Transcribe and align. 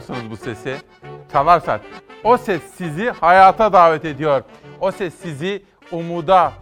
musunuz 0.00 0.30
bu 0.30 0.36
sesi? 0.36 0.76
Çalar 1.32 1.60
Saat. 1.60 1.80
O 2.24 2.36
ses 2.36 2.62
sizi 2.62 3.10
hayata 3.10 3.72
davet 3.72 4.04
ediyor. 4.04 4.42
O 4.80 4.92
ses 4.92 5.14
sizi 5.14 5.62
umuda, 5.92 6.52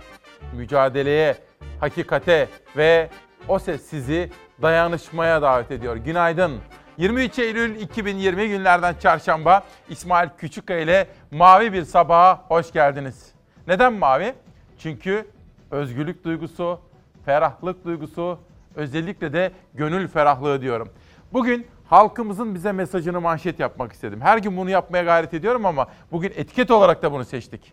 mücadeleye, 0.52 1.36
hakikate 1.80 2.48
ve 2.76 3.10
o 3.48 3.58
ses 3.58 3.82
sizi 3.82 4.30
dayanışmaya 4.62 5.42
davet 5.42 5.70
ediyor. 5.70 5.96
Günaydın. 5.96 6.60
23 6.96 7.38
Eylül 7.38 7.80
2020 7.80 8.48
günlerden 8.48 8.94
çarşamba 9.00 9.62
İsmail 9.88 10.28
Küçükkaya 10.38 10.80
ile 10.80 11.06
mavi 11.30 11.72
bir 11.72 11.84
sabaha 11.84 12.44
hoş 12.48 12.72
geldiniz. 12.72 13.32
Neden 13.66 13.92
mavi? 13.92 14.34
Çünkü 14.78 15.26
özgürlük 15.70 16.24
duygusu, 16.24 16.80
ferahlık 17.24 17.84
duygusu, 17.84 18.38
özellikle 18.76 19.32
de 19.32 19.52
gönül 19.74 20.08
ferahlığı 20.08 20.60
diyorum. 20.60 20.88
Bugün 21.32 21.66
halkımızın 21.90 22.54
bize 22.54 22.72
mesajını 22.72 23.20
manşet 23.20 23.60
yapmak 23.60 23.92
istedim. 23.92 24.20
Her 24.20 24.38
gün 24.38 24.56
bunu 24.56 24.70
yapmaya 24.70 25.04
gayret 25.04 25.34
ediyorum 25.34 25.66
ama 25.66 25.86
bugün 26.12 26.32
etiket 26.36 26.70
olarak 26.70 27.02
da 27.02 27.12
bunu 27.12 27.24
seçtik. 27.24 27.72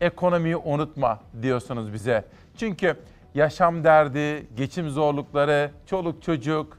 Ekonomiyi 0.00 0.56
unutma 0.56 1.20
diyorsunuz 1.42 1.92
bize. 1.92 2.24
Çünkü 2.56 2.96
yaşam 3.34 3.84
derdi, 3.84 4.46
geçim 4.56 4.90
zorlukları, 4.90 5.70
çoluk 5.86 6.22
çocuk, 6.22 6.78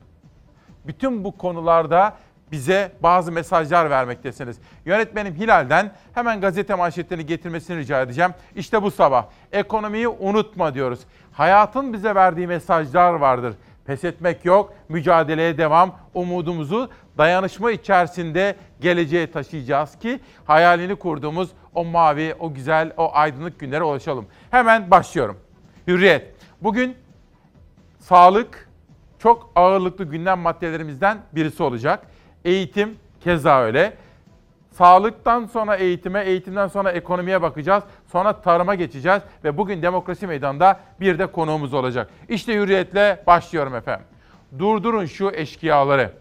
bütün 0.88 1.24
bu 1.24 1.38
konularda 1.38 2.18
bize 2.52 2.92
bazı 3.04 3.32
mesajlar 3.32 3.90
vermektesiniz. 3.90 4.58
Yönetmenim 4.86 5.36
Hilal'den 5.36 5.92
hemen 6.14 6.42
gazete 6.42 6.76
manşetlerini 6.76 7.26
getirmesini 7.26 7.78
rica 7.78 8.02
edeceğim. 8.02 8.32
İşte 8.56 8.82
bu 8.82 8.92
sabah 8.92 9.26
ekonomiyi 9.52 10.08
unutma 10.08 10.74
diyoruz. 10.74 11.00
Hayatın 11.32 11.94
bize 11.94 12.16
verdiği 12.16 12.48
mesajlar 12.48 13.14
vardır. 13.14 13.54
Pes 13.92 14.04
etmek 14.04 14.46
yok, 14.46 14.74
mücadeleye 14.90 15.58
devam. 15.58 15.96
Umudumuzu 16.14 16.90
dayanışma 17.18 17.72
içerisinde 17.72 18.56
geleceğe 18.82 19.32
taşıyacağız 19.32 20.00
ki 20.00 20.20
hayalini 20.46 20.96
kurduğumuz 20.96 21.50
o 21.76 21.86
mavi, 21.86 22.36
o 22.40 22.54
güzel, 22.54 22.94
o 22.98 23.12
aydınlık 23.14 23.60
günlere 23.60 23.84
ulaşalım. 23.84 24.26
Hemen 24.52 24.92
başlıyorum. 24.92 25.38
Hürriyet. 25.88 26.36
Bugün 26.62 26.96
sağlık 28.00 28.70
çok 29.20 29.52
ağırlıklı 29.56 30.06
gündem 30.06 30.40
maddelerimizden 30.40 31.18
birisi 31.32 31.64
olacak. 31.64 32.08
Eğitim 32.46 32.96
keza 33.24 33.62
öyle. 33.62 33.94
Sağlıktan 34.82 35.46
sonra 35.46 35.76
eğitime, 35.76 36.22
eğitimden 36.22 36.68
sonra 36.68 36.92
ekonomiye 36.92 37.42
bakacağız. 37.42 37.84
Sonra 38.12 38.42
tarıma 38.42 38.76
geçeceğiz 38.76 39.22
ve 39.44 39.58
bugün 39.58 39.82
demokrasi 39.82 40.28
meydanında 40.28 40.80
bir 41.00 41.20
de 41.20 41.28
konuğumuz 41.28 41.74
olacak. 41.74 42.10
İşte 42.30 42.54
hürriyetle 42.54 43.24
başlıyorum 43.28 43.76
efendim. 43.76 44.06
Durdurun 44.60 45.06
şu 45.06 45.32
eşkıyaları. 45.34 46.12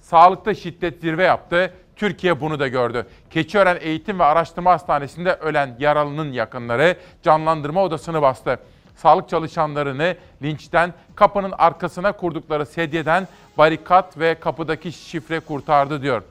Sağlıkta 0.00 0.54
şiddet 0.54 1.00
zirve 1.00 1.24
yaptı. 1.24 1.74
Türkiye 1.96 2.40
bunu 2.40 2.60
da 2.60 2.68
gördü. 2.68 3.06
Keçiören 3.30 3.78
Eğitim 3.80 4.18
ve 4.18 4.24
Araştırma 4.24 4.70
Hastanesi'nde 4.72 5.34
ölen 5.34 5.76
yaralının 5.78 6.32
yakınları 6.32 6.96
canlandırma 7.22 7.82
odasını 7.82 8.22
bastı. 8.22 8.58
Sağlık 8.96 9.28
çalışanlarını 9.28 10.16
linçten, 10.42 10.94
kapının 11.14 11.52
arkasına 11.58 12.12
kurdukları 12.12 12.66
sedyeden 12.66 13.28
barikat 13.58 14.18
ve 14.18 14.34
kapıdaki 14.34 14.92
şifre 14.92 15.40
kurtardı 15.40 16.02
diyor. 16.02 16.22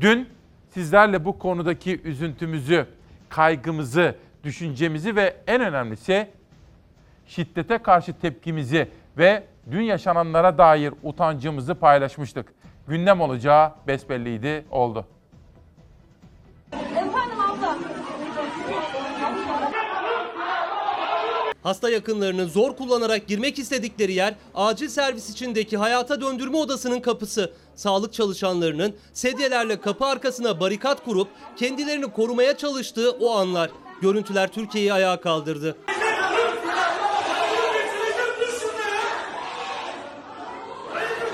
Dün 0.00 0.28
sizlerle 0.74 1.24
bu 1.24 1.38
konudaki 1.38 2.00
üzüntümüzü, 2.04 2.86
kaygımızı, 3.28 4.14
düşüncemizi 4.44 5.16
ve 5.16 5.36
en 5.46 5.60
önemlisi 5.60 6.28
şiddete 7.26 7.78
karşı 7.78 8.12
tepkimizi 8.20 8.88
ve 9.18 9.44
dün 9.70 9.82
yaşananlara 9.82 10.58
dair 10.58 10.94
utancımızı 11.02 11.74
paylaşmıştık. 11.74 12.54
Gündem 12.88 13.20
olacağı 13.20 13.72
besbelliydi, 13.86 14.64
oldu. 14.70 15.06
Efendim 16.72 17.40
abla. 17.40 17.78
Hasta 21.62 21.90
yakınlarının 21.90 22.48
zor 22.48 22.76
kullanarak 22.76 23.26
girmek 23.26 23.58
istedikleri 23.58 24.12
yer 24.12 24.34
acil 24.54 24.88
servis 24.88 25.30
içindeki 25.30 25.76
hayata 25.76 26.20
döndürme 26.20 26.56
odasının 26.56 27.00
kapısı. 27.00 27.52
Sağlık 27.76 28.12
çalışanlarının 28.12 28.94
sedyelerle 29.12 29.80
kapı 29.80 30.04
arkasına 30.04 30.60
barikat 30.60 31.04
kurup 31.04 31.28
kendilerini 31.56 32.12
korumaya 32.12 32.56
çalıştığı 32.56 33.10
o 33.10 33.30
anlar. 33.30 33.70
Görüntüler 34.02 34.52
Türkiye'yi 34.52 34.92
ayağa 34.92 35.20
kaldırdı. 35.20 35.76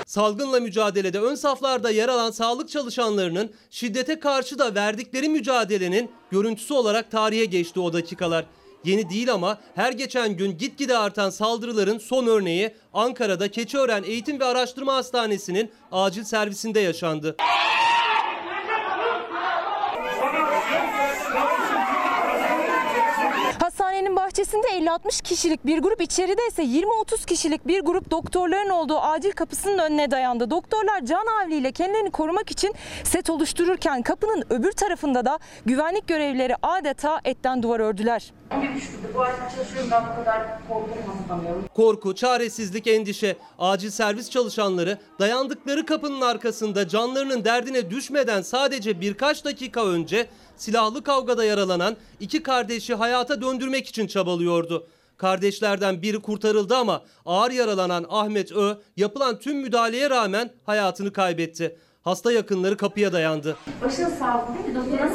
Salgınla 0.05 0.59
mücadelede 0.59 1.19
ön 1.19 1.35
saflarda 1.35 1.89
yer 1.89 2.09
alan 2.09 2.31
sağlık 2.31 2.69
çalışanlarının 2.69 3.51
şiddete 3.69 4.19
karşı 4.19 4.59
da 4.59 4.75
verdikleri 4.75 5.29
mücadelenin 5.29 6.11
görüntüsü 6.31 6.73
olarak 6.73 7.11
tarihe 7.11 7.45
geçti 7.45 7.79
o 7.79 7.93
dakikalar. 7.93 8.45
Yeni 8.83 9.09
değil 9.09 9.33
ama 9.33 9.57
her 9.75 9.91
geçen 9.91 10.37
gün 10.37 10.57
gitgide 10.57 10.97
artan 10.97 11.29
saldırıların 11.29 11.97
son 11.97 12.27
örneği 12.27 12.75
Ankara'da 12.93 13.51
Keçiören 13.51 14.03
Eğitim 14.03 14.39
ve 14.39 14.45
Araştırma 14.45 14.95
Hastanesi'nin 14.95 15.71
acil 15.91 16.23
servisinde 16.23 16.79
yaşandı. 16.79 17.35
Hastanenin 23.61 24.15
bahçesinde 24.15 24.67
50-60 24.67 25.23
kişilik 25.23 25.65
bir 25.65 25.79
grup 25.79 26.01
içeride 26.01 26.47
ise 26.47 26.63
20-30 26.63 27.25
kişilik 27.25 27.67
bir 27.67 27.81
grup 27.81 28.11
doktorların 28.11 28.69
olduğu 28.69 28.99
acil 28.99 29.31
kapısının 29.31 29.77
önüne 29.77 30.11
dayandı. 30.11 30.49
Doktorlar 30.49 31.05
can 31.05 31.25
havliyle 31.25 31.71
kendilerini 31.71 32.11
korumak 32.11 32.51
için 32.51 32.73
set 33.03 33.29
oluştururken 33.29 34.01
kapının 34.01 34.43
öbür 34.49 34.71
tarafında 34.71 35.25
da 35.25 35.39
güvenlik 35.65 36.07
görevlileri 36.07 36.55
adeta 36.63 37.21
etten 37.23 37.63
duvar 37.63 37.79
ördüler. 37.79 38.31
Bir. 38.51 39.13
Bu 39.13 39.21
arada 39.21 39.49
çalışıyorum 39.55 39.91
ben 39.91 40.03
bu 40.11 40.15
kadar 40.15 40.67
korkuyorum 40.67 41.13
sanıyorum. 41.27 41.65
Korku, 41.75 42.15
çaresizlik, 42.15 42.87
endişe. 42.87 43.37
Acil 43.59 43.89
servis 43.89 44.29
çalışanları 44.29 44.97
dayandıkları 45.19 45.85
kapının 45.85 46.21
arkasında 46.21 46.87
canlarının 46.87 47.45
derdine 47.45 47.89
düşmeden 47.89 48.41
sadece 48.41 49.01
birkaç 49.01 49.45
dakika 49.45 49.85
önce 49.85 50.27
silahlı 50.57 51.03
kavgada 51.03 51.45
yaralanan 51.45 51.97
iki 52.19 52.43
kardeşi 52.43 52.95
hayata 52.95 53.41
döndürmek 53.41 53.87
için 53.87 54.07
çabalıyordu. 54.07 54.87
Kardeşlerden 55.17 56.01
biri 56.01 56.19
kurtarıldı 56.21 56.75
ama 56.75 57.01
ağır 57.25 57.51
yaralanan 57.51 58.05
Ahmet 58.09 58.51
Ö 58.51 58.75
yapılan 58.97 59.39
tüm 59.39 59.57
müdahaleye 59.57 60.09
rağmen 60.09 60.49
hayatını 60.65 61.13
kaybetti. 61.13 61.77
Hasta 62.01 62.31
yakınları 62.31 62.77
kapıya 62.77 63.13
dayandı. 63.13 63.57
Başınız 63.83 64.13
sağ 64.13 64.41
olsun 64.41 64.55
değil 64.55 64.67
mi? 64.67 64.75
Doktor 64.75 65.07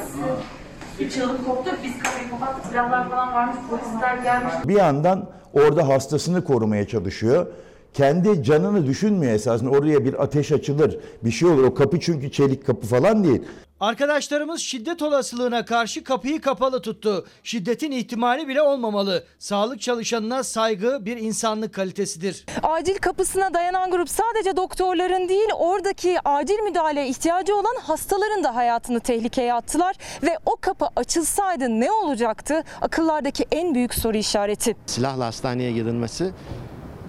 bir 1.00 1.10
çığlık 1.10 1.46
koptu. 1.46 1.70
Biz 1.84 1.98
kapıyı 1.98 2.30
kapattık. 2.30 2.66
Silahlar 2.66 3.10
falan 3.10 3.32
varmış. 3.34 3.56
Polisler 3.70 4.16
gelmiş. 4.16 4.52
Bir 4.66 4.74
yandan 4.74 5.30
orada 5.52 5.88
hastasını 5.88 6.44
korumaya 6.44 6.88
çalışıyor. 6.88 7.46
Kendi 7.94 8.42
canını 8.42 8.86
düşünmüyor 8.86 9.32
esasında. 9.32 9.70
Oraya 9.70 10.04
bir 10.04 10.22
ateş 10.22 10.52
açılır, 10.52 10.98
bir 11.24 11.30
şey 11.30 11.48
olur. 11.48 11.64
O 11.64 11.74
kapı 11.74 12.00
çünkü 12.00 12.32
çelik 12.32 12.66
kapı 12.66 12.86
falan 12.86 13.24
değil. 13.24 13.42
Arkadaşlarımız 13.80 14.60
şiddet 14.60 15.02
olasılığına 15.02 15.64
karşı 15.64 16.04
kapıyı 16.04 16.40
kapalı 16.40 16.82
tuttu. 16.82 17.26
Şiddetin 17.42 17.90
ihtimali 17.90 18.48
bile 18.48 18.62
olmamalı. 18.62 19.24
Sağlık 19.38 19.80
çalışanına 19.80 20.42
saygı 20.44 20.98
bir 21.04 21.16
insanlık 21.16 21.74
kalitesidir. 21.74 22.44
Acil 22.62 22.94
kapısına 22.96 23.54
dayanan 23.54 23.90
grup 23.90 24.08
sadece 24.10 24.56
doktorların 24.56 25.28
değil 25.28 25.48
oradaki 25.58 26.16
acil 26.24 26.58
müdahaleye 26.58 27.08
ihtiyacı 27.08 27.56
olan 27.56 27.74
hastaların 27.82 28.44
da 28.44 28.54
hayatını 28.54 29.00
tehlikeye 29.00 29.54
attılar 29.54 29.96
ve 30.22 30.38
o 30.46 30.56
kapı 30.60 30.86
açılsaydı 30.96 31.80
ne 31.80 31.92
olacaktı? 31.92 32.62
Akıllardaki 32.80 33.46
en 33.52 33.74
büyük 33.74 33.94
soru 33.94 34.16
işareti. 34.16 34.76
silahla 34.86 35.26
hastaneye 35.26 35.72
girilmesi 35.72 36.32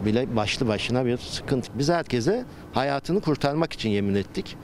bile 0.05 0.35
başlı 0.35 0.67
başına 0.67 1.05
bir 1.05 1.17
sıkıntı. 1.17 1.71
Biz 1.73 1.89
herkese 1.89 2.45
hayatını 2.73 3.21
kurtarmak 3.21 3.73
için 3.73 3.89
yemin 3.89 4.15
ettik. 4.15 4.57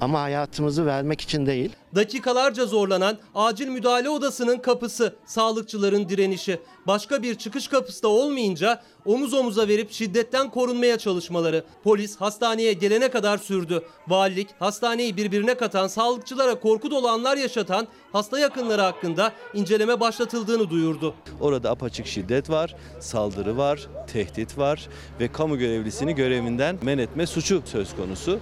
Ama 0.00 0.20
hayatımızı 0.22 0.86
vermek 0.86 1.20
için 1.20 1.46
değil. 1.46 1.70
Dakikalarca 1.94 2.66
zorlanan 2.66 3.18
acil 3.34 3.68
müdahale 3.68 4.10
odasının 4.10 4.58
kapısı, 4.58 5.14
sağlıkçıların 5.26 6.08
direnişi. 6.08 6.60
Başka 6.86 7.22
bir 7.22 7.34
çıkış 7.34 7.68
kapısı 7.68 8.02
da 8.02 8.08
olmayınca 8.08 8.82
omuz 9.04 9.34
omuza 9.34 9.68
verip 9.68 9.92
şiddetten 9.92 10.50
korunmaya 10.50 10.98
çalışmaları. 10.98 11.64
Polis 11.84 12.16
hastaneye 12.16 12.72
gelene 12.72 13.10
kadar 13.10 13.38
sürdü. 13.38 13.82
Valilik 14.08 14.48
hastaneyi 14.58 15.16
birbirine 15.16 15.54
katan, 15.54 15.88
sağlıkçılara 15.88 16.60
korku 16.60 16.90
dolu 16.90 17.08
anlar 17.08 17.36
yaşatan 17.36 17.88
hasta 18.12 18.38
yakınları 18.38 18.82
hakkında 18.82 19.32
inceleme 19.54 20.00
başlatıldığını 20.00 20.70
duyurdu. 20.70 21.14
Orada 21.40 21.70
apaçık 21.70 22.06
şiddet 22.06 22.50
var, 22.50 22.76
saldırı 23.00 23.56
var, 23.56 23.86
tehdit 24.12 24.58
var 24.58 24.88
ve 25.20 25.32
kamu 25.32 25.58
görevlisini 25.58 26.14
görevinden 26.14 26.78
men 26.82 26.98
etme 26.98 27.26
suçu 27.26 27.62
söz 27.64 27.96
konusu. 27.96 28.40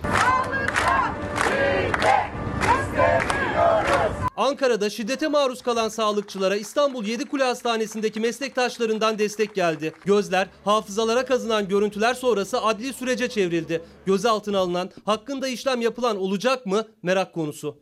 Ankara'da 4.37 4.90
şiddete 4.90 5.28
maruz 5.28 5.62
kalan 5.62 5.88
sağlıkçılara 5.88 6.56
İstanbul 6.56 7.04
Yedikule 7.04 7.44
Hastanesi'ndeki 7.44 8.20
meslektaşlarından 8.20 9.19
destek 9.19 9.54
geldi. 9.54 9.93
Gözler 10.04 10.48
hafızalara 10.64 11.25
kazınan 11.25 11.69
görüntüler 11.69 12.14
sonrası 12.14 12.62
adli 12.62 12.93
sürece 12.93 13.28
çevrildi. 13.28 13.82
Gözaltına 14.06 14.58
alınan, 14.58 14.90
hakkında 15.04 15.48
işlem 15.48 15.81
yapılan 15.81 16.16
olacak 16.16 16.66
mı 16.66 16.84
merak 17.02 17.34
konusu. 17.34 17.78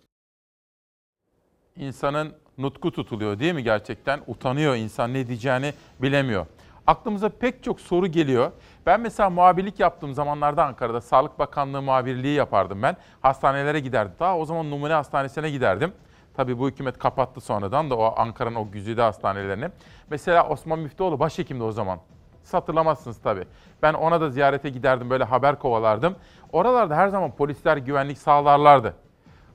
İnsanın 1.77 2.33
nutku 2.59 2.93
tutuluyor 2.93 3.39
değil 3.39 3.55
mi 3.55 3.65
gerçekten? 3.65 4.21
Utanıyor 4.27 4.77
insan 4.77 5.15
ne 5.15 5.27
diyeceğini 5.27 5.75
bilemiyor. 6.03 6.47
Aklımıza 6.87 7.29
pek 7.29 7.65
çok 7.65 7.81
soru 7.81 8.07
geliyor. 8.07 8.53
Ben 8.87 9.01
mesela 9.01 9.31
muhabirlik 9.31 9.81
yaptığım 9.81 10.15
zamanlarda 10.15 10.65
Ankara'da 10.65 11.01
Sağlık 11.01 11.39
Bakanlığı 11.39 11.83
muhabirliği 11.83 12.35
yapardım 12.35 12.83
ben. 12.83 12.97
Hastanelere 13.23 13.81
giderdim. 13.81 14.15
Daha 14.21 14.39
o 14.39 14.45
zaman 14.45 14.71
numune 14.71 14.93
hastanesine 14.93 15.51
giderdim. 15.51 15.93
Tabii 16.37 16.59
bu 16.59 16.69
hükümet 16.69 16.99
kapattı 16.99 17.41
sonradan 17.41 17.91
da 17.91 17.97
o 17.97 18.15
Ankara'nın 18.17 18.55
o 18.55 18.71
güzide 18.71 19.03
hastanelerini. 19.03 19.69
Mesela 20.11 20.49
Osman 20.49 20.79
Müftüoğlu 20.79 21.21
başhekimdi 21.21 21.65
o 21.65 21.73
zaman. 21.73 21.99
Hatırlamazsınız 22.53 23.19
tabii. 23.23 23.45
Ben 23.83 23.95
ona 23.95 24.21
da 24.21 24.31
ziyarete 24.31 24.69
giderdim 24.71 25.11
böyle 25.11 25.25
haber 25.25 25.59
kovalardım. 25.59 26.17
Oralarda 26.53 26.97
her 26.97 27.09
zaman 27.09 27.31
polisler 27.31 27.77
güvenlik 27.77 28.19
sağlarlardı. 28.19 28.95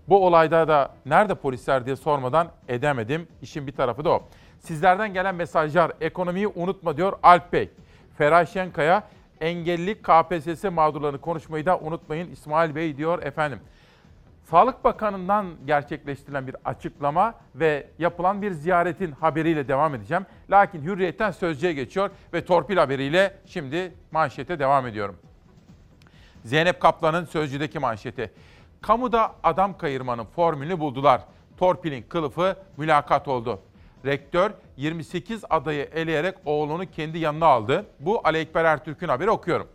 Bu 0.08 0.26
olayda 0.26 0.68
da 0.68 0.92
nerede 1.06 1.36
polisler 1.36 1.86
diye 1.86 1.96
sormadan 1.96 2.48
edemedim. 2.68 3.28
İşin 3.42 3.68
bir 3.68 3.72
tarafı 3.72 4.06
da 4.06 4.10
o. 4.10 4.24
Sizlerden 4.60 5.14
gelen 5.14 5.36
mesajlar 5.36 5.92
ekonomiyi 6.02 6.48
unutma 6.48 6.98
diyor 6.98 7.14
Alp 7.24 7.54
Bey. 7.54 7.70
Feray 8.18 8.46
Şenkaya 8.46 9.04
engelli 9.42 10.02
KPSS 10.02 10.64
mağdurlarını 10.64 11.22
konuşmayı 11.22 11.66
da 11.66 11.80
unutmayın 11.80 12.32
İsmail 12.32 12.76
Bey 12.76 12.98
diyor 12.98 13.24
efendim. 13.24 13.60
Sağlık 14.50 14.84
Bakanı'ndan 14.84 15.48
gerçekleştirilen 15.66 16.48
bir 16.48 16.56
açıklama 16.66 17.34
ve 17.56 17.88
yapılan 18.00 18.42
bir 18.42 18.52
ziyaretin 18.52 19.12
haberiyle 19.12 19.68
devam 19.68 19.96
edeceğim. 19.96 20.26
Lakin 20.50 20.82
hürriyetten 20.82 21.32
sözcüye 21.32 21.74
geçiyor 21.74 22.10
ve 22.34 22.46
torpil 22.46 22.78
haberiyle 22.78 23.38
şimdi 23.46 23.94
manşete 24.12 24.60
devam 24.60 24.88
ediyorum. 24.88 25.16
Zeynep 26.46 26.80
Kaplan'ın 26.80 27.26
Sözcü'deki 27.26 27.80
manşeti. 27.80 28.32
Kamuda 28.82 29.36
adam 29.44 29.78
kayırmanın 29.78 30.26
formülünü 30.26 30.80
buldular. 30.80 31.22
Torpilin 31.58 32.02
kılıfı 32.10 32.56
mülakat 32.78 33.28
oldu. 33.28 33.60
Rektör 34.06 34.52
28 34.78 35.44
adayı 35.50 35.90
eleyerek 35.94 36.36
oğlunu 36.46 36.92
kendi 36.92 37.18
yanına 37.18 37.46
aldı. 37.46 37.86
Bu 38.00 38.22
Ali 38.24 38.38
Ekber 38.38 38.66
Ertürk'ün 38.66 39.08
haberi 39.08 39.32
okuyorum. 39.32 39.68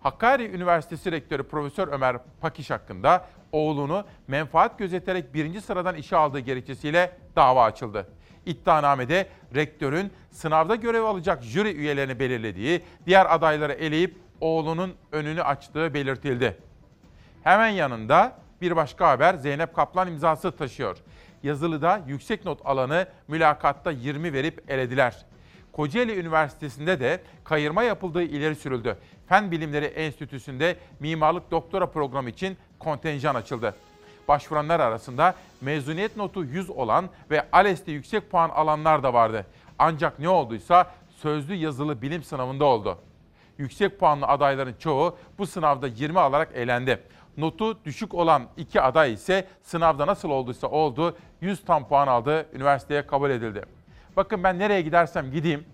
Hakkari 0.00 0.50
Üniversitesi 0.50 1.12
Rektörü 1.12 1.42
Profesör 1.42 1.88
Ömer 1.88 2.16
Pakiş 2.40 2.70
hakkında 2.70 3.26
oğlunu 3.52 4.04
menfaat 4.28 4.78
gözeterek 4.78 5.34
birinci 5.34 5.60
sıradan 5.60 5.94
işe 5.94 6.16
aldığı 6.16 6.38
gerekçesiyle 6.38 7.12
dava 7.36 7.64
açıldı. 7.64 8.06
İddianamede 8.46 9.26
rektörün 9.54 10.12
sınavda 10.30 10.74
görev 10.74 11.02
alacak 11.02 11.42
jüri 11.42 11.72
üyelerini 11.72 12.18
belirlediği, 12.18 12.82
diğer 13.06 13.34
adayları 13.34 13.72
eleyip 13.72 14.16
oğlunun 14.40 14.94
önünü 15.12 15.42
açtığı 15.42 15.94
belirtildi. 15.94 16.56
Hemen 17.44 17.68
yanında 17.68 18.32
bir 18.60 18.76
başka 18.76 19.08
haber 19.08 19.34
Zeynep 19.34 19.74
Kaplan 19.74 20.08
imzası 20.08 20.52
taşıyor. 20.52 20.96
Yazılıda 21.42 22.02
yüksek 22.06 22.44
not 22.44 22.60
alanı 22.64 23.06
mülakatta 23.28 23.90
20 23.90 24.32
verip 24.32 24.70
elediler. 24.70 25.16
Kocaeli 25.72 26.20
Üniversitesi'nde 26.20 27.00
de 27.00 27.22
kayırma 27.44 27.82
yapıldığı 27.82 28.22
ileri 28.22 28.54
sürüldü. 28.54 28.96
Fen 29.28 29.50
Bilimleri 29.50 29.84
Enstitüsü'nde 29.84 30.76
mimarlık 31.00 31.50
doktora 31.50 31.86
programı 31.86 32.30
için 32.30 32.56
kontenjan 32.78 33.34
açıldı. 33.34 33.74
Başvuranlar 34.28 34.80
arasında 34.80 35.34
mezuniyet 35.60 36.16
notu 36.16 36.44
100 36.44 36.70
olan 36.70 37.08
ve 37.30 37.46
ALES'te 37.52 37.92
yüksek 37.92 38.30
puan 38.30 38.48
alanlar 38.48 39.02
da 39.02 39.14
vardı. 39.14 39.46
Ancak 39.78 40.18
ne 40.18 40.28
olduysa 40.28 40.90
sözlü 41.16 41.54
yazılı 41.54 42.02
bilim 42.02 42.22
sınavında 42.22 42.64
oldu. 42.64 42.98
Yüksek 43.58 44.00
puanlı 44.00 44.26
adayların 44.26 44.74
çoğu 44.78 45.18
bu 45.38 45.46
sınavda 45.46 45.86
20 45.86 46.20
alarak 46.20 46.48
elendi. 46.54 47.02
Notu 47.36 47.84
düşük 47.84 48.14
olan 48.14 48.42
iki 48.56 48.80
aday 48.80 49.12
ise 49.12 49.46
sınavda 49.62 50.06
nasıl 50.06 50.30
olduysa 50.30 50.66
oldu 50.66 51.16
100 51.40 51.64
tam 51.64 51.88
puan 51.88 52.06
aldı, 52.06 52.46
üniversiteye 52.52 53.06
kabul 53.06 53.30
edildi. 53.30 53.62
Bakın 54.16 54.44
ben 54.44 54.58
nereye 54.58 54.82
gidersem 54.82 55.30
gideyim 55.30 55.64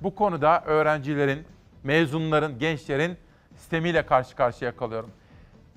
bu 0.00 0.14
konuda 0.14 0.62
öğrencilerin, 0.66 1.46
mezunların, 1.82 2.58
gençlerin 2.58 3.16
sistemiyle 3.56 4.06
karşı 4.06 4.36
karşıya 4.36 4.76
kalıyorum. 4.76 5.10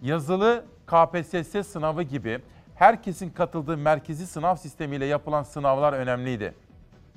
Yazılı 0.01 0.65
KPSS 0.87 1.67
sınavı 1.67 2.03
gibi 2.03 2.39
herkesin 2.75 3.29
katıldığı 3.29 3.77
merkezi 3.77 4.27
sınav 4.27 4.55
sistemiyle 4.55 5.05
yapılan 5.05 5.43
sınavlar 5.43 5.93
önemliydi. 5.93 6.53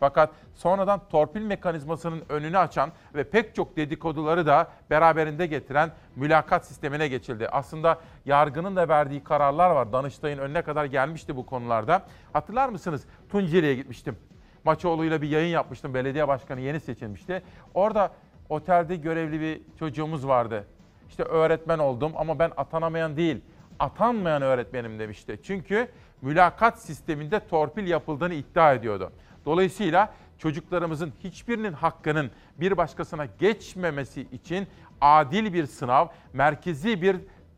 Fakat 0.00 0.30
sonradan 0.54 1.00
torpil 1.10 1.42
mekanizmasının 1.42 2.22
önünü 2.28 2.58
açan 2.58 2.90
ve 3.14 3.24
pek 3.24 3.54
çok 3.54 3.76
dedikoduları 3.76 4.46
da 4.46 4.68
beraberinde 4.90 5.46
getiren 5.46 5.90
mülakat 6.16 6.66
sistemine 6.66 7.08
geçildi. 7.08 7.48
Aslında 7.48 7.98
yargının 8.24 8.76
da 8.76 8.88
verdiği 8.88 9.24
kararlar 9.24 9.70
var. 9.70 9.92
Danıştay'ın 9.92 10.38
önüne 10.38 10.62
kadar 10.62 10.84
gelmişti 10.84 11.36
bu 11.36 11.46
konularda. 11.46 12.02
Hatırlar 12.32 12.68
mısınız? 12.68 13.04
Tunceli'ye 13.28 13.74
gitmiştim. 13.74 14.16
Maçoğlu'yla 14.64 15.22
bir 15.22 15.28
yayın 15.28 15.52
yapmıştım. 15.52 15.94
Belediye 15.94 16.28
başkanı 16.28 16.60
yeni 16.60 16.80
seçilmişti. 16.80 17.42
Orada 17.74 18.10
otelde 18.48 18.96
görevli 18.96 19.40
bir 19.40 19.60
çocuğumuz 19.78 20.26
vardı. 20.26 20.64
İşte 21.08 21.22
öğretmen 21.22 21.78
oldum 21.78 22.12
ama 22.16 22.38
ben 22.38 22.50
atanamayan 22.56 23.16
değil, 23.16 23.40
atanmayan 23.78 24.42
öğretmenim 24.42 24.98
demişti. 24.98 25.40
Çünkü 25.42 25.88
mülakat 26.22 26.78
sisteminde 26.78 27.40
torpil 27.48 27.86
yapıldığını 27.86 28.34
iddia 28.34 28.74
ediyordu. 28.74 29.12
Dolayısıyla 29.48 30.12
çocuklarımızın 30.38 31.12
hiçbirinin 31.24 31.72
hakkının 31.72 32.30
bir 32.60 32.76
başkasına 32.76 33.26
geçmemesi 33.26 34.20
için 34.20 34.66
adil 35.00 35.52
bir 35.52 35.66
sınav, 35.66 36.06
merkezi 36.32 37.02
bir 37.02 37.16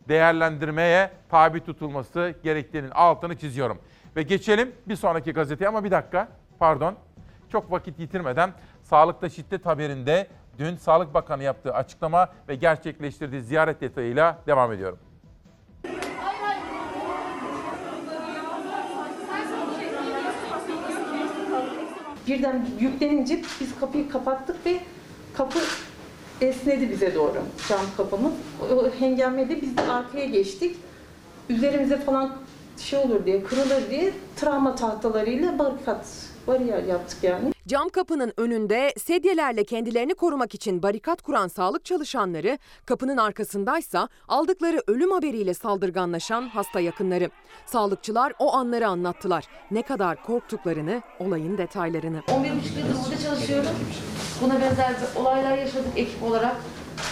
değerlendirmeye 0.08 1.10
tabi 1.28 1.64
tutulması 1.64 2.34
gerektiğinin 2.42 2.90
altını 2.90 3.38
çiziyorum. 3.38 3.78
Ve 4.16 4.22
geçelim 4.22 4.72
bir 4.86 4.96
sonraki 4.96 5.32
gazeteye 5.32 5.68
ama 5.68 5.84
bir 5.84 5.90
dakika 5.90 6.28
pardon 6.58 6.94
çok 7.48 7.70
vakit 7.70 7.98
yitirmeden 7.98 8.52
sağlıkta 8.82 9.28
şiddet 9.28 9.66
haberinde 9.66 10.26
dün 10.58 10.76
Sağlık 10.76 11.14
Bakanı 11.14 11.42
yaptığı 11.42 11.74
açıklama 11.74 12.28
ve 12.48 12.54
gerçekleştirdiği 12.54 13.42
ziyaret 13.42 13.80
detayıyla 13.80 14.38
devam 14.46 14.72
ediyorum. 14.72 14.98
Birden 22.26 22.66
yüklenince 22.80 23.42
biz 23.60 23.68
kapıyı 23.80 24.08
kapattık 24.08 24.56
ve 24.66 24.80
kapı 25.34 25.58
esnedi 26.40 26.90
bize 26.90 27.14
doğru 27.14 27.42
cam 27.68 27.80
kapımız. 27.96 28.32
O 28.74 28.90
hengameyle 29.00 29.62
biz 29.62 29.76
de 29.76 29.82
arkaya 29.82 30.26
geçtik. 30.26 30.76
Üzerimize 31.48 31.96
falan 31.96 32.36
şey 32.78 32.98
olur 32.98 33.26
diye, 33.26 33.44
kırılır 33.44 33.90
diye 33.90 34.12
travma 34.36 34.74
tahtalarıyla 34.74 35.58
barikat, 35.58 36.06
bariyer 36.50 36.82
yaptık 36.82 37.18
yani. 37.22 37.52
Cam 37.68 37.88
kapının 37.88 38.32
önünde 38.36 38.94
sedyelerle 38.98 39.64
kendilerini 39.64 40.14
korumak 40.14 40.54
için 40.54 40.82
barikat 40.82 41.22
kuran 41.22 41.48
sağlık 41.48 41.84
çalışanları, 41.84 42.58
kapının 42.86 43.16
arkasındaysa 43.16 44.08
aldıkları 44.28 44.82
ölüm 44.86 45.10
haberiyle 45.10 45.54
saldırganlaşan 45.54 46.48
hasta 46.48 46.80
yakınları. 46.80 47.30
Sağlıkçılar 47.66 48.32
o 48.38 48.54
anları 48.54 48.88
anlattılar. 48.88 49.44
Ne 49.70 49.82
kadar 49.82 50.22
korktuklarını, 50.22 51.02
olayın 51.18 51.58
detaylarını. 51.58 52.18
11,5 52.18 52.46
yıldır 52.46 53.04
burada 53.04 53.22
çalışıyorum. 53.22 53.70
Buna 54.42 54.60
benzer 54.60 54.94
olaylar 55.16 55.58
yaşadık 55.58 55.92
ekip 55.96 56.22
olarak. 56.22 56.56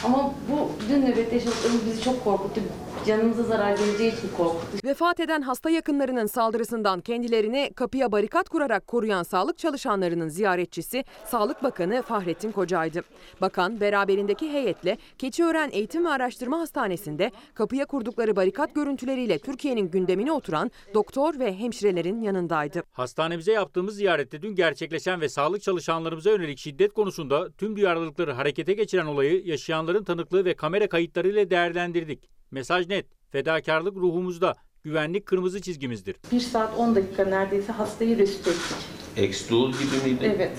Ama 0.05 0.35
bu 0.51 0.71
dün 0.89 1.03
nöbette 1.03 1.35
yaşadıklarımız 1.35 1.87
bizi 1.87 2.03
çok 2.03 2.25
korkuttu. 2.25 2.61
Canımıza 3.07 3.43
zarar 3.43 3.77
geleceği 3.77 4.09
için 4.19 4.29
korkuttu. 4.37 4.79
Vefat 4.85 5.21
eden 5.21 5.43
hasta 5.43 5.71
yakınlarının 5.71 6.27
saldırısından 6.27 7.01
kendilerini 7.01 7.71
kapıya 7.77 8.13
barikat 8.13 8.49
kurarak 8.49 8.87
koruyan 8.87 9.23
sağlık 9.23 9.59
çalışanlarının 9.59 10.29
ziyaretçisi 10.29 11.05
Sağlık 11.27 11.63
Bakanı 11.63 12.03
Fahrettin 12.03 12.53
Koca'ydı. 12.53 13.01
Bakan 13.41 13.81
beraberindeki 13.81 14.53
heyetle 14.53 14.99
Keçiören 15.19 15.71
Eğitim 15.73 16.05
ve 16.05 16.09
Araştırma 16.09 16.59
Hastanesi'nde 16.59 17.31
kapıya 17.55 17.87
kurdukları 17.87 18.37
barikat 18.37 18.75
görüntüleriyle 18.75 19.39
Türkiye'nin 19.39 19.91
gündemine 19.91 20.33
oturan 20.33 20.71
doktor 20.95 21.39
ve 21.39 21.59
hemşirelerin 21.59 22.21
yanındaydı. 22.21 22.83
Hastanemize 22.93 23.53
yaptığımız 23.53 23.97
ziyarette 23.97 24.43
dün 24.43 24.55
gerçekleşen 24.55 25.21
ve 25.21 25.29
sağlık 25.29 25.63
çalışanlarımıza 25.63 26.31
yönelik 26.31 26.59
şiddet 26.59 26.93
konusunda 26.93 27.51
tüm 27.51 27.77
duyarlılıkları 27.77 28.33
harekete 28.33 28.73
geçiren 28.73 29.07
olayı 29.07 29.43
yaşayanların 29.79 30.05
tanıklığı 30.05 30.45
ve 30.45 30.55
kamera 30.55 30.89
kayıtlarıyla 30.89 31.51
değerlendirdik. 31.51 32.29
Mesaj 32.51 32.89
net, 32.89 33.07
fedakarlık 33.31 33.97
ruhumuzda, 33.97 34.55
güvenlik 34.85 35.27
kırmızı 35.27 35.61
çizgimizdir. 35.61 36.17
1 36.33 36.41
saat 36.41 36.79
10 36.79 36.95
dakika 36.95 37.25
neredeyse 37.25 37.73
hastayı 37.73 38.19
resüt 38.19 38.49
ettik. 38.49 38.77
Exdul 39.17 39.73
gibi 39.73 40.11
miydi? 40.11 40.33
Evet, 40.37 40.59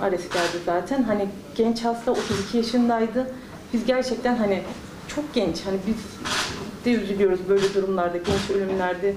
Ares 0.00 0.28
geldi 0.28 0.58
zaten. 0.66 1.02
Hani 1.02 1.28
genç 1.56 1.84
hasta 1.84 2.10
32 2.12 2.56
yaşındaydı. 2.56 3.34
Biz 3.72 3.86
gerçekten 3.86 4.36
hani 4.36 4.62
çok 5.08 5.34
genç. 5.34 5.66
Hani 5.66 5.78
biz 5.86 5.96
de 6.84 6.92
üzülüyoruz 7.02 7.40
böyle 7.48 7.74
durumlarda, 7.74 8.16
genç 8.16 8.50
ölümlerde. 8.56 9.14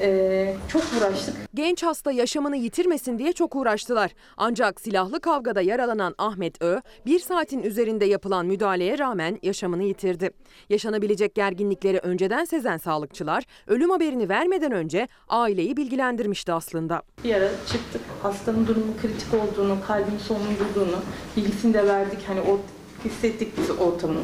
Ee, 0.00 0.54
çok 0.68 0.82
uğraştık. 0.98 1.34
Genç 1.54 1.82
hasta 1.82 2.12
yaşamını 2.12 2.56
yitirmesin 2.56 3.18
diye 3.18 3.32
çok 3.32 3.56
uğraştılar. 3.56 4.10
Ancak 4.36 4.80
silahlı 4.80 5.20
kavgada 5.20 5.60
yaralanan 5.60 6.14
Ahmet 6.18 6.62
Ö, 6.62 6.80
bir 7.06 7.18
saatin 7.18 7.62
üzerinde 7.62 8.04
yapılan 8.04 8.46
müdahaleye 8.46 8.98
rağmen 8.98 9.38
yaşamını 9.42 9.82
yitirdi. 9.82 10.30
Yaşanabilecek 10.70 11.34
gerginlikleri 11.34 11.98
önceden 11.98 12.44
sezen 12.44 12.76
sağlıkçılar, 12.76 13.44
ölüm 13.66 13.90
haberini 13.90 14.28
vermeden 14.28 14.72
önce 14.72 15.08
aileyi 15.28 15.76
bilgilendirmişti 15.76 16.52
aslında. 16.52 17.02
Bir 17.24 17.34
ara 17.34 17.48
çıktık. 17.72 18.02
Hastanın 18.22 18.66
durumu 18.66 18.92
kritik 19.02 19.34
olduğunu, 19.34 19.76
kalbin 19.86 20.18
sonlandırdığını 20.18 20.98
bilgisini 21.36 21.74
de 21.74 21.86
verdik. 21.86 22.18
Hani 22.26 22.40
o 22.40 22.60
hissettik 23.04 23.58
biz 23.58 23.70
ortamı. 23.70 24.20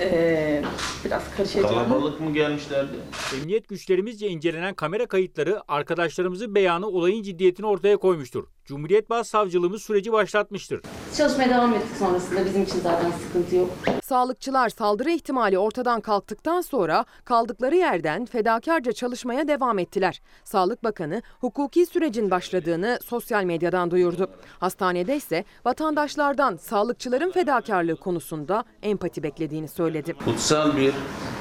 Ee, 0.00 0.62
biraz 1.04 1.36
karışık. 1.36 1.62
Kalabalık 1.62 2.20
mı 2.20 2.32
gelmişlerdi? 2.32 2.92
Emniyet 3.40 3.68
güçlerimizce 3.68 4.28
incelenen 4.28 4.74
kamera 4.74 5.06
kayıtları 5.06 5.62
arkadaşlarımızın 5.68 6.54
beyanı 6.54 6.86
olayın 6.86 7.22
ciddiyetini 7.22 7.66
ortaya 7.66 7.96
koymuştur. 7.96 8.44
Cumhuriyet 8.66 9.10
Başsavcılığımız 9.10 9.82
süreci 9.82 10.12
başlatmıştır. 10.12 10.80
Çalışmaya 11.16 11.50
devam 11.50 11.74
ettik 11.74 11.96
sonrasında 11.98 12.44
bizim 12.44 12.62
için 12.62 12.80
zaten 12.80 13.10
sıkıntı 13.10 13.56
yok. 13.56 13.70
Sağlıkçılar 14.02 14.68
saldırı 14.68 15.10
ihtimali 15.10 15.58
ortadan 15.58 16.00
kalktıktan 16.00 16.60
sonra 16.60 17.04
kaldıkları 17.24 17.76
yerden 17.76 18.26
fedakarca 18.26 18.92
çalışmaya 18.92 19.48
devam 19.48 19.78
ettiler. 19.78 20.22
Sağlık 20.44 20.84
Bakanı 20.84 21.22
hukuki 21.40 21.86
sürecin 21.86 22.30
başladığını 22.30 22.98
sosyal 23.04 23.44
medyadan 23.44 23.90
duyurdu. 23.90 24.30
Hastanede 24.58 25.16
ise 25.16 25.44
vatandaşlardan 25.64 26.56
sağlıkçıların 26.56 27.30
fedakarlığı 27.30 27.96
konusunda 27.96 28.64
empati 28.82 29.22
beklediğini 29.22 29.68
söyledi. 29.68 30.14
Kutsal 30.24 30.76
bir 30.76 30.94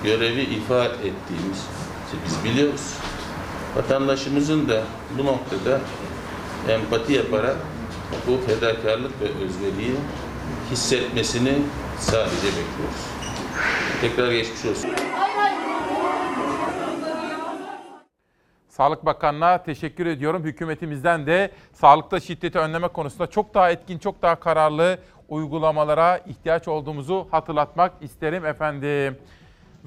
görevi 0.04 0.42
ifa 0.42 0.86
ettiğimiz 0.86 1.66
işte 2.06 2.18
biz 2.26 2.52
biliyoruz. 2.52 2.94
Vatandaşımızın 3.76 4.70
da 4.70 4.84
bu 5.18 5.26
noktada 5.26 5.82
empati 6.70 7.14
yaparak 7.14 7.56
bu 8.28 8.38
fedakarlık 8.38 9.22
ve 9.22 9.26
özveriyi 9.26 9.96
hissetmesini 10.72 11.54
sadece 12.00 12.48
bekliyoruz. 12.48 13.06
Tekrar 14.02 14.32
geçmiş 14.32 14.66
olsun. 14.66 14.90
Sağlık 18.70 19.06
Bakanı'na 19.06 19.64
teşekkür 19.64 20.06
ediyorum. 20.06 20.44
Hükümetimizden 20.44 21.28
de 21.28 21.52
sağlıkta 21.74 22.20
şiddeti 22.20 22.60
önleme 22.60 22.88
konusunda 22.88 23.28
çok 23.28 23.54
daha 23.54 23.72
etkin, 23.72 24.00
çok 24.00 24.22
daha 24.22 24.36
kararlı 24.36 25.00
uygulamalara 25.30 26.18
ihtiyaç 26.18 26.68
olduğumuzu 26.68 27.28
hatırlatmak 27.32 27.94
isterim 28.02 28.46
efendim. 28.46 29.18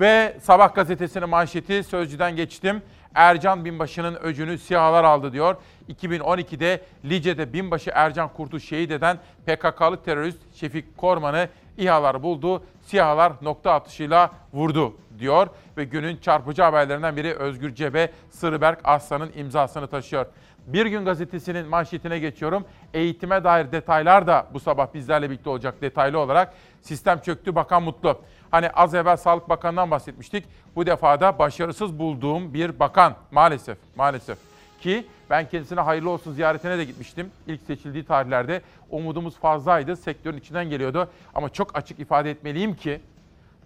Ve 0.01 0.37
Sabah 0.43 0.75
gazetesinin 0.75 1.29
manşeti 1.29 1.85
Sözcü'den 1.85 2.37
geçtim. 2.37 2.83
Ercan 3.15 3.65
Binbaşı'nın 3.65 4.15
öcünü 4.15 4.59
SİHA'lar 4.59 5.05
aldı 5.05 5.33
diyor. 5.33 5.57
2012'de 5.89 6.83
Lice'de 7.05 7.53
Binbaşı 7.53 7.91
Ercan 7.95 8.29
Kurt'u 8.33 8.61
şehit 8.61 8.91
eden 8.91 9.19
PKK'lı 9.47 10.03
terörist 10.03 10.39
Şefik 10.55 10.97
Korman'ı 10.97 11.49
İHA'lar 11.79 12.23
buldu. 12.23 12.63
SİHA'lar 12.83 13.33
nokta 13.43 13.73
atışıyla 13.73 14.31
vurdu 14.53 14.97
diyor. 15.19 15.47
Ve 15.77 15.85
günün 15.85 16.17
çarpıcı 16.17 16.63
haberlerinden 16.63 17.17
biri 17.17 17.35
Özgür 17.35 17.75
Cebe, 17.75 18.13
Sırberk 18.31 18.81
Aslan'ın 18.85 19.33
imzasını 19.37 19.87
taşıyor. 19.87 20.27
Bir 20.67 20.87
gün 20.87 21.05
gazetesinin 21.05 21.67
manşetine 21.67 22.19
geçiyorum. 22.19 22.65
Eğitime 22.95 23.45
dair 23.45 23.73
detaylar 23.73 24.27
da 24.27 24.47
bu 24.55 24.61
sabah 24.61 24.95
bizlerle 24.95 25.31
birlikte 25.31 25.51
olacak 25.51 25.75
detaylı 25.83 26.19
olarak. 26.19 26.55
Sistem 26.83 27.21
çöktü, 27.21 27.55
bakan 27.55 27.83
mutlu. 27.83 28.21
Hani 28.51 28.71
az 28.71 28.95
evvel 28.95 29.17
Sağlık 29.17 29.49
Bakanı'ndan 29.49 29.91
bahsetmiştik. 29.91 30.45
Bu 30.77 30.87
defa 30.87 31.21
da 31.21 31.39
başarısız 31.39 31.99
bulduğum 31.99 32.55
bir 32.55 32.79
bakan 32.79 33.15
maalesef, 33.31 33.79
maalesef. 33.97 34.39
Ki 34.81 35.07
ben 35.31 35.49
kendisine 35.49 35.81
hayırlı 35.81 36.11
olsun 36.11 36.33
ziyaretine 36.33 36.79
de 36.79 36.85
gitmiştim. 36.85 37.31
İlk 37.47 37.61
seçildiği 37.63 38.05
tarihlerde 38.05 38.63
umudumuz 38.91 39.37
fazlaydı. 39.37 39.97
Sektörün 39.97 40.39
içinden 40.39 40.71
geliyordu. 40.71 41.09
Ama 41.35 41.49
çok 41.49 41.77
açık 41.77 42.01
ifade 42.01 42.31
etmeliyim 42.31 42.75
ki 42.75 43.01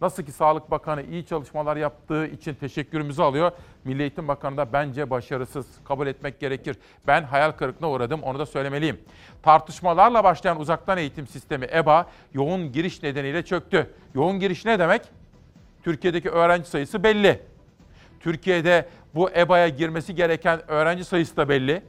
Nasıl 0.02 0.22
ki 0.22 0.32
Sağlık 0.32 0.70
Bakanı 0.70 1.02
iyi 1.02 1.26
çalışmalar 1.26 1.76
yaptığı 1.76 2.26
için 2.26 2.54
teşekkürümüzü 2.54 3.22
alıyor. 3.22 3.52
Milli 3.84 4.00
Eğitim 4.02 4.28
Bakanı 4.28 4.56
da 4.56 4.72
bence 4.72 5.10
başarısız. 5.10 5.66
Kabul 5.84 6.06
etmek 6.06 6.40
gerekir. 6.40 6.76
Ben 7.06 7.22
hayal 7.22 7.52
kırıklığına 7.52 7.90
uğradım 7.90 8.22
onu 8.22 8.38
da 8.38 8.46
söylemeliyim. 8.46 9.00
Tartışmalarla 9.42 10.24
başlayan 10.24 10.60
uzaktan 10.60 10.98
eğitim 10.98 11.26
sistemi 11.26 11.66
EBA 11.74 12.06
yoğun 12.34 12.72
giriş 12.72 13.02
nedeniyle 13.02 13.44
çöktü. 13.44 13.94
Yoğun 14.14 14.40
giriş 14.40 14.64
ne 14.64 14.78
demek? 14.78 15.02
Türkiye'deki 15.82 16.30
öğrenci 16.30 16.68
sayısı 16.68 17.02
belli. 17.02 17.42
Türkiye'de 18.20 18.88
bu 19.14 19.30
EBA'ya 19.30 19.68
girmesi 19.68 20.14
gereken 20.14 20.70
öğrenci 20.70 21.04
sayısı 21.04 21.36
da 21.36 21.48
belli. 21.48 21.82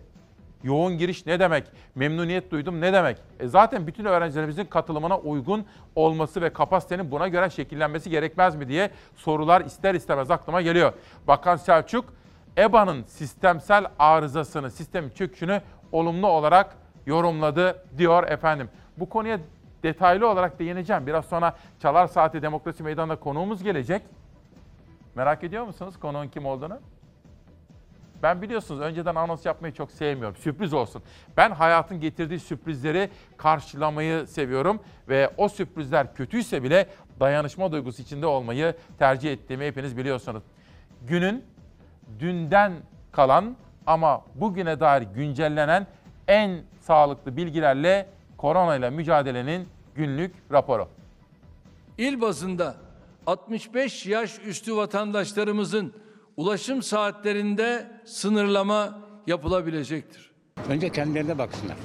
Yoğun 0.64 0.98
giriş 0.98 1.26
ne 1.26 1.40
demek? 1.40 1.64
Memnuniyet 1.96 2.52
duydum 2.52 2.82
ne 2.82 2.94
demek? 2.94 3.18
E 3.40 3.48
zaten 3.48 3.88
bütün 3.88 4.06
öğrencilerimizin 4.06 4.66
katılımına 4.66 5.18
uygun 5.18 5.66
olması 5.96 6.42
ve 6.42 6.54
kapasitenin 6.54 7.12
buna 7.12 7.28
göre 7.28 7.50
şekillenmesi 7.50 8.10
gerekmez 8.10 8.56
mi 8.56 8.68
diye 8.68 8.92
sorular 9.16 9.62
ister 9.62 9.96
istemez 9.96 10.32
aklıma 10.32 10.62
geliyor. 10.62 10.94
Bakan 11.28 11.56
Selçuk, 11.56 12.06
EBA'nın 12.58 13.04
sistemsel 13.04 13.86
arızasını, 14.00 14.72
sistemin 14.72 15.10
çöküşünü 15.10 15.62
olumlu 15.92 16.28
olarak 16.28 16.76
yorumladı 17.06 17.86
diyor 17.98 18.28
efendim. 18.28 18.70
Bu 18.98 19.10
konuya 19.10 19.40
detaylı 19.84 20.30
olarak 20.30 20.60
değineceğim. 20.60 21.08
Biraz 21.08 21.26
sonra 21.26 21.56
Çalar 21.82 22.08
Saati 22.08 22.42
Demokrasi 22.42 22.84
Meydanı'nda 22.84 23.16
konuğumuz 23.16 23.64
gelecek. 23.64 24.02
Merak 25.16 25.44
ediyor 25.44 25.66
musunuz 25.66 26.00
konuğun 26.00 26.28
kim 26.28 26.46
olduğunu? 26.46 26.80
Ben 28.24 28.42
biliyorsunuz 28.42 28.82
önceden 28.82 29.16
anons 29.16 29.46
yapmayı 29.46 29.74
çok 29.74 29.92
sevmiyorum. 29.92 30.36
Sürpriz 30.36 30.74
olsun. 30.74 31.04
Ben 31.38 31.52
hayatın 31.52 32.00
getirdiği 32.00 32.40
sürprizleri 32.40 33.10
karşılamayı 33.38 34.28
seviyorum 34.28 34.80
ve 35.10 35.30
o 35.38 35.50
sürprizler 35.50 36.16
kötüyse 36.16 36.64
bile 36.64 36.88
dayanışma 37.20 37.72
duygusu 37.72 38.02
içinde 38.02 38.26
olmayı 38.26 38.76
tercih 39.00 39.32
ettiğimi 39.32 39.66
hepiniz 39.66 39.98
biliyorsunuz. 39.98 40.44
Günün 41.08 41.46
dünden 42.20 42.74
kalan 43.12 43.56
ama 43.86 44.22
bugüne 44.36 44.80
dair 44.80 45.02
güncellenen 45.02 45.88
en 46.28 46.62
sağlıklı 46.82 47.38
bilgilerle 47.38 48.10
koronayla 48.38 48.92
mücadelenin 48.92 49.68
günlük 49.96 50.36
raporu. 50.52 50.88
İl 51.98 52.22
bazında 52.22 52.76
65 53.28 54.06
yaş 54.06 54.40
üstü 54.40 54.76
vatandaşlarımızın 54.76 56.03
ulaşım 56.38 56.84
saatlerinde 56.84 57.92
sınırlama 58.06 59.00
yapılabilecektir. 59.28 60.32
Önce 60.70 60.90
kendilerine 60.90 61.38
baksınlar. 61.38 61.78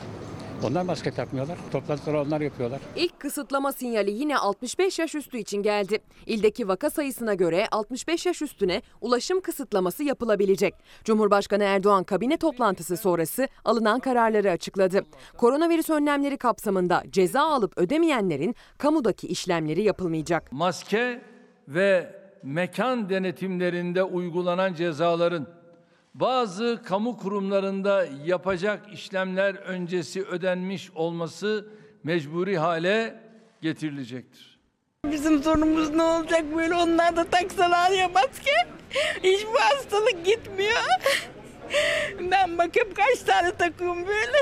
Onlar 0.64 0.83
maske 0.83 1.11
takmıyorlar. 1.11 1.59
Toplantıları 1.73 2.21
onlar 2.21 2.40
yapıyorlar. 2.40 2.81
İlk 2.97 3.21
kısıtlama 3.21 3.73
sinyali 3.73 4.11
yine 4.11 4.37
65 4.38 4.99
yaş 4.99 5.14
üstü 5.14 5.38
için 5.38 5.62
geldi. 5.62 5.99
İldeki 6.26 6.69
vaka 6.69 6.90
sayısına 6.90 7.35
göre 7.35 7.67
65 7.71 8.26
yaş 8.26 8.43
üstüne 8.43 8.83
ulaşım 9.00 9.40
kısıtlaması 9.40 10.05
yapılabilecek. 10.05 10.75
Cumhurbaşkanı 11.05 11.64
Erdoğan 11.64 12.05
kabine 12.05 12.37
toplantısı 12.37 12.97
sonrası 12.97 13.49
alınan 13.64 14.00
kararları 14.00 14.50
açıkladı. 14.50 15.02
Koronavirüs 15.37 15.90
önlemleri 15.90 16.37
kapsamında 16.38 17.02
ceza 17.11 17.43
alıp 17.43 17.78
ödemeyenlerin 17.78 18.55
kamudaki 18.78 19.26
işlemleri 19.26 19.83
yapılmayacak. 19.83 20.52
Maske 20.52 21.23
ve 21.69 22.18
mekan 22.42 23.11
denetimlerinde 23.11 24.02
uygulanan 24.02 24.75
cezaların 24.75 25.47
bazı 26.14 26.80
kamu 26.85 27.16
kurumlarında 27.16 28.07
yapacak 28.25 28.92
işlemler 28.92 29.54
öncesi 29.54 30.25
ödenmiş 30.25 30.90
olması 30.95 31.66
mecburi 32.04 32.59
hale 32.59 33.21
getirilecektir. 33.62 34.59
Bizim 35.04 35.42
sorunumuz 35.42 35.90
ne 35.90 36.02
olacak 36.02 36.45
böyle 36.57 36.75
onlar 36.75 37.16
da 37.16 37.25
taksalar 37.25 37.90
ya 37.90 38.09
maske. 38.09 38.50
Hiç 39.23 39.47
bu 39.47 39.61
hastalık 39.61 40.26
gitmiyor. 40.26 40.83
Ben 42.31 42.59
bakıp 42.59 42.97
kaç 42.97 43.19
tane 43.27 43.53
takıyorum 43.53 44.07
böyle. 44.07 44.39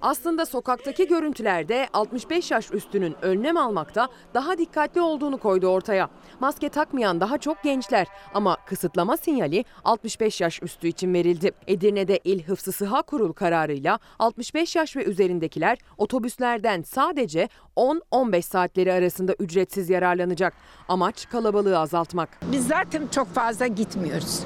Aslında 0.00 0.46
sokaktaki 0.46 1.08
görüntülerde 1.08 1.88
65 1.92 2.50
yaş 2.50 2.72
üstünün 2.72 3.16
önlem 3.22 3.56
almakta 3.56 4.08
daha 4.34 4.58
dikkatli 4.58 5.00
olduğunu 5.00 5.38
koydu 5.38 5.66
ortaya. 5.66 6.10
Maske 6.40 6.68
takmayan 6.68 7.20
daha 7.20 7.38
çok 7.38 7.62
gençler 7.62 8.06
ama 8.34 8.56
kısıtlama 8.66 9.16
sinyali 9.16 9.64
65 9.84 10.40
yaş 10.40 10.62
üstü 10.62 10.88
için 10.88 11.14
verildi. 11.14 11.52
Edirne'de 11.66 12.20
İl 12.24 12.42
Hıfzı 12.42 12.72
Sıha 12.72 13.02
Kurulu 13.02 13.32
kararıyla 13.32 13.98
65 14.18 14.76
yaş 14.76 14.96
ve 14.96 15.04
üzerindekiler 15.04 15.78
otobüslerden 15.98 16.82
sadece 16.82 17.48
10-15 17.76 18.42
saatleri 18.42 18.92
arasında 18.92 19.34
ücretsiz 19.38 19.90
yararlanacak. 19.90 20.54
Amaç 20.88 21.28
kalabalığı 21.28 21.78
azaltmak. 21.78 22.28
Biz 22.52 22.66
zaten 22.66 23.06
çok 23.06 23.28
fazla 23.28 23.66
gitmiyoruz. 23.66 24.40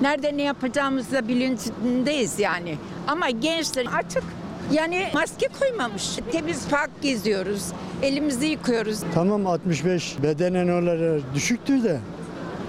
Nerede 0.00 0.36
ne 0.36 0.42
yapacağımızda 0.42 1.28
bilincindeyiz 1.28 2.38
yani. 2.38 2.76
Ama 3.08 3.30
gençler 3.30 3.86
açık. 3.96 4.24
Yani 4.72 5.08
maske 5.14 5.48
koymamış. 5.60 6.16
Temiz 6.32 6.68
park 6.68 6.90
geziyoruz. 7.02 7.62
Elimizi 8.02 8.46
yıkıyoruz. 8.46 9.00
Tamam 9.14 9.46
65 9.46 10.16
bedenen 10.22 10.68
olarak 10.68 11.34
düşüktür 11.34 11.84
de 11.84 12.00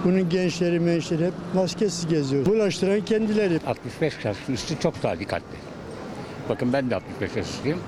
Bunun 0.04 0.28
gençleri 0.28 0.80
mençleri 0.80 1.26
hep 1.26 1.32
maskesiz 1.54 2.08
geziyor. 2.08 2.46
Bulaştıran 2.46 3.00
kendileri. 3.00 3.60
65 3.66 4.24
yaş 4.24 4.36
üstü 4.48 4.80
çok 4.80 5.02
daha 5.02 5.18
dikkatli. 5.18 5.56
Bakın 6.48 6.72
ben 6.72 6.90
de 6.90 6.94
65 6.96 7.36
yaş 7.36 7.46
üstüyüm. 7.46 7.78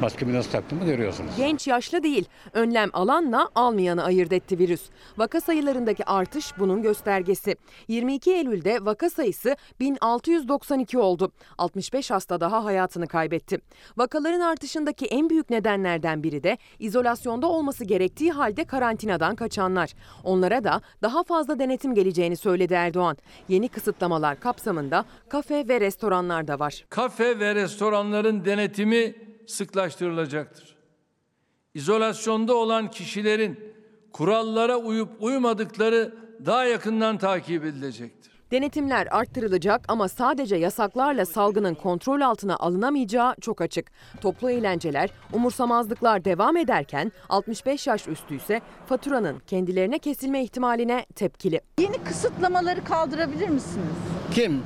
Maskemi 0.00 0.34
nasıl 0.34 0.50
taktığımı 0.50 0.84
görüyorsunuz. 0.84 1.30
Genç 1.36 1.66
yaşlı 1.66 2.02
değil, 2.02 2.28
önlem 2.52 2.90
alanla 2.92 3.48
almayanı 3.54 4.04
ayırt 4.04 4.32
etti 4.32 4.58
virüs. 4.58 4.82
Vaka 5.16 5.40
sayılarındaki 5.40 6.04
artış 6.04 6.58
bunun 6.58 6.82
göstergesi. 6.82 7.56
22 7.88 8.32
Eylül'de 8.32 8.84
vaka 8.84 9.10
sayısı 9.10 9.56
1692 9.80 10.98
oldu. 10.98 11.32
65 11.58 12.10
hasta 12.10 12.40
daha 12.40 12.64
hayatını 12.64 13.06
kaybetti. 13.06 13.58
Vakaların 13.96 14.40
artışındaki 14.40 15.06
en 15.06 15.30
büyük 15.30 15.50
nedenlerden 15.50 16.22
biri 16.22 16.42
de 16.42 16.58
izolasyonda 16.78 17.46
olması 17.46 17.84
gerektiği 17.84 18.32
halde 18.32 18.64
karantinadan 18.64 19.36
kaçanlar. 19.36 19.94
Onlara 20.24 20.64
da 20.64 20.80
daha 21.02 21.22
fazla 21.22 21.58
denetim 21.58 21.94
geleceğini 21.94 22.36
söyledi 22.36 22.74
Erdoğan. 22.74 23.16
Yeni 23.48 23.68
kısıtlamalar 23.68 24.40
kapsamında 24.40 25.04
kafe 25.28 25.68
ve 25.68 25.80
restoranlar 25.80 26.48
da 26.48 26.58
var. 26.58 26.84
Kafe 26.90 27.38
ve 27.40 27.54
restoranların 27.54 28.44
denetimi 28.44 29.28
sıklaştırılacaktır. 29.50 30.76
İzolasyonda 31.74 32.54
olan 32.54 32.90
kişilerin 32.90 33.74
kurallara 34.12 34.76
uyup 34.76 35.08
uymadıkları 35.20 36.14
daha 36.46 36.64
yakından 36.64 37.18
takip 37.18 37.64
edilecektir. 37.64 38.32
Denetimler 38.50 39.08
arttırılacak 39.10 39.84
ama 39.88 40.08
sadece 40.08 40.56
yasaklarla 40.56 41.26
salgının 41.26 41.74
kontrol 41.74 42.20
altına 42.20 42.56
alınamayacağı 42.56 43.34
çok 43.40 43.60
açık. 43.60 43.90
Toplu 44.20 44.50
eğlenceler, 44.50 45.10
umursamazlıklar 45.32 46.24
devam 46.24 46.56
ederken 46.56 47.12
65 47.28 47.86
yaş 47.86 48.08
üstü 48.08 48.36
ise 48.36 48.60
faturanın 48.86 49.38
kendilerine 49.46 49.98
kesilme 49.98 50.42
ihtimaline 50.42 51.06
tepkili. 51.14 51.60
Yeni 51.78 51.98
kısıtlamaları 52.04 52.84
kaldırabilir 52.84 53.48
misiniz? 53.48 53.96
Kim? 54.34 54.62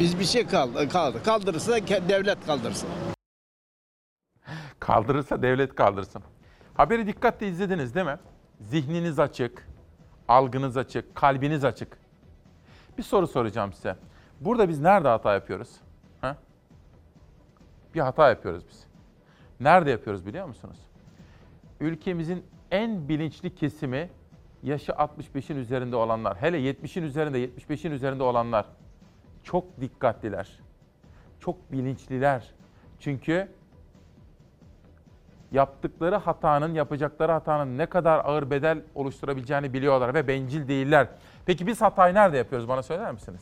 Biz 0.00 0.18
bir 0.18 0.24
şey 0.24 0.46
kaldı, 0.46 0.88
kaldı. 0.88 1.22
Kaldırırsa 1.24 1.78
devlet 2.08 2.46
kaldırsın. 2.46 2.88
Kaldırırsa 4.80 5.42
devlet 5.42 5.74
kaldırsın. 5.74 6.22
Haberi 6.74 7.06
dikkatle 7.06 7.48
izlediniz 7.48 7.94
değil 7.94 8.06
mi? 8.06 8.18
Zihniniz 8.60 9.18
açık, 9.18 9.68
algınız 10.28 10.76
açık, 10.76 11.14
kalbiniz 11.14 11.64
açık. 11.64 11.98
Bir 12.98 13.02
soru 13.02 13.26
soracağım 13.26 13.72
size. 13.72 13.96
Burada 14.40 14.68
biz 14.68 14.80
nerede 14.80 15.08
hata 15.08 15.34
yapıyoruz? 15.34 15.70
Ha? 16.20 16.36
Bir 17.94 18.00
hata 18.00 18.28
yapıyoruz 18.28 18.64
biz. 18.68 18.84
Nerede 19.60 19.90
yapıyoruz 19.90 20.26
biliyor 20.26 20.46
musunuz? 20.46 20.78
Ülkemizin 21.80 22.44
en 22.70 23.08
bilinçli 23.08 23.54
kesimi 23.54 24.10
yaşı 24.62 24.92
65'in 24.92 25.56
üzerinde 25.56 25.96
olanlar. 25.96 26.36
Hele 26.36 26.58
70'in 26.58 27.02
üzerinde, 27.02 27.44
75'in 27.44 27.92
üzerinde 27.92 28.22
olanlar. 28.22 28.66
Çok 29.42 29.80
dikkatliler. 29.80 30.60
Çok 31.40 31.72
bilinçliler. 31.72 32.54
Çünkü 32.98 33.48
yaptıkları 35.52 36.16
hatanın, 36.16 36.74
yapacakları 36.74 37.32
hatanın 37.32 37.78
ne 37.78 37.86
kadar 37.86 38.18
ağır 38.24 38.50
bedel 38.50 38.82
oluşturabileceğini 38.94 39.72
biliyorlar 39.72 40.14
ve 40.14 40.28
bencil 40.28 40.68
değiller. 40.68 41.08
Peki 41.46 41.66
biz 41.66 41.80
hatayı 41.80 42.14
nerede 42.14 42.36
yapıyoruz 42.36 42.68
bana 42.68 42.82
söyler 42.82 43.12
misiniz? 43.12 43.40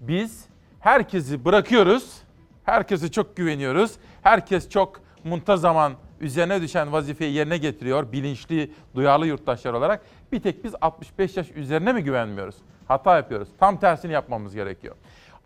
Biz 0.00 0.44
herkesi 0.80 1.44
bırakıyoruz, 1.44 2.22
herkese 2.64 3.10
çok 3.10 3.36
güveniyoruz, 3.36 3.92
herkes 4.22 4.68
çok 4.68 5.00
muntazaman 5.24 5.92
üzerine 6.20 6.62
düşen 6.62 6.92
vazifeyi 6.92 7.32
yerine 7.32 7.58
getiriyor 7.58 8.12
bilinçli, 8.12 8.72
duyarlı 8.94 9.26
yurttaşlar 9.26 9.72
olarak. 9.72 10.02
Bir 10.32 10.40
tek 10.40 10.64
biz 10.64 10.74
65 10.80 11.36
yaş 11.36 11.50
üzerine 11.50 11.92
mi 11.92 12.04
güvenmiyoruz? 12.04 12.56
Hata 12.88 13.16
yapıyoruz. 13.16 13.48
Tam 13.60 13.80
tersini 13.80 14.12
yapmamız 14.12 14.54
gerekiyor. 14.54 14.96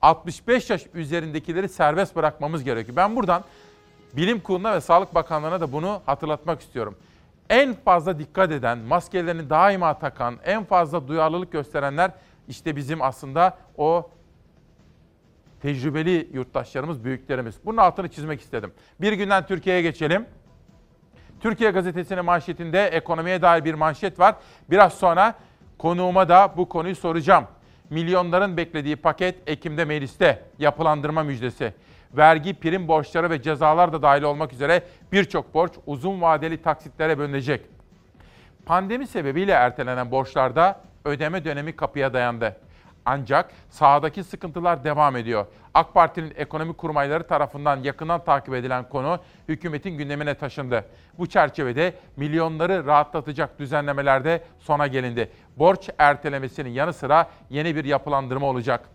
65 0.02 0.70
yaş 0.70 0.86
üzerindekileri 0.94 1.68
serbest 1.68 2.16
bırakmamız 2.16 2.64
gerekiyor. 2.64 2.97
Ben 2.97 3.16
buradan 3.16 3.44
Bilim 4.16 4.40
Kurulu'na 4.40 4.74
ve 4.74 4.80
Sağlık 4.80 5.14
Bakanlığı'na 5.14 5.60
da 5.60 5.72
bunu 5.72 6.02
hatırlatmak 6.06 6.60
istiyorum. 6.60 6.96
En 7.50 7.74
fazla 7.74 8.18
dikkat 8.18 8.52
eden, 8.52 8.78
maskelerini 8.78 9.50
daima 9.50 9.98
takan, 9.98 10.38
en 10.44 10.64
fazla 10.64 11.08
duyarlılık 11.08 11.52
gösterenler 11.52 12.10
işte 12.48 12.76
bizim 12.76 13.02
aslında 13.02 13.58
o 13.76 14.10
tecrübeli 15.62 16.30
yurttaşlarımız, 16.32 17.04
büyüklerimiz. 17.04 17.54
Bunun 17.64 17.76
altını 17.76 18.08
çizmek 18.08 18.40
istedim. 18.40 18.72
Bir 19.00 19.12
günden 19.12 19.46
Türkiye'ye 19.46 19.82
geçelim. 19.82 20.26
Türkiye 21.40 21.70
Gazetesi'nin 21.70 22.24
manşetinde 22.24 22.86
ekonomiye 22.86 23.42
dair 23.42 23.64
bir 23.64 23.74
manşet 23.74 24.18
var. 24.18 24.34
Biraz 24.70 24.92
sonra 24.92 25.34
konuğuma 25.78 26.28
da 26.28 26.54
bu 26.56 26.68
konuyu 26.68 26.96
soracağım. 26.96 27.44
Milyonların 27.90 28.56
beklediği 28.56 28.96
paket 28.96 29.34
Ekim'de 29.46 29.84
mecliste 29.84 30.42
yapılandırma 30.58 31.22
müjdesi 31.22 31.74
vergi, 32.16 32.54
prim 32.54 32.88
borçları 32.88 33.30
ve 33.30 33.42
cezalar 33.42 33.92
da 33.92 34.02
dahil 34.02 34.22
olmak 34.22 34.52
üzere 34.52 34.82
birçok 35.12 35.54
borç 35.54 35.72
uzun 35.86 36.20
vadeli 36.20 36.62
taksitlere 36.62 37.18
bölünecek. 37.18 37.66
Pandemi 38.66 39.06
sebebiyle 39.06 39.52
ertelenen 39.52 40.10
borçlarda 40.10 40.80
ödeme 41.04 41.44
dönemi 41.44 41.76
kapıya 41.76 42.12
dayandı. 42.12 42.56
Ancak 43.06 43.50
sahadaki 43.70 44.24
sıkıntılar 44.24 44.84
devam 44.84 45.16
ediyor. 45.16 45.46
AK 45.74 45.94
Parti'nin 45.94 46.32
ekonomi 46.36 46.72
kurmayları 46.72 47.26
tarafından 47.26 47.76
yakından 47.82 48.24
takip 48.24 48.54
edilen 48.54 48.88
konu 48.88 49.18
hükümetin 49.48 49.90
gündemine 49.90 50.34
taşındı. 50.34 50.84
Bu 51.18 51.26
çerçevede 51.26 51.94
milyonları 52.16 52.86
rahatlatacak 52.86 53.58
düzenlemelerde 53.58 54.44
sona 54.58 54.86
gelindi. 54.86 55.30
Borç 55.56 55.90
ertelemesinin 55.98 56.70
yanı 56.70 56.92
sıra 56.92 57.30
yeni 57.50 57.76
bir 57.76 57.84
yapılandırma 57.84 58.46
olacak 58.46 58.88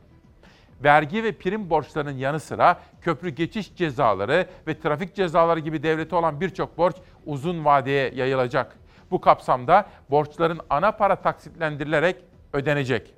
vergi 0.83 1.23
ve 1.23 1.31
prim 1.31 1.69
borçlarının 1.69 2.17
yanı 2.17 2.39
sıra 2.39 2.79
köprü 3.01 3.29
geçiş 3.29 3.75
cezaları 3.75 4.45
ve 4.67 4.79
trafik 4.79 5.15
cezaları 5.15 5.59
gibi 5.59 5.83
devlete 5.83 6.15
olan 6.15 6.41
birçok 6.41 6.77
borç 6.77 6.95
uzun 7.25 7.65
vadeye 7.65 8.11
yayılacak. 8.15 8.75
Bu 9.11 9.21
kapsamda 9.21 9.85
borçların 10.09 10.59
ana 10.69 10.91
para 10.91 11.15
taksitlendirilerek 11.15 12.15
ödenecek. 12.53 13.13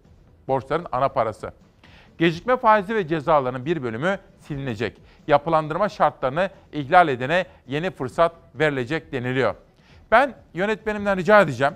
Borçların 0.47 0.88
ana 0.91 1.10
parası. 1.10 1.52
Gecikme 2.17 2.58
faizi 2.58 2.95
ve 2.95 3.08
cezalarının 3.08 3.65
bir 3.65 3.84
bölümü 3.84 4.19
silinecek. 4.39 5.02
Yapılandırma 5.28 5.89
şartlarını 5.89 6.50
ihlal 6.74 7.08
edene 7.08 7.45
yeni 7.67 7.91
fırsat 7.91 8.36
verilecek 8.56 9.12
deniliyor. 9.12 9.56
Ben 10.12 10.34
yönetmenimden 10.54 11.17
rica 11.17 11.41
edeceğim. 11.41 11.74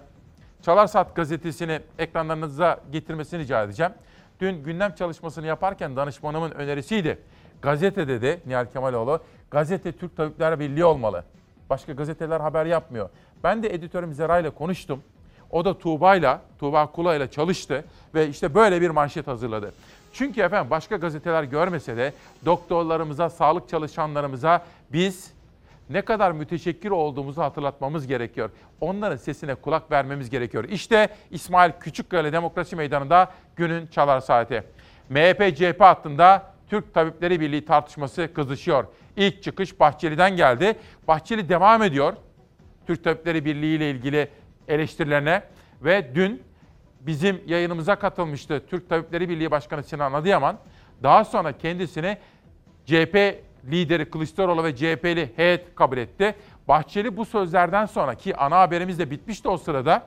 Çalar 0.61 0.87
Saat 0.87 1.15
gazetesini 1.15 1.79
ekranlarınıza 1.99 2.79
getirmesini 2.91 3.39
rica 3.39 3.63
edeceğim. 3.63 3.91
Dün 4.39 4.63
gündem 4.63 4.95
çalışmasını 4.95 5.45
yaparken 5.45 5.95
danışmanımın 5.95 6.51
önerisiydi. 6.51 7.19
Gazete 7.61 8.07
dedi 8.07 8.41
Nihal 8.45 8.65
Kemaloğlu, 8.65 9.19
gazete 9.51 9.91
Türk 9.91 10.17
Tabipler 10.17 10.59
Birliği 10.59 10.85
olmalı. 10.85 11.23
Başka 11.69 11.93
gazeteler 11.93 12.39
haber 12.39 12.65
yapmıyor. 12.65 13.09
Ben 13.43 13.63
de 13.63 13.73
editörüm 13.73 14.13
Zera 14.13 14.39
ile 14.39 14.49
konuştum. 14.49 15.03
O 15.51 15.65
da 15.65 15.77
Tuğba'yla, 15.77 16.41
Tuğba 16.59 16.91
Kula 16.91 17.15
ile 17.15 17.31
çalıştı 17.31 17.85
ve 18.15 18.27
işte 18.27 18.55
böyle 18.55 18.81
bir 18.81 18.89
manşet 18.89 19.27
hazırladı. 19.27 19.73
Çünkü 20.13 20.41
efendim 20.41 20.69
başka 20.69 20.95
gazeteler 20.95 21.43
görmese 21.43 21.97
de 21.97 22.13
doktorlarımıza, 22.45 23.29
sağlık 23.29 23.69
çalışanlarımıza 23.69 24.65
biz 24.93 25.34
ne 25.89 26.01
kadar 26.01 26.31
müteşekkir 26.31 26.91
olduğumuzu 26.91 27.41
hatırlatmamız 27.41 28.07
gerekiyor. 28.07 28.49
Onların 28.81 29.17
sesine 29.17 29.55
kulak 29.55 29.91
vermemiz 29.91 30.29
gerekiyor. 30.29 30.63
İşte 30.63 31.09
İsmail 31.31 31.71
Küçükkaya 31.79 32.33
Demokrasi 32.33 32.75
Meydanı'nda 32.75 33.31
günün 33.55 33.87
çalar 33.87 34.19
saati. 34.19 34.63
MHP-CHP 35.11 35.79
hattında 35.79 36.43
Türk 36.69 36.93
Tabipleri 36.93 37.39
Birliği 37.39 37.65
tartışması 37.65 38.33
kızışıyor. 38.33 38.85
İlk 39.17 39.43
çıkış 39.43 39.79
Bahçeli'den 39.79 40.35
geldi. 40.35 40.75
Bahçeli 41.07 41.49
devam 41.49 41.83
ediyor 41.83 42.13
Türk 42.87 43.03
Tabipleri 43.03 43.45
Birliği 43.45 43.75
ile 43.75 43.91
ilgili 43.91 44.29
eleştirilerine 44.67 45.43
ve 45.81 46.15
dün 46.15 46.43
bizim 47.01 47.41
yayınımıza 47.47 47.95
katılmıştı 47.95 48.63
Türk 48.69 48.89
Tabipleri 48.89 49.29
Birliği 49.29 49.51
Başkanı 49.51 49.83
Sinan 49.83 50.13
Adıyaman. 50.13 50.57
Daha 51.03 51.25
sonra 51.25 51.57
kendisini 51.57 52.17
CHP 52.85 53.44
lideri 53.71 54.09
Kılıçdaroğlu 54.09 54.63
ve 54.63 54.75
CHP'li 54.75 55.33
heyet 55.35 55.75
kabul 55.75 55.97
etti. 55.97 56.35
Bahçeli 56.67 57.17
bu 57.17 57.25
sözlerden 57.25 57.85
sonra 57.85 58.15
ki 58.15 58.35
ana 58.35 58.59
haberimiz 58.59 58.99
de 58.99 59.11
bitmişti 59.11 59.49
o 59.49 59.57
sırada. 59.57 60.03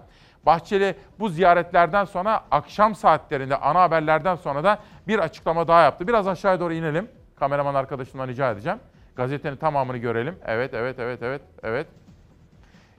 Bahçeli 0.47 0.95
bu 1.19 1.29
ziyaretlerden 1.29 2.05
sonra 2.05 2.45
akşam 2.51 2.95
saatlerinde 2.95 3.57
ana 3.57 3.81
haberlerden 3.81 4.35
sonra 4.35 4.65
da 4.65 4.79
bir 5.09 5.19
açıklama 5.19 5.69
daha 5.69 5.83
yaptı. 5.83 6.09
Biraz 6.09 6.29
aşağıya 6.29 6.61
doğru 6.61 6.73
inelim. 6.73 7.09
Kameraman 7.37 7.75
arkadaşımdan 7.75 8.29
rica 8.29 8.51
edeceğim. 8.51 8.79
Gazetenin 9.17 9.57
tamamını 9.57 9.97
görelim. 9.97 10.37
Evet, 10.47 10.75
evet, 10.75 10.99
evet, 10.99 11.23
evet, 11.23 11.43
evet. 11.63 11.87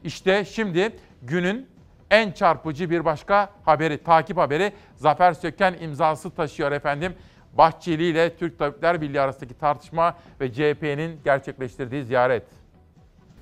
İşte 0.03 0.45
şimdi 0.45 0.95
günün 1.21 1.67
en 2.11 2.31
çarpıcı 2.31 2.89
bir 2.89 3.05
başka 3.05 3.49
haberi, 3.65 4.03
takip 4.03 4.37
haberi 4.37 4.73
Zafer 4.95 5.33
Söken 5.33 5.75
imzası 5.81 6.31
taşıyor 6.31 6.71
efendim. 6.71 7.15
Bahçeli 7.59 8.03
ile 8.03 8.35
Türk 8.35 8.59
Tabipler 8.59 9.01
Birliği 9.01 9.21
arasındaki 9.21 9.53
tartışma 9.53 10.17
ve 10.41 10.53
CHP'nin 10.53 11.19
gerçekleştirdiği 11.23 12.03
ziyaret. 12.03 12.43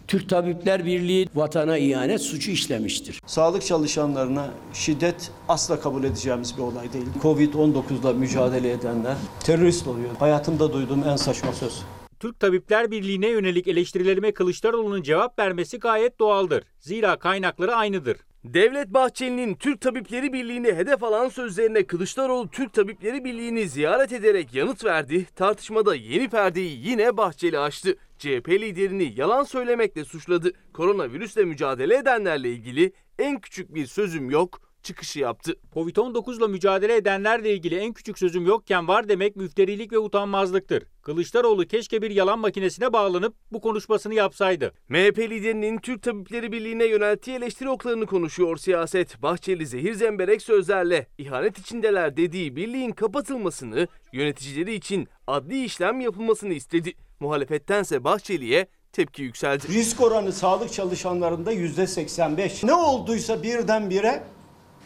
Türk 0.08 0.30
Tabipler 0.30 0.86
Birliği 0.86 1.27
vatana 1.36 1.77
ihanet 1.77 2.21
suçu 2.21 2.51
işlemiştir. 2.51 3.21
Sağlık 3.25 3.65
çalışanlarına 3.65 4.49
şiddet 4.73 5.32
asla 5.49 5.80
kabul 5.80 6.03
edeceğimiz 6.03 6.58
bir 6.58 6.62
olay 6.62 6.93
değil. 6.93 7.06
Covid-19'la 7.21 8.13
mücadele 8.13 8.71
edenler 8.71 9.15
terörist 9.39 9.88
oluyor. 9.88 10.10
Hayatımda 10.19 10.73
duyduğum 10.73 11.03
en 11.03 11.15
saçma 11.15 11.53
söz. 11.53 11.82
Türk 12.19 12.39
Tabipler 12.39 12.91
Birliği'ne 12.91 13.27
yönelik 13.27 13.67
eleştirilerime 13.67 14.32
Kılıçdaroğlu'nun 14.32 15.01
cevap 15.01 15.39
vermesi 15.39 15.80
gayet 15.80 16.19
doğaldır. 16.19 16.63
Zira 16.80 17.19
kaynakları 17.19 17.75
aynıdır. 17.75 18.17
Devlet 18.53 18.93
Bahçeli'nin 18.93 19.55
Türk 19.55 19.81
Tabipleri 19.81 20.33
Birliği'ni 20.33 20.67
hedef 20.67 21.03
alan 21.03 21.29
sözlerine 21.29 21.88
Kılıçdaroğlu 21.88 22.49
Türk 22.49 22.73
Tabipleri 22.73 23.23
Birliği'ni 23.23 23.69
ziyaret 23.69 24.12
ederek 24.12 24.53
yanıt 24.53 24.86
verdi. 24.86 25.25
Tartışmada 25.36 25.95
yeni 25.95 26.29
perdeyi 26.29 26.88
yine 26.88 27.17
Bahçeli 27.17 27.60
açtı. 27.60 27.97
CHP 28.17 28.49
liderini 28.49 29.13
yalan 29.15 29.43
söylemekle 29.43 30.05
suçladı. 30.05 30.51
Koronavirüsle 30.73 31.45
mücadele 31.45 31.97
edenlerle 31.97 32.51
ilgili 32.51 32.91
en 33.19 33.39
küçük 33.39 33.75
bir 33.75 33.86
sözüm 33.86 34.29
yok 34.29 34.66
çıkışı 34.88 35.19
yaptı. 35.19 35.56
Covid-19'la 35.73 36.47
mücadele 36.47 36.95
edenlerle 36.95 37.54
ilgili 37.54 37.76
en 37.76 37.93
küçük 37.93 38.19
sözüm 38.19 38.45
yokken 38.45 38.88
var 38.88 39.10
demek 39.10 39.36
müfterilik 39.36 39.91
ve 39.91 40.00
utanmazlıktır. 40.00 40.84
Kılıçdaroğlu 41.02 41.67
keşke 41.67 42.02
bir 42.02 42.12
yalan 42.12 42.39
makinesine 42.39 42.93
bağlanıp 42.93 43.36
bu 43.52 43.62
konuşmasını 43.62 44.13
yapsaydı. 44.13 44.73
MHP 44.89 45.19
liderinin 45.19 45.78
Türk 45.78 46.02
Tabipleri 46.02 46.52
Birliği'ne 46.52 46.86
yönelttiği 46.86 47.38
eleştiri 47.38 47.69
oklarını 47.69 48.06
konuşuyor 48.06 48.58
siyaset. 48.58 49.21
Bahçeli 49.21 49.67
zehir 49.67 49.93
zemberek 49.93 50.41
sözlerle 50.41 51.08
ihanet 51.17 51.58
içindeler 51.58 52.17
dediği 52.17 52.56
birliğin 52.56 52.91
kapatılmasını, 52.91 53.88
yöneticileri 54.13 54.73
için 54.73 55.08
adli 55.28 55.63
işlem 55.63 56.02
yapılmasını 56.02 56.54
istedi. 56.54 56.93
Muhalefettense 57.19 58.04
Bahçeli'ye 58.04 58.67
tepki 58.93 59.23
yükseldi. 59.23 59.67
Risk 59.67 60.02
oranı 60.02 60.34
sağlık 60.34 60.73
çalışanlarında 60.73 61.52
yüzde 61.52 61.88
85. 61.88 62.63
Ne 62.63 62.73
olduysa 62.73 63.43
birdenbire 63.43 64.23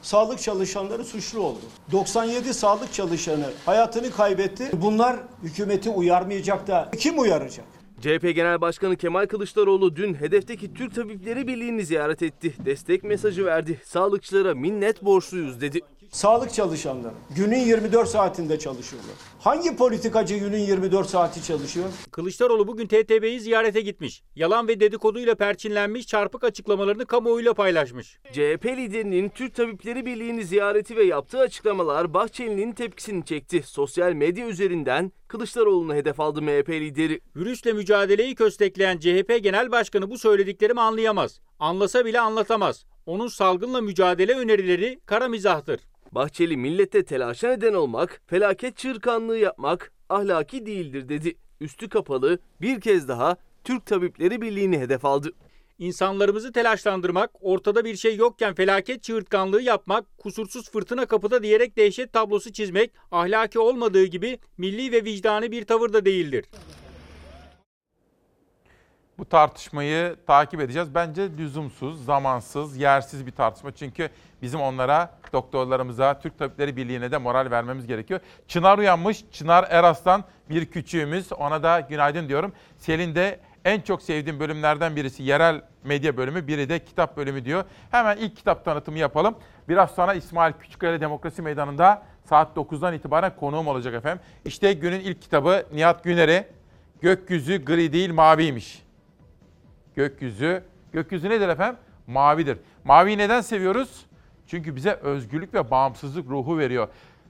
sağlık 0.01 0.39
çalışanları 0.39 1.05
suçlu 1.05 1.39
oldu. 1.39 1.59
97 1.91 2.53
sağlık 2.53 2.93
çalışanı 2.93 3.49
hayatını 3.65 4.11
kaybetti. 4.11 4.69
Bunlar 4.73 5.15
hükümeti 5.43 5.89
uyarmayacak 5.89 6.67
da 6.67 6.91
kim 6.97 7.19
uyaracak? 7.19 7.65
CHP 8.01 8.35
Genel 8.35 8.61
Başkanı 8.61 8.95
Kemal 8.95 9.25
Kılıçdaroğlu 9.25 9.95
dün 9.95 10.13
hedefteki 10.13 10.73
Türk 10.73 10.95
Tabipleri 10.95 11.47
Birliği'ni 11.47 11.85
ziyaret 11.85 12.21
etti. 12.21 12.53
Destek 12.65 13.03
mesajı 13.03 13.45
verdi. 13.45 13.81
Sağlıkçılara 13.85 14.55
minnet 14.55 15.05
borçluyuz 15.05 15.61
dedi. 15.61 15.79
Sağlık 16.11 16.53
çalışanları 16.53 17.13
günün 17.35 17.59
24 17.59 18.09
saatinde 18.09 18.59
çalışıyorlar. 18.59 19.13
Hangi 19.39 19.75
politikacı 19.75 20.35
günün 20.35 20.57
24 20.57 21.09
saati 21.09 21.43
çalışıyor? 21.43 21.89
Kılıçdaroğlu 22.11 22.67
bugün 22.67 22.87
TTB'yi 22.87 23.39
ziyarete 23.39 23.81
gitmiş. 23.81 24.23
Yalan 24.35 24.67
ve 24.67 24.79
dedikoduyla 24.79 25.35
perçinlenmiş 25.35 26.07
çarpık 26.07 26.43
açıklamalarını 26.43 27.05
kamuoyuyla 27.05 27.53
paylaşmış. 27.53 28.19
CHP 28.31 28.65
liderinin 28.65 29.29
Türk 29.29 29.55
Tabipleri 29.55 30.05
Birliği'ni 30.05 30.43
ziyareti 30.43 30.95
ve 30.95 31.03
yaptığı 31.03 31.39
açıklamalar 31.39 32.13
Bahçeli'nin 32.13 32.71
tepkisini 32.71 33.25
çekti. 33.25 33.63
Sosyal 33.65 34.13
medya 34.13 34.47
üzerinden 34.47 35.11
Kılıçdaroğlu'nu 35.27 35.93
hedef 35.93 36.19
aldı 36.19 36.41
MHP 36.41 36.69
lideri. 36.69 37.21
Virüsle 37.35 37.73
mücadeleyi 37.73 38.35
köstekleyen 38.35 38.97
CHP 38.97 39.39
Genel 39.43 39.71
Başkanı 39.71 40.09
bu 40.09 40.17
söylediklerimi 40.17 40.81
anlayamaz. 40.81 41.39
Anlasa 41.59 42.05
bile 42.05 42.19
anlatamaz. 42.19 42.85
Onun 43.05 43.27
salgınla 43.27 43.81
mücadele 43.81 44.33
önerileri 44.33 44.99
kara 45.05 45.27
mizahtır. 45.27 45.79
Bahçeli 46.11 46.57
millete 46.57 47.05
telaşa 47.05 47.47
neden 47.47 47.73
olmak, 47.73 48.21
felaket 48.27 48.77
çırkanlığı 48.77 49.37
yapmak 49.37 49.91
ahlaki 50.09 50.65
değildir 50.65 51.09
dedi. 51.09 51.35
Üstü 51.61 51.89
kapalı 51.89 52.39
bir 52.61 52.81
kez 52.81 53.07
daha 53.07 53.37
Türk 53.63 53.85
Tabipleri 53.85 54.41
Birliği'ni 54.41 54.79
hedef 54.79 55.05
aldı. 55.05 55.31
İnsanlarımızı 55.79 56.51
telaşlandırmak, 56.51 57.31
ortada 57.41 57.85
bir 57.85 57.95
şey 57.95 58.15
yokken 58.15 58.53
felaket 58.53 59.03
çığırtkanlığı 59.03 59.61
yapmak, 59.61 60.17
kusursuz 60.17 60.71
fırtına 60.71 61.05
kapıda 61.05 61.43
diyerek 61.43 61.77
dehşet 61.77 62.13
tablosu 62.13 62.51
çizmek 62.51 62.91
ahlaki 63.11 63.59
olmadığı 63.59 64.05
gibi 64.05 64.39
milli 64.57 64.91
ve 64.91 65.03
vicdani 65.03 65.51
bir 65.51 65.65
tavır 65.65 65.93
da 65.93 66.05
değildir. 66.05 66.45
Bu 69.17 69.25
tartışmayı 69.25 70.15
takip 70.27 70.61
edeceğiz. 70.61 70.95
Bence 70.95 71.29
lüzumsuz, 71.37 72.05
zamansız, 72.05 72.77
yersiz 72.77 73.25
bir 73.25 73.31
tartışma. 73.31 73.71
Çünkü 73.71 74.09
bizim 74.41 74.61
onlara, 74.61 75.11
doktorlarımıza, 75.33 76.19
Türk 76.19 76.39
Tabipleri 76.39 76.77
Birliği'ne 76.77 77.11
de 77.11 77.17
moral 77.17 77.51
vermemiz 77.51 77.87
gerekiyor. 77.87 78.19
Çınar 78.47 78.77
uyanmış, 78.77 79.25
Çınar 79.31 79.67
Eraslan 79.69 80.23
bir 80.49 80.65
küçüğümüz. 80.65 81.33
Ona 81.33 81.63
da 81.63 81.79
günaydın 81.79 82.29
diyorum. 82.29 82.53
Selin 82.77 83.15
de 83.15 83.39
en 83.65 83.81
çok 83.81 84.01
sevdiğim 84.01 84.39
bölümlerden 84.39 84.95
birisi 84.95 85.23
yerel 85.23 85.61
medya 85.83 86.17
bölümü, 86.17 86.47
biri 86.47 86.69
de 86.69 86.83
kitap 86.83 87.17
bölümü 87.17 87.45
diyor. 87.45 87.63
Hemen 87.91 88.17
ilk 88.17 88.37
kitap 88.37 88.65
tanıtımı 88.65 88.97
yapalım. 88.97 89.35
Biraz 89.69 89.91
sonra 89.91 90.13
İsmail 90.13 90.53
Küçükkaya 90.53 91.01
Demokrasi 91.01 91.41
Meydanı'nda 91.41 92.03
saat 92.29 92.57
9'dan 92.57 92.93
itibaren 92.93 93.35
konuğum 93.35 93.67
olacak 93.67 93.93
efendim. 93.93 94.23
İşte 94.45 94.73
günün 94.73 94.99
ilk 94.99 95.21
kitabı 95.21 95.65
Nihat 95.73 96.03
Güner'i. 96.03 96.47
Gökyüzü 97.01 97.65
gri 97.65 97.93
değil 97.93 98.13
maviymiş. 98.13 98.83
Gökyüzü. 99.95 100.63
Gökyüzü 100.93 101.29
nedir 101.29 101.49
efendim? 101.49 101.79
Mavidir. 102.07 102.57
Maviyi 102.83 103.17
neden 103.17 103.41
seviyoruz? 103.41 104.05
Çünkü 104.51 104.75
bize 104.75 104.91
özgürlük 104.93 105.53
ve 105.53 105.71
bağımsızlık 105.71 106.29
ruhu 106.29 106.57
veriyor. 106.57 106.87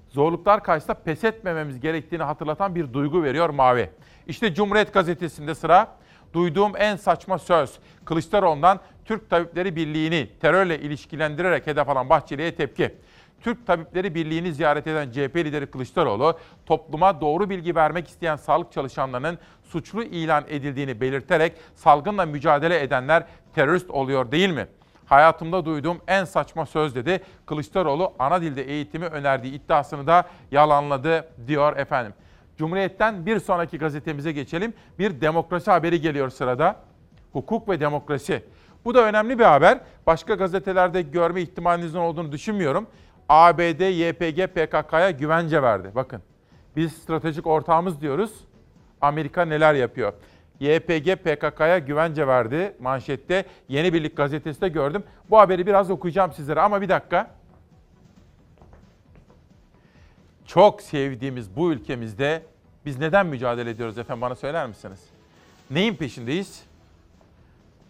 Zorluklar 0.09 0.63
karşısında 0.63 0.93
pes 0.93 1.23
etmememiz 1.23 1.79
gerektiğini 1.79 2.23
hatırlatan 2.23 2.75
bir 2.75 2.93
duygu 2.93 3.23
veriyor 3.23 3.49
mavi. 3.49 3.89
İşte 4.27 4.53
Cumhuriyet 4.53 4.93
Gazetesi'nde 4.93 5.55
sıra. 5.55 5.87
Duyduğum 6.33 6.71
en 6.77 6.95
saçma 6.95 7.39
söz. 7.39 7.79
Kılıçdaroğlu'ndan 8.05 8.79
Türk 9.05 9.29
Tabipleri 9.29 9.75
Birliği'ni 9.75 10.29
terörle 10.39 10.79
ilişkilendirerek 10.79 11.67
hedef 11.67 11.89
alan 11.89 12.09
Bahçeli'ye 12.09 12.55
tepki. 12.55 12.95
Türk 13.41 13.67
Tabipleri 13.67 14.15
Birliği'ni 14.15 14.53
ziyaret 14.53 14.87
eden 14.87 15.11
CHP 15.11 15.35
lideri 15.35 15.65
Kılıçdaroğlu, 15.65 16.39
topluma 16.65 17.21
doğru 17.21 17.49
bilgi 17.49 17.75
vermek 17.75 18.07
isteyen 18.07 18.35
sağlık 18.35 18.71
çalışanlarının 18.71 19.37
suçlu 19.63 20.03
ilan 20.03 20.43
edildiğini 20.47 21.01
belirterek 21.01 21.53
salgınla 21.75 22.25
mücadele 22.25 22.81
edenler 22.81 23.23
terörist 23.55 23.89
oluyor 23.89 24.31
değil 24.31 24.49
mi? 24.49 24.67
Hayatımda 25.11 25.65
duyduğum 25.65 26.01
en 26.07 26.25
saçma 26.25 26.65
söz 26.65 26.95
dedi. 26.95 27.21
Kılıçdaroğlu 27.45 28.13
ana 28.19 28.41
dilde 28.41 28.63
eğitimi 28.63 29.05
önerdiği 29.05 29.53
iddiasını 29.53 30.07
da 30.07 30.23
yalanladı 30.51 31.27
diyor 31.47 31.77
efendim. 31.77 32.13
Cumhuriyet'ten 32.57 33.25
bir 33.25 33.39
sonraki 33.39 33.77
gazetemize 33.77 34.31
geçelim. 34.31 34.73
Bir 34.99 35.21
demokrasi 35.21 35.71
haberi 35.71 36.01
geliyor 36.01 36.29
sırada. 36.29 36.75
Hukuk 37.33 37.69
ve 37.69 37.79
demokrasi. 37.79 38.43
Bu 38.85 38.93
da 38.93 39.05
önemli 39.05 39.39
bir 39.39 39.43
haber. 39.43 39.79
Başka 40.07 40.35
gazetelerde 40.35 41.01
görme 41.01 41.41
ihtimalinizin 41.41 41.99
olduğunu 41.99 42.31
düşünmüyorum. 42.31 42.87
ABD, 43.29 43.81
YPG, 43.81 44.47
PKK'ya 44.47 45.11
güvence 45.11 45.61
verdi. 45.61 45.91
Bakın 45.95 46.21
biz 46.75 46.93
stratejik 46.93 47.47
ortağımız 47.47 48.01
diyoruz. 48.01 48.31
Amerika 49.01 49.45
neler 49.45 49.73
yapıyor? 49.73 50.13
YPG 50.61 51.15
PKK'ya 51.15 51.79
güvence 51.79 52.27
verdi 52.27 52.75
manşette. 52.79 53.45
Yeni 53.69 53.93
Birlik 53.93 54.17
gazetesinde 54.17 54.69
gördüm. 54.69 55.03
Bu 55.29 55.39
haberi 55.39 55.67
biraz 55.67 55.91
okuyacağım 55.91 56.33
sizlere 56.33 56.61
ama 56.61 56.81
bir 56.81 56.89
dakika. 56.89 57.31
Çok 60.45 60.81
sevdiğimiz 60.81 61.55
bu 61.55 61.71
ülkemizde 61.71 62.43
biz 62.85 62.99
neden 62.99 63.25
mücadele 63.25 63.69
ediyoruz 63.69 63.97
efendim 63.97 64.21
bana 64.21 64.35
söyler 64.35 64.67
misiniz? 64.67 64.99
Neyin 65.71 65.95
peşindeyiz? 65.95 66.63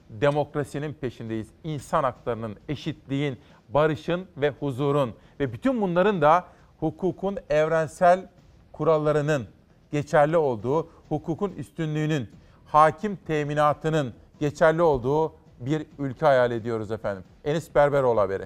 Demokrasinin 0.09 0.93
peşindeyiz. 0.93 1.47
İnsan 1.63 2.03
haklarının, 2.03 2.55
eşitliğin, 2.69 3.39
barışın 3.69 4.27
ve 4.37 4.49
huzurun 4.49 5.13
ve 5.39 5.53
bütün 5.53 5.81
bunların 5.81 6.21
da 6.21 6.45
hukukun 6.79 7.37
evrensel 7.49 8.29
kurallarının 8.71 9.47
geçerli 9.91 10.37
olduğu, 10.37 10.89
hukukun 11.09 11.51
üstünlüğünün, 11.51 12.29
hakim 12.71 13.15
teminatının 13.15 14.13
geçerli 14.39 14.81
olduğu 14.81 15.33
bir 15.59 15.85
ülke 15.99 16.25
hayal 16.25 16.51
ediyoruz 16.51 16.91
efendim. 16.91 17.23
Enis 17.45 17.75
Berberoğlu 17.75 18.19
haberi. 18.21 18.45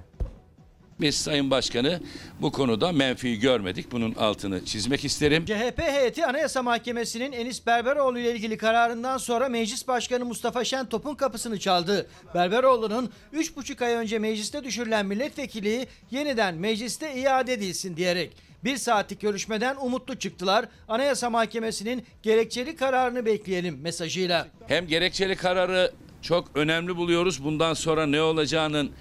Biz 1.00 1.16
Sayın 1.16 1.52
Başkanı 1.52 2.00
bu 2.42 2.52
konuda 2.52 2.92
menfi 2.92 3.40
görmedik. 3.40 3.92
Bunun 3.92 4.14
altını 4.14 4.66
çizmek 4.66 5.06
isterim. 5.06 5.46
CHP 5.46 5.80
heyeti 5.80 6.26
Anayasa 6.26 6.64
Mahkemesi'nin 6.64 7.32
Enis 7.32 7.66
Berberoğlu 7.68 8.20
ile 8.20 8.32
ilgili 8.32 8.58
kararından 8.58 9.18
sonra 9.18 9.50
Meclis 9.50 9.88
Başkanı 9.88 10.26
Mustafa 10.26 10.64
Şentop'un 10.64 11.16
kapısını 11.16 11.60
çaldı. 11.60 12.08
Berberoğlu'nun 12.36 13.10
3,5 13.34 13.86
ay 13.86 13.94
önce 13.94 14.20
mecliste 14.20 14.64
düşürülen 14.64 15.06
milletvekili 15.06 15.88
yeniden 16.12 16.56
mecliste 16.56 17.16
iade 17.16 17.54
edilsin 17.54 17.98
diyerek 17.98 18.38
bir 18.66 18.78
saatlik 18.78 19.22
görüşmeden 19.22 19.76
umutlu 19.76 20.20
çıktılar. 20.20 20.66
Anayasa 20.88 21.30
Mahkemesi'nin 21.30 22.06
gerekçeli 22.24 22.76
kararını 22.76 23.26
bekleyelim 23.26 23.82
mesajıyla. 23.82 24.48
Hem 24.68 24.88
gerekçeli 24.88 25.36
kararı 25.36 25.92
çok 26.22 26.52
önemli 26.56 26.96
buluyoruz. 26.96 27.44
Bundan 27.44 27.74
sonra 27.74 28.06
ne 28.06 28.22
olacağının 28.22 28.92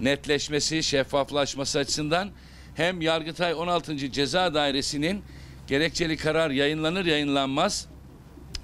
netleşmesi, 0.00 0.82
şeffaflaşması 0.82 1.78
açısından 1.78 2.30
hem 2.74 3.00
Yargıtay 3.00 3.54
16. 3.54 3.96
Ceza 4.12 4.54
Dairesi'nin 4.54 5.22
gerekçeli 5.66 6.16
karar 6.16 6.50
yayınlanır 6.50 7.04
yayınlanmaz 7.04 7.88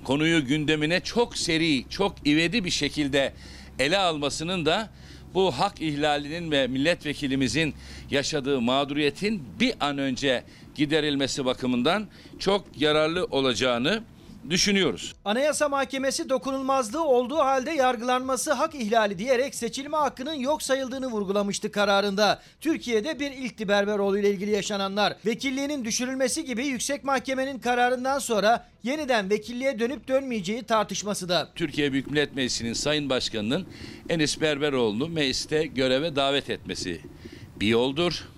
konuyu 0.05 0.47
gündemine 0.47 1.01
çok 1.01 1.37
seri, 1.37 1.89
çok 1.89 2.27
ivedi 2.27 2.65
bir 2.65 2.71
şekilde 2.71 3.33
ele 3.79 3.99
almasının 3.99 4.67
da 4.67 4.91
bu 5.35 5.51
hak 5.51 5.81
ihlalinin 5.81 6.51
ve 6.51 6.67
milletvekilimizin 6.67 7.75
yaşadığı 8.11 8.61
mağduriyetin 8.61 9.43
bir 9.61 9.75
an 9.81 9.99
önce 9.99 10.45
giderilmesi 10.75 11.45
bakımından 11.45 12.07
çok 12.39 12.65
yararlı 12.81 13.25
olacağını 13.25 14.03
düşünüyoruz. 14.51 15.15
Anayasa 15.25 15.69
Mahkemesi 15.69 16.29
dokunulmazlığı 16.29 17.05
olduğu 17.05 17.39
halde 17.39 17.71
yargılanması 17.71 18.53
hak 18.53 18.75
ihlali 18.75 19.19
diyerek 19.19 19.55
seçilme 19.55 19.97
hakkının 19.97 20.35
yok 20.35 20.63
sayıldığını 20.63 21.07
vurgulamıştı 21.07 21.73
kararında. 21.73 22.43
Türkiye'de 22.61 23.21
bir 23.21 23.31
ilkti 23.31 23.69
Berberoğlu 23.69 24.19
ile 24.19 24.31
ilgili 24.31 24.51
yaşananlar. 24.51 25.17
Vekilliğinin 25.27 25.85
düşürülmesi 25.85 26.45
gibi 26.45 26.67
yüksek 26.67 27.05
mahkemenin 27.05 27.59
kararından 27.59 28.19
sonra 28.19 28.67
yeniden 28.83 29.31
vekilliğe 29.31 29.79
dönüp 29.79 30.09
dönmeyeceği 30.09 30.63
tartışması 30.63 31.29
da. 31.29 31.49
Türkiye 31.55 31.93
Büyük 31.93 32.11
Millet 32.11 32.35
Meclisi'nin 32.35 32.73
Sayın 32.73 33.11
Başkanı'nın 33.11 33.67
Enis 34.09 34.41
Berberoğlu'nu 34.41 35.09
mecliste 35.09 35.67
göreve 35.67 36.17
davet 36.17 36.51
etmesi 36.51 37.01
bir 37.61 37.67
yoldur. 37.67 38.29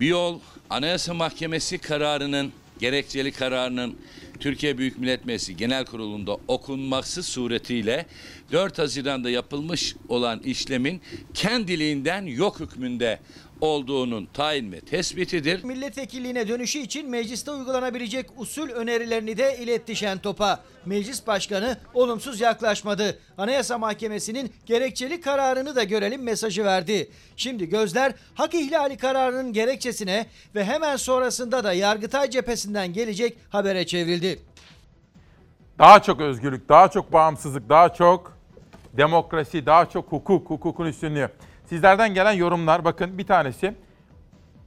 Bir 0.00 0.06
yol 0.06 0.40
Anayasa 0.70 1.14
Mahkemesi 1.14 1.78
kararının, 1.78 2.52
gerekçeli 2.80 3.32
kararının 3.32 3.98
Türkiye 4.42 4.78
Büyük 4.78 4.98
Millet 4.98 5.24
Meclisi 5.26 5.56
Genel 5.56 5.84
Kurulu'nda 5.84 6.36
okunması 6.48 7.22
suretiyle 7.22 8.06
4 8.52 8.78
Haziran'da 8.78 9.30
yapılmış 9.30 9.96
olan 10.08 10.40
işlemin 10.40 11.00
kendiliğinden 11.34 12.22
yok 12.22 12.60
hükmünde 12.60 13.20
olduğunun 13.62 14.26
tayin 14.26 14.72
ve 14.72 14.80
tespitidir. 14.80 15.64
Milletvekilliğine 15.64 16.48
dönüşü 16.48 16.78
için 16.78 17.10
mecliste 17.10 17.50
uygulanabilecek 17.50 18.26
usul 18.36 18.68
önerilerini 18.68 19.36
de 19.36 19.58
iletti 19.58 19.96
Şentop'a. 19.96 20.60
Meclis 20.86 21.26
Başkanı 21.26 21.78
olumsuz 21.94 22.40
yaklaşmadı. 22.40 23.18
Anayasa 23.38 23.78
Mahkemesi'nin 23.78 24.52
gerekçeli 24.66 25.20
kararını 25.20 25.76
da 25.76 25.84
görelim 25.84 26.22
mesajı 26.22 26.64
verdi. 26.64 27.10
Şimdi 27.36 27.68
gözler 27.68 28.12
hak 28.34 28.54
ihlali 28.54 28.96
kararının 28.96 29.52
gerekçesine 29.52 30.26
ve 30.54 30.64
hemen 30.64 30.96
sonrasında 30.96 31.64
da 31.64 31.72
Yargıtay 31.72 32.30
cephesinden 32.30 32.92
gelecek 32.92 33.36
habere 33.50 33.86
çevrildi. 33.86 34.38
Daha 35.78 36.02
çok 36.02 36.20
özgürlük, 36.20 36.68
daha 36.68 36.88
çok 36.90 37.12
bağımsızlık, 37.12 37.68
daha 37.68 37.94
çok 37.94 38.38
demokrasi, 38.92 39.66
daha 39.66 39.88
çok 39.88 40.12
hukuk, 40.12 40.50
hukukun 40.50 40.86
üstünlüğü. 40.86 41.28
Sizlerden 41.72 42.14
gelen 42.14 42.32
yorumlar 42.32 42.84
bakın 42.84 43.18
bir 43.18 43.26
tanesi 43.26 43.74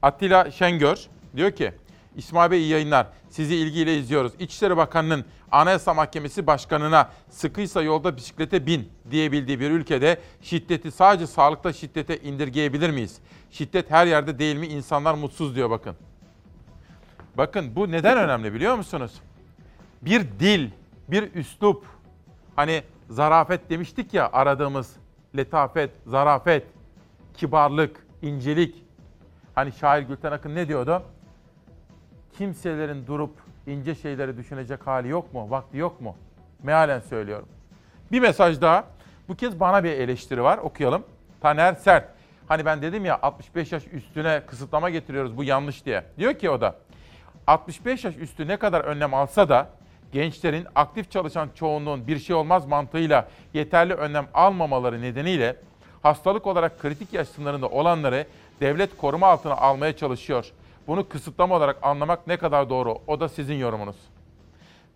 Attila 0.01 0.51
Şengör 0.51 1.07
diyor 1.35 1.51
ki 1.51 1.73
İsmail 2.15 2.51
Bey 2.51 2.59
iyi 2.59 2.69
yayınlar. 2.69 3.07
Sizi 3.29 3.55
ilgiyle 3.55 3.97
izliyoruz. 3.97 4.31
İçişleri 4.39 4.77
Bakanı'nın 4.77 5.25
Anayasa 5.51 5.93
Mahkemesi 5.93 6.47
Başkanı'na 6.47 7.09
sıkıysa 7.29 7.81
yolda 7.81 8.17
bisiklete 8.17 8.65
bin 8.65 8.89
diyebildiği 9.11 9.59
bir 9.59 9.71
ülkede 9.71 10.19
şiddeti 10.41 10.91
sadece 10.91 11.27
sağlıkta 11.27 11.73
şiddete 11.73 12.17
indirgeyebilir 12.17 12.89
miyiz? 12.89 13.17
Şiddet 13.51 13.91
her 13.91 14.07
yerde 14.07 14.39
değil 14.39 14.55
mi? 14.55 14.67
İnsanlar 14.67 15.13
mutsuz 15.13 15.55
diyor 15.55 15.69
bakın. 15.69 15.95
Bakın 17.37 17.75
bu 17.75 17.91
neden 17.91 18.17
önemli 18.17 18.53
biliyor 18.53 18.75
musunuz? 18.75 19.11
Bir 20.01 20.21
dil, 20.39 20.69
bir 21.07 21.33
üslup. 21.33 21.85
Hani 22.55 22.83
zarafet 23.09 23.69
demiştik 23.69 24.13
ya 24.13 24.29
aradığımız 24.33 24.95
letafet, 25.37 25.91
zarafet, 26.07 26.74
kibarlık, 27.37 28.07
incelik. 28.21 28.85
Hani 29.55 29.71
şair 29.71 30.03
Gülten 30.03 30.31
Akın 30.31 30.55
ne 30.55 30.67
diyordu? 30.67 31.03
Kimselerin 32.37 33.07
durup 33.07 33.31
ince 33.67 33.95
şeyleri 33.95 34.37
düşünecek 34.37 34.87
hali 34.87 35.07
yok 35.07 35.33
mu? 35.33 35.49
Vakti 35.49 35.77
yok 35.77 36.01
mu? 36.01 36.15
Mealen 36.63 36.99
söylüyorum. 36.99 37.47
Bir 38.11 38.19
mesaj 38.19 38.61
daha. 38.61 38.83
Bu 39.27 39.35
kez 39.35 39.59
bana 39.59 39.83
bir 39.83 39.91
eleştiri 39.91 40.43
var. 40.43 40.57
Okuyalım. 40.57 41.03
Taner 41.41 41.73
Sert. 41.73 42.09
Hani 42.47 42.65
ben 42.65 42.81
dedim 42.81 43.05
ya 43.05 43.19
65 43.21 43.71
yaş 43.71 43.83
üstüne 43.91 44.41
kısıtlama 44.47 44.89
getiriyoruz 44.89 45.37
bu 45.37 45.43
yanlış 45.43 45.85
diye. 45.85 46.03
Diyor 46.17 46.33
ki 46.33 46.49
o 46.49 46.61
da 46.61 46.75
65 47.47 48.03
yaş 48.03 48.17
üstü 48.17 48.47
ne 48.47 48.57
kadar 48.57 48.81
önlem 48.81 49.13
alsa 49.13 49.49
da 49.49 49.69
gençlerin 50.11 50.67
aktif 50.75 51.11
çalışan 51.11 51.49
çoğunluğun 51.55 52.07
bir 52.07 52.19
şey 52.19 52.35
olmaz 52.35 52.65
mantığıyla 52.65 53.27
yeterli 53.53 53.93
önlem 53.93 54.27
almamaları 54.33 55.01
nedeniyle 55.01 55.55
hastalık 56.05 56.47
olarak 56.47 56.79
kritik 56.79 57.13
yaş 57.13 57.27
sınırında 57.27 57.67
olanları 57.67 58.25
devlet 58.61 58.97
koruma 58.97 59.27
altına 59.27 59.53
almaya 59.55 59.97
çalışıyor. 59.97 60.51
Bunu 60.87 61.09
kısıtlama 61.09 61.55
olarak 61.55 61.77
anlamak 61.81 62.27
ne 62.27 62.37
kadar 62.37 62.69
doğru? 62.69 62.97
O 63.07 63.19
da 63.19 63.29
sizin 63.29 63.55
yorumunuz. 63.55 63.95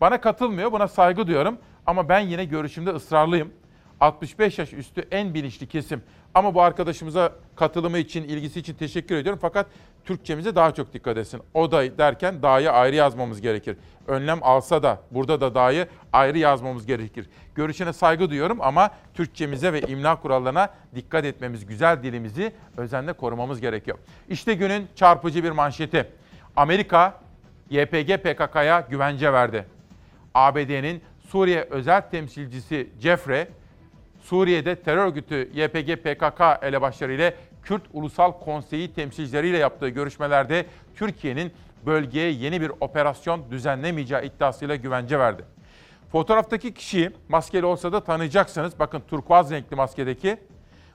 Bana 0.02 0.22
katılmıyor, 0.22 0.72
buna 0.72 0.88
saygı 0.88 1.28
duyuyorum 1.28 1.58
ama 1.86 2.10
ben 2.10 2.19
yine 2.19 2.45
görüşümde 2.45 2.89
ısrarlıyım. 2.89 3.54
65 4.02 4.60
yaş 4.60 4.74
üstü 4.74 5.08
en 5.12 5.34
bilinçli 5.34 5.68
kesim. 5.68 6.02
Ama 6.34 6.56
bu 6.56 6.62
arkadaşımıza 6.62 7.32
katılımı 7.56 7.98
için, 7.98 8.24
ilgisi 8.24 8.60
için 8.60 8.74
teşekkür 8.74 9.16
ediyorum. 9.16 9.40
Fakat 9.42 9.68
Türkçemize 10.06 10.56
daha 10.56 10.74
çok 10.74 10.94
dikkat 10.94 11.18
etsin. 11.18 11.42
O 11.54 11.72
da 11.72 11.98
derken 11.98 12.42
da'yı 12.42 12.72
ayrı 12.72 12.96
yazmamız 12.96 13.42
gerekir. 13.42 13.78
Önlem 14.08 14.40
alsa 14.42 14.84
da 14.84 15.02
burada 15.12 15.42
da 15.42 15.56
da'yı 15.56 15.88
ayrı 16.14 16.38
yazmamız 16.38 16.86
gerekir. 16.86 17.30
Görüşüne 17.56 17.94
saygı 17.94 18.30
duyuyorum 18.30 18.58
ama 18.62 18.90
Türkçemize 19.14 19.74
ve 19.74 19.82
imla 19.82 20.22
kurallarına 20.22 20.70
dikkat 20.96 21.26
etmemiz, 21.26 21.66
güzel 21.66 22.04
dilimizi 22.04 22.52
özenle 22.78 23.14
korumamız 23.14 23.62
gerekiyor. 23.62 23.98
İşte 24.30 24.54
günün 24.54 24.88
çarpıcı 24.96 25.44
bir 25.44 25.52
manşeti. 25.52 26.08
Amerika 26.56 27.20
YPG 27.70 28.18
PKK'ya 28.18 28.88
güvence 28.90 29.34
verdi. 29.34 29.66
ABD'nin 30.34 31.02
Suriye 31.30 31.62
özel 31.62 32.02
temsilcisi 32.02 32.90
Jeffrey, 33.00 33.48
Suriye'de 34.19 34.75
terör 34.75 35.05
örgütü 35.05 35.36
YPG 35.53 35.95
PKK 35.95 36.41
elebaşları 36.62 37.13
ile 37.13 37.34
Kürt 37.63 37.84
Ulusal 37.93 38.32
Konseyi 38.32 38.93
temsilcileriyle 38.93 39.58
yaptığı 39.58 39.89
görüşmelerde 39.89 40.65
Türkiye'nin 40.95 41.53
bölgeye 41.86 42.32
yeni 42.32 42.62
bir 42.62 42.71
operasyon 42.79 43.51
düzenlemeyeceği 43.51 44.21
iddiasıyla 44.21 44.75
güvence 44.75 45.19
verdi. 45.19 45.45
Fotoğraftaki 46.12 46.73
kişiyi 46.73 47.12
maskeli 47.29 47.65
olsa 47.65 47.91
da 47.93 48.03
tanıyacaksınız. 48.03 48.79
Bakın 48.79 49.03
turkuaz 49.10 49.51
renkli 49.51 49.75
maskedeki. 49.75 50.38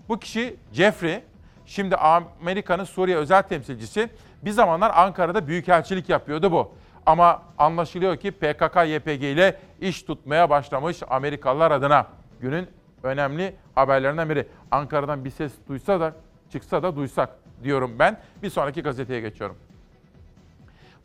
Bu 0.09 0.19
kişi 0.19 0.57
Jeffrey. 0.73 1.21
Şimdi 1.67 1.97
Amerika'nın 1.97 2.85
Suriye 2.85 3.17
özel 3.17 3.43
temsilcisi. 3.43 4.09
Bir 4.43 4.51
zamanlar 4.51 4.93
Ankara'da 4.95 5.47
büyükelçilik 5.47 6.09
yapıyordu 6.09 6.53
bu. 6.53 6.73
Ama 7.07 7.43
anlaşılıyor 7.59 8.17
ki 8.17 8.29
PKK-YPG 8.29 9.25
ile 9.25 9.61
iş 9.81 10.03
tutmaya 10.03 10.51
başlamış 10.51 11.03
Amerikalılar 11.09 11.71
adına. 11.71 12.07
Günün 12.41 12.69
önemli 13.05 13.55
haberlerinden 13.75 14.31
biri. 14.31 14.49
Ankara'dan 14.71 15.25
bir 15.25 15.31
ses 15.31 15.53
duysa 15.69 16.01
da 16.01 16.15
çıksa 16.53 16.83
da 16.83 16.97
duysak 16.97 17.31
diyorum 17.63 17.99
ben. 17.99 18.21
Bir 18.43 18.51
sonraki 18.51 18.83
gazeteye 18.83 19.21
geçiyorum. 19.21 19.57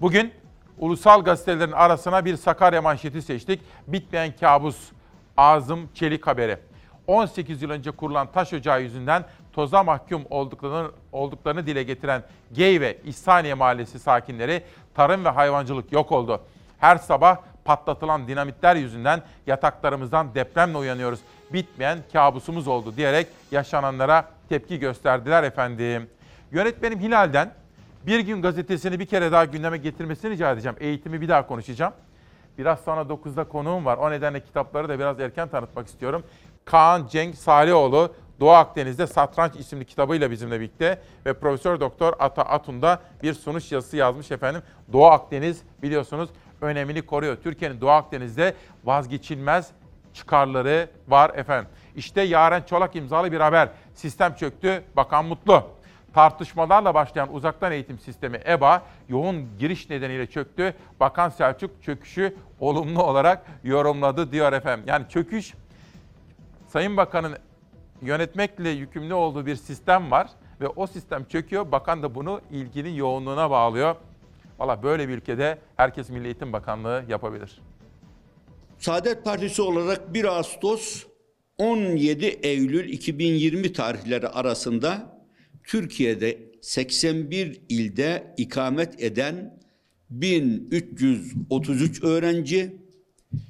Bugün 0.01 0.33
ulusal 0.77 1.23
gazetelerin 1.23 1.71
arasına 1.71 2.25
bir 2.25 2.35
Sakarya 2.35 2.81
manşeti 2.81 3.21
seçtik. 3.21 3.61
Bitmeyen 3.87 4.31
kabus 4.39 4.91
Azım 5.37 5.89
Çelik 5.93 6.27
haberi. 6.27 6.57
18 7.07 7.61
yıl 7.61 7.69
önce 7.69 7.91
kurulan 7.91 8.31
taş 8.31 8.53
ocağı 8.53 8.81
yüzünden 8.81 9.25
toza 9.53 9.83
mahkum 9.83 10.23
olduklarını, 10.29 10.91
olduklarını 11.11 11.65
dile 11.65 11.83
getiren 11.83 12.23
Gey 12.51 12.81
ve 12.81 12.97
İhsaniye 13.05 13.53
Mahallesi 13.53 13.99
sakinleri 13.99 14.63
tarım 14.95 15.25
ve 15.25 15.29
hayvancılık 15.29 15.91
yok 15.91 16.11
oldu. 16.11 16.41
Her 16.79 16.97
sabah 16.97 17.37
patlatılan 17.65 18.27
dinamitler 18.27 18.75
yüzünden 18.75 19.21
yataklarımızdan 19.47 20.35
depremle 20.35 20.77
uyanıyoruz. 20.77 21.19
Bitmeyen 21.53 21.99
kabusumuz 22.13 22.67
oldu 22.67 22.93
diyerek 22.97 23.27
yaşananlara 23.51 24.25
tepki 24.49 24.79
gösterdiler 24.79 25.43
efendim. 25.43 26.09
Yönetmenim 26.51 26.99
Hilal'den 26.99 27.53
Bir 28.05 28.19
Gün 28.19 28.41
gazetesini 28.41 28.99
bir 28.99 29.05
kere 29.05 29.31
daha 29.31 29.45
gündeme 29.45 29.77
getirmesini 29.77 30.31
rica 30.31 30.51
edeceğim. 30.51 30.77
Eğitimi 30.79 31.21
bir 31.21 31.29
daha 31.29 31.47
konuşacağım. 31.47 31.93
Biraz 32.57 32.79
sonra 32.79 33.01
9'da 33.01 33.43
konuğum 33.43 33.85
var. 33.85 33.97
O 33.97 34.11
nedenle 34.11 34.39
kitapları 34.39 34.89
da 34.89 34.99
biraz 34.99 35.19
erken 35.19 35.47
tanıtmak 35.47 35.87
istiyorum. 35.87 36.23
Kaan 36.65 37.07
Cenk 37.07 37.35
Salihoğlu 37.35 38.13
Doğu 38.39 38.51
Akdeniz'de 38.51 39.07
Satranç 39.07 39.55
isimli 39.55 39.85
kitabıyla 39.85 40.31
bizimle 40.31 40.59
birlikte 40.59 41.01
ve 41.25 41.33
Profesör 41.33 41.79
Doktor 41.79 42.13
Ata 42.19 42.41
Atun 42.41 42.81
da 42.81 42.99
bir 43.23 43.33
sunuş 43.33 43.71
yazısı 43.71 43.97
yazmış 43.97 44.31
efendim. 44.31 44.61
Doğu 44.93 45.05
Akdeniz 45.05 45.61
biliyorsunuz 45.81 46.29
önemini 46.61 47.01
koruyor. 47.01 47.37
Türkiye'nin 47.43 47.81
Doğu 47.81 47.89
Akdeniz'de 47.89 48.53
vazgeçilmez 48.83 49.71
çıkarları 50.13 50.89
var 51.07 51.31
efendim. 51.35 51.69
İşte 51.95 52.21
Yaren 52.21 52.61
Çolak 52.61 52.95
imzalı 52.95 53.31
bir 53.31 53.39
haber. 53.39 53.69
Sistem 53.93 54.35
çöktü, 54.35 54.83
bakan 54.95 55.25
mutlu. 55.25 55.63
Tartışmalarla 56.13 56.93
başlayan 56.93 57.33
uzaktan 57.33 57.71
eğitim 57.71 57.99
sistemi 57.99 58.39
EBA 58.47 58.83
yoğun 59.09 59.57
giriş 59.59 59.89
nedeniyle 59.89 60.27
çöktü. 60.27 60.73
Bakan 60.99 61.29
Selçuk 61.29 61.83
çöküşü 61.83 62.35
olumlu 62.59 63.03
olarak 63.03 63.45
yorumladı 63.63 64.31
diyor 64.31 64.53
efendim. 64.53 64.85
Yani 64.87 65.05
çöküş 65.09 65.53
Sayın 66.67 66.97
Bakan'ın 66.97 67.37
yönetmekle 68.01 68.69
yükümlü 68.69 69.13
olduğu 69.13 69.45
bir 69.45 69.55
sistem 69.55 70.11
var 70.11 70.29
ve 70.61 70.67
o 70.67 70.87
sistem 70.87 71.25
çöküyor. 71.25 71.71
Bakan 71.71 72.03
da 72.03 72.15
bunu 72.15 72.41
ilginin 72.51 72.93
yoğunluğuna 72.93 73.51
bağlıyor. 73.51 73.95
Valla 74.59 74.83
böyle 74.83 75.07
bir 75.07 75.17
ülkede 75.17 75.57
herkes 75.77 76.09
Milli 76.09 76.25
Eğitim 76.25 76.53
Bakanlığı 76.53 77.03
yapabilir. 77.07 77.61
Saadet 78.79 79.23
Partisi 79.23 79.61
olarak 79.61 80.13
1 80.13 80.25
Ağustos 80.25 81.03
17 81.57 82.25
Eylül 82.25 82.89
2020 82.89 83.73
tarihleri 83.73 84.27
arasında 84.27 85.19
Türkiye'de 85.63 86.37
81 86.61 87.61
ilde 87.69 88.33
ikamet 88.37 89.03
eden 89.03 89.59
1333 90.09 92.03
öğrenci, 92.03 92.75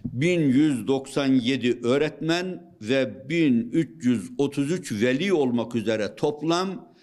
1197 0.05 1.79
öğretmen 1.83 2.73
ve 2.81 3.29
1333 3.29 4.91
veli 4.91 5.33
olmak 5.33 5.75
üzere 5.75 6.15
toplam 6.15 6.93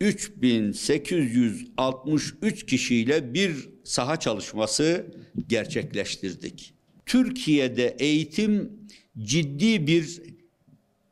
3863 0.00 2.66
kişiyle 2.66 3.34
bir 3.34 3.68
saha 3.84 4.20
çalışması 4.20 5.06
gerçekleştirdik. 5.48 6.75
Türkiye'de 7.06 7.96
eğitim 7.98 8.72
ciddi 9.18 9.86
bir 9.86 10.22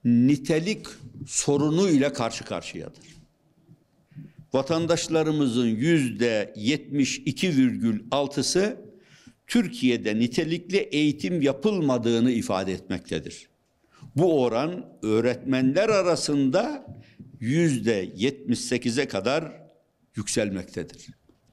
nitelik 0.04 0.86
sorunu 1.26 1.90
ile 1.90 2.12
karşı 2.12 2.44
karşıyadır. 2.44 3.04
Vatandaşlarımızın 4.52 5.66
yüzde 5.66 6.54
72,6'sı 6.56 8.76
Türkiye'de 9.46 10.18
nitelikli 10.18 10.76
eğitim 10.76 11.42
yapılmadığını 11.42 12.30
ifade 12.30 12.72
etmektedir. 12.72 13.48
Bu 14.16 14.42
oran 14.42 14.98
öğretmenler 15.02 15.88
arasında 15.88 16.86
yüzde 17.40 18.04
78'e 18.04 19.08
kadar 19.08 19.52
yükselmektedir. 20.16 21.06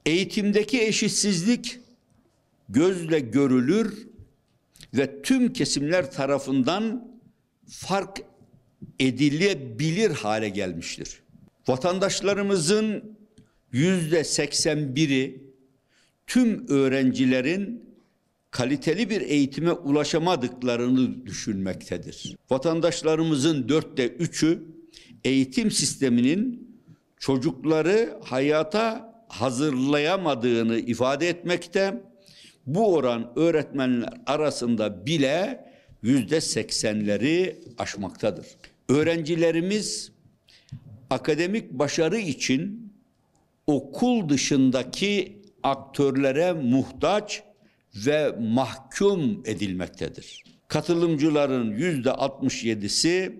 Eğitimdeki 0.06 0.82
eşitsizlik 0.82 1.78
gözle 2.68 3.20
görülür 3.20 4.11
ve 4.94 5.22
tüm 5.22 5.52
kesimler 5.52 6.10
tarafından 6.10 7.12
fark 7.68 8.22
edilebilir 8.98 10.10
hale 10.10 10.48
gelmiştir. 10.48 11.22
Vatandaşlarımızın 11.68 13.18
yüzde 13.72 14.20
81'i 14.20 15.52
tüm 16.26 16.68
öğrencilerin 16.68 17.92
kaliteli 18.50 19.10
bir 19.10 19.20
eğitime 19.20 19.72
ulaşamadıklarını 19.72 21.26
düşünmektedir. 21.26 22.36
Vatandaşlarımızın 22.50 23.68
dörtte 23.68 24.08
üçü 24.08 24.62
eğitim 25.24 25.70
sisteminin 25.70 26.72
çocukları 27.18 28.18
hayata 28.24 29.14
hazırlayamadığını 29.28 30.78
ifade 30.78 31.28
etmekte. 31.28 32.11
Bu 32.66 32.94
oran 32.94 33.32
öğretmenler 33.36 34.08
arasında 34.26 35.06
bile 35.06 35.64
yüzde 36.02 36.40
seksenleri 36.40 37.60
aşmaktadır. 37.78 38.46
Öğrencilerimiz 38.88 40.12
akademik 41.10 41.70
başarı 41.70 42.18
için 42.18 42.92
okul 43.66 44.28
dışındaki 44.28 45.42
aktörlere 45.62 46.52
muhtaç 46.52 47.42
ve 47.94 48.36
mahkum 48.40 49.42
edilmektedir. 49.46 50.44
Katılımcıların 50.68 51.70
yüzde 51.70 52.08
67'si 52.08 53.32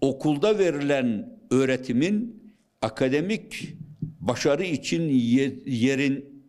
okulda 0.00 0.58
verilen 0.58 1.38
öğretimin 1.50 2.42
akademik 2.82 3.74
başarı 4.20 4.64
için 4.64 5.02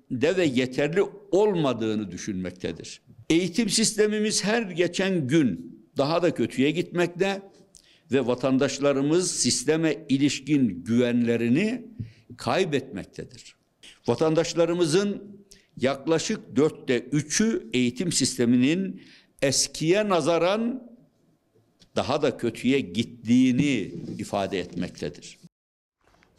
yerinde 0.09 0.37
ve 0.37 0.45
yeterli 0.45 1.01
olmadığını 1.31 2.11
düşünmektedir. 2.11 3.01
Eğitim 3.29 3.69
sistemimiz 3.69 4.43
her 4.43 4.61
geçen 4.61 5.27
gün 5.27 5.79
daha 5.97 6.21
da 6.21 6.33
kötüye 6.33 6.71
gitmekte 6.71 7.41
ve 8.11 8.27
vatandaşlarımız 8.27 9.31
sisteme 9.31 10.05
ilişkin 10.09 10.83
güvenlerini 10.83 11.85
kaybetmektedir. 12.37 13.55
Vatandaşlarımızın 14.07 15.39
yaklaşık 15.77 16.55
dörtte 16.55 16.99
üçü 16.99 17.69
eğitim 17.73 18.11
sisteminin 18.11 19.01
eskiye 19.41 20.09
nazaran 20.09 20.89
daha 21.95 22.21
da 22.21 22.37
kötüye 22.37 22.79
gittiğini 22.79 23.93
ifade 24.17 24.59
etmektedir. 24.59 25.38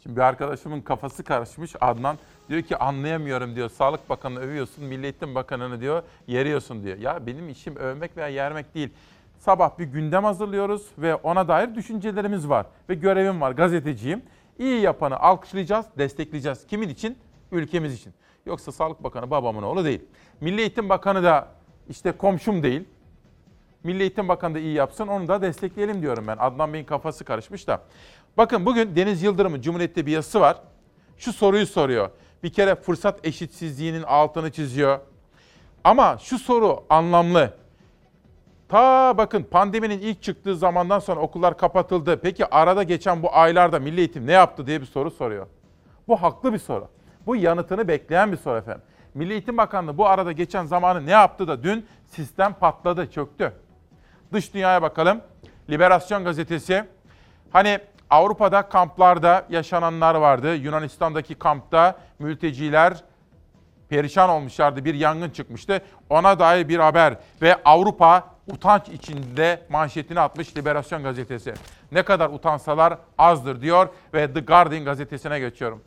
Şimdi 0.03 0.15
bir 0.15 0.21
arkadaşımın 0.21 0.81
kafası 0.81 1.23
karışmış 1.23 1.75
Adnan. 1.81 2.17
Diyor 2.49 2.61
ki 2.61 2.77
anlayamıyorum 2.77 3.55
diyor. 3.55 3.69
Sağlık 3.69 4.09
Bakanı 4.09 4.39
övüyorsun, 4.39 4.83
Milli 4.85 5.03
Eğitim 5.03 5.35
Bakanı'nı 5.35 5.81
diyor 5.81 6.03
yeriyorsun 6.27 6.83
diyor. 6.83 6.97
Ya 6.97 7.27
benim 7.27 7.49
işim 7.49 7.75
övmek 7.75 8.17
veya 8.17 8.27
yermek 8.27 8.75
değil. 8.75 8.89
Sabah 9.39 9.79
bir 9.79 9.85
gündem 9.85 10.23
hazırlıyoruz 10.23 10.87
ve 10.97 11.15
ona 11.15 11.47
dair 11.47 11.75
düşüncelerimiz 11.75 12.49
var. 12.49 12.65
Ve 12.89 12.95
görevim 12.95 13.41
var, 13.41 13.51
gazeteciyim. 13.51 14.21
İyi 14.59 14.81
yapanı 14.81 15.19
alkışlayacağız, 15.19 15.85
destekleyeceğiz. 15.97 16.67
Kimin 16.67 16.89
için? 16.89 17.17
Ülkemiz 17.51 17.93
için. 17.93 18.13
Yoksa 18.45 18.71
Sağlık 18.71 19.03
Bakanı 19.03 19.31
babamın 19.31 19.63
oğlu 19.63 19.85
değil. 19.85 20.01
Milli 20.41 20.61
Eğitim 20.61 20.89
Bakanı 20.89 21.23
da 21.23 21.47
işte 21.89 22.11
komşum 22.11 22.63
değil. 22.63 22.83
Milli 23.83 24.01
Eğitim 24.01 24.27
Bakanı 24.27 24.55
da 24.55 24.59
iyi 24.59 24.73
yapsın 24.73 25.07
onu 25.07 25.27
da 25.27 25.41
destekleyelim 25.41 26.01
diyorum 26.01 26.27
ben. 26.27 26.37
Adnan 26.39 26.73
Bey'in 26.73 26.85
kafası 26.85 27.25
karışmış 27.25 27.67
da. 27.67 27.81
Bakın 28.37 28.65
bugün 28.65 28.95
Deniz 28.95 29.23
Yıldırım'ın 29.23 29.61
Cumhuriyet'te 29.61 30.05
bir 30.05 30.11
yazısı 30.11 30.41
var. 30.41 30.57
Şu 31.17 31.33
soruyu 31.33 31.67
soruyor. 31.67 32.09
Bir 32.43 32.53
kere 32.53 32.75
fırsat 32.75 33.25
eşitsizliğinin 33.25 34.03
altını 34.03 34.51
çiziyor. 34.51 34.99
Ama 35.83 36.17
şu 36.17 36.39
soru 36.39 36.83
anlamlı. 36.89 37.53
Ta 38.69 39.17
bakın 39.17 39.43
pandeminin 39.43 39.99
ilk 39.99 40.21
çıktığı 40.21 40.55
zamandan 40.55 40.99
sonra 40.99 41.19
okullar 41.19 41.57
kapatıldı. 41.57 42.19
Peki 42.21 42.45
arada 42.45 42.83
geçen 42.83 43.23
bu 43.23 43.35
aylarda 43.35 43.79
Milli 43.79 43.99
Eğitim 43.99 44.27
ne 44.27 44.31
yaptı 44.31 44.67
diye 44.67 44.81
bir 44.81 44.85
soru 44.85 45.11
soruyor. 45.11 45.47
Bu 46.07 46.21
haklı 46.21 46.53
bir 46.53 46.57
soru. 46.57 46.87
Bu 47.25 47.35
yanıtını 47.35 47.87
bekleyen 47.87 48.31
bir 48.31 48.37
soru 48.37 48.57
efendim. 48.57 48.81
Milli 49.13 49.31
Eğitim 49.31 49.57
Bakanlığı 49.57 49.97
bu 49.97 50.07
arada 50.07 50.31
geçen 50.31 50.65
zamanı 50.65 51.05
ne 51.05 51.11
yaptı 51.11 51.47
da 51.47 51.63
dün 51.63 51.85
sistem 52.07 52.53
patladı, 52.53 53.11
çöktü. 53.11 53.53
Dış 54.33 54.53
dünyaya 54.53 54.81
bakalım. 54.81 55.21
Liberasyon 55.69 56.23
gazetesi. 56.23 56.83
Hani 57.51 57.79
Avrupa'da 58.11 58.61
kamplarda 58.61 59.45
yaşananlar 59.49 60.15
vardı. 60.15 60.55
Yunanistan'daki 60.55 61.35
kampta 61.35 61.95
mülteciler 62.19 63.03
perişan 63.89 64.29
olmuşlardı. 64.29 64.85
Bir 64.85 64.93
yangın 64.93 65.29
çıkmıştı. 65.29 65.81
Ona 66.09 66.39
dair 66.39 66.67
bir 66.69 66.79
haber 66.79 67.17
ve 67.41 67.63
Avrupa 67.65 68.23
utanç 68.47 68.89
içinde 68.89 69.61
manşetini 69.69 70.19
atmış 70.19 70.57
Liberasyon 70.57 71.03
gazetesi. 71.03 71.53
Ne 71.91 72.03
kadar 72.03 72.29
utansalar 72.29 72.97
azdır 73.17 73.61
diyor 73.61 73.89
ve 74.13 74.33
The 74.33 74.39
Guardian 74.39 74.85
gazetesine 74.85 75.39
geçiyorum. 75.39 75.81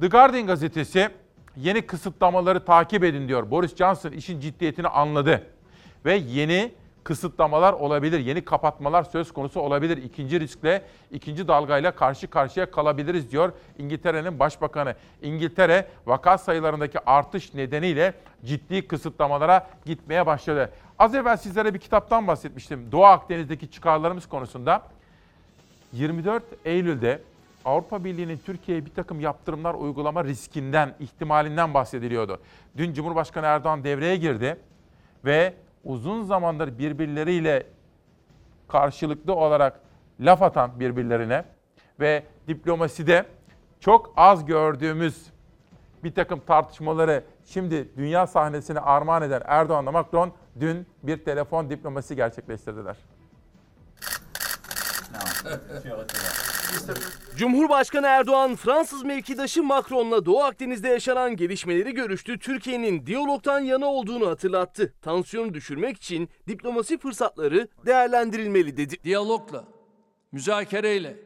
The 0.00 0.06
Guardian 0.06 0.46
gazetesi 0.46 1.08
yeni 1.56 1.82
kısıtlamaları 1.82 2.64
takip 2.64 3.04
edin 3.04 3.28
diyor. 3.28 3.50
Boris 3.50 3.76
Johnson 3.76 4.10
işin 4.10 4.40
ciddiyetini 4.40 4.88
anladı 4.88 5.46
ve 6.04 6.14
yeni 6.14 6.72
kısıtlamalar 7.04 7.72
olabilir, 7.72 8.18
yeni 8.18 8.44
kapatmalar 8.44 9.02
söz 9.02 9.32
konusu 9.32 9.60
olabilir. 9.60 9.96
İkinci 9.96 10.40
riskle, 10.40 10.82
ikinci 11.12 11.48
dalgayla 11.48 11.90
karşı 11.90 12.30
karşıya 12.30 12.70
kalabiliriz 12.70 13.32
diyor 13.32 13.52
İngiltere'nin 13.78 14.38
başbakanı. 14.38 14.94
İngiltere 15.22 15.88
vaka 16.06 16.38
sayılarındaki 16.38 16.98
artış 17.06 17.54
nedeniyle 17.54 18.14
ciddi 18.44 18.86
kısıtlamalara 18.86 19.66
gitmeye 19.84 20.26
başladı. 20.26 20.72
Az 20.98 21.14
evvel 21.14 21.36
sizlere 21.36 21.74
bir 21.74 21.78
kitaptan 21.78 22.26
bahsetmiştim. 22.26 22.92
Doğu 22.92 23.04
Akdeniz'deki 23.04 23.70
çıkarlarımız 23.70 24.28
konusunda. 24.28 24.82
24 25.92 26.42
Eylül'de 26.64 27.22
Avrupa 27.64 28.04
Birliği'nin 28.04 28.40
Türkiye'ye 28.46 28.86
bir 28.86 28.90
takım 28.90 29.20
yaptırımlar 29.20 29.74
uygulama 29.74 30.24
riskinden, 30.24 30.94
ihtimalinden 31.00 31.74
bahsediliyordu. 31.74 32.40
Dün 32.76 32.92
Cumhurbaşkanı 32.94 33.46
Erdoğan 33.46 33.84
devreye 33.84 34.16
girdi 34.16 34.56
ve 35.24 35.54
uzun 35.84 36.22
zamandır 36.22 36.78
birbirleriyle 36.78 37.66
karşılıklı 38.68 39.34
olarak 39.34 39.80
laf 40.20 40.42
atan 40.42 40.80
birbirlerine 40.80 41.44
ve 42.00 42.22
diplomaside 42.48 43.26
çok 43.80 44.12
az 44.16 44.44
gördüğümüz 44.44 45.26
bir 46.04 46.14
takım 46.14 46.40
tartışmaları 46.40 47.24
şimdi 47.44 47.96
dünya 47.96 48.26
sahnesine 48.26 48.80
armağan 48.80 49.22
eden 49.22 49.42
Erdoğan'la 49.44 49.92
Macron 49.92 50.32
dün 50.60 50.86
bir 51.02 51.24
telefon 51.24 51.70
diplomasi 51.70 52.16
gerçekleştirdiler. 52.16 52.96
Cumhurbaşkanı 57.36 58.06
Erdoğan, 58.06 58.56
Fransız 58.56 59.02
mevkidaşı 59.02 59.62
Macron'la 59.62 60.26
Doğu 60.26 60.42
Akdeniz'de 60.42 60.88
yaşanan 60.88 61.36
gelişmeleri 61.36 61.94
görüştü. 61.94 62.38
Türkiye'nin 62.38 63.06
diyalogtan 63.06 63.60
yana 63.60 63.86
olduğunu 63.86 64.28
hatırlattı. 64.28 64.94
Tansiyonu 65.02 65.54
düşürmek 65.54 65.96
için 65.96 66.28
diplomasi 66.48 66.98
fırsatları 66.98 67.68
değerlendirilmeli 67.86 68.76
dedi. 68.76 68.96
Diyalogla, 69.04 69.64
müzakereyle, 70.32 71.16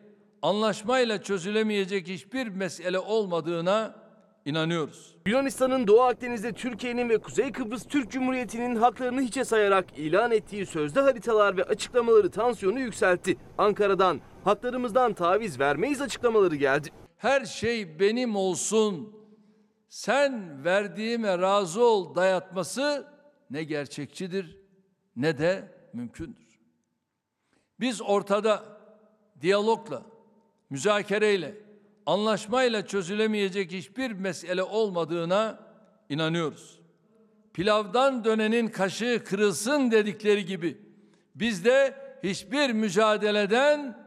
anlaşmayla 0.43 1.23
çözülemeyecek 1.23 2.09
hiçbir 2.09 2.49
mesele 2.49 2.99
olmadığına 2.99 4.08
inanıyoruz. 4.45 5.17
Yunanistan'ın 5.27 5.87
Doğu 5.87 6.03
Akdeniz'de 6.03 6.53
Türkiye'nin 6.53 7.09
ve 7.09 7.19
Kuzey 7.19 7.53
Kıbrıs 7.53 7.87
Türk 7.87 8.11
Cumhuriyeti'nin 8.11 8.77
haklarını 8.77 9.21
hiçe 9.21 9.45
sayarak 9.45 9.99
ilan 9.99 10.33
ettiği 10.33 10.67
sözde 10.67 11.01
haritalar 11.01 11.57
ve 11.57 11.65
açıklamaları 11.65 12.31
tansiyonu 12.31 12.81
yükseltti. 12.81 13.37
Ankara'dan 13.59 14.21
haklarımızdan 14.45 15.13
taviz 15.13 15.61
vermeyiz 15.61 16.03
açıklamaları 16.03 16.57
geldi. 16.57 16.89
Her 17.17 17.45
şey 17.45 18.01
benim 18.01 18.37
olsun, 18.37 19.17
sen 19.89 20.65
verdiğime 20.65 21.39
razı 21.39 21.85
ol 21.85 22.15
dayatması 22.15 23.07
ne 23.51 23.65
gerçekçidir 23.65 24.59
ne 25.17 25.39
de 25.39 25.73
mümkündür. 25.93 26.61
Biz 27.81 28.03
ortada 28.03 28.65
diyalogla, 29.41 30.03
müzakereyle, 30.71 31.55
anlaşmayla 32.09 32.87
çözülemeyecek 32.87 33.73
hiçbir 33.73 34.11
mesele 34.11 34.63
olmadığına 34.63 35.59
inanıyoruz. 36.09 36.81
Pilavdan 37.53 38.25
dönenin 38.25 38.69
kaşığı 38.69 39.23
kırılsın 39.25 39.91
dedikleri 39.91 40.45
gibi 40.45 40.79
biz 41.35 41.65
de 41.65 41.95
hiçbir 42.23 42.73
mücadeleden 42.73 43.99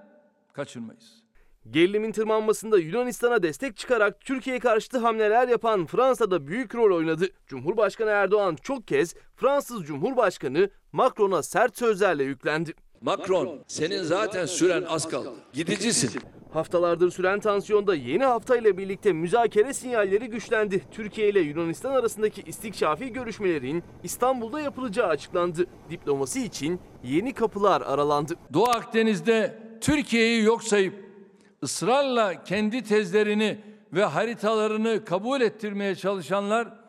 kaçınmayız. 0.53 1.21
Gerilimin 1.69 2.11
tırmanmasında 2.11 2.77
Yunanistan'a 2.77 3.43
destek 3.43 3.77
çıkarak 3.77 4.21
Türkiye 4.21 4.59
karşıtı 4.59 4.97
hamleler 4.97 5.47
yapan 5.47 5.85
Fransa'da 5.85 6.47
büyük 6.47 6.75
rol 6.75 6.97
oynadı. 6.97 7.27
Cumhurbaşkanı 7.47 8.09
Erdoğan 8.09 8.55
çok 8.61 8.87
kez 8.87 9.15
Fransız 9.35 9.83
Cumhurbaşkanı 9.83 10.69
Macron'a 10.91 11.43
sert 11.43 11.77
sözlerle 11.77 12.23
yüklendi. 12.23 12.73
Macron, 13.01 13.63
senin 13.67 14.03
zaten 14.03 14.45
süren 14.45 14.83
az 14.83 15.09
kaldı. 15.09 15.29
Gidicisin. 15.53 16.21
Haftalardır 16.53 17.11
süren 17.11 17.39
tansiyonda 17.39 17.95
yeni 17.95 18.25
haftayla 18.25 18.77
birlikte 18.77 19.13
müzakere 19.13 19.73
sinyalleri 19.73 20.27
güçlendi. 20.27 20.81
Türkiye 20.91 21.29
ile 21.29 21.39
Yunanistan 21.39 21.91
arasındaki 21.91 22.41
istikşafi 22.41 23.13
görüşmelerin 23.13 23.83
İstanbul'da 24.03 24.61
yapılacağı 24.61 25.07
açıklandı. 25.07 25.65
Diplomasi 25.89 26.45
için 26.45 26.79
yeni 27.03 27.33
kapılar 27.33 27.81
aralandı. 27.81 28.33
Doğu 28.53 28.69
Akdeniz'de 28.69 29.57
Türkiye'yi 29.81 30.43
yok 30.43 30.63
sayıp 30.63 30.93
ısrarla 31.63 32.43
kendi 32.43 32.83
tezlerini 32.83 33.57
ve 33.93 34.03
haritalarını 34.05 35.05
kabul 35.05 35.41
ettirmeye 35.41 35.95
çalışanlar 35.95 36.80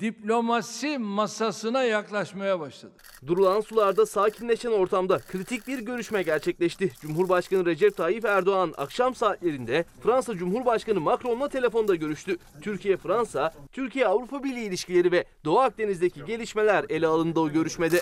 diplomasi 0.00 0.98
masasına 0.98 1.82
yaklaşmaya 1.82 2.60
başladı. 2.60 2.92
Durulan 3.26 3.60
sularda 3.60 4.06
sakinleşen 4.06 4.70
ortamda 4.70 5.18
kritik 5.18 5.68
bir 5.68 5.78
görüşme 5.78 6.22
gerçekleşti. 6.22 6.92
Cumhurbaşkanı 7.00 7.66
Recep 7.66 7.96
Tayyip 7.96 8.24
Erdoğan 8.24 8.74
akşam 8.76 9.14
saatlerinde 9.14 9.84
Fransa 10.02 10.36
Cumhurbaşkanı 10.36 11.00
Macron'la 11.00 11.48
telefonda 11.48 11.94
görüştü. 11.94 12.36
Türkiye-Fransa, 12.62 13.54
Türkiye-Avrupa 13.72 14.44
Birliği 14.44 14.66
ilişkileri 14.66 15.12
ve 15.12 15.24
Doğu 15.44 15.58
Akdeniz'deki 15.58 16.24
gelişmeler 16.24 16.84
ele 16.88 17.06
alındı 17.06 17.40
o 17.40 17.50
görüşmede. 17.50 18.00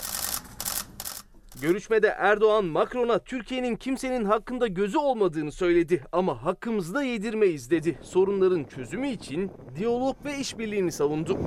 Görüşmede 1.63 2.07
Erdoğan 2.19 2.65
Macron'a 2.65 3.19
Türkiye'nin 3.19 3.77
kimsenin 3.77 4.25
hakkında 4.25 4.67
gözü 4.67 4.99
olmadığını 4.99 5.53
söyledi 5.53 6.05
ama 6.13 6.45
hakkımızı 6.45 6.95
da 6.95 7.03
yedirmeyiz 7.03 7.71
dedi. 7.71 7.99
Sorunların 8.03 8.65
çözümü 8.65 9.09
için 9.09 9.51
diyalog 9.77 10.17
ve 10.25 10.39
işbirliğini 10.39 10.93
savundu. 10.93 11.39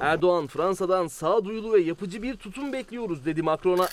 Erdoğan 0.00 0.46
Fransa'dan 0.46 1.06
sağduyulu 1.06 1.72
ve 1.72 1.80
yapıcı 1.80 2.22
bir 2.22 2.36
tutum 2.36 2.72
bekliyoruz 2.72 3.24
dedi 3.24 3.42
Macron'a. 3.42 3.88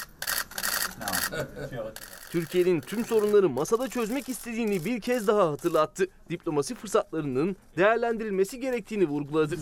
Türkiye'nin 2.30 2.82
tüm 2.82 3.06
sorunları 3.06 3.50
masada 3.50 3.88
çözmek 3.88 4.30
istediğini 4.30 4.86
bir 4.86 5.02
kez 5.02 5.28
daha 5.28 5.52
hatırlattı. 5.52 6.08
Diplomasi 6.30 6.76
fırsatlarının 6.76 7.56
değerlendirilmesi 7.78 8.60
gerektiğini 8.60 9.08
vurguladı. 9.08 9.56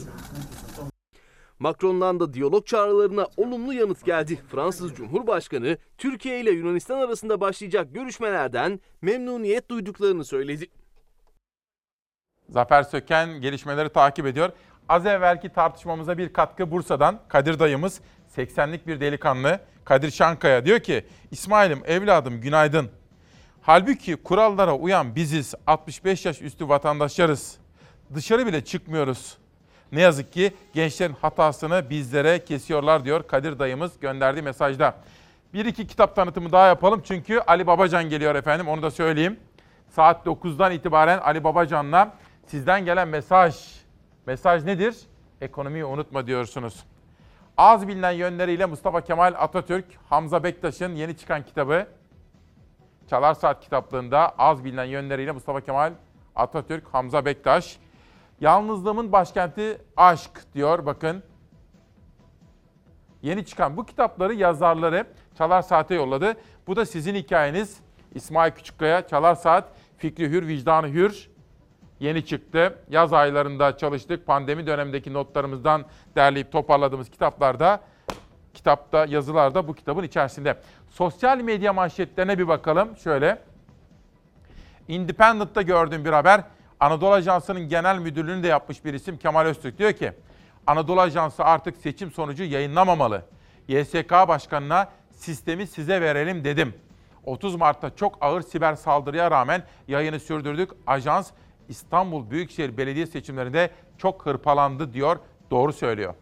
Macron'dan 1.61 2.19
da 2.19 2.33
diyalog 2.33 2.65
çağrılarına 2.65 3.27
olumlu 3.37 3.73
yanıt 3.73 4.05
geldi. 4.05 4.39
Fransız 4.51 4.93
Cumhurbaşkanı 4.93 5.77
Türkiye 5.97 6.41
ile 6.41 6.51
Yunanistan 6.51 6.97
arasında 6.97 7.41
başlayacak 7.41 7.93
görüşmelerden 7.93 8.79
memnuniyet 9.01 9.69
duyduklarını 9.69 10.25
söyledi. 10.25 10.67
Zafer 12.49 12.83
Söken 12.83 13.41
gelişmeleri 13.41 13.89
takip 13.89 14.25
ediyor. 14.25 14.49
Az 14.89 15.05
evvelki 15.05 15.49
tartışmamıza 15.49 16.17
bir 16.17 16.33
katkı 16.33 16.71
Bursa'dan 16.71 17.19
Kadir 17.27 17.59
dayımız 17.59 18.01
80'lik 18.37 18.87
bir 18.87 18.99
delikanlı 18.99 19.59
Kadir 19.85 20.11
Şankaya 20.11 20.65
diyor 20.65 20.79
ki 20.79 21.05
İsmail'im 21.31 21.81
evladım 21.85 22.41
günaydın. 22.41 22.89
Halbuki 23.61 24.15
kurallara 24.15 24.75
uyan 24.75 25.15
biziz 25.15 25.53
65 25.67 26.25
yaş 26.25 26.41
üstü 26.41 26.69
vatandaşlarız. 26.69 27.57
Dışarı 28.13 28.47
bile 28.47 28.65
çıkmıyoruz. 28.65 29.40
Ne 29.91 30.01
yazık 30.01 30.33
ki 30.33 30.53
gençlerin 30.73 31.15
hatasını 31.21 31.89
bizlere 31.89 32.45
kesiyorlar 32.45 33.05
diyor 33.05 33.27
Kadir 33.27 33.59
dayımız 33.59 33.99
gönderdiği 33.99 34.41
mesajda. 34.41 34.95
Bir 35.53 35.65
iki 35.65 35.87
kitap 35.87 36.15
tanıtımı 36.15 36.51
daha 36.51 36.67
yapalım 36.67 37.01
çünkü 37.05 37.39
Ali 37.39 37.67
Babacan 37.67 38.09
geliyor 38.09 38.35
efendim 38.35 38.67
onu 38.67 38.81
da 38.81 38.91
söyleyeyim. 38.91 39.39
Saat 39.89 40.25
9'dan 40.25 40.71
itibaren 40.71 41.17
Ali 41.17 41.43
Babacan'la 41.43 42.13
sizden 42.45 42.85
gelen 42.85 43.07
mesaj. 43.07 43.55
Mesaj 44.25 44.63
nedir? 44.63 44.95
Ekonomiyi 45.41 45.85
unutma 45.85 46.27
diyorsunuz. 46.27 46.83
Az 47.57 47.87
bilinen 47.87 48.11
yönleriyle 48.11 48.65
Mustafa 48.65 49.01
Kemal 49.01 49.33
Atatürk, 49.37 49.85
Hamza 50.09 50.43
Bektaş'ın 50.43 50.95
yeni 50.95 51.17
çıkan 51.17 51.45
kitabı. 51.45 51.87
Çalar 53.09 53.33
Saat 53.33 53.61
kitaplığında 53.61 54.33
az 54.37 54.63
bilinen 54.63 54.85
yönleriyle 54.85 55.31
Mustafa 55.31 55.61
Kemal 55.61 55.93
Atatürk, 56.35 56.83
Hamza 56.91 57.25
Bektaş. 57.25 57.79
Yalnızlığımın 58.41 59.11
başkenti 59.11 59.77
aşk 59.97 60.31
diyor 60.53 60.85
bakın. 60.85 61.23
Yeni 63.21 63.45
çıkan 63.45 63.77
bu 63.77 63.85
kitapları 63.85 64.33
yazarları 64.33 65.05
Çalar 65.37 65.61
Saat'e 65.61 65.95
yolladı. 65.95 66.33
Bu 66.67 66.75
da 66.75 66.85
sizin 66.85 67.15
hikayeniz. 67.15 67.79
İsmail 68.15 68.51
Küçükkaya, 68.51 69.07
Çalar 69.07 69.35
Saat, 69.35 69.71
Fikri 69.97 70.29
Hür, 70.29 70.47
Vicdanı 70.47 70.87
Hür 70.87 71.29
yeni 71.99 72.25
çıktı. 72.25 72.77
Yaz 72.89 73.13
aylarında 73.13 73.77
çalıştık. 73.77 74.27
Pandemi 74.27 74.67
dönemindeki 74.67 75.13
notlarımızdan 75.13 75.85
derleyip 76.15 76.51
toparladığımız 76.51 77.09
kitaplarda, 77.09 77.81
kitapta, 78.53 79.05
yazılarda 79.05 79.67
bu 79.67 79.73
kitabın 79.73 80.03
içerisinde. 80.03 80.57
Sosyal 80.89 81.37
medya 81.37 81.73
manşetlerine 81.73 82.39
bir 82.39 82.47
bakalım. 82.47 82.97
Şöyle. 82.97 83.41
Independent'ta 84.87 85.61
gördüğüm 85.61 86.05
bir 86.05 86.13
haber. 86.13 86.43
Anadolu 86.81 87.13
Ajansı'nın 87.13 87.69
genel 87.69 87.99
müdürlüğünü 87.99 88.43
de 88.43 88.47
yapmış 88.47 88.85
bir 88.85 88.93
isim 88.93 89.17
Kemal 89.17 89.45
Öztürk. 89.45 89.77
Diyor 89.77 89.93
ki 89.93 90.11
Anadolu 90.67 91.01
Ajansı 91.01 91.43
artık 91.43 91.77
seçim 91.77 92.11
sonucu 92.11 92.43
yayınlamamalı. 92.43 93.25
YSK 93.67 94.11
Başkanı'na 94.11 94.89
sistemi 95.11 95.67
size 95.67 96.01
verelim 96.01 96.43
dedim. 96.43 96.73
30 97.25 97.55
Mart'ta 97.55 97.95
çok 97.95 98.17
ağır 98.21 98.41
siber 98.41 98.75
saldırıya 98.75 99.31
rağmen 99.31 99.63
yayını 99.87 100.19
sürdürdük. 100.19 100.71
Ajans 100.87 101.31
İstanbul 101.69 102.29
Büyükşehir 102.29 102.77
Belediye 102.77 103.07
seçimlerinde 103.07 103.69
çok 103.97 104.25
hırpalandı 104.25 104.93
diyor. 104.93 105.19
Doğru 105.51 105.73
söylüyor. 105.73 106.13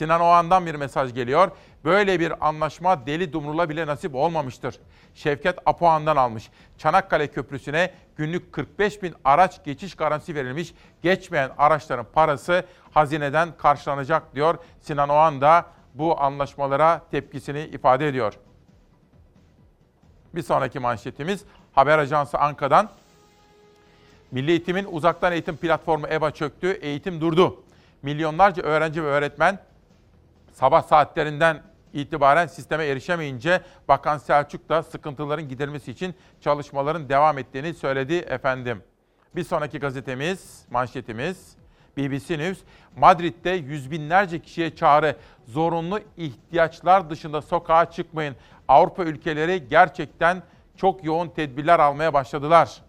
Sinan 0.00 0.20
Oğan'dan 0.20 0.66
bir 0.66 0.74
mesaj 0.74 1.14
geliyor. 1.14 1.50
Böyle 1.84 2.20
bir 2.20 2.48
anlaşma 2.48 3.06
Deli 3.06 3.32
Dumrul'a 3.32 3.68
bile 3.68 3.86
nasip 3.86 4.14
olmamıştır. 4.14 4.80
Şevket 5.14 5.58
Apoğan'dan 5.66 6.16
almış. 6.16 6.50
Çanakkale 6.78 7.26
Köprüsü'ne 7.26 7.94
günlük 8.16 8.52
45 8.52 9.02
bin 9.02 9.14
araç 9.24 9.64
geçiş 9.64 9.94
garantisi 9.94 10.34
verilmiş. 10.34 10.74
Geçmeyen 11.02 11.50
araçların 11.58 12.06
parası 12.12 12.64
hazineden 12.90 13.56
karşılanacak 13.56 14.34
diyor. 14.34 14.58
Sinan 14.80 15.08
Oğan 15.08 15.40
da 15.40 15.66
bu 15.94 16.20
anlaşmalara 16.20 17.02
tepkisini 17.10 17.60
ifade 17.60 18.08
ediyor. 18.08 18.34
Bir 20.34 20.42
sonraki 20.42 20.78
manşetimiz 20.78 21.44
Haber 21.72 21.98
Ajansı 21.98 22.38
Anka'dan. 22.38 22.90
Milli 24.30 24.50
Eğitim'in 24.50 24.86
uzaktan 24.90 25.32
eğitim 25.32 25.56
platformu 25.56 26.06
EBA 26.06 26.30
çöktü, 26.30 26.70
eğitim 26.70 27.20
durdu. 27.20 27.62
Milyonlarca 28.02 28.62
öğrenci 28.62 29.04
ve 29.04 29.06
öğretmen 29.06 29.69
sabah 30.52 30.82
saatlerinden 30.82 31.62
itibaren 31.92 32.46
sisteme 32.46 32.86
erişemeyince 32.86 33.60
Bakan 33.88 34.18
Selçuk 34.18 34.68
da 34.68 34.82
sıkıntıların 34.82 35.48
giderilmesi 35.48 35.90
için 35.90 36.14
çalışmaların 36.40 37.08
devam 37.08 37.38
ettiğini 37.38 37.74
söyledi 37.74 38.14
efendim. 38.14 38.82
Bir 39.36 39.44
sonraki 39.44 39.78
gazetemiz, 39.78 40.64
manşetimiz 40.70 41.56
BBC 41.96 42.38
News. 42.38 42.58
Madrid'de 42.96 43.50
yüz 43.50 43.90
binlerce 43.90 44.42
kişiye 44.42 44.76
çağrı. 44.76 45.16
Zorunlu 45.46 46.00
ihtiyaçlar 46.16 47.10
dışında 47.10 47.42
sokağa 47.42 47.90
çıkmayın. 47.90 48.36
Avrupa 48.68 49.04
ülkeleri 49.04 49.68
gerçekten 49.68 50.42
çok 50.76 51.04
yoğun 51.04 51.28
tedbirler 51.28 51.78
almaya 51.78 52.14
başladılar. 52.14 52.82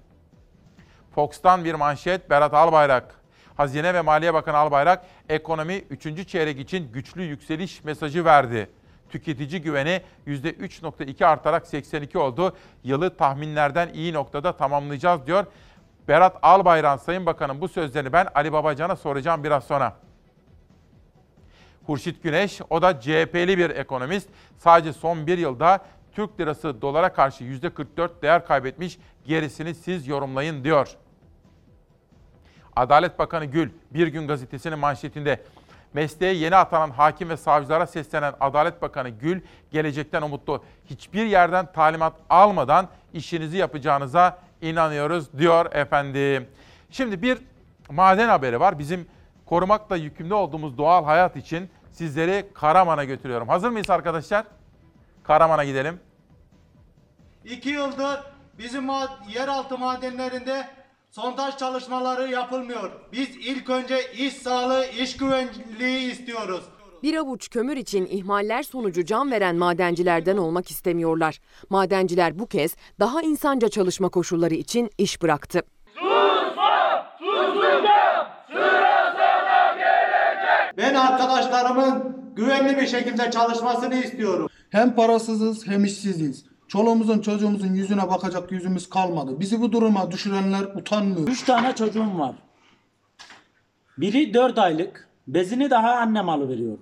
Fox'tan 1.16 1.66
bir 1.66 1.74
manşet 1.74 2.30
Berat 2.30 2.54
Albayrak. 2.54 3.21
Hazine 3.62 3.94
ve 3.94 4.02
Maliye 4.02 4.34
Bakanı 4.34 4.58
Albayrak 4.58 5.06
ekonomi 5.30 5.74
3. 5.76 6.28
çeyrek 6.28 6.60
için 6.60 6.92
güçlü 6.92 7.24
yükseliş 7.24 7.84
mesajı 7.84 8.26
verdi. 8.26 8.70
Tüketici 9.10 9.62
güveni 9.62 10.02
%3.2 10.28 11.26
artarak 11.26 11.68
82 11.68 12.18
oldu. 12.18 12.56
Yılı 12.84 13.18
tahminlerden 13.18 13.90
iyi 13.94 14.14
noktada 14.14 14.58
tamamlayacağız 14.58 15.28
diyor. 15.28 15.46
Berat 16.08 16.38
Albayrak 16.42 17.02
Sayın 17.02 17.26
Bakan'ın 17.26 17.62
bu 17.62 17.68
sözlerini 17.68 18.14
ben 18.14 18.28
Ali 18.36 18.54
Babacan'a 18.54 18.96
soracağım 18.96 19.44
biraz 19.44 19.64
sonra. 19.64 19.96
Hurşit 21.86 22.24
Güneş, 22.24 22.62
o 22.70 22.82
da 22.82 23.00
CHP'li 23.00 23.58
bir 23.58 23.70
ekonomist. 23.70 24.30
Sadece 24.58 24.94
son 24.94 25.28
bir 25.28 25.38
yılda 25.38 25.80
Türk 26.12 26.40
lirası 26.40 26.82
dolara 26.82 27.14
karşı 27.14 27.44
%44 27.44 28.22
değer 28.22 28.46
kaybetmiş. 28.46 28.98
Gerisini 29.26 29.76
siz 29.76 30.08
yorumlayın 30.08 30.64
diyor. 30.64 30.98
Adalet 32.76 33.20
Bakanı 33.20 33.46
Gül, 33.46 33.70
Bir 33.92 34.08
Gün 34.08 34.28
Gazetesi'nin 34.28 34.80
manşetinde 34.80 35.42
mesleğe 35.94 36.34
yeni 36.34 36.56
atanan 36.56 36.90
hakim 36.90 37.30
ve 37.30 37.38
savcılara 37.38 37.88
seslenen 37.88 38.34
Adalet 38.40 38.82
Bakanı 38.82 39.10
Gül, 39.10 39.42
gelecekten 39.72 40.22
umutlu. 40.22 40.64
Hiçbir 40.86 41.26
yerden 41.26 41.72
talimat 41.72 42.14
almadan 42.30 42.88
işinizi 43.14 43.58
yapacağınıza 43.58 44.38
inanıyoruz 44.62 45.34
diyor 45.38 45.72
efendim. 45.72 46.48
Şimdi 46.90 47.22
bir 47.22 47.38
maden 47.90 48.30
haberi 48.30 48.60
var. 48.60 48.80
Bizim 48.80 49.08
korumakla 49.46 49.96
yükümlü 49.96 50.34
olduğumuz 50.34 50.78
doğal 50.78 51.06
hayat 51.06 51.36
için 51.36 51.70
sizleri 51.92 52.50
Karaman'a 52.54 53.04
götürüyorum. 53.04 53.48
Hazır 53.48 53.70
mıyız 53.70 53.90
arkadaşlar? 53.90 54.46
Karaman'a 55.24 55.66
gidelim. 55.66 56.00
İki 57.46 57.70
yıldır 57.70 58.20
bizim 58.58 58.90
yeraltı 59.34 59.78
madenlerinde 59.78 60.68
sondaj 61.12 61.58
çalışmaları 61.58 62.32
yapılmıyor. 62.32 62.92
Biz 63.12 63.30
ilk 63.30 63.70
önce 63.70 64.12
iş 64.14 64.34
sağlığı, 64.34 64.86
iş 64.86 65.18
güvenliği 65.18 66.12
istiyoruz. 66.12 66.64
Bir 67.04 67.16
avuç 67.16 67.50
kömür 67.50 67.78
için 67.78 68.06
ihmaller 68.06 68.64
sonucu 68.64 69.06
can 69.06 69.32
veren 69.32 69.56
madencilerden 69.56 70.38
olmak 70.38 70.72
istemiyorlar. 70.72 71.40
Madenciler 71.70 72.40
bu 72.40 72.48
kez 72.48 72.76
daha 73.00 73.22
insanca 73.22 73.70
çalışma 73.70 74.10
koşulları 74.10 74.54
için 74.54 74.90
iş 74.98 75.22
bıraktı. 75.22 75.62
Ben 80.78 80.96
arkadaşlarımın 80.96 82.18
güvenli 82.36 82.78
bir 82.78 82.88
şekilde 82.88 83.32
çalışmasını 83.32 83.96
istiyorum. 83.96 84.48
Hem 84.70 84.96
parasızız 84.96 85.68
hem 85.68 85.86
işsiziz. 85.86 86.51
Çoluğumuzun 86.72 87.22
çocuğumuzun 87.22 87.74
yüzüne 87.74 88.10
bakacak 88.10 88.52
yüzümüz 88.52 88.90
kalmadı. 88.90 89.40
Bizi 89.40 89.62
bu 89.62 89.72
duruma 89.72 90.12
düşürenler 90.12 90.62
utanmıyor. 90.62 91.28
Üç 91.28 91.44
tane 91.44 91.76
çocuğum 91.76 92.20
var. 92.20 92.36
Biri 93.98 94.34
dört 94.34 94.58
aylık. 94.58 95.08
Bezini 95.28 95.70
daha 95.70 95.92
annem 95.92 96.30
alıveriyor. 96.30 96.78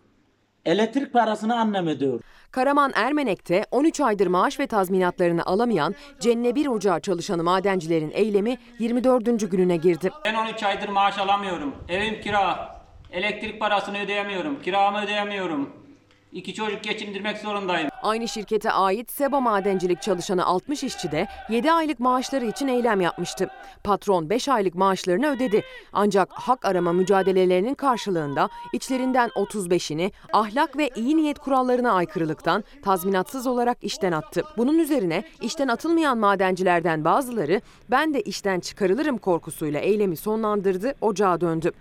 Elektrik 0.66 1.14
parasını 1.14 1.60
annem 1.60 1.88
ödüyor. 1.88 2.22
Karaman 2.52 2.92
Ermenek'te 2.96 3.66
13 3.72 4.00
aydır 4.00 4.28
maaş 4.28 4.60
ve 4.60 4.68
tazminatlarını 4.68 5.46
alamayan 5.46 5.96
Cenne 6.20 6.56
bir 6.56 6.68
Ocağı 6.68 7.00
çalışanı 7.00 7.44
madencilerin 7.44 8.12
eylemi 8.14 8.58
24. 8.80 9.52
gününe 9.52 9.78
girdi. 9.78 10.10
Ben 10.26 10.36
13 10.36 10.64
aydır 10.64 10.90
maaş 10.90 11.18
alamıyorum. 11.18 11.76
Evim 11.90 12.22
kira. 12.22 12.76
Elektrik 13.12 13.60
parasını 13.60 14.00
ödeyemiyorum. 14.00 14.62
Kiramı 14.62 15.02
ödeyemiyorum. 15.02 15.89
İki 16.34 16.54
çocuk 16.54 16.84
geçindirmek 16.84 17.38
zorundayım. 17.38 17.90
Aynı 18.02 18.28
şirkete 18.28 18.72
ait 18.72 19.12
Seba 19.12 19.40
Madencilik 19.40 20.02
çalışanı 20.02 20.46
60 20.46 20.84
işçi 20.84 21.12
de 21.12 21.28
7 21.50 21.72
aylık 21.72 22.00
maaşları 22.00 22.46
için 22.46 22.68
eylem 22.68 23.02
yapmıştı. 23.02 23.50
Patron 23.84 24.30
5 24.30 24.50
aylık 24.50 24.76
maaşlarını 24.76 25.28
ödedi. 25.28 25.64
Ancak 25.94 26.30
hak 26.32 26.66
arama 26.66 26.94
mücadelelerinin 26.94 27.74
karşılığında 27.74 28.50
içlerinden 28.74 29.30
35'ini 29.30 30.12
ahlak 30.34 30.78
ve 30.78 30.90
iyi 30.96 31.18
niyet 31.18 31.40
kurallarına 31.40 31.92
aykırılıktan 31.92 32.64
tazminatsız 32.84 33.48
olarak 33.48 33.84
işten 33.84 34.12
attı. 34.12 34.44
Bunun 34.58 34.80
üzerine 34.80 35.24
işten 35.42 35.68
atılmayan 35.68 36.18
madencilerden 36.18 37.06
bazıları 37.06 37.62
ben 37.92 38.14
de 38.14 38.22
işten 38.22 38.60
çıkarılırım 38.60 39.18
korkusuyla 39.18 39.80
eylemi 39.80 40.18
sonlandırdı, 40.18 40.96
ocağa 41.02 41.42
döndü. 41.42 41.72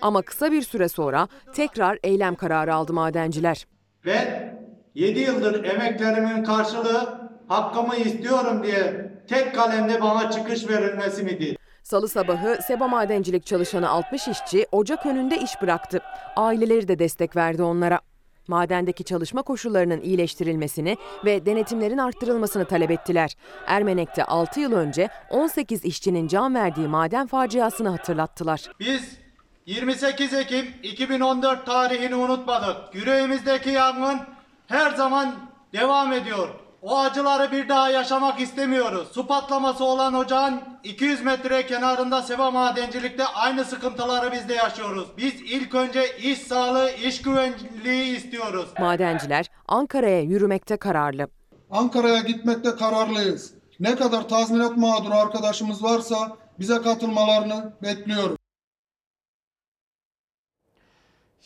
Ama 0.00 0.22
kısa 0.22 0.52
bir 0.52 0.62
süre 0.62 0.88
sonra 0.88 1.28
tekrar 1.54 1.98
eylem 2.02 2.34
kararı 2.34 2.74
aldı 2.74 2.92
madenciler. 2.92 3.66
Ben 4.06 4.58
7 4.94 5.20
yıldır 5.20 5.64
emeklerimin 5.64 6.44
karşılığı 6.44 7.30
hakkımı 7.48 7.96
istiyorum 7.96 8.62
diye 8.62 9.10
tek 9.28 9.54
kalemde 9.54 10.02
bana 10.02 10.30
çıkış 10.30 10.68
verilmesi 10.68 11.22
midir? 11.22 11.56
Salı 11.82 12.08
sabahı 12.08 12.58
Seba 12.62 12.88
Madencilik 12.88 13.46
çalışanı 13.46 13.88
60 13.88 14.28
işçi 14.28 14.66
ocak 14.72 15.06
önünde 15.06 15.36
iş 15.38 15.62
bıraktı. 15.62 16.00
Aileleri 16.36 16.88
de 16.88 16.98
destek 16.98 17.36
verdi 17.36 17.62
onlara. 17.62 18.00
Madendeki 18.48 19.04
çalışma 19.04 19.42
koşullarının 19.42 20.00
iyileştirilmesini 20.00 20.96
ve 21.24 21.46
denetimlerin 21.46 21.98
arttırılmasını 21.98 22.64
talep 22.64 22.90
ettiler. 22.90 23.36
Ermenek'te 23.66 24.24
6 24.24 24.60
yıl 24.60 24.72
önce 24.72 25.08
18 25.30 25.84
işçinin 25.84 26.28
can 26.28 26.54
verdiği 26.54 26.88
maden 26.88 27.26
faciasını 27.26 27.88
hatırlattılar. 27.88 28.70
Biz 28.80 29.23
28 29.66 30.34
Ekim 30.34 30.66
2014 30.82 31.66
tarihini 31.66 32.14
unutmadık. 32.14 32.76
Yüreğimizdeki 32.94 33.70
yangın 33.70 34.20
her 34.66 34.90
zaman 34.90 35.34
devam 35.72 36.12
ediyor. 36.12 36.48
O 36.82 36.98
acıları 36.98 37.52
bir 37.52 37.68
daha 37.68 37.90
yaşamak 37.90 38.40
istemiyoruz. 38.40 39.08
Su 39.12 39.26
patlaması 39.26 39.84
olan 39.84 40.14
ocağın 40.14 40.60
200 40.84 41.24
metre 41.24 41.66
kenarında 41.66 42.22
Seva 42.22 42.50
Madencilik'te 42.50 43.26
aynı 43.26 43.64
sıkıntıları 43.64 44.32
biz 44.32 44.48
de 44.48 44.54
yaşıyoruz. 44.54 45.08
Biz 45.16 45.34
ilk 45.34 45.74
önce 45.74 46.18
iş 46.18 46.38
sağlığı, 46.38 46.90
iş 46.90 47.22
güvenliği 47.22 48.16
istiyoruz. 48.16 48.66
Madenciler 48.78 49.50
Ankara'ya 49.68 50.20
yürümekte 50.20 50.76
kararlı. 50.76 51.28
Ankara'ya 51.70 52.20
gitmekte 52.20 52.70
kararlıyız. 52.76 53.54
Ne 53.80 53.96
kadar 53.96 54.28
tazminat 54.28 54.76
mağduru 54.76 55.14
arkadaşımız 55.14 55.82
varsa 55.82 56.36
bize 56.58 56.82
katılmalarını 56.82 57.72
bekliyoruz. 57.82 58.36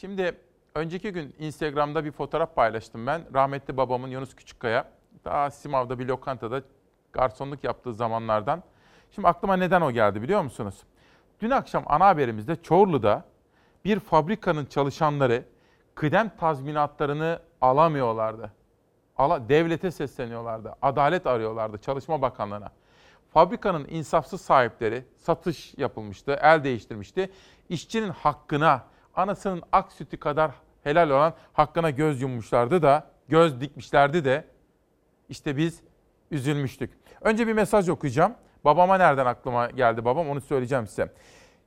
Şimdi 0.01 0.39
önceki 0.75 1.13
gün 1.13 1.35
Instagram'da 1.39 2.05
bir 2.05 2.11
fotoğraf 2.11 2.55
paylaştım 2.55 3.07
ben. 3.07 3.23
Rahmetli 3.35 3.77
babamın 3.77 4.09
Yunus 4.09 4.35
Küçükkaya 4.35 4.91
daha 5.25 5.51
Simav'da 5.51 5.99
bir 5.99 6.07
lokantada 6.07 6.63
garsonluk 7.13 7.65
yaptığı 7.65 7.95
zamanlardan. 7.95 8.63
Şimdi 9.11 9.29
aklıma 9.29 9.57
neden 9.57 9.81
o 9.81 9.91
geldi 9.93 10.23
biliyor 10.23 10.43
musunuz? 10.43 10.83
Dün 11.41 11.51
akşam 11.51 11.85
ana 11.87 12.07
haberimizde 12.07 12.63
Çorlu'da 12.63 13.25
bir 13.85 14.01
fabrikanın 14.01 14.67
çalışanları 14.67 15.45
kıdem 15.95 16.37
tazminatlarını 16.37 17.41
alamıyorlardı. 17.61 18.53
Ala, 19.17 19.49
devlete 19.49 19.91
sesleniyorlardı. 19.91 20.75
Adalet 20.83 21.27
arıyorlardı 21.27 21.79
Çalışma 21.79 22.23
Bakanlığı'na. 22.23 22.73
Fabrikanın 23.33 23.87
insafsız 23.89 24.41
sahipleri 24.41 25.05
satış 25.17 25.75
yapılmıştı, 25.79 26.39
el 26.43 26.65
değiştirmişti. 26.65 27.31
İşçinin 27.69 28.11
hakkına, 28.11 28.85
anasının 29.19 29.63
ak 29.73 29.93
sütü 29.93 30.17
kadar 30.17 30.51
helal 30.85 31.11
olan 31.11 31.35
hakkına 31.53 31.91
göz 31.91 32.23
yummuşlardı 32.23 32.83
da, 32.83 33.11
göz 33.29 33.61
dikmişlerdi 33.61 34.25
de 34.25 34.45
işte 35.29 35.57
biz 35.57 35.81
üzülmüştük. 36.31 36.91
Önce 37.21 37.47
bir 37.47 37.53
mesaj 37.53 37.89
okuyacağım. 37.89 38.35
Babama 38.65 38.97
nereden 38.97 39.27
aklıma 39.27 39.71
geldi 39.71 40.05
babam 40.05 40.29
onu 40.29 40.41
söyleyeceğim 40.41 40.87
size. 40.87 41.13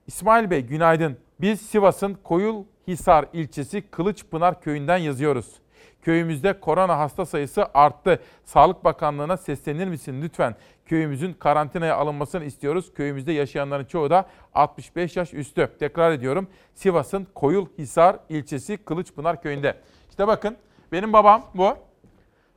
İsmail 0.08 0.50
Bey 0.50 0.62
günaydın. 0.62 1.18
Biz 1.42 1.62
Sivas'ın 1.62 2.14
Koyulhisar 2.14 3.26
ilçesi 3.34 3.82
Kılıçpınar 3.82 4.62
köyünden 4.62 4.98
yazıyoruz. 4.98 5.54
Köyümüzde 6.02 6.60
korona 6.60 7.00
hasta 7.00 7.26
sayısı 7.26 7.66
arttı. 7.74 8.20
Sağlık 8.46 8.84
Bakanlığı'na 8.84 9.38
seslenir 9.38 9.88
misin 9.88 10.22
lütfen? 10.22 10.56
Köyümüzün 10.86 11.34
karantinaya 11.34 11.96
alınmasını 11.96 12.46
istiyoruz. 12.46 12.94
Köyümüzde 12.94 13.32
yaşayanların 13.32 13.86
çoğu 13.86 14.10
da 14.10 14.26
65 14.54 15.18
yaş 15.18 15.34
üstü. 15.34 15.72
Tekrar 15.80 16.12
ediyorum. 16.12 16.48
Sivas'ın 16.74 17.28
Koyulhisar 17.36 18.16
ilçesi 18.30 18.78
Kılıçpınar 18.78 19.42
köyünde. 19.42 19.78
İşte 20.10 20.28
bakın 20.28 20.58
benim 20.92 21.14
babam 21.14 21.46
bu. 21.56 21.78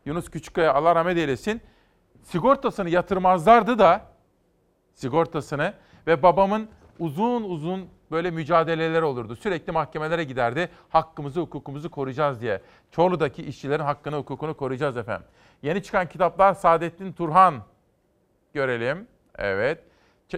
Yunus 0.04 0.30
Küçükkaya 0.30 0.74
Allah 0.74 0.94
rahmet 0.94 1.18
eylesin. 1.18 1.60
Sigortasını 2.22 2.90
yatırmazlardı 2.90 3.78
da 3.78 4.00
sigortasını 4.94 5.74
ve 6.06 6.22
babamın 6.22 6.68
uzun 6.98 7.42
uzun 7.42 7.88
böyle 8.10 8.30
mücadeleler 8.30 9.02
olurdu. 9.02 9.36
Sürekli 9.36 9.72
mahkemelere 9.72 10.24
giderdi. 10.24 10.68
Hakkımızı, 10.88 11.40
hukukumuzu 11.40 11.90
koruyacağız 11.90 12.40
diye. 12.40 12.60
Çorlu'daki 12.90 13.42
işçilerin 13.42 13.84
hakkını, 13.84 14.16
hukukunu 14.16 14.56
koruyacağız 14.56 14.96
efendim. 14.96 15.26
Yeni 15.62 15.82
çıkan 15.82 16.08
kitaplar 16.08 16.54
Saadettin 16.54 17.12
Turhan. 17.12 17.62
Görelim. 18.54 19.06
Evet. 19.38 19.78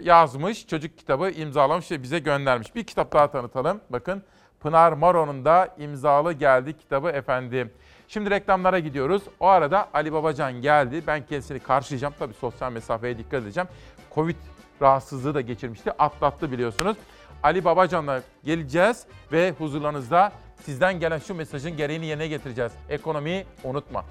Yazmış, 0.03 0.67
çocuk 0.67 0.99
kitabı 0.99 1.31
imzalamış 1.31 1.91
ve 1.91 2.03
bize 2.03 2.19
göndermiş. 2.19 2.75
Bir 2.75 2.85
kitap 2.85 3.12
daha 3.12 3.31
tanıtalım. 3.31 3.81
Bakın 3.91 4.23
Pınar 4.61 4.93
Maro'nun 4.93 5.45
da 5.45 5.75
imzalı 5.79 6.33
geldi 6.33 6.79
kitabı 6.79 7.09
efendim. 7.09 7.73
Şimdi 8.09 8.31
reklamlara 8.31 8.79
gidiyoruz. 8.79 9.23
O 9.41 9.47
arada 9.47 9.89
Ali 9.95 10.12
Babacan 10.12 10.53
geldi. 10.53 11.03
Ben 11.07 11.27
kendisini 11.27 11.61
karşılayacağım. 11.61 12.14
Tabii 12.19 12.35
sosyal 12.35 12.73
mesafeye 12.73 13.19
dikkat 13.19 13.43
edeceğim. 13.43 13.69
Covid 14.14 14.37
rahatsızlığı 14.83 15.35
da 15.35 15.41
geçirmişti. 15.41 15.93
Atlattı 15.93 16.53
biliyorsunuz. 16.53 16.97
Ali 17.43 17.64
Babacan'la 17.64 18.22
geleceğiz 18.45 19.07
ve 19.32 19.55
huzurlarınızda 19.59 20.32
sizden 20.64 21.01
gelen 21.01 21.18
şu 21.18 21.34
mesajın 21.34 21.76
gereğini 21.76 22.07
yerine 22.07 22.28
getireceğiz. 22.28 22.72
Ekonomiyi 22.89 23.47
unutma. 23.64 24.05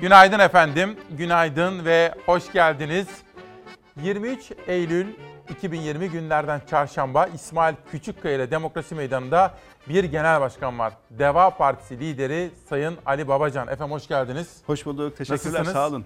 Günaydın 0.00 0.38
efendim. 0.38 0.96
Günaydın 1.10 1.84
ve 1.84 2.14
hoş 2.26 2.52
geldiniz. 2.52 3.06
23 4.02 4.52
Eylül 4.66 5.06
2020 5.48 6.10
günlerden 6.10 6.60
çarşamba 6.70 7.26
İsmail 7.26 7.74
Küçükkaya 7.90 8.36
ile 8.36 8.50
Demokrasi 8.50 8.94
Meydanı'nda 8.94 9.54
bir 9.88 10.04
genel 10.04 10.40
başkan 10.40 10.78
var. 10.78 10.92
Deva 11.10 11.50
Partisi 11.50 12.00
lideri 12.00 12.50
Sayın 12.68 12.98
Ali 13.06 13.28
Babacan. 13.28 13.68
Efendim 13.68 13.94
hoş 13.94 14.08
geldiniz. 14.08 14.56
Hoş 14.66 14.86
bulduk. 14.86 15.16
Teşekkürler. 15.16 15.52
Nasılsınız? 15.52 15.72
Sağ 15.72 15.88
olun. 15.88 16.04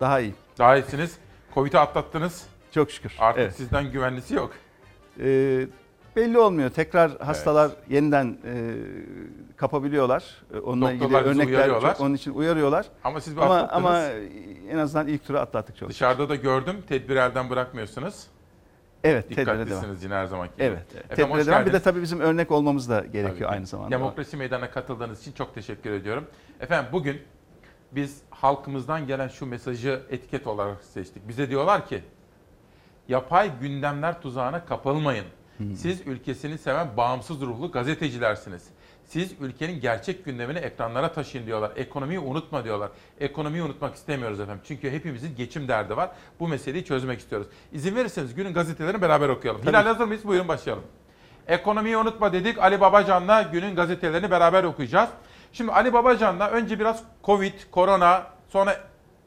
Daha 0.00 0.20
iyi. 0.20 0.34
Daha 0.58 0.76
iyisiniz. 0.76 1.18
Covid'i 1.54 1.78
atlattınız. 1.78 2.46
Çok 2.76 2.90
şükür. 2.90 3.16
Artık 3.18 3.42
Evet. 3.42 3.54
sizden 3.54 3.92
güvenlisi 3.92 4.34
yok. 4.34 4.52
Ee, 5.20 5.66
belli 6.16 6.38
olmuyor. 6.38 6.70
Tekrar 6.70 7.18
hastalar 7.18 7.70
yeniden 7.88 8.38
e, 8.44 8.74
kapabiliyorlar. 9.56 10.24
E, 10.54 10.58
Onunla 10.58 10.92
ilgili 10.92 11.04
Doktorlar 11.04 11.30
bizi 11.30 11.42
örnekler 11.42 11.80
çok. 11.80 12.00
Onun 12.00 12.14
için 12.14 12.34
uyarıyorlar. 12.34 12.86
Ama 13.04 13.20
siz 13.20 13.38
ama, 13.38 13.56
atlattınız. 13.56 13.86
ama 13.86 14.02
en 14.70 14.78
azından 14.78 15.08
ilk 15.08 15.26
turu 15.26 15.38
atlattık 15.38 15.76
çok. 15.76 15.88
Dışarıda 15.88 16.28
da 16.28 16.34
gördüm. 16.34 16.76
Tedbiri 16.88 17.18
elden 17.18 17.50
bırakmıyorsunuz. 17.50 18.26
Evet. 19.04 19.30
Dikkatlisiniz 19.30 20.04
yine 20.04 20.14
her 20.14 20.26
zamanki 20.26 20.54
gibi. 20.54 20.64
Evet. 20.64 20.86
evet. 20.94 21.04
Efendim, 21.04 21.24
Tedbire 21.24 21.40
hoş 21.40 21.46
devam. 21.46 21.66
Bir 21.66 21.72
de 21.72 21.80
tabii 21.80 22.02
bizim 22.02 22.20
örnek 22.20 22.50
olmamız 22.50 22.90
da 22.90 23.00
gerekiyor 23.00 23.36
Tabii 23.36 23.46
aynı 23.46 23.66
zamanda. 23.66 23.90
Demokrasi 23.90 24.36
Meydanı'na 24.36 24.70
katıldığınız 24.70 25.20
için 25.20 25.32
çok 25.32 25.54
teşekkür 25.54 25.90
ediyorum. 25.90 26.24
Efendim 26.60 26.90
bugün 26.92 27.22
biz 27.92 28.22
halkımızdan 28.30 29.06
gelen 29.06 29.28
şu 29.28 29.46
mesajı 29.46 30.02
etiket 30.10 30.46
olarak 30.46 30.84
seçtik. 30.84 31.28
Bize 31.28 31.50
diyorlar 31.50 31.86
ki 31.86 32.02
yapay 33.08 33.50
gündemler 33.60 34.22
tuzağına 34.22 34.64
kapılmayın. 34.64 35.26
Siz 35.74 36.06
ülkesini 36.06 36.58
seven 36.58 36.96
bağımsız 36.96 37.40
ruhlu 37.40 37.70
gazetecilersiniz. 37.70 38.64
Siz 39.04 39.32
ülkenin 39.40 39.80
gerçek 39.80 40.24
gündemini 40.24 40.58
ekranlara 40.58 41.12
taşıyın 41.12 41.46
diyorlar. 41.46 41.72
Ekonomiyi 41.76 42.18
unutma 42.18 42.64
diyorlar. 42.64 42.90
Ekonomiyi 43.20 43.62
unutmak 43.62 43.94
istemiyoruz 43.94 44.40
efendim. 44.40 44.62
Çünkü 44.68 44.90
hepimizin 44.90 45.36
geçim 45.36 45.68
derdi 45.68 45.96
var. 45.96 46.10
Bu 46.40 46.48
meseleyi 46.48 46.84
çözmek 46.84 47.20
istiyoruz. 47.20 47.46
İzin 47.72 47.96
verirseniz 47.96 48.34
günün 48.34 48.54
gazetelerini 48.54 49.02
beraber 49.02 49.28
okuyalım. 49.28 49.60
Tabii. 49.60 49.70
Hilal 49.70 49.84
hazır 49.86 50.04
mıyız? 50.04 50.24
Buyurun 50.24 50.48
başlayalım. 50.48 50.84
Ekonomiyi 51.46 51.96
unutma 51.96 52.32
dedik. 52.32 52.58
Ali 52.58 52.80
Babacan'la 52.80 53.42
günün 53.42 53.76
gazetelerini 53.76 54.30
beraber 54.30 54.64
okuyacağız. 54.64 55.08
Şimdi 55.52 55.72
Ali 55.72 55.92
Babacan'la 55.92 56.50
önce 56.50 56.78
biraz 56.78 57.02
Covid, 57.24 57.54
korona, 57.70 58.26
sonra 58.48 58.76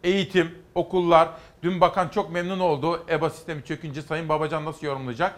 eğitim, 0.03 0.51
okullar. 0.75 1.30
Dün 1.64 1.82
bakan 1.82 2.10
çok 2.10 2.32
memnun 2.32 2.60
oldu. 2.60 3.05
EBA 3.10 3.30
sistemi 3.30 3.64
çökünce 3.64 4.01
Sayın 4.01 4.30
Babacan 4.30 4.66
nasıl 4.66 4.88
yorumlayacak? 4.88 5.36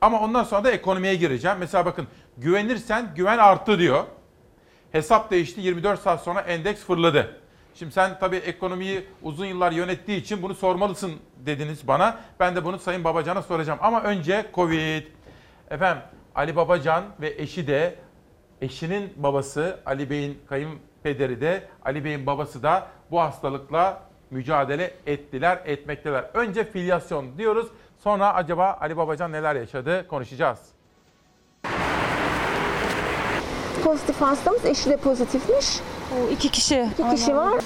Ama 0.00 0.20
ondan 0.20 0.44
sonra 0.44 0.64
da 0.64 0.70
ekonomiye 0.70 1.14
gireceğim. 1.14 1.56
Mesela 1.60 1.86
bakın 1.86 2.06
güvenirsen 2.36 3.14
güven 3.14 3.38
arttı 3.38 3.78
diyor. 3.78 4.04
Hesap 4.92 5.30
değişti 5.30 5.60
24 5.60 6.00
saat 6.00 6.22
sonra 6.22 6.40
endeks 6.40 6.80
fırladı. 6.80 7.40
Şimdi 7.74 7.92
sen 7.92 8.18
tabii 8.18 8.36
ekonomiyi 8.36 9.06
uzun 9.22 9.46
yıllar 9.46 9.72
yönettiği 9.72 10.20
için 10.20 10.42
bunu 10.42 10.54
sormalısın 10.54 11.12
dediniz 11.36 11.88
bana. 11.88 12.20
Ben 12.40 12.56
de 12.56 12.64
bunu 12.64 12.78
Sayın 12.78 13.04
Babacan'a 13.04 13.42
soracağım. 13.42 13.78
Ama 13.82 14.02
önce 14.02 14.46
Covid. 14.54 15.02
Efendim 15.70 16.02
Ali 16.34 16.56
Babacan 16.56 17.04
ve 17.20 17.34
eşi 17.38 17.66
de 17.66 17.94
eşinin 18.60 19.12
babası 19.16 19.80
Ali 19.86 20.10
Bey'in 20.10 20.38
kayınpederi 20.48 21.40
de 21.40 21.68
Ali 21.84 22.04
Bey'in 22.04 22.26
babası 22.26 22.62
da 22.62 22.86
bu 23.10 23.20
hastalıkla 23.20 24.07
mücadele 24.30 24.94
ettiler, 25.06 25.62
etmekteler. 25.64 26.24
Önce 26.34 26.64
filyasyon 26.64 27.38
diyoruz. 27.38 27.68
Sonra 27.98 28.34
acaba 28.34 28.78
Ali 28.80 28.96
Babacan 28.96 29.32
neler 29.32 29.54
yaşadı 29.54 30.08
konuşacağız. 30.08 30.58
Pozitif 33.84 34.20
hastamız, 34.20 34.64
eşi 34.64 34.90
de 34.90 34.96
pozitifmiş. 34.96 35.80
O 36.12 36.32
iki 36.32 36.50
kişi. 36.50 36.88
İki 36.98 37.10
kişi 37.16 37.36
var. 37.36 37.62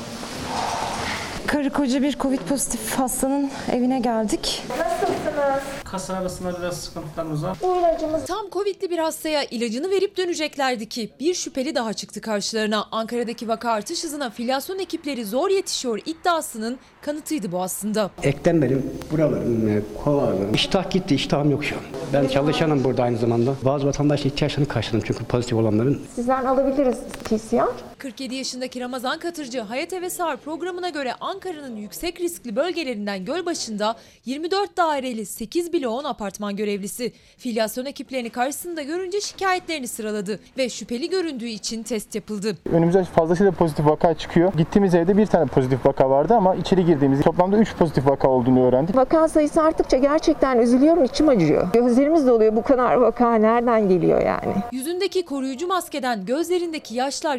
Karı 1.53 1.71
koca 1.71 2.03
bir 2.03 2.19
Covid 2.19 2.39
pozitif 2.39 2.95
hastanın 2.95 3.51
evine 3.73 4.01
geldik. 4.01 4.63
Nasılsınız? 4.79 5.63
Kasa 5.85 6.15
arasında 6.15 6.59
biraz 6.59 6.77
sıkıntılarımız 6.77 7.45
var. 7.45 7.59
Bu 7.63 7.77
ilacımız 7.79 8.25
Tam 8.27 8.51
Covid'li 8.53 8.91
bir 8.91 8.99
hastaya 8.99 9.45
ilacını 9.45 9.91
verip 9.91 10.17
döneceklerdi 10.17 10.89
ki 10.89 11.11
bir 11.21 11.35
şüpheli 11.35 11.75
daha 11.75 11.93
çıktı 11.93 12.21
karşılarına. 12.21 12.85
Ankara'daki 12.93 13.49
vaka 13.49 13.71
artış 13.71 14.05
hızına 14.05 14.31
filyasyon 14.31 14.79
ekipleri 14.79 15.25
zor 15.25 15.51
yetişiyor 15.51 16.01
iddiasının 16.07 16.79
kanıtıydı 17.01 17.53
bu 17.53 17.63
aslında. 17.63 18.11
Ekten 18.23 18.63
benim 18.63 18.91
buralarım, 19.13 19.69
e, 19.69 19.83
kovalarım. 20.05 20.55
İştah 20.55 20.91
gitti, 20.91 21.15
iştahım 21.15 21.51
yok 21.51 21.65
şu 21.65 21.77
an. 21.77 21.83
Ben 22.13 22.29
çalışanım 22.29 22.85
burada 22.85 23.03
aynı 23.03 23.17
zamanda. 23.19 23.55
Bazı 23.63 23.87
vatandaş 23.87 24.27
ihtiyaçlarını 24.27 24.69
karşıladım 24.69 25.05
çünkü 25.07 25.25
pozitif 25.25 25.59
olanların. 25.59 26.03
sizden 26.15 26.45
alabiliriz 26.45 26.99
PCR. 27.25 27.92
47 28.03 28.35
yaşındaki 28.35 28.81
Ramazan 28.81 29.19
Katırcı 29.19 29.61
Hayat 29.61 29.93
Eve 29.93 30.11
Sağır 30.11 30.37
programına 30.37 30.89
göre 30.89 31.13
Ankara'nın 31.21 31.77
yüksek 31.77 32.21
riskli 32.21 32.57
bölgelerinden 32.57 33.25
Gölbaşı'nda 33.25 33.97
24 34.25 34.77
daireli 34.77 35.27
8 35.27 35.73
bloğun 35.73 36.05
apartman 36.05 36.57
görevlisi. 36.57 37.13
Filyasyon 37.37 37.85
ekiplerini 37.85 38.31
karşısında 38.31 38.83
görünce 38.83 39.21
şikayetlerini 39.21 39.89
sıraladı 39.89 40.41
ve 40.59 40.69
şüpheli 40.69 41.11
göründüğü 41.11 41.47
için 41.47 41.83
test 41.83 42.15
yapıldı. 42.15 42.57
Önümüze 42.73 43.05
fazlasıyla 43.05 43.53
pozitif 43.53 43.87
vaka 43.87 44.15
çıkıyor. 44.15 44.53
Gittiğimiz 44.57 44.95
evde 44.95 45.17
bir 45.17 45.27
tane 45.27 45.47
pozitif 45.47 45.87
vaka 45.87 46.11
vardı 46.11 46.35
ama 46.35 46.55
içeri 46.55 46.85
girdiğimiz 46.85 47.21
toplamda 47.21 47.59
3 47.59 47.77
pozitif 47.77 48.07
vaka 48.07 48.29
olduğunu 48.29 48.67
öğrendik. 48.67 48.97
Vaka 48.97 49.29
sayısı 49.29 49.63
arttıkça 49.63 49.97
gerçekten 49.97 50.59
üzülüyorum, 50.59 51.05
içim 51.05 51.29
acıyor. 51.29 51.73
Gözlerimiz 51.73 52.27
doluyor 52.27 52.57
bu 52.57 52.63
kadar 52.63 52.95
vaka 52.95 53.35
nereden 53.35 53.89
geliyor 53.89 54.21
yani? 54.27 54.55
Yüzündeki 54.73 55.25
koruyucu 55.25 55.67
maskeden 55.67 56.25
gözlerindeki 56.25 56.95
yaşlar 56.95 57.37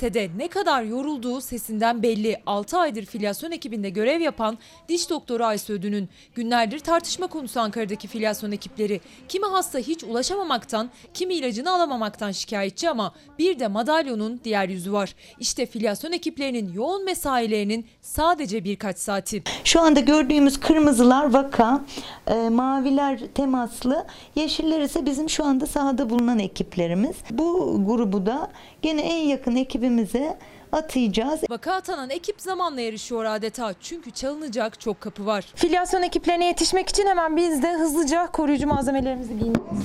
görülemese 0.00 0.14
de 0.14 0.38
ne 0.38 0.48
kadar 0.48 0.82
yorulduğu 0.82 1.40
sesinden 1.40 2.02
belli. 2.02 2.36
6 2.46 2.78
aydır 2.78 3.04
filyasyon 3.04 3.50
ekibinde 3.50 3.90
görev 3.90 4.20
yapan 4.20 4.58
diş 4.88 5.10
doktoru 5.10 5.44
Aysu 5.44 5.72
Ödün'ün 5.72 6.08
günlerdir 6.34 6.78
tartışma 6.78 7.26
konusu 7.26 7.60
Ankara'daki 7.60 8.08
filyasyon 8.08 8.52
ekipleri. 8.52 9.00
Kimi 9.28 9.46
hasta 9.46 9.78
hiç 9.78 10.04
ulaşamamaktan, 10.04 10.90
kimi 11.14 11.34
ilacını 11.34 11.70
alamamaktan 11.70 12.32
şikayetçi 12.32 12.90
ama 12.90 13.14
bir 13.38 13.58
de 13.58 13.68
madalyonun 13.68 14.40
diğer 14.44 14.68
yüzü 14.68 14.92
var. 14.92 15.14
İşte 15.40 15.66
filyasyon 15.66 16.12
ekiplerinin 16.12 16.72
yoğun 16.72 17.04
mesailerinin 17.04 17.86
sadece 18.00 18.64
birkaç 18.64 18.98
saati. 18.98 19.42
Şu 19.64 19.80
anda 19.80 20.00
gördüğümüz 20.00 20.60
kırmızılar 20.60 21.32
vaka, 21.32 21.84
e, 22.26 22.48
maviler 22.48 23.20
temaslı, 23.34 24.06
yeşiller 24.34 24.80
ise 24.80 25.06
bizim 25.06 25.28
şu 25.28 25.44
anda 25.44 25.66
sahada 25.66 26.10
bulunan 26.10 26.38
ekiplerimiz. 26.38 27.16
Bu 27.30 27.80
grubu 27.86 28.26
da 28.26 28.50
gene 28.82 29.02
en 29.02 29.28
yakın 29.28 29.56
ekibimize 29.86 30.38
atayacağız. 30.72 31.40
Vaka 31.50 31.72
atanan 31.72 32.10
ekip 32.10 32.40
zamanla 32.40 32.80
yarışıyor 32.80 33.24
adeta 33.24 33.74
çünkü 33.80 34.10
çalınacak 34.10 34.80
çok 34.80 35.00
kapı 35.00 35.26
var. 35.26 35.44
Filyasyon 35.54 36.02
ekiplerine 36.02 36.46
yetişmek 36.46 36.88
için 36.88 37.06
hemen 37.06 37.36
biz 37.36 37.62
de 37.62 37.72
hızlıca 37.72 38.26
koruyucu 38.26 38.66
malzemelerimizi 38.66 39.38
giyiniyoruz. 39.38 39.78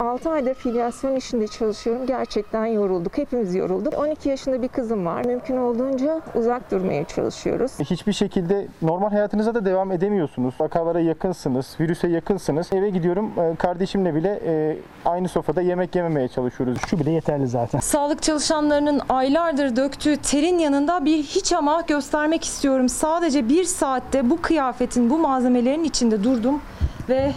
6 0.00 0.30
aydır 0.30 0.54
filyasyon 0.54 1.16
işinde 1.16 1.46
çalışıyorum. 1.46 2.06
Gerçekten 2.06 2.66
yorulduk. 2.66 3.18
Hepimiz 3.18 3.54
yorulduk. 3.54 3.98
12 3.98 4.28
yaşında 4.28 4.62
bir 4.62 4.68
kızım 4.68 5.06
var. 5.06 5.24
Mümkün 5.24 5.56
olduğunca 5.56 6.20
uzak 6.34 6.70
durmaya 6.70 7.04
çalışıyoruz. 7.04 7.72
Hiçbir 7.80 8.12
şekilde 8.12 8.68
normal 8.82 9.10
hayatınıza 9.10 9.54
da 9.54 9.64
devam 9.64 9.92
edemiyorsunuz. 9.92 10.54
Vakalara 10.60 11.00
yakınsınız, 11.00 11.76
virüse 11.80 12.08
yakınsınız. 12.08 12.72
Eve 12.72 12.90
gidiyorum 12.90 13.32
e, 13.38 13.56
kardeşimle 13.56 14.14
bile 14.14 14.40
e, 14.46 14.76
aynı 15.04 15.28
sofrada 15.28 15.60
yemek 15.60 15.96
yememeye 15.96 16.28
çalışıyoruz. 16.28 16.78
Şu 16.88 16.98
bile 16.98 17.10
yeterli 17.10 17.48
zaten. 17.48 17.80
Sağlık 17.80 18.22
çalışanlarının 18.22 19.00
aylardır 19.08 19.76
döktüğü 19.76 20.16
terin 20.16 20.58
yanında 20.58 21.04
bir 21.04 21.22
hiç 21.22 21.52
ama 21.52 21.80
göstermek 21.80 22.44
istiyorum. 22.44 22.88
Sadece 22.88 23.48
bir 23.48 23.64
saatte 23.64 24.30
bu 24.30 24.42
kıyafetin, 24.42 25.10
bu 25.10 25.18
malzemelerin 25.18 25.84
içinde 25.84 26.24
durdum 26.24 26.60
ve 27.08 27.32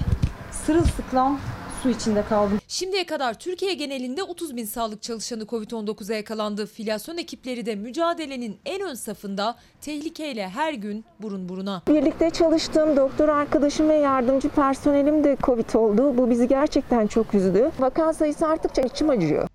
sırılsıklam 0.51 1.39
su 1.84 1.89
içinde 1.89 2.23
kaldım. 2.25 2.59
Şimdiye 2.67 3.05
kadar 3.05 3.34
Türkiye 3.34 3.73
genelinde 3.73 4.23
30 4.23 4.55
bin 4.55 4.65
sağlık 4.65 5.01
çalışanı 5.01 5.43
Covid-19'a 5.43 6.15
yakalandı. 6.15 6.65
Filyasyon 6.65 7.17
ekipleri 7.17 7.65
de 7.65 7.75
mücadelenin 7.75 8.59
en 8.65 8.82
ön 8.82 8.93
safında 8.93 9.55
tehlikeyle 9.82 10.49
her 10.49 10.73
gün 10.73 11.05
burun 11.19 11.49
buruna. 11.49 11.82
Birlikte 11.88 12.29
çalıştığım 12.29 12.97
doktor 12.97 13.29
arkadaşım 13.29 13.89
ve 13.89 13.93
yardımcı 13.95 14.49
personelim 14.49 15.23
de 15.23 15.38
Covid 15.43 15.73
oldu. 15.73 16.17
Bu 16.17 16.29
bizi 16.29 16.47
gerçekten 16.47 17.07
çok 17.07 17.34
üzdü. 17.34 17.71
Vaka 17.79 18.13
sayısı 18.13 18.47
arttıkça 18.47 18.82
içim 18.82 19.09
acıyor. 19.09 19.47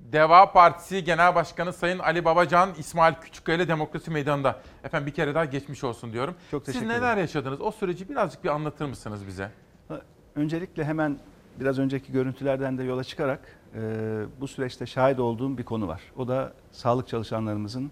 Deva 0.00 0.52
Partisi 0.52 1.04
Genel 1.04 1.34
Başkanı 1.34 1.72
Sayın 1.72 1.98
Ali 1.98 2.24
Babacan, 2.24 2.70
İsmail 2.78 3.14
Küçükkaya 3.14 3.56
ile 3.56 3.68
Demokrasi 3.68 4.10
Meydanı'nda. 4.10 4.60
Efendim 4.84 5.06
bir 5.06 5.12
kere 5.14 5.34
daha 5.34 5.44
geçmiş 5.44 5.84
olsun 5.84 6.12
diyorum. 6.12 6.34
Çok 6.50 6.64
Siz 6.64 6.74
teşekkür 6.74 6.88
neler 6.88 7.02
ederim. 7.06 7.18
yaşadınız? 7.18 7.60
O 7.60 7.70
süreci 7.70 8.08
birazcık 8.08 8.44
bir 8.44 8.48
anlatır 8.48 8.86
mısınız 8.86 9.26
bize? 9.26 9.50
Öncelikle 10.34 10.84
hemen 10.84 11.18
biraz 11.60 11.78
önceki 11.78 12.12
görüntülerden 12.12 12.78
de 12.78 12.82
yola 12.84 13.04
çıkarak 13.04 13.40
e, 13.74 13.80
bu 14.40 14.48
süreçte 14.48 14.86
şahit 14.86 15.18
olduğum 15.18 15.58
bir 15.58 15.62
konu 15.62 15.88
var. 15.88 16.02
O 16.16 16.28
da 16.28 16.52
sağlık 16.70 17.08
çalışanlarımızın 17.08 17.90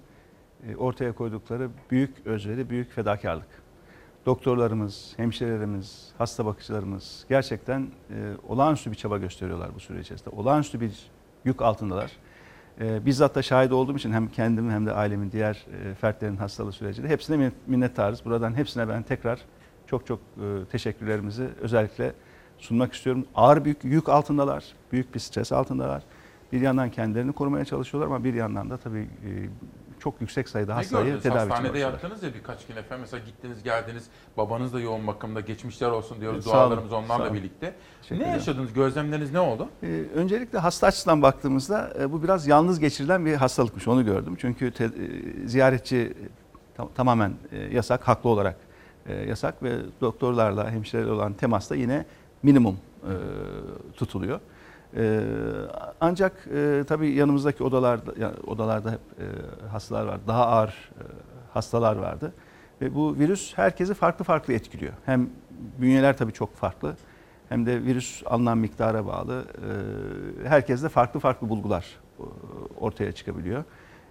e, 0.68 0.76
ortaya 0.76 1.12
koydukları 1.12 1.68
büyük 1.90 2.26
özveri, 2.26 2.70
büyük 2.70 2.92
fedakarlık. 2.92 3.48
Doktorlarımız, 4.26 5.12
hemşirelerimiz, 5.16 6.08
hasta 6.18 6.46
bakıcılarımız 6.46 7.24
gerçekten 7.28 7.80
e, 8.10 8.32
olağanüstü 8.48 8.90
bir 8.90 8.96
çaba 8.96 9.18
gösteriyorlar 9.18 9.74
bu 9.74 9.80
süreç 9.80 10.06
içerisinde. 10.06 10.36
Olağanüstü 10.36 10.80
bir 10.80 11.10
yük 11.44 11.62
altındalar. 11.62 12.12
E, 12.80 13.06
bizzat 13.06 13.34
da 13.34 13.42
şahit 13.42 13.72
olduğum 13.72 13.96
için 13.96 14.12
hem 14.12 14.28
kendim 14.28 14.70
hem 14.70 14.86
de 14.86 14.92
ailemin 14.92 15.32
diğer 15.32 15.66
e, 15.84 15.94
fertlerin 15.94 16.36
hastalığı 16.36 16.72
sürecinde 16.72 17.08
hepsine 17.08 17.36
min- 17.36 17.52
minnettarız. 17.66 18.24
Buradan 18.24 18.56
hepsine 18.56 18.88
ben 18.88 19.02
tekrar 19.02 19.40
çok 19.86 20.06
çok 20.06 20.18
e, 20.18 20.64
teşekkürlerimizi 20.70 21.48
özellikle 21.60 22.12
sunmak 22.60 22.92
istiyorum. 22.92 23.26
Ağır 23.34 23.64
büyük 23.64 23.84
yük 23.84 24.08
altındalar, 24.08 24.64
büyük 24.92 25.14
bir 25.14 25.20
stres 25.20 25.52
altındalar. 25.52 26.02
Bir 26.52 26.60
yandan 26.60 26.90
kendilerini 26.90 27.32
korumaya 27.32 27.64
çalışıyorlar 27.64 28.06
ama 28.06 28.24
bir 28.24 28.34
yandan 28.34 28.70
da 28.70 28.76
tabii 28.76 28.98
e, 29.00 29.30
çok 30.00 30.20
yüksek 30.20 30.48
sayıda 30.48 30.76
hastayı 30.76 31.20
tedavi 31.20 31.38
için 31.38 31.50
Hastanede 31.50 31.78
yattınız 31.78 32.22
ya 32.22 32.34
birkaç 32.34 32.66
gün 32.66 32.76
efendim. 32.76 33.00
Mesela 33.00 33.24
gittiniz 33.26 33.62
geldiniz. 33.62 34.04
Babanız 34.36 34.74
da 34.74 34.80
yoğun 34.80 35.06
bakımda. 35.06 35.40
Geçmişler 35.40 35.90
olsun 35.90 36.20
diyoruz. 36.20 36.44
Sağ 36.44 36.50
olun, 36.50 36.58
Dualarımız 36.60 36.92
onlarla 36.92 37.34
birlikte. 37.34 37.74
Teşekkür 38.02 38.24
Ne 38.24 38.28
yaşadınız? 38.28 38.72
Gözlemleriniz 38.72 39.32
ne 39.32 39.40
oldu? 39.40 39.68
Ee, 39.82 40.04
öncelikle 40.14 40.58
hasta 40.58 40.86
açısından 40.86 41.22
baktığımızda 41.22 41.92
e, 42.00 42.12
bu 42.12 42.22
biraz 42.22 42.46
yalnız 42.46 42.80
geçirilen 42.80 43.26
bir 43.26 43.34
hastalıkmış 43.34 43.88
onu 43.88 44.04
gördüm. 44.04 44.36
Çünkü 44.38 44.70
te- 44.70 44.84
e, 44.84 45.48
ziyaretçi 45.48 45.96
e, 45.96 46.28
tam- 46.76 46.88
tamamen 46.94 47.32
e, 47.52 47.58
yasak, 47.74 48.08
haklı 48.08 48.30
olarak 48.30 48.56
e, 49.06 49.14
yasak 49.14 49.62
ve 49.62 49.76
doktorlarla, 50.00 50.70
hemşirelerle 50.70 51.10
olan 51.12 51.32
temasta 51.32 51.74
yine 51.74 52.04
minimum 52.42 52.76
e, 53.02 53.12
tutuluyor. 53.96 54.40
E, 54.96 55.20
ancak 56.00 56.32
e, 56.54 56.84
tabii 56.88 57.10
yanımızdaki 57.10 57.64
odalarda 57.64 58.12
ya, 58.20 58.32
odalarda 58.46 58.90
hep 58.92 59.00
e, 59.00 59.26
hastalar 59.68 60.06
var. 60.06 60.18
Daha 60.26 60.46
ağır 60.46 60.68
e, 60.68 61.02
hastalar 61.52 61.96
vardı. 61.96 62.32
Ve 62.80 62.94
bu 62.94 63.18
virüs 63.18 63.58
herkesi 63.58 63.94
farklı 63.94 64.24
farklı 64.24 64.52
etkiliyor. 64.52 64.92
Hem 65.06 65.30
bünyeler 65.80 66.16
tabii 66.16 66.32
çok 66.32 66.56
farklı 66.56 66.96
hem 67.48 67.66
de 67.66 67.82
virüs 67.84 68.22
alınan 68.26 68.58
miktara 68.58 69.06
bağlı. 69.06 69.44
e, 70.44 70.48
Herkeste 70.48 70.88
farklı 70.88 71.20
farklı 71.20 71.48
bulgular 71.48 71.86
e, 72.18 72.22
ortaya 72.80 73.12
çıkabiliyor. 73.12 73.64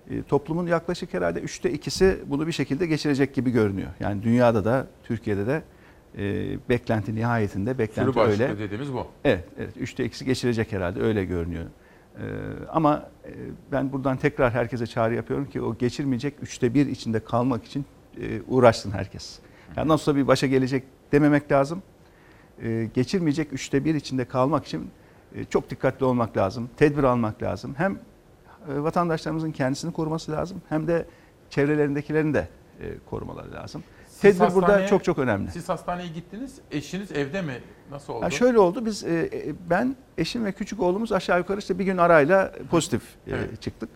E, 0.09 0.23
Toplumun 0.23 0.67
yaklaşık 0.67 1.13
herhalde 1.13 1.39
üçte 1.39 1.71
ikisi 1.71 2.19
bunu 2.25 2.47
bir 2.47 2.51
şekilde 2.51 2.85
geçirecek 2.85 3.33
gibi 3.33 3.51
görünüyor. 3.51 3.89
Yani 3.99 4.23
dünyada 4.23 4.65
da 4.65 4.87
Türkiye'de 5.03 5.47
de 5.47 5.61
e, 6.17 6.57
beklenti 6.69 7.15
nihayetinde 7.15 7.77
beklenti 7.77 8.13
Sürü 8.13 8.21
öyle. 8.21 8.59
dediğimiz 8.59 8.93
bu. 8.93 9.07
Evet, 9.23 9.45
evet. 9.57 9.77
Üçte 9.77 10.05
ikisi 10.05 10.25
geçirecek 10.25 10.71
herhalde 10.71 11.01
öyle 11.01 11.25
görünüyor. 11.25 11.65
Ee, 12.17 12.21
ama 12.71 13.09
e, 13.25 13.31
ben 13.71 13.91
buradan 13.91 14.17
tekrar 14.17 14.51
herkese 14.51 14.87
çağrı 14.87 15.15
yapıyorum 15.15 15.45
ki 15.45 15.61
o 15.61 15.77
geçirmeyecek 15.77 16.33
üçte 16.41 16.73
bir 16.73 16.87
içinde 16.87 17.19
kalmak 17.19 17.65
için 17.65 17.85
e, 18.21 18.41
uğraşsın 18.47 18.91
herkes. 18.91 19.39
Yani 19.77 19.87
nasıl 19.87 20.11
olsa 20.11 20.15
bir 20.15 20.27
başa 20.27 20.47
gelecek 20.47 20.83
dememek 21.11 21.51
lazım. 21.51 21.83
Ee, 22.63 22.89
geçirmeyecek 22.93 23.53
üçte 23.53 23.85
bir 23.85 23.95
içinde 23.95 24.25
kalmak 24.25 24.65
için 24.65 24.89
e, 25.35 25.45
çok 25.45 25.69
dikkatli 25.69 26.05
olmak 26.05 26.37
lazım. 26.37 26.69
Tedbir 26.77 27.03
almak 27.03 27.43
lazım. 27.43 27.73
Hem 27.77 27.93
e, 27.93 27.97
vatandaşlarımızın 28.83 29.51
kendisini 29.51 29.93
koruması 29.93 30.31
lazım 30.31 30.61
hem 30.69 30.87
de 30.87 31.05
çevrelerindekilerin 31.49 32.33
de 32.33 32.47
e, 32.81 32.85
korumaları 33.09 33.53
lazım. 33.53 33.83
Tedbir 34.21 34.55
burada 34.55 34.87
çok 34.87 35.03
çok 35.03 35.19
önemli. 35.19 35.51
Siz 35.51 35.69
hastaneye 35.69 36.07
gittiniz. 36.07 36.59
Eşiniz 36.71 37.11
evde 37.11 37.41
mi? 37.41 37.53
Nasıl 37.91 38.13
oldu? 38.13 38.25
Ha 38.25 38.29
şöyle 38.29 38.59
oldu 38.59 38.85
biz 38.85 39.03
e, 39.03 39.29
e, 39.33 39.55
ben 39.69 39.95
eşim 40.17 40.45
ve 40.45 40.51
küçük 40.51 40.79
oğlumuz 40.79 41.11
aşağı 41.11 41.37
yukarı 41.37 41.59
işte 41.59 41.79
bir 41.79 41.85
gün 41.85 41.97
arayla 41.97 42.51
pozitif 42.71 43.01
e, 43.03 43.31
Evet. 43.31 43.61
çıktık 43.61 43.89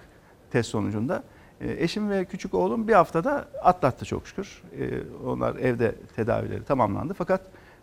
test 0.51 0.69
sonucunda. 0.69 1.23
E, 1.61 1.83
eşim 1.83 2.09
ve 2.09 2.25
küçük 2.25 2.53
oğlum 2.53 2.87
bir 2.87 2.93
haftada 2.93 3.45
atlattı 3.63 4.05
çok 4.05 4.27
şükür. 4.27 4.63
E, 4.79 4.89
onlar 5.25 5.55
evde 5.55 5.95
tedavileri 6.15 6.63
tamamlandı 6.63 7.13
fakat 7.13 7.41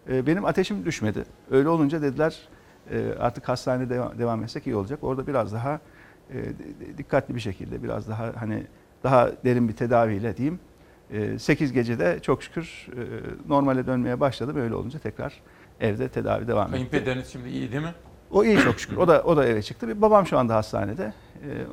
e, 0.08 0.26
benim 0.26 0.44
ateşim 0.44 0.84
düşmedi. 0.84 1.24
Öyle 1.50 1.68
olunca 1.68 2.02
dediler 2.02 2.38
e, 2.90 3.14
artık 3.18 3.48
hastanede 3.48 3.94
devam, 3.94 4.18
devam 4.18 4.44
etsek 4.44 4.66
iyi 4.66 4.76
olacak. 4.76 4.98
Orada 5.02 5.26
biraz 5.26 5.52
daha 5.52 5.80
e, 6.30 6.36
dikkatli 6.98 7.34
bir 7.34 7.40
şekilde 7.40 7.82
biraz 7.82 8.08
daha 8.08 8.32
hani 8.36 8.66
daha 9.02 9.30
derin 9.44 9.68
bir 9.68 9.72
tedaviyle 9.76 10.36
diyeyim. 10.36 10.60
8 11.38 11.72
gecede 11.72 12.18
çok 12.22 12.42
şükür 12.42 12.86
e, 12.96 13.00
normale 13.48 13.86
dönmeye 13.86 14.20
başladım. 14.20 14.56
Öyle 14.56 14.74
olunca 14.74 14.98
tekrar 14.98 15.40
evde 15.80 16.08
tedavi 16.08 16.48
devam 16.48 16.66
etti. 16.66 16.72
Kayınpederiniz 16.72 17.28
şimdi 17.28 17.48
iyi 17.48 17.72
değil 17.72 17.82
mi? 17.82 17.94
O 18.30 18.44
iyi 18.44 18.58
çok 18.58 18.80
şükür. 18.80 18.96
O 18.96 19.08
da 19.08 19.22
o 19.22 19.36
da 19.36 19.46
eve 19.46 19.62
çıktı. 19.62 19.88
Bir 19.88 20.02
babam 20.02 20.26
şu 20.26 20.38
anda 20.38 20.54
hastanede. 20.54 21.12
Ee, 21.44 21.66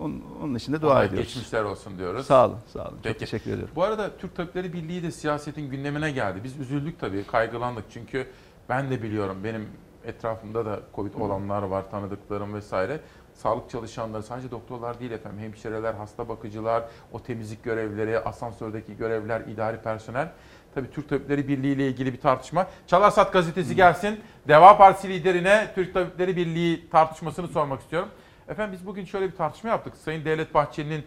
onun, 0.00 0.24
onun 0.42 0.54
için 0.54 0.72
de 0.72 0.82
dua 0.82 0.92
Ona 0.92 1.04
ediyoruz. 1.04 1.28
Geçmişler 1.28 1.64
olsun 1.64 1.98
diyoruz. 1.98 2.26
Sağ 2.26 2.46
olun, 2.46 2.58
sağ 2.66 2.88
olun. 2.88 2.98
Peki. 3.02 3.12
Çok 3.12 3.20
teşekkür 3.20 3.50
ediyorum. 3.50 3.74
Bu 3.76 3.82
arada 3.82 4.16
Türk 4.16 4.36
Tabipleri 4.36 4.72
Birliği 4.72 5.02
de 5.02 5.10
siyasetin 5.10 5.70
gündemine 5.70 6.10
geldi. 6.10 6.40
Biz 6.44 6.56
üzüldük 6.56 7.00
tabii, 7.00 7.26
kaygılandık. 7.26 7.84
Çünkü 7.90 8.26
ben 8.68 8.90
de 8.90 9.02
biliyorum 9.02 9.36
benim 9.44 9.68
etrafımda 10.04 10.66
da 10.66 10.80
Covid 10.94 11.14
olanlar 11.14 11.62
var, 11.62 11.90
tanıdıklarım 11.90 12.54
vesaire. 12.54 13.00
Sağlık 13.42 13.70
çalışanları 13.70 14.22
sadece 14.22 14.50
doktorlar 14.50 15.00
değil 15.00 15.10
efendim. 15.10 15.38
Hemşireler, 15.38 15.94
hasta 15.94 16.28
bakıcılar, 16.28 16.84
o 17.12 17.22
temizlik 17.22 17.64
görevlileri, 17.64 18.18
asansördeki 18.18 18.96
görevliler, 18.96 19.40
idari 19.40 19.76
personel. 19.76 20.32
Tabii 20.74 20.90
Türk 20.90 21.08
Tabipleri 21.08 21.48
Birliği 21.48 21.74
ile 21.74 21.88
ilgili 21.88 22.12
bir 22.12 22.20
tartışma. 22.20 22.66
Çalarsat 22.86 23.32
gazetesi 23.32 23.76
gelsin. 23.76 24.20
Deva 24.48 24.76
Partisi 24.76 25.08
liderine 25.08 25.72
Türk 25.74 25.94
Tabipleri 25.94 26.36
Birliği 26.36 26.90
tartışmasını 26.90 27.48
sormak 27.48 27.80
istiyorum. 27.80 28.08
Efendim 28.48 28.72
biz 28.78 28.86
bugün 28.86 29.04
şöyle 29.04 29.26
bir 29.26 29.36
tartışma 29.36 29.70
yaptık. 29.70 29.96
Sayın 29.96 30.24
Devlet 30.24 30.54
Bahçeli'nin 30.54 31.04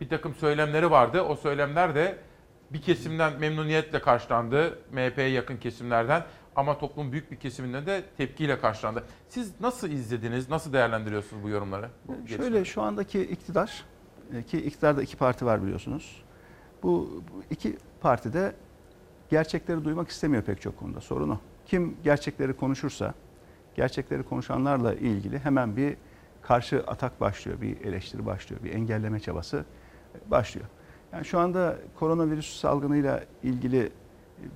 bir 0.00 0.08
takım 0.08 0.34
söylemleri 0.34 0.90
vardı. 0.90 1.22
O 1.22 1.36
söylemler 1.36 1.94
de 1.94 2.18
bir 2.70 2.82
kesimden 2.82 3.40
memnuniyetle 3.40 4.00
karşılandı. 4.00 4.78
MHP'ye 4.92 5.28
yakın 5.28 5.56
kesimlerden. 5.56 6.22
Ama 6.58 6.78
toplumun 6.78 7.12
büyük 7.12 7.30
bir 7.30 7.36
kesiminden 7.36 7.86
de 7.86 8.04
tepkiyle 8.16 8.58
karşılandı. 8.58 9.04
Siz 9.28 9.60
nasıl 9.60 9.90
izlediniz, 9.90 10.50
nasıl 10.50 10.72
değerlendiriyorsunuz 10.72 11.42
bu 11.42 11.48
yorumları? 11.48 11.90
Bu 12.08 12.12
Şöyle 12.12 12.26
gelişmeleri? 12.26 12.66
şu 12.66 12.82
andaki 12.82 13.20
iktidar 13.20 13.84
e, 14.34 14.42
ki 14.42 14.58
iktidarda 14.58 15.02
iki 15.02 15.16
parti 15.16 15.46
var 15.46 15.62
biliyorsunuz. 15.62 16.22
Bu, 16.82 17.22
bu 17.32 17.42
iki 17.50 17.76
parti 18.00 18.32
de 18.32 18.52
gerçekleri 19.30 19.84
duymak 19.84 20.08
istemiyor 20.08 20.42
pek 20.42 20.60
çok 20.60 20.76
konuda. 20.76 21.00
Sorun 21.00 21.28
o. 21.28 21.38
Kim 21.66 21.96
gerçekleri 22.04 22.52
konuşursa, 22.52 23.14
gerçekleri 23.74 24.22
konuşanlarla 24.22 24.94
ilgili 24.94 25.38
hemen 25.38 25.76
bir 25.76 25.96
karşı 26.42 26.84
atak 26.86 27.20
başlıyor, 27.20 27.60
bir 27.60 27.80
eleştiri 27.80 28.26
başlıyor, 28.26 28.62
bir 28.64 28.74
engelleme 28.74 29.20
çabası 29.20 29.64
başlıyor. 30.26 30.66
Yani 31.12 31.24
şu 31.24 31.38
anda 31.38 31.76
koronavirüs 31.98 32.60
salgınıyla 32.60 33.24
ilgili 33.42 33.92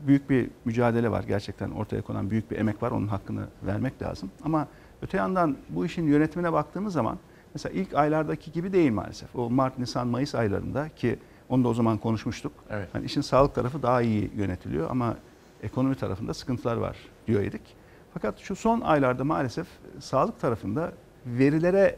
büyük 0.06 0.30
bir 0.30 0.50
mücadele 0.64 1.10
var. 1.10 1.24
Gerçekten 1.28 1.70
ortaya 1.70 2.02
konan 2.02 2.30
büyük 2.30 2.50
bir 2.50 2.58
emek 2.58 2.82
var. 2.82 2.90
Onun 2.90 3.08
hakkını 3.08 3.46
vermek 3.62 4.02
lazım. 4.02 4.30
Ama 4.44 4.68
öte 5.02 5.16
yandan 5.16 5.56
bu 5.68 5.86
işin 5.86 6.06
yönetimine 6.06 6.52
baktığımız 6.52 6.92
zaman 6.92 7.18
mesela 7.54 7.80
ilk 7.80 7.94
aylardaki 7.94 8.52
gibi 8.52 8.72
değil 8.72 8.92
maalesef. 8.92 9.36
O 9.36 9.50
Mart, 9.50 9.78
Nisan, 9.78 10.06
Mayıs 10.06 10.34
aylarında 10.34 10.88
ki 10.88 11.18
onu 11.48 11.64
da 11.64 11.68
o 11.68 11.74
zaman 11.74 11.98
konuşmuştuk. 11.98 12.52
Evet. 12.70 12.88
Hani 12.92 13.04
işin 13.04 13.20
sağlık 13.20 13.54
tarafı 13.54 13.82
daha 13.82 14.02
iyi 14.02 14.30
yönetiliyor 14.36 14.90
ama 14.90 15.16
ekonomi 15.62 15.94
tarafında 15.94 16.34
sıkıntılar 16.34 16.76
var 16.76 16.96
diyor 17.26 17.42
idik. 17.42 17.76
Fakat 18.14 18.38
şu 18.38 18.56
son 18.56 18.80
aylarda 18.80 19.24
maalesef 19.24 19.66
sağlık 20.00 20.40
tarafında 20.40 20.92
verilere 21.26 21.96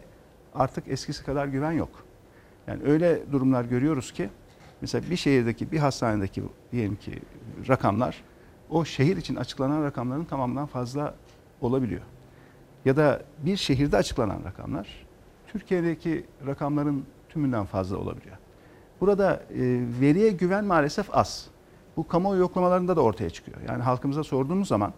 artık 0.55 0.89
eskisi 0.89 1.25
kadar 1.25 1.47
güven 1.47 1.73
yok. 1.73 1.91
Yani 2.67 2.83
öyle 2.85 3.33
durumlar 3.33 3.65
görüyoruz 3.65 4.13
ki 4.13 4.31
mesela 4.85 5.11
bir 5.11 5.17
şehirdeki 5.17 5.73
bir 5.73 5.79
hastanedeki 5.79 6.43
diyelim 6.73 6.97
ki 6.97 7.23
rakamlar 7.69 8.23
o 8.71 8.85
şehir 8.85 9.17
için 9.17 9.37
açıklanan 9.37 9.85
rakamların 9.85 10.25
tamamından 10.25 10.67
fazla 10.67 11.15
olabiliyor. 11.61 12.01
Ya 12.85 12.97
da 12.97 13.23
bir 13.39 13.57
şehirde 13.57 13.97
açıklanan 13.97 14.45
rakamlar 14.45 15.07
Türkiye'deki 15.47 16.27
rakamların 16.47 17.05
tümünden 17.29 17.65
fazla 17.65 17.97
olabiliyor. 17.97 18.37
Burada 19.01 19.35
e, 19.35 19.61
veriye 20.01 20.31
güven 20.31 20.65
maalesef 20.65 21.17
az. 21.17 21.47
Bu 21.97 22.09
kamuoyu 22.09 22.41
yoklamalarında 22.41 22.97
da 22.97 23.01
ortaya 23.01 23.31
çıkıyor. 23.31 23.59
Yani 23.69 23.83
halkımıza 23.83 24.25
sorduğumuz 24.25 24.69
zaman 24.69 24.93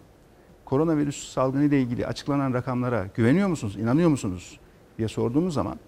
koronavirüs 0.65 1.33
salgını 1.33 1.63
ile 1.63 1.81
ilgili 1.81 2.07
açıklanan 2.07 2.53
rakamlara 2.53 3.07
güveniyor 3.15 3.47
musunuz, 3.47 3.75
inanıyor 3.75 4.09
musunuz 4.09 4.59
diye 4.97 5.07
sorduğumuz 5.07 5.53
zaman 5.53 5.79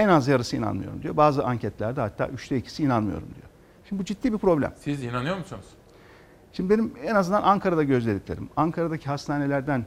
en 0.00 0.08
az 0.08 0.28
yarısı 0.28 0.56
inanmıyorum 0.56 1.02
diyor. 1.02 1.16
Bazı 1.16 1.44
anketlerde 1.44 2.00
hatta 2.00 2.28
üçte 2.28 2.56
ikisi 2.56 2.82
inanmıyorum 2.82 3.28
diyor. 3.28 3.48
Şimdi 3.88 4.02
bu 4.02 4.04
ciddi 4.04 4.32
bir 4.32 4.38
problem. 4.38 4.72
Siz 4.76 5.04
inanıyor 5.04 5.38
musunuz? 5.38 5.66
Şimdi 6.52 6.70
benim 6.70 6.92
en 7.04 7.14
azından 7.14 7.42
Ankara'da 7.42 7.82
gözlediklerim, 7.82 8.48
Ankara'daki 8.56 9.06
hastanelerden, 9.06 9.86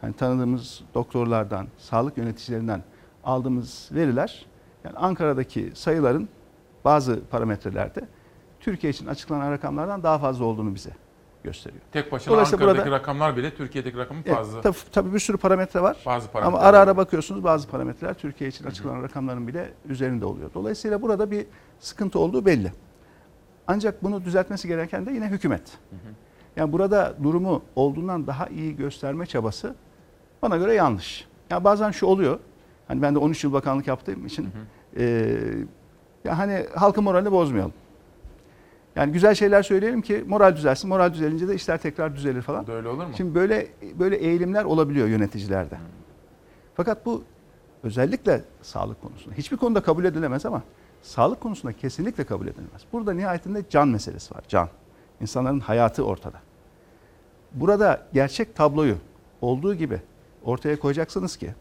hani 0.00 0.12
tanıdığımız 0.12 0.80
doktorlardan, 0.94 1.66
sağlık 1.78 2.18
yöneticilerinden 2.18 2.82
aldığımız 3.24 3.88
veriler, 3.92 4.46
yani 4.84 4.96
Ankara'daki 4.96 5.72
sayıların 5.74 6.28
bazı 6.84 7.20
parametrelerde 7.30 8.00
Türkiye 8.60 8.90
için 8.90 9.06
açıklanan 9.06 9.50
rakamlardan 9.50 10.02
daha 10.02 10.18
fazla 10.18 10.44
olduğunu 10.44 10.74
bize 10.74 10.90
gösteriyor. 11.44 11.82
Tek 11.92 12.12
başına 12.12 12.32
Dolayısıyla 12.34 12.64
Ankara'daki 12.64 12.86
burada- 12.90 12.98
rakamlar 13.02 13.36
bile 13.36 13.54
Türkiye'deki 13.54 13.98
rakamın 13.98 14.22
Evet, 14.26 14.36
fazla. 14.36 14.60
tabii, 14.60 14.76
tabii 14.92 15.14
bir 15.14 15.18
sürü 15.18 15.36
parametre 15.36 15.82
var. 15.82 15.96
Bazı 16.06 16.24
Ama 16.26 16.32
parametreler 16.32 16.68
ara 16.68 16.78
ara 16.78 16.96
bakıyorsunuz 16.96 17.44
bazı 17.44 17.68
parametreler 17.68 18.14
Türkiye 18.14 18.50
için 18.50 18.66
açıklanan 18.66 19.02
rakamların 19.02 19.48
bile 19.48 19.72
üzerinde 19.88 20.24
oluyor. 20.24 20.50
Dolayısıyla 20.54 21.02
burada 21.02 21.30
bir 21.30 21.46
sıkıntı 21.80 22.18
olduğu 22.18 22.46
belli. 22.46 22.72
Ancak 23.66 24.02
bunu 24.04 24.24
düzeltmesi 24.24 24.68
gereken 24.68 25.06
de 25.06 25.12
yine 25.12 25.26
hükümet. 25.28 25.62
Yani 26.56 26.72
burada 26.72 27.14
durumu 27.22 27.62
olduğundan 27.76 28.26
daha 28.26 28.46
iyi 28.46 28.76
gösterme 28.76 29.26
çabası 29.26 29.74
bana 30.42 30.56
göre 30.56 30.74
yanlış. 30.74 31.28
Yani 31.50 31.64
bazen 31.64 31.90
şu 31.90 32.06
oluyor. 32.06 32.38
Hani 32.88 33.02
ben 33.02 33.14
de 33.14 33.18
13 33.18 33.44
yıl 33.44 33.52
bakanlık 33.52 33.86
yaptığım 33.86 34.26
için 34.26 34.48
e, 34.96 35.36
ya 36.24 36.38
hani 36.38 36.66
halkın 36.74 37.04
moralini 37.04 37.32
bozmayalım. 37.32 37.72
Yani 38.96 39.12
güzel 39.12 39.34
şeyler 39.34 39.62
söyleyelim 39.62 40.02
ki 40.02 40.24
moral 40.28 40.56
düzelsin. 40.56 40.88
Moral 40.88 41.12
düzelince 41.12 41.48
de 41.48 41.54
işler 41.54 41.78
tekrar 41.78 42.16
düzelir 42.16 42.42
falan. 42.42 42.66
Da 42.66 42.72
öyle 42.72 42.88
olur 42.88 43.06
mu? 43.06 43.12
Şimdi 43.16 43.34
böyle 43.34 43.68
böyle 43.98 44.16
eğilimler 44.16 44.64
olabiliyor 44.64 45.08
yöneticilerde. 45.08 45.78
Fakat 46.74 47.06
bu 47.06 47.22
özellikle 47.82 48.44
sağlık 48.62 49.02
konusunda 49.02 49.34
hiçbir 49.34 49.56
konuda 49.56 49.82
kabul 49.82 50.04
edilemez 50.04 50.46
ama 50.46 50.62
sağlık 51.02 51.40
konusunda 51.40 51.72
kesinlikle 51.72 52.24
kabul 52.24 52.46
edilemez. 52.46 52.82
Burada 52.92 53.12
nihayetinde 53.12 53.62
can 53.70 53.88
meselesi 53.88 54.34
var. 54.34 54.42
Can. 54.48 54.68
İnsanların 55.20 55.60
hayatı 55.60 56.04
ortada. 56.04 56.38
Burada 57.52 58.06
gerçek 58.12 58.56
tabloyu 58.56 58.96
olduğu 59.40 59.74
gibi 59.74 60.00
ortaya 60.44 60.78
koyacaksınız 60.78 61.36
ki 61.36 61.54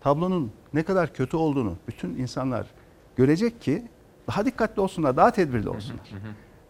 tablonun 0.00 0.52
ne 0.72 0.82
kadar 0.82 1.12
kötü 1.14 1.36
olduğunu 1.36 1.76
bütün 1.88 2.14
insanlar 2.14 2.66
görecek 3.16 3.60
ki 3.60 3.84
daha 4.28 4.44
dikkatli 4.44 4.80
olsunlar, 4.82 5.16
daha 5.16 5.30
tedbirli 5.30 5.68
olsunlar. 5.68 6.10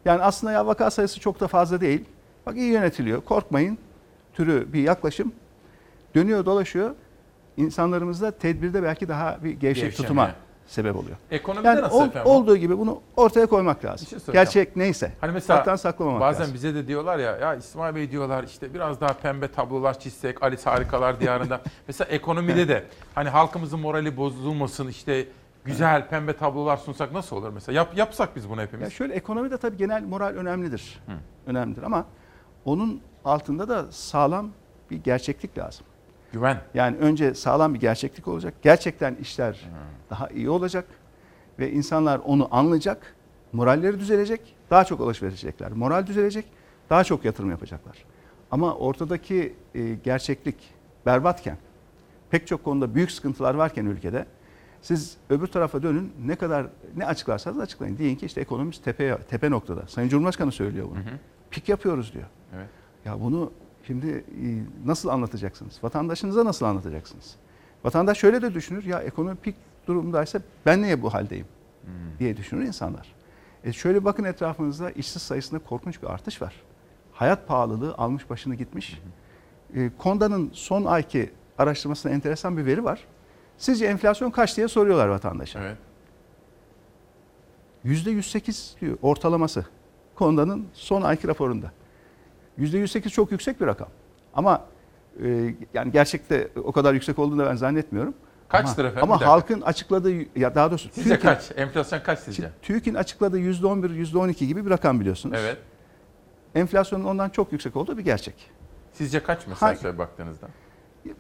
Yani 0.05 0.23
aslında 0.23 0.53
ya 0.53 0.67
vaka 0.67 0.91
sayısı 0.91 1.21
çok 1.21 1.41
da 1.41 1.49
fazla 1.49 1.81
değil. 1.81 2.05
Bak 2.47 2.57
iyi 2.57 2.73
yönetiliyor. 2.73 3.21
Korkmayın. 3.21 3.79
Türü 4.35 4.73
bir 4.73 4.83
yaklaşım. 4.83 5.33
Dönüyor 6.15 6.45
dolaşıyor. 6.47 6.95
İnsanlarımızda 7.57 8.31
tedbirde 8.31 8.83
belki 8.83 9.09
daha 9.09 9.39
bir 9.45 9.51
gevşek 9.51 9.61
Gevşemeye. 9.61 9.91
tutuma 9.97 10.31
sebep 10.67 10.97
oluyor. 10.97 11.17
Ekonomide 11.31 11.69
yani 11.69 11.81
nasıl 11.83 11.97
ol- 11.97 12.07
efendim? 12.07 12.31
olduğu 12.33 12.57
gibi 12.57 12.79
bunu 12.79 13.01
ortaya 13.17 13.47
koymak 13.47 13.85
lazım. 13.85 14.09
Şey. 14.09 14.19
Gerçek 14.33 14.77
neyse. 14.77 15.13
Hani 15.21 15.33
mesela 15.33 15.57
saktan 15.57 15.77
saklamamak 15.77 16.21
bazen 16.21 16.41
lazım. 16.41 16.55
bize 16.55 16.75
de 16.75 16.87
diyorlar 16.89 17.19
ya 17.19 17.37
ya 17.37 17.55
İsmail 17.55 17.95
Bey 17.95 18.11
diyorlar 18.11 18.45
işte 18.45 18.75
biraz 18.75 19.01
daha 19.01 19.13
pembe 19.13 19.49
tablolar 19.49 20.01
çizsek 20.01 20.43
Alice 20.43 20.63
Harikalar 20.63 21.21
Diyarı'nda. 21.21 21.61
mesela 21.89 22.09
ekonomide 22.11 22.69
de 22.69 22.85
hani 23.15 23.29
halkımızın 23.29 23.81
morali 23.81 24.17
bozulmasın 24.17 24.89
işte 24.89 25.27
güzel 25.71 26.09
pembe 26.09 26.33
tablolar 26.33 26.77
sunsak 26.77 27.13
nasıl 27.13 27.37
olur 27.37 27.51
mesela? 27.51 27.77
Yap, 27.77 27.97
yapsak 27.97 28.37
biz 28.37 28.51
bunu 28.51 28.61
hepimiz. 28.61 28.85
Ya 28.85 28.91
şöyle 28.91 29.15
ekonomide 29.15 29.57
tabii 29.57 29.77
genel 29.77 30.03
moral 30.03 30.35
önemlidir. 30.35 31.03
Önemlidir 31.47 31.83
ama 31.83 32.07
onun 32.65 33.01
altında 33.25 33.69
da 33.69 33.93
sağlam 33.93 34.51
bir 34.91 34.97
gerçeklik 34.97 35.59
lazım. 35.59 35.87
Güven. 36.33 36.61
Yani 36.75 36.97
önce 36.97 37.35
sağlam 37.35 37.75
bir 37.75 37.81
gerçeklik 37.81 38.29
olacak. 38.29 38.55
Gerçekten 38.63 39.15
işler 39.15 39.69
daha 40.11 40.29
iyi 40.29 40.51
olacak 40.51 40.85
ve 41.59 41.71
insanlar 41.73 42.19
onu 42.25 42.49
anlayacak. 42.51 43.15
Moralleri 43.53 44.01
düzelecek, 44.01 44.57
daha 44.71 44.85
çok 44.85 45.01
alışveriş 45.01 45.35
edecekler. 45.35 45.73
Moral 45.73 46.07
düzelecek, 46.07 46.45
daha 46.91 47.05
çok 47.05 47.25
yatırım 47.25 47.51
yapacaklar. 47.51 48.05
Ama 48.51 48.75
ortadaki 48.75 49.55
e, 49.75 49.95
gerçeklik 49.95 50.57
berbatken, 51.07 51.57
pek 52.31 52.47
çok 52.47 52.65
konuda 52.65 52.95
büyük 52.95 53.11
sıkıntılar 53.11 53.55
varken 53.55 53.87
ülkede 53.87 54.27
siz 54.83 55.17
öbür 55.31 55.47
tarafa 55.47 55.83
dönün 55.83 56.13
ne 56.27 56.37
kadar 56.37 56.67
ne 56.97 57.07
açıklarsanız 57.07 57.59
açıklayın. 57.59 57.99
Deyin 57.99 58.17
ki 58.17 58.27
işte 58.27 58.41
ekonomimiz 58.41 58.79
tepe 58.79 59.19
tepe 59.31 59.51
noktada. 59.51 59.87
Sayın 59.87 60.09
Cumhurbaşkanı 60.09 60.53
söylüyor 60.53 60.87
bunu. 60.91 60.99
Pik 61.51 61.69
yapıyoruz 61.69 62.13
diyor. 62.13 62.27
Evet. 62.57 62.69
Ya 63.05 63.21
bunu 63.21 63.53
şimdi 63.87 64.09
e, 64.09 64.47
nasıl 64.87 65.09
anlatacaksınız? 65.09 65.85
Vatandaşınıza 65.85 66.45
nasıl 66.45 66.67
anlatacaksınız? 66.67 67.37
Vatandaş 67.85 68.19
şöyle 68.19 68.43
de 68.43 68.55
düşünür. 68.55 68.85
Ya 68.85 69.01
ekonomi 69.01 69.37
pik 69.37 69.55
durumdaysa 69.87 70.41
ben 70.67 70.83
niye 70.83 71.03
bu 71.03 71.15
haldeyim? 71.15 71.47
diye 72.19 72.37
düşünür 72.37 72.65
insanlar. 72.65 73.15
E 73.65 73.73
şöyle 73.73 74.05
bakın 74.05 74.25
etrafınızda 74.25 74.91
işsiz 74.91 75.23
sayısında 75.23 75.61
korkunç 75.61 76.03
bir 76.03 76.07
artış 76.07 76.43
var. 76.43 76.55
Hayat 77.13 77.49
pahalılığı 77.49 77.95
almış 77.95 78.31
başını 78.31 78.55
gitmiş. 78.55 79.01
E, 79.75 79.91
Konda'nın 79.99 80.51
son 80.53 80.85
ayki 80.85 81.31
araştırmasında 81.59 82.13
enteresan 82.13 82.57
bir 82.57 82.67
veri 82.67 82.85
var. 82.85 83.05
Sizce 83.61 83.87
enflasyon 83.87 84.31
kaç 84.31 84.57
diye 84.57 84.69
soruyorlar 84.69 85.09
vatandaşa. 85.09 85.61
Evet. 85.61 85.77
%108 87.85 88.81
diyor 88.81 88.99
ortalaması. 89.03 89.65
Konda'nın 90.15 90.67
son 90.73 91.03
ayki 91.03 91.29
raporunda. 91.29 91.73
%108 92.59 93.09
çok 93.09 93.33
yüksek 93.33 93.61
bir 93.61 93.67
rakam. 93.67 93.89
Ama 94.35 94.65
e, 95.25 95.55
yani 95.75 95.93
gerçekte 95.93 96.49
o 96.65 96.73
kadar 96.73 96.95
yüksek 96.95 97.19
olduğunu 97.19 97.39
da 97.39 97.47
ben 97.47 97.57
zannetmiyorum. 97.57 98.15
Kaçtır 98.49 98.85
ama, 98.85 98.91
efendim? 98.91 99.13
Ama 99.13 99.27
halkın 99.27 99.61
açıkladığı 99.61 100.39
ya 100.39 100.55
daha 100.55 100.71
doğrusu 100.71 100.89
Sizce 100.93 101.11
TÜİK'in- 101.11 101.23
kaç? 101.23 101.51
Enflasyon 101.57 102.01
kaç 102.01 102.19
sizce? 102.19 102.51
TÜİK'in 102.63 102.95
açıkladığı 102.95 103.39
%11, 103.39 103.95
%12 103.95 104.47
gibi 104.47 104.67
bir 104.67 104.71
rakam 104.71 105.01
biliyorsunuz. 105.01 105.37
Evet. 105.41 105.59
Enflasyonun 106.55 107.05
ondan 107.05 107.29
çok 107.29 107.53
yüksek 107.53 107.77
olduğu 107.77 107.99
bir 107.99 108.05
gerçek. 108.05 108.51
Sizce 108.93 109.23
kaç 109.23 109.47
mesela 109.47 109.73
Hangi- 109.73 109.99
baktığınızda? 109.99 110.47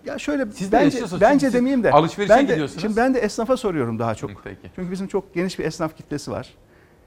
Ya 0.04 0.18
şöyle 0.18 0.46
Siz 0.46 0.68
de 0.68 0.76
bence 0.76 0.84
yaşıyorsunuz. 0.84 1.20
bence 1.20 1.32
Çünkü 1.32 1.44
siz 1.46 1.54
demeyeyim 1.54 1.84
de 1.84 1.90
alışverişe 1.90 2.34
ben 2.34 2.48
de, 2.48 2.52
gidiyorsunuz. 2.52 2.82
Şimdi 2.82 2.96
ben 2.96 3.14
de 3.14 3.18
esnafa 3.18 3.56
soruyorum 3.56 3.98
daha 3.98 4.14
çok. 4.14 4.30
peki. 4.44 4.70
Çünkü 4.74 4.90
bizim 4.92 5.06
çok 5.06 5.34
geniş 5.34 5.58
bir 5.58 5.64
esnaf 5.64 5.96
kitlesi 5.96 6.30
var. 6.30 6.54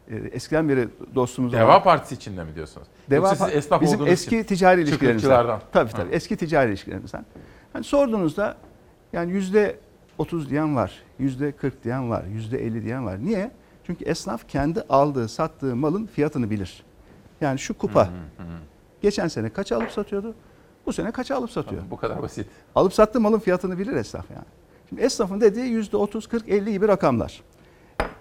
Ee, 0.10 0.16
eskiden 0.16 0.70
beri 0.70 0.88
dostumuz 1.16 1.54
Deva 1.54 1.66
olan- 1.66 1.84
Partisi 1.84 2.16
içinde 2.16 2.44
mi 2.44 2.56
diyorsunuz? 2.56 2.88
Deva 3.10 3.28
Yoksa 3.28 3.46
siz 3.46 3.56
esnaf 3.56 3.82
bizim 3.82 3.96
olduğunuz 3.96 4.12
eski 4.12 4.38
için. 4.38 4.44
ticari 4.48 4.82
ilişkilerimizden. 4.82 5.30
Çıkırtılardan. 5.30 5.62
Tabii 5.72 5.92
tabii 5.92 6.12
eski 6.12 6.38
ticari 6.38 6.70
ilişkilerimizden. 6.70 7.26
Hani 7.74 7.84
sorduğunuzda 7.84 8.58
yani 9.14 9.32
yüzde 9.32 9.76
30 10.18 10.50
diyen 10.50 10.76
var, 10.76 10.92
yüzde 11.20 11.52
40 11.52 11.84
diyen 11.84 12.10
var, 12.10 12.24
yüzde 12.34 12.66
50 12.66 12.84
diyen 12.84 13.06
var. 13.06 13.26
Niye? 13.26 13.52
Çünkü 13.88 14.06
esnaf 14.06 14.48
kendi 14.48 14.82
aldığı, 14.90 15.28
sattığı 15.28 15.76
malın 15.76 16.06
fiyatını 16.06 16.50
bilir. 16.50 16.84
Yani 17.42 17.60
şu 17.60 17.74
kupa 17.78 18.10
geçen 19.02 19.28
sene 19.28 19.50
kaç 19.50 19.72
alıp 19.72 19.92
satıyordu? 19.92 20.36
Bu 20.86 20.94
sene 20.94 21.12
kaç 21.12 21.32
alıp 21.32 21.52
satıyor? 21.52 21.82
Bu 21.92 21.98
kadar 21.98 22.22
basit. 22.22 22.48
Alıp 22.76 22.94
sattığı 22.94 23.20
malın 23.20 23.40
fiyatını 23.40 23.78
bilir 23.80 23.96
esnaf 23.96 24.26
yani. 24.32 24.46
Şimdi 24.90 25.02
esnafın 25.02 25.42
dediği 25.42 25.66
yüzde 25.66 25.98
30, 25.98 26.28
40, 26.28 26.50
50 26.50 26.72
gibi 26.72 26.88
rakamlar. 26.88 27.42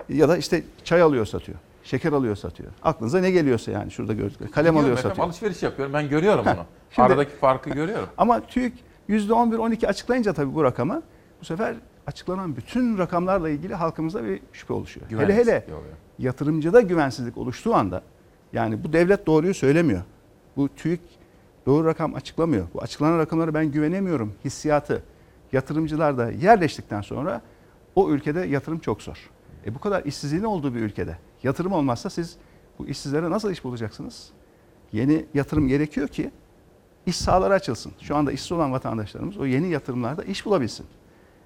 Ya 0.09 0.29
da 0.29 0.37
işte 0.37 0.63
çay 0.85 1.03
alıyor 1.03 1.27
satıyor. 1.27 1.59
Şeker 1.85 2.13
alıyor 2.13 2.37
satıyor. 2.37 2.71
Aklınıza 2.83 3.21
ne 3.21 3.31
geliyorsa 3.31 3.71
yani 3.71 3.91
şurada 3.91 4.13
gördük. 4.13 4.55
Kalem 4.55 4.77
alıyor 4.77 4.93
efendim, 4.93 5.11
satıyor. 5.11 5.27
Alışveriş 5.27 5.63
yapıyorum. 5.63 5.95
Ben 5.95 6.09
görüyorum 6.09 6.45
bunu. 6.45 6.65
şimdi- 6.91 7.07
Aradaki 7.07 7.37
farkı 7.37 7.71
görüyorum. 7.71 8.09
Ama 8.19 8.41
TÜİK 8.41 8.73
%11-12 9.09 9.87
açıklayınca 9.89 10.33
tabii 10.33 10.55
bu 10.55 10.65
rakamı 10.65 11.03
bu 11.41 11.45
sefer 11.45 11.75
açıklanan 12.07 12.57
bütün 12.57 12.99
rakamlarla 12.99 13.49
ilgili 13.49 13.75
halkımızda 13.75 14.25
bir 14.25 14.41
şüphe 14.53 14.73
oluşuyor. 14.75 15.07
Hele 15.11 15.35
hele 15.35 15.65
oluyor. 15.69 15.83
yatırımcıda 16.19 16.81
güvensizlik 16.81 17.39
oluştuğu 17.39 17.75
anda 17.75 18.03
yani 18.53 18.85
bu 18.85 18.93
devlet 18.93 19.27
doğruyu 19.27 19.55
söylemiyor. 19.55 20.03
Bu 20.57 20.69
TÜİK 20.69 21.01
doğru 21.67 21.87
rakam 21.87 22.15
açıklamıyor. 22.15 22.67
Bu 22.75 22.83
açıklanan 22.83 23.19
rakamlara 23.19 23.55
ben 23.55 23.67
güvenemiyorum 23.67 24.35
hissiyatı 24.45 25.03
yatırımcılarda 25.53 26.31
yerleştikten 26.31 27.01
sonra 27.01 27.43
o 27.95 28.11
ülkede 28.11 28.41
yatırım 28.41 28.79
çok 28.79 29.03
zor. 29.03 29.31
E 29.67 29.75
bu 29.75 29.79
kadar 29.79 30.05
işsizliğin 30.05 30.45
olduğu 30.45 30.75
bir 30.75 30.81
ülkede 30.81 31.19
yatırım 31.43 31.73
olmazsa 31.73 32.11
siz 32.11 32.37
bu 32.79 32.87
işsizlere 32.87 33.31
nasıl 33.31 33.51
iş 33.51 33.65
bulacaksınız? 33.65 34.29
Yeni 34.93 35.27
yatırım 35.35 35.69
gerekiyor 35.69 36.09
ki 36.09 36.31
iş 37.07 37.17
sahaları 37.17 37.55
açılsın. 37.55 37.93
Şu 38.01 38.17
anda 38.17 38.33
işsiz 38.33 38.53
olan 38.53 38.73
vatandaşlarımız 38.73 39.39
o 39.39 39.47
yeni 39.47 39.69
yatırımlarda 39.69 40.25
iş 40.25 40.47
bulabilsin. 40.47 40.87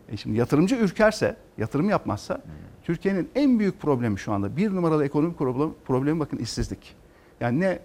E 0.08 0.16
şimdi 0.16 0.38
yatırımcı 0.38 0.76
ürkerse, 0.76 1.36
yatırım 1.58 1.90
yapmazsa 1.90 2.42
Türkiye'nin 2.82 3.30
en 3.34 3.58
büyük 3.58 3.80
problemi 3.80 4.18
şu 4.18 4.32
anda 4.32 4.56
bir 4.56 4.74
numaralı 4.74 5.04
ekonomik 5.04 5.38
problem, 5.38 5.70
problemi 5.84 6.20
bakın 6.20 6.36
işsizlik. 6.36 6.96
Yani 7.40 7.60
ne 7.60 7.78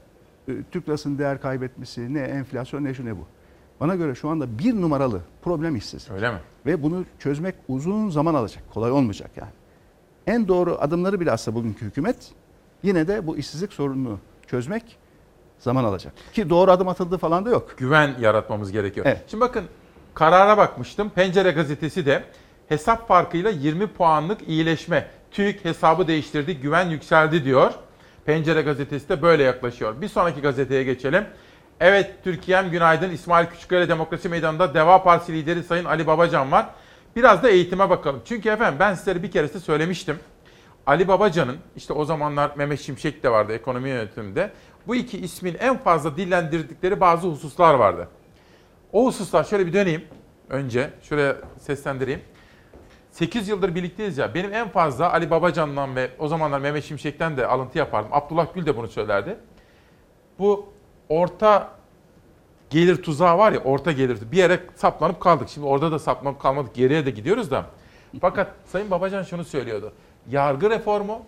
Türk 0.72 0.90
lirasının 0.90 1.18
değer 1.18 1.42
kaybetmesi, 1.42 2.14
ne 2.14 2.20
enflasyon, 2.20 2.84
ne 2.84 2.94
şu 2.94 3.06
ne 3.06 3.18
bu. 3.18 3.26
Bana 3.80 3.96
göre 3.96 4.16
şu 4.16 4.30
anda 4.30 4.60
bir 4.60 4.82
numaralı 4.82 5.22
problem 5.42 5.76
işsizlik. 5.76 6.12
Öyle 6.12 6.32
mi? 6.32 6.38
Ve 6.66 6.84
bunu 6.84 7.06
çözmek 7.20 7.56
uzun 7.68 8.10
zaman 8.10 8.34
alacak. 8.34 8.64
Kolay 8.74 8.92
olmayacak 8.92 9.32
yani. 9.36 9.52
En 10.28 10.48
doğru 10.48 10.78
adımları 10.80 11.20
bile 11.20 11.32
atsa 11.32 11.56
bugünkü 11.56 11.86
hükümet 11.86 12.32
yine 12.84 13.08
de 13.08 13.28
bu 13.28 13.38
işsizlik 13.38 13.74
sorununu 13.74 14.20
çözmek 14.48 14.98
zaman 15.60 15.84
alacak. 15.84 16.14
Ki 16.34 16.50
doğru 16.50 16.72
adım 16.72 16.88
atıldığı 16.88 17.18
falan 17.18 17.46
da 17.46 17.50
yok. 17.50 17.76
Güven 17.78 18.16
yaratmamız 18.20 18.72
gerekiyor. 18.72 19.06
Evet. 19.06 19.24
Şimdi 19.28 19.42
bakın 19.42 19.64
karara 20.14 20.58
bakmıştım. 20.58 21.10
Pencere 21.10 21.52
gazetesi 21.52 22.06
de 22.06 22.24
hesap 22.70 23.08
farkıyla 23.08 23.50
20 23.50 23.88
puanlık 23.88 24.48
iyileşme. 24.48 25.08
TÜİK 25.32 25.66
hesabı 25.66 26.08
değiştirdi, 26.08 26.58
güven 26.58 26.90
yükseldi 26.90 27.46
diyor. 27.46 27.74
Pencere 28.32 28.62
gazetesi 28.62 29.10
de 29.10 29.22
böyle 29.22 29.44
yaklaşıyor. 29.44 30.02
Bir 30.02 30.08
sonraki 30.08 30.42
gazeteye 30.42 30.84
geçelim. 30.84 31.26
Evet 31.80 32.12
Türkiye'm 32.24 32.72
günaydın. 32.72 33.10
İsmail 33.10 33.48
Küçükkaya 33.48 33.90
Demokrasi 33.90 34.30
Meydanı'nda 34.30 34.74
Deva 34.74 35.04
Partisi 35.04 35.34
lideri 35.34 35.64
Sayın 35.64 35.86
Ali 35.86 36.08
Babacan 36.08 36.52
var. 36.52 36.66
Biraz 37.16 37.44
da 37.44 37.50
eğitime 37.50 37.90
bakalım. 37.90 38.22
Çünkü 38.26 38.50
efendim 38.50 38.80
ben 38.80 38.94
sizlere 38.94 39.24
bir 39.24 39.32
keresinde 39.32 39.60
söylemiştim. 39.60 40.20
Ali 40.86 41.08
Babacan'ın 41.08 41.58
işte 41.76 41.94
o 41.94 42.06
zamanlar 42.06 42.52
Mehmet 42.56 42.80
Şimşek 42.82 43.24
de 43.24 43.32
vardı 43.32 43.54
ekonomi 43.54 43.90
yönetiminde. 43.90 44.52
Bu 44.88 44.96
iki 44.96 45.18
ismin 45.18 45.58
en 45.60 45.78
fazla 45.78 46.18
dillendirdikleri 46.18 47.00
bazı 47.00 47.28
hususlar 47.28 47.74
vardı. 47.74 48.08
O 48.94 49.06
hususlar 49.06 49.44
şöyle 49.44 49.66
bir 49.66 49.74
döneyim 49.74 50.04
önce. 50.50 50.90
Şuraya 51.02 51.36
seslendireyim. 51.60 52.22
8 53.12 53.48
yıldır 53.48 53.76
birlikteyiz 53.76 54.18
ya. 54.18 54.34
Benim 54.34 54.54
en 54.54 54.70
fazla 54.70 55.14
Ali 55.14 55.30
Babacan'dan 55.30 55.96
ve 55.96 56.12
o 56.20 56.28
zamanlar 56.28 56.60
Mehmet 56.60 56.84
Şimşek'ten 56.84 57.38
de 57.38 57.48
alıntı 57.48 57.78
yapardım. 57.78 58.14
Abdullah 58.14 58.48
Gül 58.56 58.66
de 58.66 58.78
bunu 58.78 58.88
söylerdi. 58.88 59.38
Bu 60.40 60.66
orta 61.10 61.70
gelir 62.70 63.04
tuzağı 63.04 63.38
var 63.38 63.52
ya 63.52 63.60
orta 63.60 63.92
gelir. 63.92 64.18
Bir 64.32 64.38
yere 64.38 64.60
saplanıp 64.76 65.20
kaldık. 65.20 65.50
Şimdi 65.50 65.68
orada 65.68 65.92
da 65.92 66.00
saplanıp 66.00 66.40
kalmadık. 66.42 66.74
Geriye 66.74 67.06
de 67.06 67.12
gidiyoruz 67.12 67.52
da. 67.52 67.66
Fakat 68.22 68.52
Sayın 68.66 68.92
Babacan 68.92 69.24
şunu 69.24 69.44
söylüyordu. 69.46 69.94
Yargı 70.30 70.70
reformu 70.70 71.22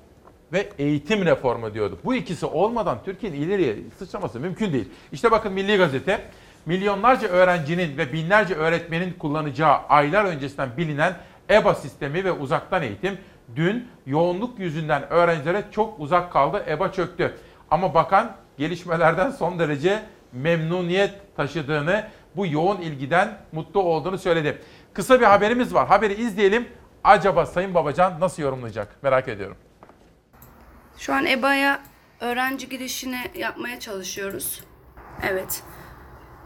ve 0.53 0.69
eğitim 0.79 1.25
reformu 1.25 1.73
diyordu. 1.73 1.99
Bu 2.05 2.15
ikisi 2.15 2.45
olmadan 2.45 2.97
Türkiye'nin 3.05 3.41
ileriye 3.41 3.75
sıçraması 3.97 4.39
mümkün 4.39 4.73
değil. 4.73 4.89
İşte 5.11 5.31
bakın 5.31 5.53
Milli 5.53 5.77
Gazete 5.77 6.21
milyonlarca 6.65 7.27
öğrencinin 7.27 7.97
ve 7.97 8.13
binlerce 8.13 8.55
öğretmenin 8.55 9.13
kullanacağı 9.13 9.77
aylar 9.89 10.25
öncesinden 10.25 10.69
bilinen 10.77 11.15
EBA 11.49 11.75
sistemi 11.75 12.23
ve 12.23 12.31
uzaktan 12.31 12.83
eğitim 12.83 13.17
dün 13.55 13.87
yoğunluk 14.05 14.59
yüzünden 14.59 15.09
öğrencilere 15.09 15.63
çok 15.71 15.99
uzak 15.99 16.33
kaldı. 16.33 16.65
EBA 16.67 16.91
çöktü. 16.91 17.37
Ama 17.71 17.93
bakan 17.93 18.35
gelişmelerden 18.57 19.31
son 19.31 19.59
derece 19.59 20.03
memnuniyet 20.33 21.35
taşıdığını, 21.37 22.07
bu 22.35 22.47
yoğun 22.47 22.81
ilgiden 22.81 23.37
mutlu 23.51 23.81
olduğunu 23.81 24.17
söyledi. 24.17 24.61
Kısa 24.93 25.19
bir 25.19 25.25
haberimiz 25.25 25.73
var. 25.73 25.87
Haberi 25.87 26.13
izleyelim. 26.13 26.67
Acaba 27.03 27.45
Sayın 27.45 27.73
Babacan 27.73 28.19
nasıl 28.19 28.43
yorumlayacak? 28.43 29.03
Merak 29.03 29.27
ediyorum. 29.27 29.57
Şu 30.97 31.13
an 31.13 31.25
EBA'ya 31.25 31.79
öğrenci 32.21 32.69
girişini 32.69 33.19
yapmaya 33.35 33.79
çalışıyoruz. 33.79 34.63
Evet. 35.23 35.63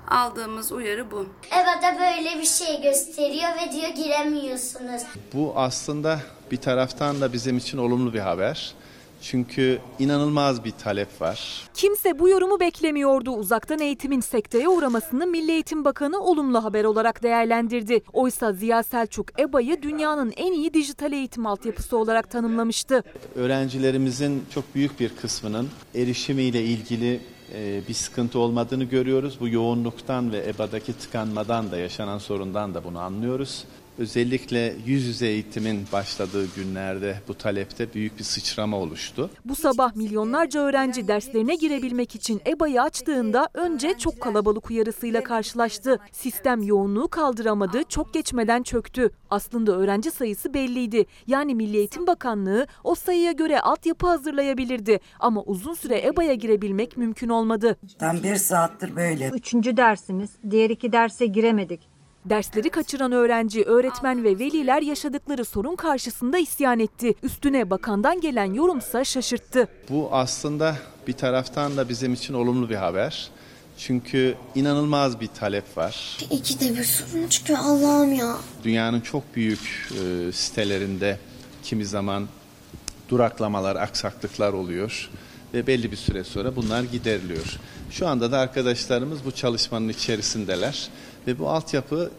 Aldığımız 0.07 0.71
uyarı 0.71 1.11
bu. 1.11 1.25
EBA'da 1.47 1.99
böyle 1.99 2.39
bir 2.41 2.45
şey 2.45 2.81
gösteriyor 2.81 3.49
ve 3.55 3.71
diyor 3.71 3.89
giremiyorsunuz. 3.89 5.01
Bu 5.33 5.53
aslında 5.55 6.19
bir 6.51 6.57
taraftan 6.57 7.21
da 7.21 7.33
bizim 7.33 7.57
için 7.57 7.77
olumlu 7.77 8.13
bir 8.13 8.19
haber. 8.19 8.73
Çünkü 9.21 9.79
inanılmaz 9.99 10.63
bir 10.65 10.71
talep 10.71 11.21
var. 11.21 11.63
Kimse 11.73 12.19
bu 12.19 12.29
yorumu 12.29 12.59
beklemiyordu. 12.59 13.31
Uzaktan 13.31 13.79
eğitimin 13.79 14.19
sekteye 14.19 14.67
uğramasını 14.69 15.27
Milli 15.27 15.51
Eğitim 15.51 15.85
Bakanı 15.85 16.19
olumlu 16.23 16.63
haber 16.63 16.83
olarak 16.83 17.23
değerlendirdi. 17.23 18.01
Oysa 18.13 18.53
Ziya 18.53 18.83
Selçuk 18.83 19.39
EBA'yı 19.39 19.81
dünyanın 19.81 20.33
en 20.37 20.53
iyi 20.53 20.73
dijital 20.73 21.13
eğitim 21.13 21.45
altyapısı 21.45 21.97
olarak 21.97 22.31
tanımlamıştı. 22.31 23.03
Öğrencilerimizin 23.35 24.45
çok 24.53 24.75
büyük 24.75 24.99
bir 24.99 25.09
kısmının 25.09 25.69
erişimiyle 25.95 26.63
ilgili 26.63 27.19
e, 27.53 27.81
bir 27.87 27.93
sıkıntı 27.93 28.39
olmadığını 28.39 28.83
görüyoruz. 28.83 29.37
Bu 29.39 29.49
yoğunluktan 29.49 30.31
ve 30.31 30.47
EBA'daki 30.47 30.93
tıkanmadan 30.93 31.71
da 31.71 31.77
yaşanan 31.77 32.17
sorundan 32.17 32.73
da 32.73 32.83
bunu 32.83 32.99
anlıyoruz. 32.99 33.65
Özellikle 33.97 34.73
yüz 34.85 35.05
yüze 35.05 35.27
eğitimin 35.27 35.85
başladığı 35.93 36.45
günlerde 36.55 37.21
bu 37.27 37.33
talepte 37.33 37.93
büyük 37.93 38.19
bir 38.19 38.23
sıçrama 38.23 38.77
oluştu. 38.77 39.29
Bu 39.45 39.55
sabah 39.55 39.95
milyonlarca 39.95 40.59
öğrenci 40.59 41.07
derslerine 41.07 41.55
girebilmek 41.55 42.15
için 42.15 42.41
EBA'yı 42.47 42.81
açtığında 42.81 43.49
önce 43.53 43.97
çok 43.97 44.21
kalabalık 44.21 44.69
uyarısıyla 44.69 45.23
karşılaştı. 45.23 45.99
Sistem 46.11 46.63
yoğunluğu 46.63 47.07
kaldıramadı, 47.07 47.83
çok 47.89 48.13
geçmeden 48.13 48.63
çöktü. 48.63 49.09
Aslında 49.29 49.71
öğrenci 49.71 50.11
sayısı 50.11 50.53
belliydi. 50.53 51.05
Yani 51.27 51.55
Milli 51.55 51.77
Eğitim 51.77 52.07
Bakanlığı 52.07 52.67
o 52.83 52.95
sayıya 52.95 53.31
göre 53.31 53.61
altyapı 53.61 54.07
hazırlayabilirdi. 54.07 54.99
Ama 55.19 55.43
uzun 55.43 55.73
süre 55.73 56.07
EBA'ya 56.07 56.33
girebilmek 56.33 56.97
mümkün 56.97 57.29
olmadı. 57.29 57.77
Tam 57.99 58.23
bir 58.23 58.35
saattir 58.35 58.95
böyle. 58.95 59.29
Üçüncü 59.33 59.77
dersimiz. 59.77 60.29
Diğer 60.49 60.69
iki 60.69 60.91
derse 60.91 61.25
giremedik. 61.25 61.96
Dersleri 62.29 62.69
kaçıran 62.69 63.11
öğrenci, 63.11 63.63
öğretmen 63.63 64.23
ve 64.23 64.39
veliler 64.39 64.81
yaşadıkları 64.81 65.45
sorun 65.45 65.75
karşısında 65.75 66.37
isyan 66.37 66.79
etti. 66.79 67.15
Üstüne 67.23 67.69
bakandan 67.69 68.21
gelen 68.21 68.53
yorumsa 68.53 69.03
şaşırttı. 69.03 69.67
Bu 69.89 70.09
aslında 70.11 70.75
bir 71.07 71.13
taraftan 71.13 71.77
da 71.77 71.89
bizim 71.89 72.13
için 72.13 72.33
olumlu 72.33 72.69
bir 72.69 72.75
haber. 72.75 73.29
Çünkü 73.77 74.35
inanılmaz 74.55 75.21
bir 75.21 75.27
talep 75.27 75.77
var. 75.77 76.17
İki 76.31 76.59
de 76.59 76.77
bir 76.77 76.83
sorun 76.83 77.27
çıkıyor 77.27 77.59
Allah'ım 77.59 78.13
ya. 78.13 78.37
Dünyanın 78.63 79.01
çok 79.01 79.35
büyük 79.35 79.89
e, 79.91 80.31
sitelerinde 80.31 81.19
kimi 81.63 81.85
zaman 81.85 82.27
duraklamalar, 83.09 83.75
aksaklıklar 83.75 84.53
oluyor 84.53 85.09
ve 85.53 85.67
belli 85.67 85.91
bir 85.91 85.97
süre 85.97 86.23
sonra 86.23 86.55
bunlar 86.55 86.83
gideriliyor. 86.83 87.59
Şu 87.91 88.07
anda 88.07 88.31
da 88.31 88.39
arkadaşlarımız 88.39 89.25
bu 89.25 89.31
çalışmanın 89.31 89.89
içerisindeler 89.89 90.89
ve 91.27 91.39
bu 91.39 91.49
altyapı 91.49 92.11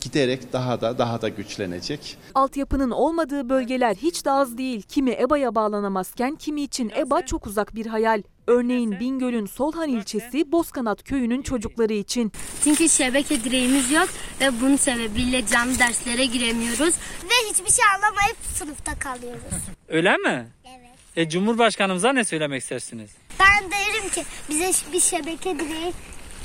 giderek 0.00 0.52
daha 0.52 0.80
da 0.80 0.98
daha 0.98 1.22
da 1.22 1.28
güçlenecek. 1.28 2.16
Altyapının 2.34 2.90
olmadığı 2.90 3.48
bölgeler 3.48 3.94
hiç 3.94 4.24
de 4.24 4.30
az 4.30 4.58
değil. 4.58 4.82
Kimi 4.82 5.10
EBA'ya 5.10 5.54
bağlanamazken 5.54 6.36
kimi 6.36 6.62
için 6.62 6.92
EBA 6.96 7.26
çok 7.26 7.46
uzak 7.46 7.74
bir 7.74 7.86
hayal. 7.86 8.22
Örneğin 8.46 9.00
Bingöl'ün 9.00 9.46
Solhan 9.46 9.88
ilçesi 9.88 10.52
Bozkanat 10.52 11.02
köyünün 11.04 11.42
çocukları 11.42 11.92
için. 11.92 12.32
Çünkü 12.64 12.88
şebeke 12.88 13.44
direğimiz 13.44 13.90
yok 13.90 14.08
ve 14.40 14.60
bunun 14.60 14.76
sebebiyle 14.76 15.46
canlı 15.46 15.78
derslere 15.78 16.26
giremiyoruz. 16.26 16.94
Ve 17.24 17.50
hiçbir 17.50 17.70
şey 17.72 17.84
anlamayıp 17.96 18.36
sınıfta 18.54 18.98
kalıyoruz. 18.98 19.42
Öyle 19.88 20.16
mi? 20.16 20.48
Evet. 20.64 20.88
E, 21.16 21.28
Cumhurbaşkanımıza 21.28 22.12
ne 22.12 22.24
söylemek 22.24 22.62
istersiniz? 22.62 23.10
Ben 23.40 23.70
derim 23.70 24.10
ki 24.10 24.24
bize 24.50 24.72
bir 24.92 25.00
şebeke 25.00 25.58
direği 25.58 25.92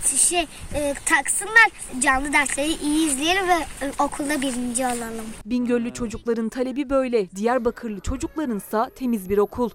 şey 0.07 0.47
e, 0.73 0.93
taksınlar 1.05 1.69
canlı 1.99 2.33
dersleri 2.33 2.73
iyi 2.73 3.07
izleyelim 3.07 3.47
ve 3.47 3.53
e, 3.53 3.91
okulda 3.99 4.41
birinci 4.41 4.85
olalım. 4.85 5.25
Bingöllü 5.45 5.93
çocukların 5.93 6.49
talebi 6.49 6.89
böyle. 6.89 7.31
Diyarbakırlı 7.31 7.99
çocuklarınsa 7.99 8.89
temiz 8.95 9.29
bir 9.29 9.37
okul. 9.37 9.69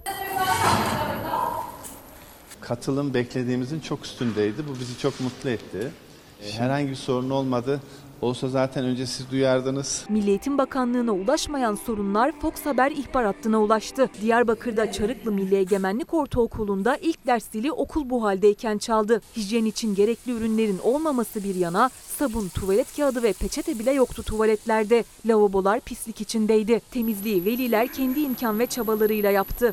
Katılım 2.60 3.14
beklediğimizin 3.14 3.80
çok 3.80 4.04
üstündeydi. 4.04 4.68
Bu 4.68 4.80
bizi 4.80 4.98
çok 4.98 5.20
mutlu 5.20 5.50
etti. 5.50 5.90
Herhangi 6.58 6.90
bir 6.90 6.94
sorun 6.94 7.30
olmadı. 7.30 7.80
Olsa 8.22 8.48
zaten 8.48 8.84
önce 8.84 9.06
siz 9.06 9.30
duyardınız. 9.30 10.04
Milli 10.08 10.28
Eğitim 10.28 10.58
Bakanlığı'na 10.58 11.12
ulaşmayan 11.12 11.74
sorunlar 11.74 12.32
Fox 12.40 12.52
Haber 12.66 12.90
ihbar 12.90 13.24
hattına 13.24 13.62
ulaştı. 13.62 14.10
Diyarbakır'da 14.22 14.92
Çarıklı 14.92 15.32
Milli 15.32 15.56
Egemenlik 15.56 16.14
Ortaokulu'nda 16.14 16.96
ilk 16.96 17.26
ders 17.26 17.50
zili 17.50 17.72
okul 17.72 18.10
bu 18.10 18.24
haldeyken 18.24 18.78
çaldı. 18.78 19.20
Hijyen 19.36 19.64
için 19.64 19.94
gerekli 19.94 20.32
ürünlerin 20.32 20.78
olmaması 20.82 21.44
bir 21.44 21.54
yana 21.54 21.90
sabun, 22.18 22.48
tuvalet 22.48 22.96
kağıdı 22.96 23.22
ve 23.22 23.32
peçete 23.32 23.78
bile 23.78 23.92
yoktu 23.92 24.22
tuvaletlerde. 24.22 25.04
Lavabolar 25.26 25.80
pislik 25.80 26.20
içindeydi. 26.20 26.80
Temizliği 26.90 27.44
veliler 27.44 27.88
kendi 27.88 28.20
imkan 28.20 28.58
ve 28.58 28.66
çabalarıyla 28.66 29.30
yaptı. 29.30 29.72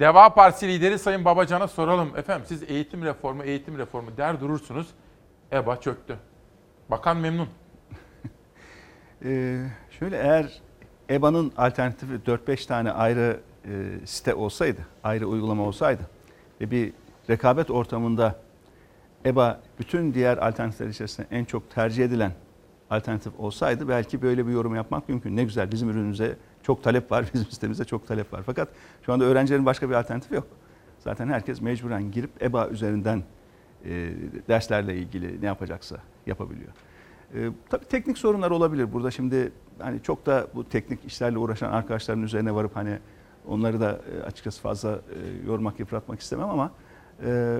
Deva 0.00 0.34
Partisi 0.34 0.68
lideri 0.68 0.98
Sayın 0.98 1.24
Babacan'a 1.24 1.68
soralım. 1.68 2.16
Efendim 2.16 2.46
siz 2.48 2.70
eğitim 2.70 3.04
reformu, 3.04 3.44
eğitim 3.44 3.78
reformu 3.78 4.16
der 4.16 4.40
durursunuz. 4.40 4.86
EBA 5.52 5.80
çöktü. 5.80 6.16
Bakan 6.90 7.16
memnun. 7.16 7.48
Ee, 9.24 9.66
şöyle 9.90 10.16
eğer 10.16 10.60
EBA'nın 11.10 11.52
alternatifi 11.56 12.12
4-5 12.12 12.66
tane 12.66 12.92
ayrı 12.92 13.40
e, 13.64 14.06
site 14.06 14.34
olsaydı, 14.34 14.80
ayrı 15.04 15.26
uygulama 15.26 15.62
olsaydı 15.62 16.02
ve 16.60 16.70
bir 16.70 16.92
rekabet 17.30 17.70
ortamında 17.70 18.36
EBA 19.26 19.60
bütün 19.78 20.14
diğer 20.14 20.38
alternatifler 20.38 20.86
içerisinde 20.86 21.26
en 21.30 21.44
çok 21.44 21.70
tercih 21.70 22.04
edilen 22.04 22.32
alternatif 22.90 23.32
olsaydı 23.40 23.88
belki 23.88 24.22
böyle 24.22 24.46
bir 24.46 24.52
yorum 24.52 24.74
yapmak 24.74 25.08
mümkün. 25.08 25.36
Ne 25.36 25.44
güzel 25.44 25.72
bizim 25.72 25.90
ürünümüze 25.90 26.36
çok 26.68 26.82
talep 26.82 27.10
var, 27.10 27.24
bizim 27.34 27.50
sitemizde 27.50 27.84
çok 27.84 28.06
talep 28.06 28.32
var. 28.32 28.42
Fakat 28.46 28.68
şu 29.02 29.12
anda 29.12 29.24
öğrencilerin 29.24 29.66
başka 29.66 29.90
bir 29.90 29.94
alternatifi 29.94 30.34
yok. 30.34 30.46
Zaten 30.98 31.28
herkes 31.28 31.60
mecburen 31.60 32.10
girip 32.10 32.42
EBA 32.42 32.68
üzerinden 32.68 33.22
e, 33.84 34.10
derslerle 34.48 34.96
ilgili 34.96 35.42
ne 35.42 35.46
yapacaksa 35.46 35.96
yapabiliyor. 36.26 36.72
E, 37.34 37.50
tabii 37.70 37.84
teknik 37.84 38.18
sorunlar 38.18 38.50
olabilir. 38.50 38.92
Burada 38.92 39.10
şimdi 39.10 39.52
hani 39.78 40.02
çok 40.02 40.26
da 40.26 40.46
bu 40.54 40.68
teknik 40.68 41.04
işlerle 41.04 41.38
uğraşan 41.38 41.72
arkadaşların 41.72 42.22
üzerine 42.22 42.54
varıp 42.54 42.76
hani 42.76 42.98
onları 43.46 43.80
da 43.80 44.00
e, 44.12 44.22
açıkçası 44.22 44.62
fazla 44.62 44.90
e, 44.90 45.46
yormak, 45.46 45.80
yıpratmak 45.80 46.20
istemem 46.20 46.48
ama 46.50 46.70
e, 47.24 47.58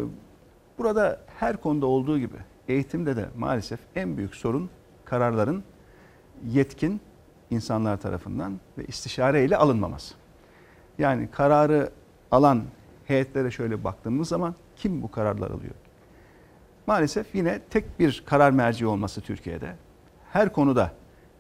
burada 0.79 1.21
her 1.39 1.57
konuda 1.57 1.87
olduğu 1.87 2.19
gibi 2.19 2.37
eğitimde 2.69 3.17
de 3.17 3.29
maalesef 3.37 3.81
en 3.95 4.17
büyük 4.17 4.35
sorun 4.35 4.71
kararların 5.05 5.63
yetkin 6.47 7.01
insanlar 7.51 7.97
tarafından 7.97 8.61
ve 8.79 8.85
istişare 8.85 9.45
ile 9.45 9.57
alınmaması. 9.57 10.15
Yani 10.99 11.29
kararı 11.31 11.91
alan 12.31 12.63
heyetlere 13.07 13.51
şöyle 13.51 13.85
baktığımız 13.85 14.29
zaman 14.29 14.55
kim 14.77 15.03
bu 15.03 15.11
kararlar 15.11 15.51
alıyor? 15.51 15.75
Maalesef 16.87 17.35
yine 17.35 17.61
tek 17.71 17.99
bir 18.01 18.23
karar 18.27 18.51
merci 18.51 18.87
olması 18.87 19.21
Türkiye'de. 19.21 19.75
Her 20.33 20.53
konuda, 20.53 20.93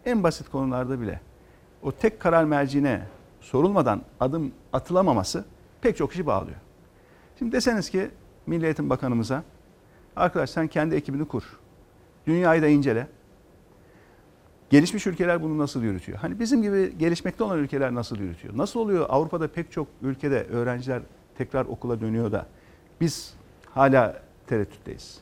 en 0.04 0.22
basit 0.22 0.48
konularda 0.48 1.00
bile 1.00 1.20
o 1.82 1.92
tek 1.92 2.20
karar 2.20 2.44
merciine 2.44 3.02
sorulmadan 3.40 4.02
adım 4.20 4.52
atılamaması 4.72 5.44
pek 5.80 5.96
çok 5.96 6.10
kişi 6.10 6.26
bağlıyor. 6.26 6.56
Şimdi 7.38 7.52
deseniz 7.52 7.90
ki 7.90 8.10
Milli 8.46 8.64
Eğitim 8.64 8.90
Bakanımıza, 8.90 9.42
arkadaş 10.16 10.50
sen 10.50 10.66
kendi 10.66 10.94
ekibini 10.94 11.24
kur, 11.24 11.58
dünyayı 12.26 12.62
da 12.62 12.66
incele, 12.68 13.06
Gelişmiş 14.70 15.06
ülkeler 15.06 15.42
bunu 15.42 15.58
nasıl 15.58 15.82
yürütüyor? 15.82 16.18
Hani 16.18 16.40
bizim 16.40 16.62
gibi 16.62 16.98
gelişmekte 16.98 17.44
olan 17.44 17.58
ülkeler 17.58 17.94
nasıl 17.94 18.18
yürütüyor? 18.18 18.56
Nasıl 18.56 18.80
oluyor 18.80 19.06
Avrupa'da 19.08 19.48
pek 19.48 19.72
çok 19.72 19.86
ülkede 20.02 20.44
öğrenciler 20.44 21.02
tekrar 21.38 21.64
okula 21.64 22.00
dönüyor 22.00 22.32
da 22.32 22.46
Biz 23.00 23.34
hala 23.70 24.22
tereddütteyiz. 24.46 25.18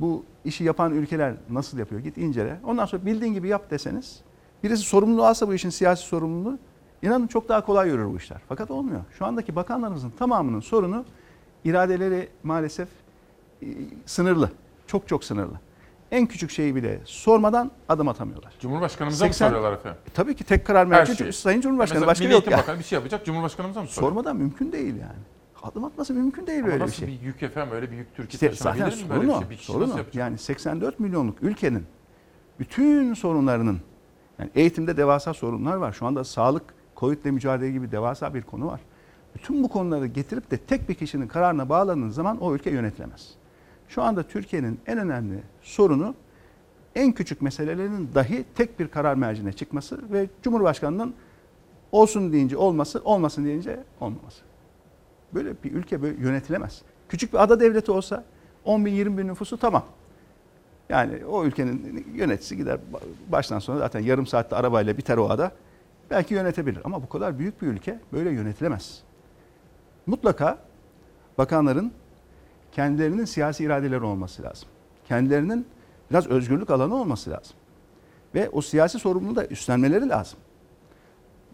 Bu 0.00 0.24
işi 0.44 0.64
yapan 0.64 0.92
ülkeler 0.92 1.34
nasıl 1.50 1.78
yapıyor? 1.78 2.00
Git 2.00 2.18
incele. 2.18 2.60
Ondan 2.64 2.86
sonra 2.86 3.06
bildiğin 3.06 3.34
gibi 3.34 3.48
yap 3.48 3.70
deseniz 3.70 4.20
birisi 4.62 4.82
sorumluluğu 4.82 5.24
alsa 5.24 5.48
bu 5.48 5.54
işin 5.54 5.70
siyasi 5.70 6.02
sorumluluğu 6.06 6.58
inanın 7.02 7.26
çok 7.26 7.48
daha 7.48 7.64
kolay 7.64 7.88
yürür 7.88 8.06
bu 8.12 8.16
işler. 8.16 8.38
Fakat 8.48 8.70
olmuyor. 8.70 9.00
Şu 9.18 9.26
andaki 9.26 9.56
bakanlarımızın 9.56 10.10
tamamının 10.10 10.60
sorunu 10.60 11.04
iradeleri 11.64 12.28
maalesef 12.42 12.88
e, 13.62 13.66
sınırlı. 14.06 14.50
Çok 14.86 15.08
çok 15.08 15.24
sınırlı. 15.24 15.54
En 16.14 16.26
küçük 16.26 16.50
şeyi 16.50 16.74
bile 16.74 17.00
sormadan 17.04 17.70
adım 17.88 18.08
atamıyorlar. 18.08 18.52
Cumhurbaşkanımıza 18.60 19.26
80 19.26 19.46
mı 19.48 19.50
soruyorlar 19.54 19.78
efendim? 19.78 20.00
Tabii 20.14 20.34
ki 20.34 20.44
tek 20.44 20.66
karar 20.66 20.86
merci 20.86 21.16
şeyi. 21.16 21.32
Sayın 21.32 21.60
Cumhurbaşkanı 21.60 21.98
Mesela 22.00 22.10
başka 22.10 22.24
Milli 22.24 22.32
yok 22.34 22.50
ya. 22.50 22.58
Bakanı 22.58 22.78
bir 22.78 22.84
şey 22.84 22.96
yapacak, 22.96 23.26
Cumhurbaşkanımıza 23.26 23.80
mı 23.82 23.86
soruyor? 23.88 24.10
Sormadan 24.10 24.36
mümkün 24.36 24.72
değil 24.72 24.94
yani. 24.96 25.18
Adım 25.62 25.84
atması 25.84 26.14
mümkün 26.14 26.46
değil 26.46 26.58
Ama 26.58 26.66
böyle 26.66 26.76
bir 26.80 26.82
nasıl 26.84 26.94
şey. 26.96 27.08
bir 27.08 27.20
yük 27.20 27.42
efendim 27.42 27.74
öyle 27.74 27.90
bir 27.90 27.96
yük 27.96 28.14
Türkiye 28.16 28.50
İşte 28.52 28.64
taşınabilir 28.64 28.96
zaten 28.96 28.98
mi 29.06 29.10
böyle 29.10 29.20
bir 29.22 29.26
sorun 29.26 29.38
o. 29.38 29.40
şey? 29.40 29.50
Bir 29.50 29.56
kişi 29.56 29.66
Sorun 29.66 29.80
nasıl 29.82 29.94
o. 29.94 29.98
yapacak? 29.98 30.14
Yani 30.14 30.38
84 30.38 31.00
milyonluk 31.00 31.42
ülkenin 31.42 31.84
bütün 32.58 33.14
sorunlarının 33.14 33.80
yani 34.38 34.50
eğitimde 34.54 34.96
devasa 34.96 35.34
sorunlar 35.34 35.76
var. 35.76 35.92
Şu 35.92 36.06
anda 36.06 36.24
sağlık, 36.24 36.62
Covid'le 36.96 37.24
mücadele 37.24 37.70
gibi 37.70 37.92
devasa 37.92 38.34
bir 38.34 38.42
konu 38.42 38.66
var. 38.66 38.80
Bütün 39.34 39.62
bu 39.62 39.68
konuları 39.68 40.06
getirip 40.06 40.50
de 40.50 40.56
tek 40.56 40.88
bir 40.88 40.94
kişinin 40.94 41.28
kararına 41.28 41.68
bağladığın 41.68 42.08
zaman 42.08 42.38
o 42.40 42.54
ülke 42.54 42.70
yönetilemez. 42.70 43.30
Şu 43.88 44.02
anda 44.02 44.22
Türkiye'nin 44.22 44.80
en 44.86 44.98
önemli 44.98 45.42
sorunu 45.64 46.14
en 46.94 47.12
küçük 47.12 47.42
meselelerin 47.42 48.08
dahi 48.14 48.44
tek 48.54 48.80
bir 48.80 48.88
karar 48.88 49.14
mercine 49.14 49.52
çıkması 49.52 50.12
ve 50.12 50.28
Cumhurbaşkanı'nın 50.42 51.14
olsun 51.92 52.32
deyince 52.32 52.56
olması, 52.56 53.00
olmasın 53.04 53.44
deyince 53.44 53.80
olmaması. 54.00 54.42
Böyle 55.34 55.54
bir 55.64 55.72
ülke 55.72 56.02
böyle 56.02 56.22
yönetilemez. 56.22 56.82
Küçük 57.08 57.32
bir 57.32 57.42
ada 57.42 57.60
devleti 57.60 57.92
olsa 57.92 58.24
10 58.64 58.84
bin 58.84 58.92
20 58.92 59.18
bin 59.18 59.28
nüfusu 59.28 59.56
tamam. 59.56 59.84
Yani 60.88 61.24
o 61.24 61.44
ülkenin 61.44 62.06
yöneticisi 62.14 62.56
gider 62.56 62.78
baştan 63.28 63.58
sona 63.58 63.78
zaten 63.78 64.00
yarım 64.00 64.26
saatte 64.26 64.56
arabayla 64.56 64.96
biter 64.96 65.16
o 65.16 65.30
ada. 65.30 65.52
Belki 66.10 66.34
yönetebilir 66.34 66.80
ama 66.84 67.02
bu 67.02 67.08
kadar 67.08 67.38
büyük 67.38 67.62
bir 67.62 67.66
ülke 67.66 67.98
böyle 68.12 68.30
yönetilemez. 68.30 69.02
Mutlaka 70.06 70.58
bakanların 71.38 71.92
kendilerinin 72.72 73.24
siyasi 73.24 73.64
iradeleri 73.64 74.04
olması 74.04 74.42
lazım. 74.42 74.68
Kendilerinin 75.08 75.66
biraz 76.10 76.26
özgürlük 76.26 76.70
alanı 76.70 76.94
olması 76.94 77.30
lazım. 77.30 77.56
Ve 78.34 78.48
o 78.48 78.60
siyasi 78.60 78.98
sorumluluğu 78.98 79.36
da 79.36 79.46
üstlenmeleri 79.46 80.08
lazım. 80.08 80.38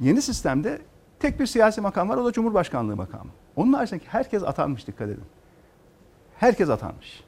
Yeni 0.00 0.22
sistemde 0.22 0.78
tek 1.18 1.40
bir 1.40 1.46
siyasi 1.46 1.80
makam 1.80 2.08
var 2.08 2.16
o 2.16 2.24
da 2.24 2.32
Cumhurbaşkanlığı 2.32 2.96
makamı. 2.96 3.30
Onun 3.56 3.72
haricindeki 3.72 4.08
herkes 4.08 4.42
atanmış 4.42 4.86
dikkat 4.86 5.08
edin. 5.08 5.24
Herkes 6.36 6.70
atanmış. 6.70 7.24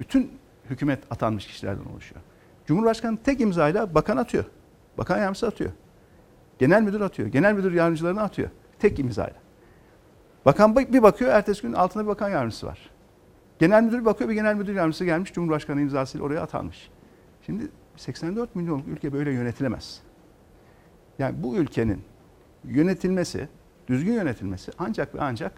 Bütün 0.00 0.32
hükümet 0.70 1.04
atanmış 1.10 1.46
kişilerden 1.46 1.84
oluşuyor. 1.84 2.20
Cumhurbaşkanı 2.66 3.16
tek 3.16 3.40
imzayla 3.40 3.94
bakan 3.94 4.16
atıyor. 4.16 4.44
Bakan 4.98 5.18
yardımcısı 5.18 5.46
atıyor. 5.46 5.70
Genel 6.58 6.82
müdür 6.82 7.00
atıyor. 7.00 7.28
Genel 7.28 7.52
müdür 7.52 7.72
yardımcılarını 7.72 8.22
atıyor. 8.22 8.50
Tek 8.78 8.98
imzayla. 8.98 9.36
Bakan 10.44 10.76
bir 10.76 11.02
bakıyor 11.02 11.32
ertesi 11.32 11.62
gün 11.62 11.72
altında 11.72 12.04
bir 12.04 12.08
bakan 12.08 12.28
yardımcısı 12.28 12.66
var. 12.66 12.91
Genel 13.58 13.82
müdür 13.82 14.04
bakıyor 14.04 14.30
bir 14.30 14.34
genel 14.34 14.54
müdür 14.54 14.74
yardımcısı 14.74 15.04
gelmiş 15.04 15.32
Cumhurbaşkanı 15.32 15.80
imzasıyla 15.80 16.26
oraya 16.26 16.40
atanmış. 16.40 16.90
Şimdi 17.46 17.68
84 17.96 18.56
milyonluk 18.56 18.88
ülke 18.88 19.12
böyle 19.12 19.32
yönetilemez. 19.32 20.00
Yani 21.18 21.42
bu 21.42 21.56
ülkenin 21.56 22.02
yönetilmesi, 22.64 23.48
düzgün 23.88 24.12
yönetilmesi 24.12 24.72
ancak 24.78 25.14
ve 25.14 25.20
ancak 25.20 25.52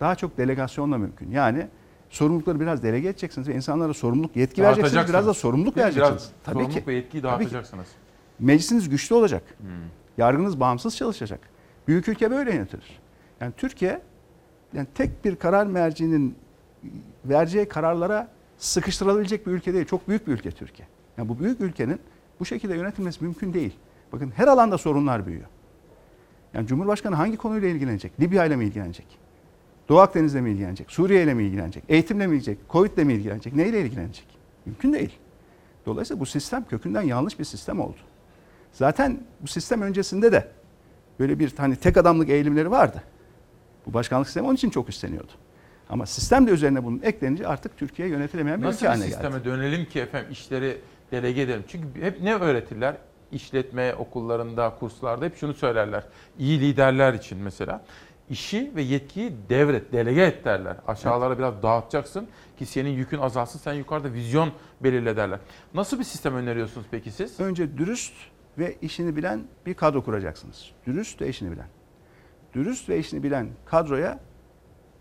daha 0.00 0.14
çok 0.14 0.38
delegasyonla 0.38 0.98
mümkün. 0.98 1.30
Yani 1.30 1.66
sorumlulukları 2.10 2.60
biraz 2.60 2.82
delege 2.82 3.08
edeceksiniz 3.08 3.48
ve 3.48 3.54
insanlara 3.54 3.94
sorumluluk, 3.94 4.36
yetki 4.36 4.62
vereceksiniz. 4.62 4.92
Biraz 4.92 5.04
da 5.04 5.06
Dağıtacaksınız. 5.12 5.36
sorumluluk 5.36 5.76
mi? 5.76 5.82
vereceksiniz. 5.82 6.12
Biraz 6.12 6.32
Tabii 6.44 6.54
sorumluluk 6.54 6.72
ki. 6.84 6.86
ve 6.86 6.94
yetkiyi 6.94 7.22
Tabii 7.22 7.44
ki. 7.44 7.50
dağıtacaksınız. 7.50 7.86
Meclisiniz 8.38 8.88
güçlü 8.88 9.14
olacak. 9.14 9.42
Hmm. 9.58 9.68
Yargınız 10.18 10.60
bağımsız 10.60 10.96
çalışacak. 10.96 11.40
Büyük 11.88 12.08
ülke 12.08 12.30
böyle 12.30 12.54
yönetilir. 12.54 13.00
Yani 13.40 13.52
Türkiye 13.56 14.00
yani 14.72 14.86
tek 14.94 15.24
bir 15.24 15.36
karar 15.36 15.66
mercinin 15.66 16.36
vereceği 17.24 17.68
kararlara 17.68 18.28
sıkıştırılabilecek 18.58 19.46
bir 19.46 19.52
ülke 19.52 19.74
değil. 19.74 19.84
Çok 19.84 20.08
büyük 20.08 20.26
bir 20.26 20.32
ülke 20.32 20.50
Türkiye. 20.50 20.88
Yani 21.18 21.28
bu 21.28 21.38
büyük 21.38 21.60
ülkenin 21.60 22.00
bu 22.40 22.44
şekilde 22.44 22.74
yönetilmesi 22.74 23.24
mümkün 23.24 23.54
değil. 23.54 23.76
Bakın 24.12 24.32
her 24.36 24.48
alanda 24.48 24.78
sorunlar 24.78 25.26
büyüyor. 25.26 25.46
Yani 26.54 26.66
Cumhurbaşkanı 26.66 27.14
hangi 27.14 27.36
konuyla 27.36 27.68
ilgilenecek? 27.68 28.20
Libya 28.20 28.44
ile 28.44 28.56
mi 28.56 28.64
ilgilenecek? 28.64 29.06
Doğu 29.88 29.98
Akdeniz'le 29.98 30.34
mi 30.34 30.50
ilgilenecek? 30.50 30.90
Suriye 30.90 31.22
ile 31.22 31.34
mi 31.34 31.42
ilgilenecek? 31.42 31.84
Eğitimle 31.88 32.26
mi 32.26 32.36
ilgilenecek? 32.36 32.70
Covid'le 32.70 33.04
mi 33.04 33.12
ilgilenecek? 33.12 33.54
Neyle 33.54 33.80
ilgilenecek? 33.80 34.26
Mümkün 34.66 34.92
değil. 34.92 35.18
Dolayısıyla 35.86 36.20
bu 36.20 36.26
sistem 36.26 36.64
kökünden 36.64 37.02
yanlış 37.02 37.38
bir 37.38 37.44
sistem 37.44 37.80
oldu. 37.80 37.98
Zaten 38.72 39.20
bu 39.40 39.46
sistem 39.46 39.82
öncesinde 39.82 40.32
de 40.32 40.48
böyle 41.18 41.38
bir 41.38 41.54
hani 41.56 41.76
tek 41.76 41.96
adamlık 41.96 42.28
eğilimleri 42.28 42.70
vardı. 42.70 43.02
Bu 43.86 43.94
başkanlık 43.94 44.26
sistemi 44.26 44.46
onun 44.46 44.54
için 44.54 44.70
çok 44.70 44.88
üstleniyordu. 44.88 45.32
Ama 45.90 46.06
sistem 46.06 46.46
de 46.46 46.50
üzerine 46.50 46.84
bunun 46.84 47.02
eklenince 47.02 47.46
artık 47.46 47.76
Türkiye 47.78 48.08
yönetilemeyen 48.08 48.60
bir 48.60 48.66
Nasıl 48.66 48.78
ülke 48.78 48.88
haline 48.88 49.04
geldi. 49.04 49.14
sisteme 49.14 49.44
dönelim 49.44 49.84
ki 49.84 50.00
efendim 50.00 50.32
işleri 50.32 50.80
delege 51.12 51.42
edelim? 51.42 51.64
Çünkü 51.68 52.02
hep 52.02 52.20
ne 52.22 52.34
öğretirler? 52.34 52.96
İşletme 53.32 53.94
okullarında, 53.94 54.74
kurslarda 54.80 55.24
hep 55.24 55.36
şunu 55.36 55.54
söylerler. 55.54 56.04
İyi 56.38 56.60
liderler 56.60 57.14
için 57.14 57.38
mesela. 57.38 57.84
işi 58.30 58.72
ve 58.76 58.82
yetkiyi 58.82 59.32
devret, 59.48 59.92
delege 59.92 60.22
et 60.22 60.44
derler. 60.44 60.76
Aşağılara 60.86 61.38
biraz 61.38 61.62
dağıtacaksın 61.62 62.28
ki 62.58 62.66
senin 62.66 62.90
yükün 62.90 63.18
azalsın. 63.18 63.58
Sen 63.58 63.72
yukarıda 63.72 64.12
vizyon 64.12 64.52
belirle 64.80 65.16
derler. 65.16 65.38
Nasıl 65.74 65.98
bir 65.98 66.04
sistem 66.04 66.34
öneriyorsunuz 66.34 66.86
peki 66.90 67.10
siz? 67.10 67.40
Önce 67.40 67.78
dürüst 67.78 68.14
ve 68.58 68.76
işini 68.82 69.16
bilen 69.16 69.40
bir 69.66 69.74
kadro 69.74 70.04
kuracaksınız. 70.04 70.70
Dürüst 70.86 71.20
ve 71.20 71.28
işini 71.28 71.52
bilen. 71.52 71.66
Dürüst 72.54 72.88
ve 72.88 72.98
işini 72.98 73.22
bilen 73.22 73.48
kadroya 73.66 74.18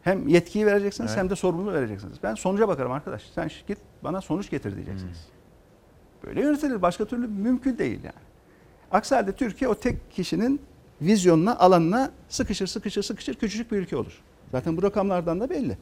hem 0.03 0.27
yetkiyi 0.27 0.65
vereceksiniz 0.65 1.11
Evet. 1.11 1.19
hem 1.19 1.29
de 1.29 1.35
sorumluluğu 1.35 1.73
vereceksiniz. 1.73 2.17
Ben 2.23 2.35
sonuca 2.35 2.67
bakarım 2.67 2.91
arkadaş. 2.91 3.23
Sen 3.35 3.49
git 3.67 3.77
bana 4.03 4.21
sonuç 4.21 4.49
getir 4.49 4.75
diyeceksiniz. 4.75 5.27
Böyle 6.25 6.41
yönetilir. 6.41 6.81
Başka 6.81 7.05
türlü 7.05 7.27
mümkün 7.27 7.77
değil 7.77 7.99
yani. 8.03 8.15
Aksi 8.91 9.15
halde 9.15 9.31
Türkiye 9.31 9.69
o 9.69 9.75
tek 9.75 10.11
kişinin 10.11 10.61
vizyonuna, 11.01 11.55
alanına 11.57 12.11
sıkışır, 12.29 12.67
sıkışır, 12.67 13.03
sıkışır. 13.03 13.33
Küçücük 13.33 13.71
bir 13.71 13.77
ülke 13.77 13.97
olur. 13.97 14.21
Zaten 14.51 14.77
bu 14.77 14.83
rakamlardan 14.83 15.39
da 15.39 15.49
belli. 15.49 15.77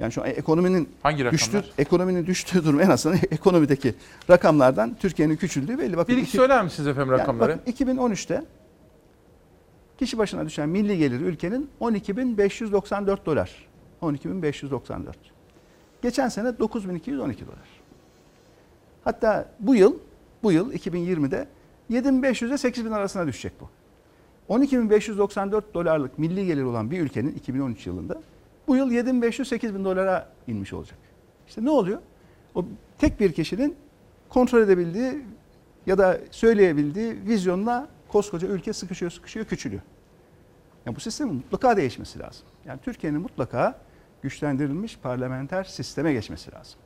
Yani 0.00 0.12
şu 0.12 0.22
an 0.22 0.28
ekonominin 0.28 0.88
Hangi 1.02 1.30
düştüğü, 1.30 1.64
ekonominin 1.78 2.26
düştüğü 2.26 2.64
durum 2.64 2.80
en 2.80 2.90
azından 2.90 3.18
ekonomideki 3.30 3.94
rakamlardan 4.30 4.96
Türkiye'nin 5.00 5.36
küçüldüğü 5.36 5.78
belli. 5.78 5.96
Bakın 5.96 6.16
Bir 6.16 6.20
iki 6.22 6.28
iki- 6.28 6.36
söyler 6.36 6.64
misiniz 6.64 6.88
efendim 6.88 7.12
yani 7.12 7.20
rakamları? 7.20 7.58
bakın 7.66 7.72
2013'te 7.72 8.42
kişi 9.98 10.18
başına 10.18 10.46
düşen 10.46 10.68
milli 10.68 10.98
gelir 10.98 11.20
ülkenin 11.20 11.70
12.594 11.80 13.26
dolar. 13.26 13.68
12.594. 14.02 15.14
Geçen 16.02 16.28
sene 16.28 16.48
9.212 16.48 17.16
dolar. 17.16 17.68
Hatta 19.04 19.48
bu 19.60 19.74
yıl 19.74 19.96
bu 20.42 20.52
yıl 20.52 20.72
2020'de 20.72 21.48
7.500 21.90 22.46
ile 22.46 22.54
8.000 22.54 22.94
arasına 22.94 23.26
düşecek 23.26 23.52
bu. 23.60 23.68
12.594 24.54 25.62
dolarlık 25.74 26.18
milli 26.18 26.46
gelir 26.46 26.62
olan 26.62 26.90
bir 26.90 27.00
ülkenin 27.00 27.34
2013 27.34 27.86
yılında 27.86 28.22
bu 28.68 28.76
yıl 28.76 28.90
7.500-8.000 28.90 29.84
dolara 29.84 30.28
inmiş 30.46 30.72
olacak. 30.72 30.98
İşte 31.48 31.64
ne 31.64 31.70
oluyor? 31.70 31.98
O 32.54 32.64
tek 32.98 33.20
bir 33.20 33.32
kişinin 33.32 33.76
kontrol 34.28 34.60
edebildiği 34.60 35.22
ya 35.86 35.98
da 35.98 36.18
söyleyebildiği 36.30 37.16
vizyonla 37.26 37.88
koskoca 38.14 38.48
ülke 38.48 38.72
sıkışıyor, 38.72 39.10
sıkışıyor, 39.10 39.46
küçülüyor. 39.46 39.82
Yani 40.86 40.96
bu 40.96 41.00
sistemin 41.00 41.34
mutlaka 41.34 41.76
değişmesi 41.76 42.18
lazım. 42.18 42.46
Yani 42.66 42.80
Türkiye'nin 42.84 43.20
mutlaka 43.20 43.78
güçlendirilmiş 44.22 44.98
parlamenter 44.98 45.64
sisteme 45.64 46.12
geçmesi 46.12 46.52
lazım. 46.52 46.80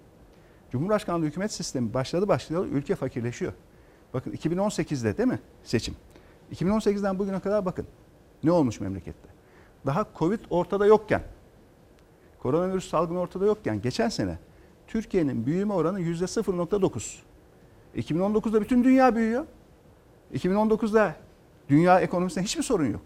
Cumhurbaşkanlığı 0.70 1.26
hükümet 1.26 1.52
sistemi 1.52 1.94
başladı 1.94 2.28
başlayalı 2.28 2.66
ülke 2.66 2.94
fakirleşiyor. 2.94 3.52
Bakın 4.14 4.32
2018'de 4.32 5.16
değil 5.16 5.28
mi 5.28 5.40
seçim? 5.64 5.96
2018'den 6.52 7.18
bugüne 7.18 7.40
kadar 7.40 7.64
bakın 7.64 7.86
ne 8.44 8.50
olmuş 8.50 8.80
memlekette. 8.80 9.28
Daha 9.86 10.06
Covid 10.18 10.40
ortada 10.50 10.86
yokken, 10.86 11.22
koronavirüs 12.38 12.90
salgını 12.90 13.20
ortada 13.20 13.46
yokken 13.46 13.82
geçen 13.82 14.08
sene 14.08 14.38
Türkiye'nin 14.86 15.46
büyüme 15.46 15.72
oranı 15.72 16.00
yüzde 16.00 16.24
0.9. 16.24 17.16
2019'da 17.96 18.60
bütün 18.60 18.84
dünya 18.84 19.16
büyüyor. 19.16 19.46
2019'da 20.34 21.16
dünya 21.68 22.00
ekonomisinde 22.00 22.44
hiçbir 22.44 22.62
sorun 22.62 22.90
yok. 22.90 23.02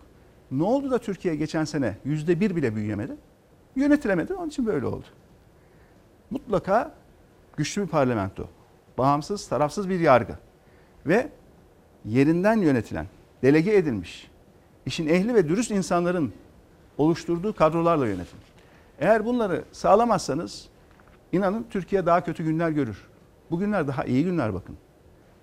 Ne 0.51 0.63
oldu 0.63 0.91
da 0.91 0.99
Türkiye 0.99 1.35
geçen 1.37 1.65
sene 1.65 1.97
yüzde 2.05 2.41
bir 2.41 2.57
bile 2.57 2.75
büyüyemedi? 2.75 3.17
Yönetilemedi. 3.77 4.35
Onun 4.35 4.49
için 4.49 4.67
böyle 4.67 4.87
oldu. 4.87 5.05
Mutlaka 6.31 6.95
güçlü 7.57 7.83
bir 7.83 7.87
parlamento, 7.87 8.49
bağımsız, 8.99 9.49
tarafsız 9.49 9.89
bir 9.89 10.01
yargı 10.01 10.35
ve 11.07 11.29
yerinden 12.05 12.57
yönetilen, 12.57 13.07
delege 13.43 13.77
edilmiş, 13.77 14.31
işin 14.87 15.07
ehli 15.09 15.35
ve 15.35 15.49
dürüst 15.49 15.71
insanların 15.71 16.33
oluşturduğu 16.99 17.55
kadrolarla 17.55 18.07
yönetilir. 18.07 18.53
Eğer 18.99 19.25
bunları 19.25 19.65
sağlamazsanız 19.73 20.69
inanın 21.33 21.67
Türkiye 21.71 22.07
daha 22.07 22.25
kötü 22.25 22.45
günler 22.45 22.71
görür. 22.71 23.09
Bu 23.51 23.59
günler 23.59 23.89
daha 23.89 24.05
iyi 24.05 24.25
günler 24.25 24.55
bakın. 24.55 24.77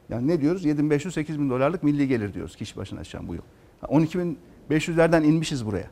Yani 0.10 0.28
ne 0.28 0.42
diyoruz? 0.42 0.66
7500-8000 0.66 1.50
dolarlık 1.50 1.84
milli 1.84 2.08
gelir 2.08 2.34
diyoruz 2.34 2.56
kişi 2.56 2.78
başına 2.78 3.02
düşen 3.02 3.28
bu 3.28 3.36
yıl. 3.36 3.42
12.500'lerden 3.84 5.24
inmişiz 5.24 5.66
buraya. 5.66 5.88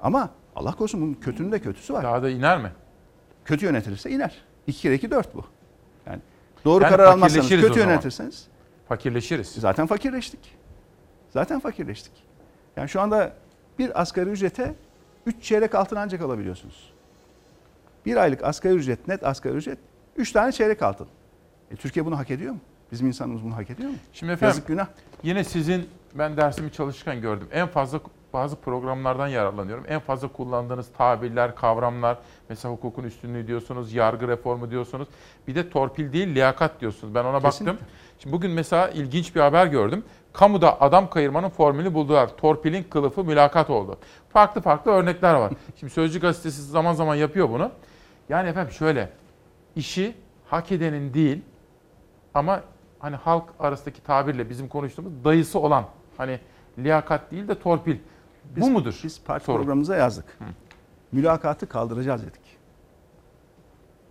Ama 0.00 0.30
Allah 0.56 0.72
korusun 0.72 1.00
bunun 1.00 1.14
kötünün 1.14 1.52
de 1.52 1.58
kötüsü 1.58 1.92
var. 1.92 2.04
Daha 2.04 2.22
da 2.22 2.30
iner 2.30 2.62
mi? 2.62 2.72
Kötü 3.44 3.66
yönetilirse 3.66 4.10
iner. 4.10 4.44
2 4.66 4.80
kere 4.80 4.94
2 4.94 5.10
4 5.10 5.34
bu. 5.34 5.44
Yani 6.06 6.20
doğru 6.64 6.84
Yani 6.84 6.90
karar 6.90 7.04
almazsanız, 7.04 7.48
kötü 7.48 7.78
yönetirseniz 7.78 8.46
Fakirleşiriz. 8.88 9.48
zaten 9.48 9.86
fakirleştik. 9.86 10.56
Zaten 11.30 11.60
fakirleştik. 11.60 12.12
Yani 12.76 12.88
şu 12.88 13.00
anda 13.00 13.32
bir 13.78 14.00
asgari 14.00 14.30
ücrete 14.30 14.74
3 15.26 15.42
çeyrek 15.42 15.74
altın 15.74 15.96
ancak 15.96 16.20
alabiliyorsunuz. 16.20 16.92
Bir 18.06 18.16
aylık 18.16 18.44
asgari 18.44 18.74
ücret, 18.74 19.08
net 19.08 19.24
asgari 19.24 19.54
ücret 19.54 19.78
3 20.16 20.32
tane 20.32 20.52
çeyrek 20.52 20.82
altın. 20.82 21.06
E, 21.70 21.76
Türkiye 21.76 22.06
bunu 22.06 22.18
hak 22.18 22.30
ediyor 22.30 22.52
mu? 22.52 22.60
Bizim 22.92 23.06
insanımız 23.06 23.44
bunu 23.44 23.56
hak 23.56 23.70
ediyor 23.70 23.88
mu? 23.90 23.96
Şimdi 24.12 24.32
efendim 24.32 24.48
Yazık 24.48 24.66
günah. 24.66 24.86
yine 25.22 25.44
sizin 25.44 25.88
ben 26.14 26.36
dersimi 26.36 26.72
çalışırken 26.72 27.20
gördüm. 27.20 27.48
En 27.52 27.66
fazla 27.68 28.00
bazı 28.32 28.56
programlardan 28.56 29.28
yararlanıyorum. 29.28 29.84
En 29.88 30.00
fazla 30.00 30.28
kullandığınız 30.28 30.86
tabirler, 30.98 31.54
kavramlar, 31.54 32.18
mesela 32.48 32.74
hukukun 32.74 33.04
üstünlüğü 33.04 33.46
diyorsunuz, 33.46 33.92
yargı 33.92 34.28
reformu 34.28 34.70
diyorsunuz. 34.70 35.08
Bir 35.48 35.54
de 35.54 35.70
torpil 35.70 36.12
değil, 36.12 36.34
liyakat 36.34 36.80
diyorsunuz. 36.80 37.14
Ben 37.14 37.24
ona 37.24 37.40
Kesinlikle. 37.40 37.72
baktım. 37.72 37.88
Şimdi 38.18 38.32
bugün 38.36 38.50
mesela 38.50 38.88
ilginç 38.88 39.34
bir 39.34 39.40
haber 39.40 39.66
gördüm. 39.66 40.04
Kamuda 40.32 40.80
adam 40.80 41.10
kayırmanın 41.10 41.48
formülü 41.48 41.94
buldular. 41.94 42.36
Torpilin 42.36 42.82
kılıfı 42.82 43.24
mülakat 43.24 43.70
oldu. 43.70 43.98
Farklı 44.32 44.60
farklı 44.60 44.90
örnekler 44.90 45.34
var. 45.34 45.52
Şimdi 45.76 45.92
Sözcü 45.92 46.20
gazetesi 46.20 46.62
zaman 46.62 46.92
zaman 46.92 47.14
yapıyor 47.14 47.48
bunu. 47.50 47.70
Yani 48.28 48.48
efendim 48.48 48.72
şöyle, 48.72 49.10
işi 49.76 50.14
hak 50.46 50.72
edenin 50.72 51.14
değil 51.14 51.42
ama 52.34 52.60
hani 53.00 53.16
halk 53.16 53.44
arasındaki 53.58 54.02
tabirle 54.02 54.50
bizim 54.50 54.68
konuştuğumuz 54.68 55.24
dayısı 55.24 55.58
olan 55.58 55.84
hani 56.16 56.40
liyakat 56.78 57.30
değil 57.30 57.48
de 57.48 57.58
torpil. 57.58 57.96
Biz- 58.56 58.62
Bu 58.64 58.70
mudur? 58.70 59.00
Biz 59.04 59.20
parti 59.24 59.44
Sorun. 59.44 59.58
programımıza 59.58 59.96
yazdık. 59.96 60.38
Mülakatı 61.12 61.68
kaldıracağız 61.68 62.22
dedik. 62.22 62.58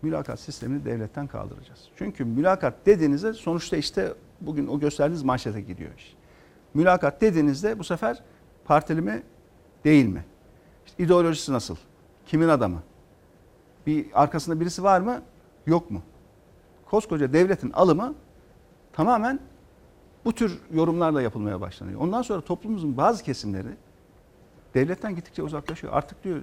Mülakat 0.01 0.39
sistemini 0.39 0.85
devletten 0.85 1.27
kaldıracağız. 1.27 1.79
Çünkü 1.95 2.25
mülakat 2.25 2.85
dediğinizde 2.85 3.33
sonuçta 3.33 3.77
işte 3.77 4.13
bugün 4.41 4.67
o 4.67 4.79
gösterdiğiniz 4.79 5.23
manşete 5.23 5.61
gidiyor 5.61 5.91
iş. 5.97 6.15
Mülakat 6.73 7.21
dediğinizde 7.21 7.79
bu 7.79 7.83
sefer 7.83 8.23
partili 8.65 9.01
mi 9.01 9.23
değil 9.83 10.05
mi? 10.05 10.25
İşte 10.85 11.03
ideolojisi 11.03 11.53
nasıl? 11.53 11.75
Kimin 12.25 12.47
adamı? 12.49 12.83
Bir 13.87 14.05
arkasında 14.13 14.59
birisi 14.59 14.83
var 14.83 15.01
mı? 15.01 15.21
Yok 15.65 15.91
mu? 15.91 16.01
Koskoca 16.85 17.33
devletin 17.33 17.71
alımı 17.71 18.15
tamamen 18.93 19.39
bu 20.25 20.33
tür 20.33 20.59
yorumlarla 20.73 21.21
yapılmaya 21.21 21.61
başlanıyor. 21.61 22.01
Ondan 22.01 22.21
sonra 22.21 22.41
toplumumuzun 22.41 22.97
bazı 22.97 23.23
kesimleri 23.23 23.69
devletten 24.73 25.15
gittikçe 25.15 25.43
uzaklaşıyor. 25.43 25.93
Artık 25.93 26.23
diyor 26.23 26.41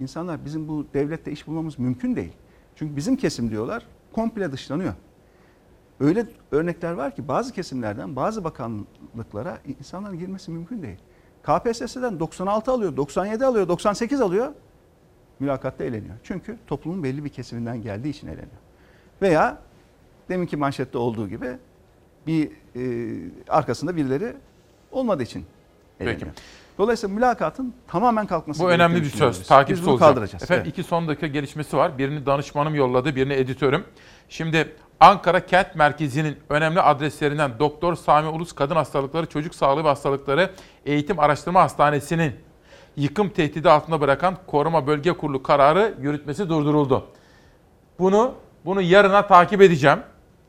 insanlar 0.00 0.44
bizim 0.44 0.68
bu 0.68 0.86
devlette 0.94 1.32
iş 1.32 1.46
bulmamız 1.46 1.78
mümkün 1.78 2.16
değil. 2.16 2.32
Çünkü 2.76 2.96
bizim 2.96 3.16
kesim 3.16 3.50
diyorlar 3.50 3.86
komple 4.12 4.52
dışlanıyor. 4.52 4.94
Öyle 6.00 6.26
örnekler 6.52 6.92
var 6.92 7.14
ki 7.16 7.28
bazı 7.28 7.52
kesimlerden 7.52 8.16
bazı 8.16 8.44
bakanlıklara 8.44 9.58
insanların 9.80 10.18
girmesi 10.18 10.50
mümkün 10.50 10.82
değil. 10.82 10.98
KPSS'den 11.42 12.20
96 12.20 12.70
alıyor, 12.70 12.96
97 12.96 13.46
alıyor, 13.46 13.68
98 13.68 14.20
alıyor. 14.20 14.52
Mülakatta 15.40 15.84
eleniyor. 15.84 16.14
Çünkü 16.22 16.58
toplumun 16.66 17.02
belli 17.02 17.24
bir 17.24 17.28
kesiminden 17.28 17.82
geldiği 17.82 18.08
için 18.08 18.26
eleniyor. 18.26 18.60
Veya 19.22 19.58
deminki 20.28 20.56
manşette 20.56 20.98
olduğu 20.98 21.28
gibi 21.28 21.58
bir 22.26 22.50
e, 22.76 22.82
arkasında 23.48 23.96
birileri 23.96 24.34
olmadığı 24.92 25.22
için. 25.22 25.46
Peki. 25.98 26.26
Dolayısıyla 26.78 27.14
mülakatın 27.14 27.74
tamamen 27.88 28.26
kalkması 28.26 28.62
Bu 28.62 28.70
önemli 28.70 29.02
bir 29.02 29.10
söz. 29.10 29.48
bunu 29.50 29.90
olacağım. 29.90 29.98
kaldıracağız. 29.98 30.42
Efendim 30.42 30.62
Evet. 30.66 30.78
iki 30.78 30.88
son 30.88 31.08
dakika 31.08 31.26
gelişmesi 31.26 31.76
var. 31.76 31.98
Birini 31.98 32.26
danışmanım 32.26 32.74
yolladı, 32.74 33.16
birini 33.16 33.32
editörüm. 33.32 33.84
Şimdi 34.28 34.72
Ankara 35.00 35.46
Kent 35.46 35.74
Merkezi'nin 35.76 36.36
önemli 36.48 36.80
adreslerinden 36.80 37.50
Doktor 37.58 37.94
Sami 37.94 38.28
Ulus 38.28 38.52
Kadın 38.52 38.76
Hastalıkları, 38.76 39.26
Çocuk 39.26 39.54
Sağlığı 39.54 39.84
ve 39.84 39.88
Hastalıkları 39.88 40.50
Eğitim 40.86 41.18
Araştırma 41.18 41.62
Hastanesi'nin 41.62 42.32
yıkım 42.96 43.28
tehdidi 43.28 43.70
altında 43.70 44.00
bırakan 44.00 44.36
Koruma 44.46 44.86
Bölge 44.86 45.12
Kurulu 45.12 45.42
kararı 45.42 45.94
yürütmesi 46.00 46.48
durduruldu. 46.48 47.06
Bunu 47.98 48.34
bunu 48.64 48.80
yarına 48.80 49.26
takip 49.26 49.62
edeceğim. 49.62 49.98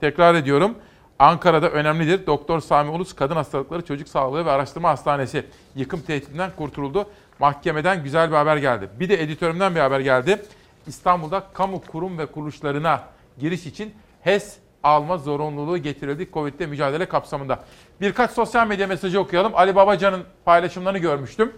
Tekrar 0.02 0.36
ediyorum. 0.36 0.76
Ankara'da 1.24 1.70
önemlidir. 1.70 2.26
Doktor 2.28 2.60
Sami 2.60 2.90
Ulus 2.90 3.14
Kadın 3.14 3.36
Hastalıkları 3.36 3.86
Çocuk 3.86 4.08
Sağlığı 4.08 4.46
ve 4.46 4.52
Araştırma 4.52 4.90
Hastanesi 4.90 5.46
yıkım 5.76 6.02
tehdidinden 6.02 6.52
kurtululdu. 6.58 7.10
Mahkemeden 7.40 8.04
güzel 8.04 8.32
bir 8.32 8.36
haber 8.36 8.58
geldi. 8.58 8.90
Bir 9.00 9.10
de 9.10 9.24
editörümden 9.24 9.76
bir 9.76 9.80
haber 9.80 10.00
geldi. 10.00 10.42
İstanbul'da 10.88 11.44
kamu 11.54 11.82
kurum 11.82 12.18
ve 12.18 12.26
kuruluşlarına 12.26 13.04
giriş 13.40 13.66
için 13.66 13.94
HES 14.22 14.58
alma 14.84 15.18
zorunluluğu 15.18 15.78
getirildi 15.78 16.30
Covid'le 16.34 16.68
mücadele 16.68 17.06
kapsamında. 17.06 17.60
Birkaç 18.02 18.32
sosyal 18.32 18.68
medya 18.68 18.88
mesajı 18.88 19.20
okuyalım. 19.20 19.52
Ali 19.56 19.76
Babacan'ın 19.76 20.24
paylaşımlarını 20.46 20.98
görmüştüm. 20.98 21.54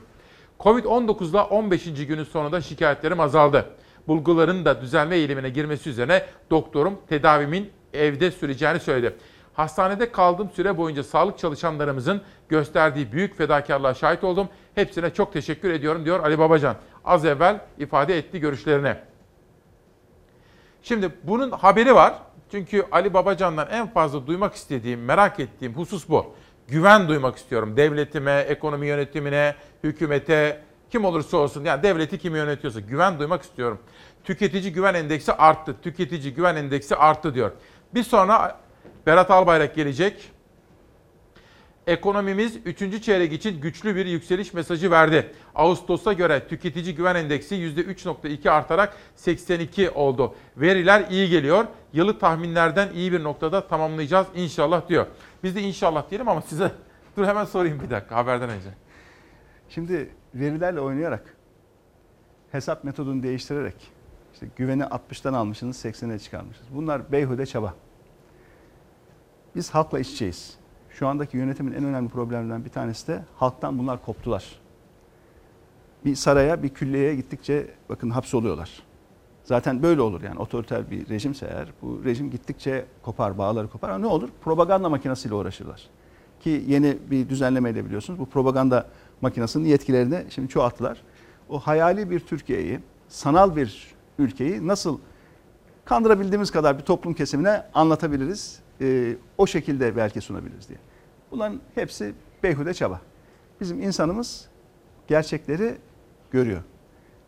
Covid-19'da 0.59 1.45
15. 1.45 1.83
günün 2.07 2.23
sonunda 2.23 2.61
şikayetlerim 2.61 3.19
azaldı. 3.19 3.69
Bulguların 4.07 4.65
da 4.65 4.81
düzelme 4.81 5.15
eğilimine 5.15 5.49
girmesi 5.49 5.89
üzerine 5.89 6.25
doktorum 6.51 6.99
tedavimin 7.09 7.71
evde 7.93 8.31
süreceğini 8.31 8.79
söyledi. 8.79 9.15
Hastanede 9.55 10.11
kaldığım 10.11 10.49
süre 10.49 10.77
boyunca 10.77 11.03
sağlık 11.03 11.37
çalışanlarımızın 11.37 12.21
gösterdiği 12.49 13.11
büyük 13.11 13.37
fedakarlığa 13.37 13.93
şahit 13.93 14.23
oldum. 14.23 14.49
Hepsine 14.75 15.13
çok 15.13 15.33
teşekkür 15.33 15.69
ediyorum 15.69 16.05
diyor 16.05 16.19
Ali 16.19 16.39
Babacan. 16.39 16.75
Az 17.05 17.25
evvel 17.25 17.59
ifade 17.79 18.17
etti 18.17 18.39
görüşlerini. 18.39 18.95
Şimdi 20.81 21.09
bunun 21.23 21.51
haberi 21.51 21.95
var. 21.95 22.13
Çünkü 22.51 22.85
Ali 22.91 23.13
Babacan'dan 23.13 23.67
en 23.71 23.87
fazla 23.87 24.27
duymak 24.27 24.55
istediğim, 24.55 25.05
merak 25.05 25.39
ettiğim 25.39 25.73
husus 25.73 26.09
bu. 26.09 26.35
Güven 26.67 27.07
duymak 27.07 27.37
istiyorum. 27.37 27.77
Devletime, 27.77 28.45
ekonomi 28.49 28.87
yönetimine, 28.87 29.55
hükümete, 29.83 30.61
kim 30.89 31.05
olursa 31.05 31.37
olsun. 31.37 31.63
Yani 31.63 31.83
devleti 31.83 32.17
kim 32.17 32.35
yönetiyorsa 32.35 32.79
güven 32.79 33.19
duymak 33.19 33.41
istiyorum. 33.43 33.79
Tüketici 34.23 34.73
güven 34.73 34.93
endeksi 34.93 35.33
arttı. 35.33 35.75
Tüketici 35.81 36.33
güven 36.33 36.55
endeksi 36.55 36.95
arttı 36.95 37.35
diyor. 37.35 37.51
Bir 37.93 38.03
sonra 38.03 38.57
Berat 39.05 39.31
Albayrak 39.31 39.75
gelecek. 39.75 40.31
Ekonomimiz 41.87 42.57
3. 42.65 43.03
çeyrek 43.03 43.33
için 43.33 43.61
güçlü 43.61 43.95
bir 43.95 44.05
yükseliş 44.05 44.53
mesajı 44.53 44.91
verdi. 44.91 45.31
Ağustos'a 45.55 46.13
göre 46.13 46.47
tüketici 46.47 46.95
güven 46.95 47.15
endeksi 47.15 47.55
%3.2 47.55 48.49
artarak 48.49 48.97
82 49.15 49.89
oldu. 49.89 50.35
Veriler 50.57 51.05
iyi 51.09 51.29
geliyor. 51.29 51.65
Yılı 51.93 52.19
tahminlerden 52.19 52.89
iyi 52.93 53.11
bir 53.11 53.23
noktada 53.23 53.67
tamamlayacağız 53.67 54.27
inşallah 54.35 54.89
diyor. 54.89 55.05
Biz 55.43 55.55
de 55.55 55.61
inşallah 55.61 56.09
diyelim 56.09 56.29
ama 56.29 56.41
size 56.41 56.71
dur 57.17 57.25
hemen 57.25 57.45
sorayım 57.45 57.79
bir 57.79 57.89
dakika 57.89 58.15
haberden 58.15 58.49
önce. 58.49 58.69
Şimdi 59.69 60.09
verilerle 60.35 60.79
oynayarak, 60.79 61.35
hesap 62.51 62.83
metodunu 62.83 63.23
değiştirerek, 63.23 63.75
işte 64.33 64.47
güveni 64.55 64.83
60'tan 64.83 65.35
almışsınız 65.35 65.85
80'e 65.85 66.19
çıkarmışsınız. 66.19 66.75
Bunlar 66.75 67.11
beyhude 67.11 67.45
çaba. 67.45 67.73
Biz 69.55 69.69
halkla 69.69 69.99
iç 69.99 70.09
içeyiz. 70.09 70.53
Şu 70.89 71.07
andaki 71.07 71.37
yönetimin 71.37 71.71
en 71.71 71.83
önemli 71.83 72.09
problemlerinden 72.09 72.65
bir 72.65 72.69
tanesi 72.69 73.07
de 73.07 73.23
halktan 73.35 73.79
bunlar 73.79 74.05
koptular. 74.05 74.45
Bir 76.05 76.15
saraya, 76.15 76.63
bir 76.63 76.69
külliyeye 76.69 77.15
gittikçe 77.15 77.67
bakın 77.89 78.09
hapsoluyorlar. 78.09 78.83
Zaten 79.43 79.83
böyle 79.83 80.01
olur 80.01 80.21
yani 80.21 80.39
otoriter 80.39 80.91
bir 80.91 81.09
rejimse 81.09 81.45
eğer 81.45 81.67
bu 81.81 82.01
rejim 82.05 82.31
gittikçe 82.31 82.85
kopar, 83.01 83.37
bağları 83.37 83.69
kopar. 83.69 83.89
Ama 83.89 83.97
ne 83.97 84.07
olur? 84.07 84.29
Propaganda 84.43 84.89
makinesiyle 84.89 85.35
uğraşırlar. 85.35 85.87
Ki 86.39 86.63
yeni 86.67 86.97
bir 87.11 87.29
düzenlemeyle 87.29 87.85
biliyorsunuz 87.85 88.19
bu 88.19 88.25
propaganda 88.25 88.87
makinesinin 89.21 89.65
yetkilerini 89.65 90.25
şimdi 90.29 90.47
çoğalttılar. 90.49 91.01
O 91.49 91.59
hayali 91.59 92.09
bir 92.09 92.19
Türkiye'yi, 92.19 92.79
sanal 93.07 93.55
bir 93.55 93.93
ülkeyi 94.19 94.67
nasıl 94.67 94.99
kandırabildiğimiz 95.85 96.51
kadar 96.51 96.77
bir 96.77 96.83
toplum 96.83 97.13
kesimine 97.13 97.65
anlatabiliriz, 97.73 98.59
e, 98.81 99.15
o 99.37 99.47
şekilde 99.47 99.95
belki 99.95 100.21
sunabiliriz 100.21 100.69
diye. 100.69 100.79
Bunların 101.31 101.61
hepsi 101.75 102.13
beyhude 102.43 102.73
çaba. 102.73 103.01
Bizim 103.61 103.81
insanımız 103.81 104.47
gerçekleri 105.07 105.75
görüyor. 106.31 106.61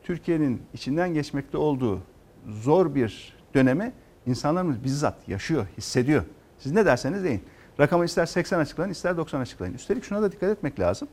Türkiye'nin 0.04 0.62
içinden 0.74 1.14
geçmekte 1.14 1.58
olduğu 1.58 2.02
zor 2.48 2.96
bir 2.96 3.38
dönemi 3.54 3.94
insanlarımız 4.26 4.84
bizzat 4.84 5.30
yaşıyor, 5.30 5.68
hissediyor. 5.78 6.24
Siz 6.60 6.72
ne 6.72 6.86
derseniz 6.86 7.24
deyin. 7.24 7.44
Rakamı 7.80 8.06
ister 8.06 8.26
80 8.26 8.60
açıklayın, 8.60 8.92
ister 8.92 9.18
90 9.18 9.42
açıklayın. 9.42 9.74
Üstelik 9.74 10.04
şuna 10.04 10.22
da 10.22 10.32
dikkat 10.32 10.50
etmek 10.50 10.80
lazım. 10.80 11.08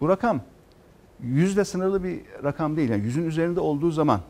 Bu 0.00 0.08
rakam 0.08 0.40
yüzde 1.22 1.64
sınırlı 1.64 2.04
bir 2.04 2.20
rakam 2.44 2.76
değil. 2.76 2.90
Yani 2.90 3.04
yüzün 3.04 3.26
üzerinde 3.26 3.60
olduğu 3.60 3.90
zaman 3.90 4.20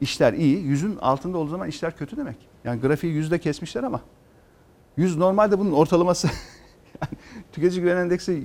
işler 0.00 0.32
iyi, 0.32 0.58
yüzün 0.62 0.96
altında 0.96 1.38
olduğu 1.38 1.50
zaman 1.50 1.68
işler 1.68 1.96
kötü 1.96 2.16
demek. 2.16 2.36
Yani 2.64 2.80
grafiği 2.80 3.12
yüzde 3.12 3.38
kesmişler 3.38 3.82
ama 3.82 4.00
yüz 4.96 5.16
normalde 5.16 5.58
bunun 5.58 5.72
ortalaması 5.72 6.26
yani 7.02 7.12
tüketici 7.52 7.80
güven 7.82 7.96
endeksi 7.96 8.44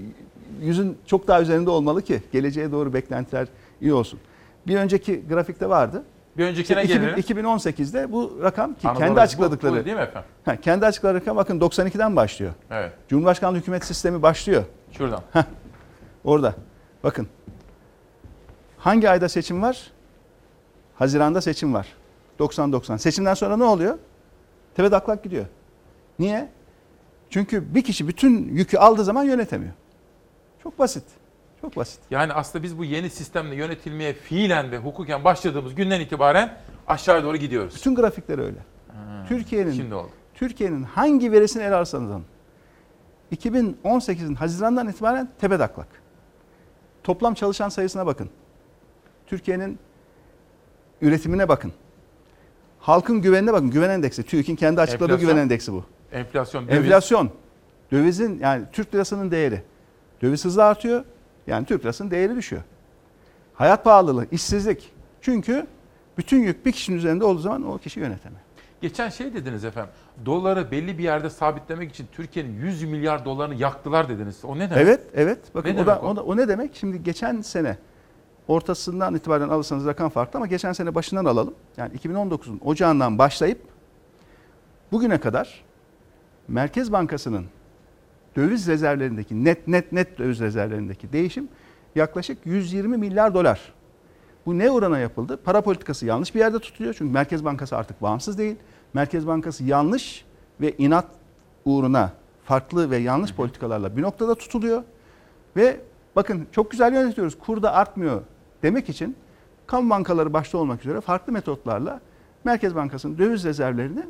yüzün 0.61 0.97
çok 1.05 1.27
daha 1.27 1.41
üzerinde 1.41 1.69
olmalı 1.69 2.01
ki 2.01 2.21
geleceğe 2.31 2.71
doğru 2.71 2.93
beklentiler 2.93 3.47
iyi 3.81 3.93
olsun. 3.93 4.19
Bir 4.67 4.77
önceki 4.77 5.23
grafikte 5.30 5.69
vardı. 5.69 6.03
Bir 6.38 6.45
öncekine 6.45 6.84
İşte 6.84 6.93
2000 6.95 7.07
gelelim. 7.07 7.45
2018'de 7.47 8.11
bu 8.11 8.39
rakam 8.43 8.73
ki 8.73 8.88
Anadolu 8.88 9.03
kendi 9.03 9.15
bu- 9.15 9.19
açıkladıkları 9.21 9.81
bu 9.81 9.85
değil 9.85 9.95
mi 9.95 10.01
efendim? 10.01 10.30
Ha, 10.45 10.55
kendi 10.55 10.85
açıkladıkları 10.85 11.21
rakam 11.21 11.38
bakın 11.38 11.59
92'den 11.59 12.15
başlıyor. 12.15 12.51
Evet. 12.71 12.91
Cumhurbaşkanlığı 13.09 13.57
hükümet 13.57 13.85
sistemi 13.85 14.21
başlıyor. 14.21 14.63
Şuradan. 14.91 15.21
Heh, 15.34 15.43
orada. 16.23 16.53
Bakın. 17.03 17.27
Hangi 18.77 19.09
ayda 19.09 19.30
seçim 19.30 19.61
var? 19.61 19.91
Haziranda 20.99 21.41
seçim 21.41 21.73
var. 21.73 21.88
90-90. 22.39 22.97
Seçimden 22.97 23.34
sonra 23.34 23.57
ne 23.57 23.63
oluyor? 23.63 23.97
Tepe 24.76 24.89
taklak 24.89 25.23
gidiyor. 25.23 25.45
Niye? 26.19 26.49
Çünkü 27.30 27.76
bir 27.76 27.84
kişi 27.84 28.07
bütün 28.07 28.55
yükü 28.55 28.77
aldığı 28.77 29.03
zaman 29.03 29.23
yönetemiyor. 29.23 29.73
Çok 30.63 30.80
basit. 30.80 31.03
Çok 31.61 31.76
basit. 31.76 31.99
Yani 32.11 32.34
aslında 32.34 32.63
biz 32.63 32.77
bu 32.77 32.85
yeni 32.85 33.09
sistemle 33.09 33.55
yönetilmeye 33.55 34.13
fiilen 34.13 34.71
ve 34.71 34.77
hukuken 34.77 35.23
başladığımız 35.23 35.76
günden 35.76 35.99
itibaren 35.99 36.57
aşağı 36.88 37.23
doğru 37.23 37.38
gidiyoruz. 37.38 37.76
Bütün 37.76 37.95
grafikler 37.95 38.39
öyle. 38.39 38.57
Türkiye'nin. 39.27 39.93
Türkiye'nin 40.34 40.84
hangi 40.84 41.31
verisini 41.31 41.63
ele 41.63 41.76
alırsanız 41.76 42.11
alın. 42.11 42.26
2018'in 43.35 44.35
Haziran'dan 44.35 44.88
itibaren 44.88 45.30
tepe 45.39 45.57
taklak. 45.57 45.88
Toplam 47.03 47.34
çalışan 47.34 47.69
sayısına 47.69 48.05
bakın. 48.05 48.30
Türkiye'nin 49.27 49.80
üretimine 51.01 51.49
bakın. 51.49 51.71
Halkın 52.80 53.21
güvenine 53.21 53.53
bakın. 53.53 53.69
Güven 53.71 53.89
endeksi. 53.89 54.23
TÜİK'in 54.23 54.55
kendi 54.55 54.81
açıkladığı 54.81 55.03
Enflasyon. 55.13 55.30
güven 55.31 55.41
endeksi 55.43 55.73
bu. 55.73 55.84
Enflasyon, 56.11 56.67
döviz. 56.67 56.77
Enflasyon. 56.77 57.30
Dövizin 57.91 58.39
yani 58.39 58.63
Türk 58.71 58.95
lirasının 58.95 59.31
değeri. 59.31 59.61
Döviz 60.21 60.45
hızla 60.45 60.63
artıyor. 60.63 61.03
Yani 61.47 61.65
Türk 61.65 61.84
lirasının 61.84 62.11
değeri 62.11 62.35
düşüyor. 62.35 62.61
Hayat 63.53 63.84
pahalılığı, 63.84 64.26
işsizlik. 64.31 64.91
Çünkü 65.21 65.67
bütün 66.17 66.39
yük 66.43 66.65
bir 66.65 66.71
kişinin 66.71 66.97
üzerinde 66.97 67.23
olduğu 67.26 67.39
zaman 67.39 67.67
o 67.67 67.77
kişi 67.77 67.99
yönetemiyor. 67.99 68.41
Geçen 68.81 69.09
şey 69.09 69.34
dediniz 69.34 69.65
efendim. 69.65 69.91
Doları 70.26 70.71
belli 70.71 70.97
bir 70.97 71.03
yerde 71.03 71.30
sabitlemek 71.30 71.89
için 71.89 72.07
Türkiye'nin 72.11 72.61
100 72.61 72.84
milyar 72.84 73.26
dolarını 73.26 73.55
yaktılar 73.55 74.09
dediniz. 74.09 74.45
O 74.45 74.55
ne 74.59 74.69
demek? 74.69 74.77
Evet, 74.84 75.01
evet. 75.13 75.39
Bakın 75.55 75.76
Ne 75.76 75.81
o, 75.81 75.85
da, 75.85 75.99
o? 76.01 76.07
o? 76.07 76.15
da- 76.15 76.23
o 76.23 76.38
ne 76.38 76.47
demek? 76.47 76.76
Şimdi 76.76 77.03
geçen 77.03 77.41
sene 77.41 77.77
ortasından 78.49 79.15
itibaren 79.15 79.49
alırsanız 79.49 79.85
rakam 79.85 80.09
farklı 80.09 80.38
ama 80.38 80.47
geçen 80.47 80.73
sene 80.73 80.95
başından 80.95 81.26
alalım. 81.26 81.53
Yani 81.77 81.93
2019'un 81.93 82.61
ocağından 82.65 83.17
başlayıp 83.17 83.61
bugüne 84.91 85.19
kadar 85.19 85.63
Merkez 86.47 86.91
Bankası'nın 86.91 87.45
döviz 88.35 88.67
rezervlerindeki 88.67 89.43
net 89.43 89.67
net 89.67 89.91
net 89.91 90.17
döviz 90.17 90.39
rezervlerindeki 90.39 91.13
değişim 91.13 91.49
yaklaşık 91.95 92.45
120 92.45 92.97
milyar 92.97 93.34
dolar. 93.34 93.73
Bu 94.45 94.57
ne 94.57 94.71
orana 94.71 94.99
yapıldı? 94.99 95.39
Para 95.43 95.61
politikası 95.61 96.05
yanlış 96.05 96.35
bir 96.35 96.39
yerde 96.39 96.59
tutuluyor. 96.59 96.93
Çünkü 96.97 97.13
Merkez 97.13 97.45
Bankası 97.45 97.77
artık 97.77 98.01
bağımsız 98.01 98.38
değil. 98.38 98.55
Merkez 98.93 99.27
Bankası 99.27 99.63
yanlış 99.63 100.26
ve 100.61 100.73
inat 100.77 101.05
uğruna 101.65 102.13
farklı 102.45 102.89
ve 102.89 102.97
yanlış 102.97 103.34
politikalarla 103.34 103.97
bir 103.97 104.01
noktada 104.01 104.35
tutuluyor. 104.35 104.84
Ve 105.55 105.81
bakın 106.15 106.47
çok 106.51 106.71
güzel 106.71 106.93
yönetiyoruz. 106.93 107.38
Kur 107.39 107.61
da 107.61 107.73
artmıyor 107.73 108.21
demek 108.64 108.90
için 108.90 109.15
kamu 109.68 109.90
bankaları 109.90 110.34
başta 110.34 110.57
olmak 110.57 110.81
üzere 110.86 111.02
farklı 111.02 111.34
metotlarla 111.34 111.99
Merkez 112.44 112.76
Bankası'nın 112.76 113.18
döviz 113.18 113.44
rezervlerini 113.44 114.03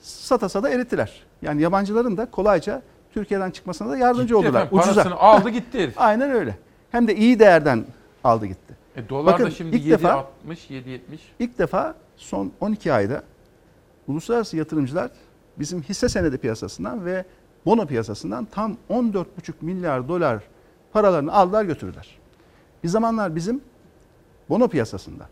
sata 0.00 0.48
sata 0.48 0.68
erittiler. 0.70 1.22
Yani 1.42 1.62
yabancıların 1.62 2.16
da 2.16 2.30
kolayca 2.30 2.82
Türkiye'den 3.14 3.50
çıkmasına 3.50 3.90
da 3.90 3.96
yardımcı 3.96 4.22
Gitti 4.22 4.34
oldular. 4.34 4.66
efendim, 4.66 4.78
parasını 4.78 5.14
aldı 5.16 5.48
gitti 5.48 5.78
herif. 5.82 5.94
Aynen 6.00 6.30
öyle. 6.30 6.58
Hem 6.90 7.08
de 7.08 7.16
iyi 7.16 7.38
değerden 7.38 7.84
aldı 8.24 8.46
gitti. 8.46 8.76
E, 8.96 9.08
dolar 9.08 9.32
Bakın, 9.34 9.46
da 9.46 9.50
şimdi 9.50 9.76
ilk 9.76 9.84
7 9.86 10.02
defa- 10.02 10.12
60 10.12 10.70
7 10.70 10.90
70. 10.90 11.20
İlk 11.38 11.58
defa 11.58 11.94
son 12.16 12.52
12 12.60 12.92
ayda 12.92 13.22
uluslararası 14.08 14.56
yatırımcılar 14.56 15.10
bizim 15.58 15.82
hisse 15.82 16.08
senedi 16.08 16.38
piyasasından 16.38 17.04
ve 17.04 17.24
bono 17.66 17.86
piyasasından 17.86 18.44
tam 18.44 18.76
14,5 18.90 19.24
milyar 19.60 20.08
dolar 20.08 20.42
paralarını 20.92 21.32
aldılar 21.32 21.64
götürdüler. 21.64 22.18
Bir 22.84 22.88
zamanlar 22.88 23.36
bizim 23.36 23.60
bono 24.52 24.68
piyasasında 24.68 25.28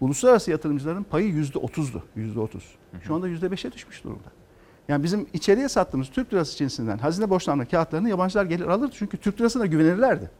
uluslararası 0.00 0.50
yatırımcıların 0.50 1.02
payı 1.02 1.32
%30'du. 1.34 2.02
%30. 2.16 2.60
Şu 3.02 3.14
anda 3.14 3.28
%5'e 3.28 3.72
düşmüş 3.72 4.04
durumda. 4.04 4.28
Yani 4.88 5.02
bizim 5.02 5.26
içeriye 5.32 5.68
sattığımız 5.68 6.10
Türk 6.10 6.32
lirası 6.32 6.56
cinsinden 6.56 6.98
hazine 6.98 7.30
borçlanma 7.30 7.64
kağıtlarını 7.64 8.08
yabancılar 8.08 8.44
gelir 8.44 8.66
alırdı. 8.66 8.92
Çünkü 8.94 9.16
Türk 9.16 9.40
lirasına 9.40 9.66
güvenirlerdi. 9.66 10.30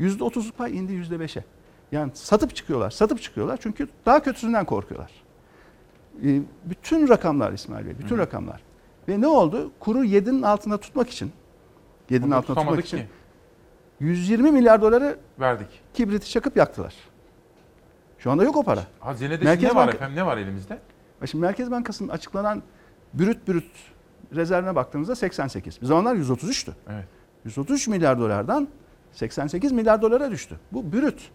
%30'luk 0.00 0.52
pay 0.52 0.78
indi 0.78 0.92
%5'e. 0.92 1.44
Yani 1.92 2.10
satıp 2.14 2.56
çıkıyorlar, 2.56 2.90
satıp 2.90 3.22
çıkıyorlar 3.22 3.58
çünkü 3.62 3.88
daha 4.06 4.22
kötüsünden 4.22 4.64
korkuyorlar. 4.64 5.10
Ee, 6.24 6.42
bütün 6.64 7.08
rakamlar 7.08 7.52
İsmail 7.52 7.86
Bey, 7.86 7.98
bütün 7.98 8.18
rakamlar. 8.18 8.60
Ve 9.08 9.20
ne 9.20 9.26
oldu? 9.26 9.72
Kuru 9.80 10.04
7'nin 10.04 10.42
altında 10.42 10.78
tutmak 10.78 11.10
için, 11.10 11.32
7'nin 12.10 12.22
Onu 12.22 12.34
altında 12.34 12.40
tutmak 12.40 12.56
tutamadık 12.56 12.86
için 12.86 12.98
ki. 12.98 13.06
120 14.00 14.50
milyar 14.52 14.82
doları 14.82 15.16
Verdik. 15.40 15.68
kibriti 15.94 16.30
çakıp 16.30 16.56
yaktılar. 16.56 16.94
Şu 18.18 18.30
anda 18.30 18.44
yok 18.44 18.56
o 18.56 18.62
para. 18.62 18.80
Hazinede 19.00 19.44
Merkez 19.44 19.70
ne 19.70 19.76
var 19.76 19.88
Banka- 19.88 19.94
efendim? 19.94 20.16
Ne 20.16 20.26
var 20.26 20.36
elimizde? 20.36 20.78
Şimdi 21.26 21.42
Merkez 21.44 21.70
Bankası'nın 21.70 22.08
açıklanan 22.08 22.62
brüt 23.14 23.48
brüt 23.48 23.70
rezervine 24.34 24.74
baktığımızda 24.74 25.14
88. 25.14 25.80
Bir 25.80 25.86
zamanlar 25.86 26.14
133'tü. 26.16 26.70
Evet. 26.90 27.04
133 27.44 27.88
milyar 27.88 28.18
dolardan 28.18 28.68
88 29.12 29.72
milyar 29.72 30.02
dolara 30.02 30.30
düştü. 30.30 30.56
Bu 30.72 30.92
brüt. 30.92 31.30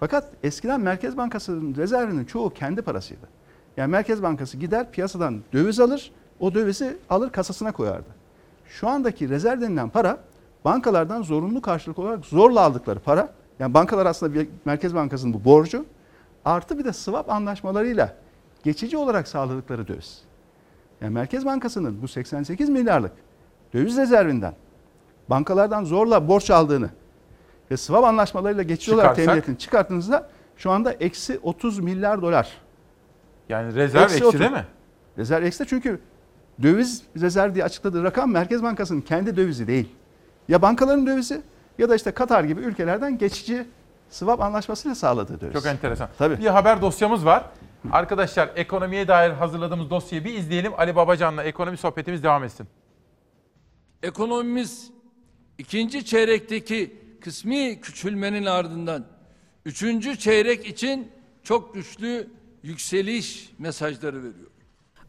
Fakat 0.00 0.30
eskiden 0.42 0.80
Merkez 0.80 1.16
Bankası'nın 1.16 1.74
rezervinin 1.74 2.24
çoğu 2.24 2.50
kendi 2.50 2.82
parasıydı. 2.82 3.28
Yani 3.76 3.90
Merkez 3.90 4.22
Bankası 4.22 4.56
gider 4.56 4.90
piyasadan 4.92 5.42
döviz 5.52 5.80
alır, 5.80 6.12
o 6.40 6.54
dövizi 6.54 6.96
alır 7.10 7.30
kasasına 7.30 7.72
koyardı. 7.72 8.08
Şu 8.66 8.88
andaki 8.88 9.28
rezerv 9.28 9.60
denilen 9.60 9.88
para 9.88 10.18
bankalardan 10.64 11.22
zorunlu 11.22 11.62
karşılık 11.62 11.98
olarak 11.98 12.24
zorla 12.24 12.60
aldıkları 12.60 13.00
para. 13.00 13.32
Yani 13.58 13.74
bankalar 13.74 14.06
aslında 14.06 14.34
bir 14.34 14.48
Merkez 14.64 14.94
Bankası'nın 14.94 15.34
bu 15.34 15.44
borcu. 15.44 15.84
Artı 16.44 16.78
bir 16.78 16.84
de 16.84 16.92
swap 16.92 17.30
anlaşmalarıyla 17.30 18.16
geçici 18.62 18.96
olarak 18.96 19.28
sağladıkları 19.28 19.88
döviz. 19.88 20.22
Yani 21.00 21.14
Merkez 21.14 21.44
Bankası'nın 21.46 22.02
bu 22.02 22.08
88 22.08 22.68
milyarlık 22.68 23.12
döviz 23.74 23.96
rezervinden 23.96 24.54
bankalardan 25.30 25.84
zorla 25.84 26.28
borç 26.28 26.50
aldığını 26.50 26.90
ve 27.70 27.76
swap 27.76 28.04
anlaşmalarıyla 28.04 28.62
geçici 28.62 28.94
olarak 28.94 29.16
temin 29.16 29.36
ettiğini 29.36 29.58
çıkarttığınızda 29.58 30.28
şu 30.56 30.70
anda 30.70 30.92
eksi 30.92 31.38
30 31.42 31.78
milyar 31.78 32.22
dolar. 32.22 32.48
Yani 33.48 33.74
rezerv 33.74 34.02
eksi, 34.02 34.24
otuz. 34.24 34.40
değil 34.40 34.52
mi? 34.52 34.66
Rezerv 35.18 35.44
eksi 35.44 35.66
çünkü 35.66 36.00
döviz 36.62 37.02
rezerv 37.20 37.54
diye 37.54 37.64
açıkladığı 37.64 38.04
rakam 38.04 38.32
Merkez 38.32 38.62
Bankası'nın 38.62 39.00
kendi 39.00 39.36
dövizi 39.36 39.66
değil. 39.66 39.88
Ya 40.50 40.62
bankaların 40.62 41.06
dövizi 41.06 41.42
ya 41.78 41.88
da 41.88 41.96
işte 41.96 42.10
Katar 42.10 42.44
gibi 42.44 42.60
ülkelerden 42.60 43.18
geçici 43.18 43.66
swap 44.10 44.40
anlaşmasıyla 44.40 44.94
sağladığı 44.94 45.40
döviz. 45.40 45.52
Çok 45.52 45.66
enteresan. 45.66 46.08
Tabii. 46.18 46.38
Bir 46.38 46.46
haber 46.46 46.82
dosyamız 46.82 47.24
var. 47.24 47.44
Arkadaşlar 47.92 48.50
ekonomiye 48.56 49.08
dair 49.08 49.30
hazırladığımız 49.30 49.90
dosyayı 49.90 50.24
bir 50.24 50.34
izleyelim. 50.34 50.72
Ali 50.78 50.96
Babacan'la 50.96 51.44
ekonomi 51.44 51.76
sohbetimiz 51.76 52.22
devam 52.22 52.44
etsin. 52.44 52.66
Ekonomimiz 54.02 54.90
ikinci 55.58 56.04
çeyrekteki 56.04 56.96
kısmi 57.20 57.80
küçülmenin 57.80 58.46
ardından 58.46 59.04
üçüncü 59.64 60.18
çeyrek 60.18 60.66
için 60.66 61.12
çok 61.42 61.74
güçlü 61.74 62.28
yükseliş 62.62 63.52
mesajları 63.58 64.16
veriyor. 64.16 64.50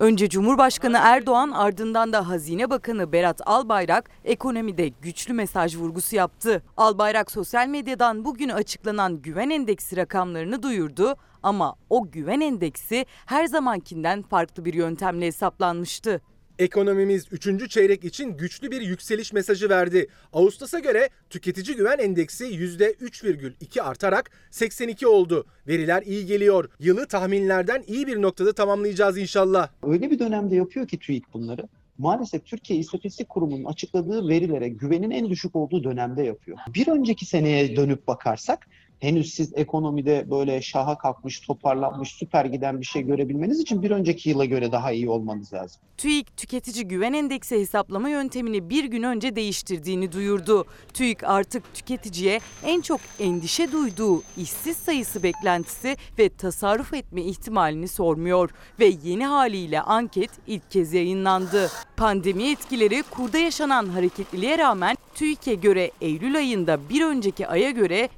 Önce 0.01 0.29
Cumhurbaşkanı 0.29 0.97
Erdoğan 1.01 1.51
ardından 1.51 2.13
da 2.13 2.29
Hazine 2.29 2.69
Bakanı 2.69 3.11
Berat 3.11 3.41
Albayrak 3.45 4.09
ekonomide 4.23 4.87
güçlü 4.87 5.33
mesaj 5.33 5.77
vurgusu 5.77 6.15
yaptı. 6.15 6.63
Albayrak 6.77 7.31
sosyal 7.31 7.67
medyadan 7.67 8.25
bugün 8.25 8.49
açıklanan 8.49 9.21
güven 9.21 9.49
endeksi 9.49 9.97
rakamlarını 9.97 10.63
duyurdu 10.63 11.15
ama 11.43 11.75
o 11.89 12.11
güven 12.11 12.39
endeksi 12.39 13.05
her 13.25 13.45
zamankinden 13.45 14.21
farklı 14.21 14.65
bir 14.65 14.73
yöntemle 14.73 15.25
hesaplanmıştı. 15.25 16.21
Ekonomimiz 16.61 17.25
3. 17.31 17.69
çeyrek 17.69 18.03
için 18.03 18.37
güçlü 18.37 18.71
bir 18.71 18.81
yükseliş 18.81 19.33
mesajı 19.33 19.69
verdi. 19.69 20.07
Ağustos'a 20.33 20.79
göre 20.79 21.09
tüketici 21.29 21.77
güven 21.77 21.97
endeksi 21.97 22.45
%3,2 22.45 23.81
artarak 23.81 24.31
82 24.51 25.07
oldu. 25.07 25.45
Veriler 25.67 26.03
iyi 26.05 26.25
geliyor. 26.25 26.69
Yılı 26.79 27.07
tahminlerden 27.07 27.83
iyi 27.87 28.07
bir 28.07 28.21
noktada 28.21 28.53
tamamlayacağız 28.53 29.17
inşallah. 29.17 29.69
Öyle 29.83 30.11
bir 30.11 30.19
dönemde 30.19 30.55
yapıyor 30.55 30.87
ki 30.87 30.99
TÜİK 30.99 31.33
bunları. 31.33 31.67
Maalesef 31.97 32.45
Türkiye 32.45 32.79
İstatistik 32.79 33.29
Kurumu'nun 33.29 33.65
açıkladığı 33.65 34.27
verilere 34.27 34.69
güvenin 34.69 35.11
en 35.11 35.29
düşük 35.29 35.55
olduğu 35.55 35.83
dönemde 35.83 36.23
yapıyor. 36.23 36.57
Bir 36.67 36.87
önceki 36.87 37.25
seneye 37.25 37.75
dönüp 37.75 38.07
bakarsak 38.07 38.67
henüz 39.01 39.33
siz 39.33 39.51
ekonomide 39.55 40.31
böyle 40.31 40.61
şaha 40.61 40.97
kalkmış, 40.97 41.39
toparlanmış, 41.39 42.09
süper 42.09 42.45
giden 42.45 42.79
bir 42.79 42.85
şey 42.85 43.01
görebilmeniz 43.01 43.59
için 43.59 43.81
bir 43.81 43.91
önceki 43.91 44.29
yıla 44.29 44.45
göre 44.45 44.71
daha 44.71 44.91
iyi 44.91 45.09
olmanız 45.09 45.53
lazım. 45.53 45.81
TÜİK 45.97 46.37
tüketici 46.37 46.87
güven 46.87 47.13
endeksi 47.13 47.59
hesaplama 47.59 48.09
yöntemini 48.09 48.69
bir 48.69 48.83
gün 48.83 49.03
önce 49.03 49.35
değiştirdiğini 49.35 50.11
duyurdu. 50.11 50.65
TÜİK 50.93 51.23
artık 51.23 51.73
tüketiciye 51.73 52.39
en 52.65 52.81
çok 52.81 53.01
endişe 53.19 53.71
duyduğu 53.71 54.23
işsiz 54.37 54.77
sayısı 54.77 55.23
beklentisi 55.23 55.97
ve 56.19 56.29
tasarruf 56.29 56.93
etme 56.93 57.21
ihtimalini 57.21 57.87
sormuyor 57.87 58.49
ve 58.79 58.93
yeni 59.03 59.25
haliyle 59.25 59.81
anket 59.81 60.29
ilk 60.47 60.71
kez 60.71 60.93
yayınlandı. 60.93 61.69
Pandemi 61.97 62.51
etkileri 62.51 63.03
kurda 63.11 63.37
yaşanan 63.37 63.85
hareketliliğe 63.85 64.57
rağmen 64.57 64.97
TÜİK'e 65.15 65.53
göre 65.55 65.91
Eylül 66.01 66.35
ayında 66.37 66.89
bir 66.89 67.05
önceki 67.05 67.47
aya 67.47 67.71
göre 67.71 68.09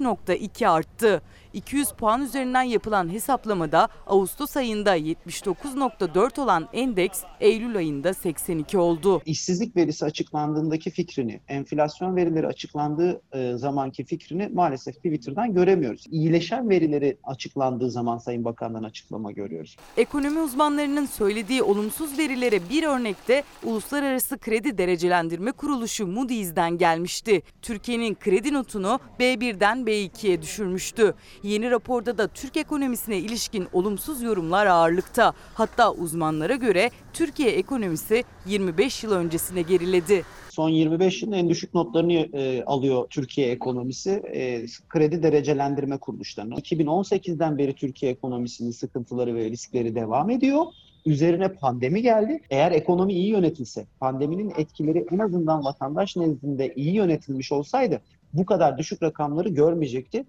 %3.2 0.00 0.68
arttı. 0.68 1.22
200 1.54 1.90
puan 1.90 2.22
üzerinden 2.22 2.62
yapılan 2.62 3.12
hesaplamada 3.12 3.88
Ağustos 4.06 4.56
ayında 4.56 4.96
79.4 4.96 6.40
olan 6.40 6.68
endeks 6.72 7.22
Eylül 7.40 7.76
ayında 7.76 8.14
82 8.14 8.78
oldu. 8.78 9.22
İşsizlik 9.26 9.76
verisi 9.76 10.04
açıklandığındaki 10.04 10.90
fikrini, 10.90 11.40
enflasyon 11.48 12.16
verileri 12.16 12.46
açıklandığı 12.46 13.22
e, 13.32 13.56
zamanki 13.56 14.04
fikrini 14.04 14.48
maalesef 14.54 14.94
Twitter'dan 14.94 15.54
göremiyoruz. 15.54 16.04
İyileşen 16.10 16.70
verileri 16.70 17.16
açıklandığı 17.24 17.90
zaman 17.90 18.18
Sayın 18.18 18.44
Bakan'dan 18.44 18.82
açıklama 18.82 19.32
görüyoruz. 19.32 19.76
Ekonomi 19.96 20.40
uzmanlarının 20.40 21.06
söylediği 21.06 21.62
olumsuz 21.62 22.18
verilere 22.18 22.68
bir 22.70 22.82
örnekte 22.82 23.42
Uluslararası 23.64 24.38
Kredi 24.38 24.78
Derecelendirme 24.78 25.52
Kuruluşu 25.52 26.06
Moody's'den 26.06 26.78
gelmişti. 26.78 27.42
Türkiye'nin 27.62 28.14
kredi 28.14 28.52
notunu 28.52 29.00
B1'den 29.20 29.78
B2'ye 29.78 30.42
düşürmüştü. 30.42 31.14
Yeni 31.44 31.70
raporda 31.70 32.18
da 32.18 32.28
Türk 32.28 32.56
ekonomisine 32.56 33.18
ilişkin 33.18 33.66
olumsuz 33.72 34.22
yorumlar 34.22 34.66
ağırlıkta. 34.66 35.32
Hatta 35.54 35.92
uzmanlara 35.92 36.54
göre 36.54 36.90
Türkiye 37.12 37.50
ekonomisi 37.50 38.24
25 38.46 39.04
yıl 39.04 39.12
öncesine 39.12 39.62
geriledi. 39.62 40.22
Son 40.50 40.68
25 40.68 41.22
yılın 41.22 41.32
en 41.32 41.48
düşük 41.48 41.74
notlarını 41.74 42.12
e, 42.12 42.64
alıyor 42.64 43.06
Türkiye 43.10 43.50
ekonomisi 43.50 44.10
e, 44.10 44.66
kredi 44.88 45.22
derecelendirme 45.22 45.98
kuruluşlarına. 45.98 46.54
2018'den 46.54 47.58
beri 47.58 47.74
Türkiye 47.74 48.12
ekonomisinin 48.12 48.70
sıkıntıları 48.70 49.34
ve 49.34 49.50
riskleri 49.50 49.94
devam 49.94 50.30
ediyor. 50.30 50.64
Üzerine 51.06 51.48
pandemi 51.48 52.02
geldi. 52.02 52.40
Eğer 52.50 52.72
ekonomi 52.72 53.12
iyi 53.12 53.28
yönetilse, 53.28 53.86
pandeminin 54.00 54.52
etkileri 54.56 55.06
en 55.12 55.18
azından 55.18 55.64
vatandaş 55.64 56.16
nezdinde 56.16 56.74
iyi 56.74 56.94
yönetilmiş 56.94 57.52
olsaydı 57.52 58.00
bu 58.32 58.46
kadar 58.46 58.78
düşük 58.78 59.02
rakamları 59.02 59.48
görmeyecekti. 59.48 60.24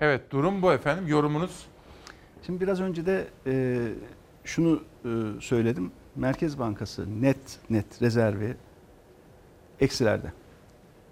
Evet 0.00 0.30
durum 0.30 0.62
bu 0.62 0.72
efendim. 0.72 1.08
Yorumunuz? 1.08 1.66
Şimdi 2.46 2.60
biraz 2.60 2.80
önce 2.80 3.06
de 3.06 3.26
e, 3.46 3.78
şunu 4.44 4.82
e, 5.04 5.08
söyledim. 5.40 5.92
Merkez 6.16 6.58
Bankası 6.58 7.22
net 7.22 7.58
net 7.70 8.02
rezervi 8.02 8.56
eksilerde. 9.80 10.32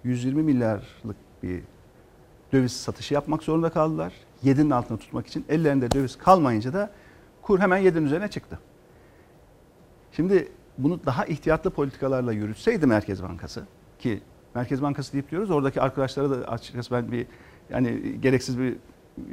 120 0.04 0.42
milyarlık 0.42 1.16
bir 1.42 1.62
döviz 2.52 2.72
satışı 2.72 3.14
yapmak 3.14 3.42
zorunda 3.42 3.70
kaldılar. 3.70 4.12
7'nin 4.44 4.70
altında 4.70 4.98
tutmak 4.98 5.26
için. 5.26 5.44
Ellerinde 5.48 5.90
döviz 5.90 6.18
kalmayınca 6.18 6.72
da 6.72 6.90
kur 7.42 7.60
hemen 7.60 7.82
7'nin 7.82 8.06
üzerine 8.06 8.28
çıktı. 8.28 8.58
Şimdi 10.12 10.48
bunu 10.78 11.00
daha 11.06 11.24
ihtiyatlı 11.24 11.70
politikalarla 11.70 12.32
yürütseydi 12.32 12.86
Merkez 12.86 13.22
Bankası 13.22 13.66
ki 13.98 14.20
Merkez 14.54 14.82
Bankası 14.82 15.12
deyip 15.12 15.30
diyoruz 15.30 15.50
oradaki 15.50 15.80
arkadaşlara 15.80 16.30
da 16.30 16.48
açıkçası 16.48 16.94
ben 16.94 17.12
bir 17.12 17.26
yani 17.70 18.20
gereksiz 18.20 18.58
bir 18.58 18.76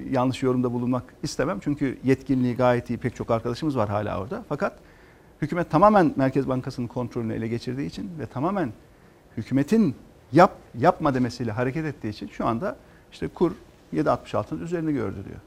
yanlış 0.10 0.44
yorumda 0.44 0.74
bulunmak 0.74 1.04
istemem. 1.24 1.60
Çünkü 1.64 1.98
yetkinliği 2.04 2.56
gayet 2.56 2.90
iyi 2.90 2.98
pek 2.98 3.16
çok 3.16 3.32
arkadaşımız 3.32 3.78
var 3.78 3.90
hala 3.90 4.22
orada. 4.22 4.44
Fakat 4.50 4.74
hükümet 5.42 5.72
tamamen 5.72 6.14
Merkez 6.16 6.48
Bankası'nın 6.48 6.88
kontrolünü 6.88 7.34
ele 7.34 7.48
geçirdiği 7.48 7.88
için 7.88 8.12
ve 8.20 8.26
tamamen 8.26 8.74
hükümetin 9.38 9.96
yap 10.32 10.52
yapma 10.78 11.14
demesiyle 11.14 11.52
hareket 11.52 11.86
ettiği 11.86 12.10
için 12.10 12.28
şu 12.28 12.46
anda 12.46 12.76
işte 13.12 13.28
kur 13.28 13.52
7.66'nın 13.94 14.62
üzerini 14.62 14.94
gördü 14.94 15.26
diyor. 15.26 15.40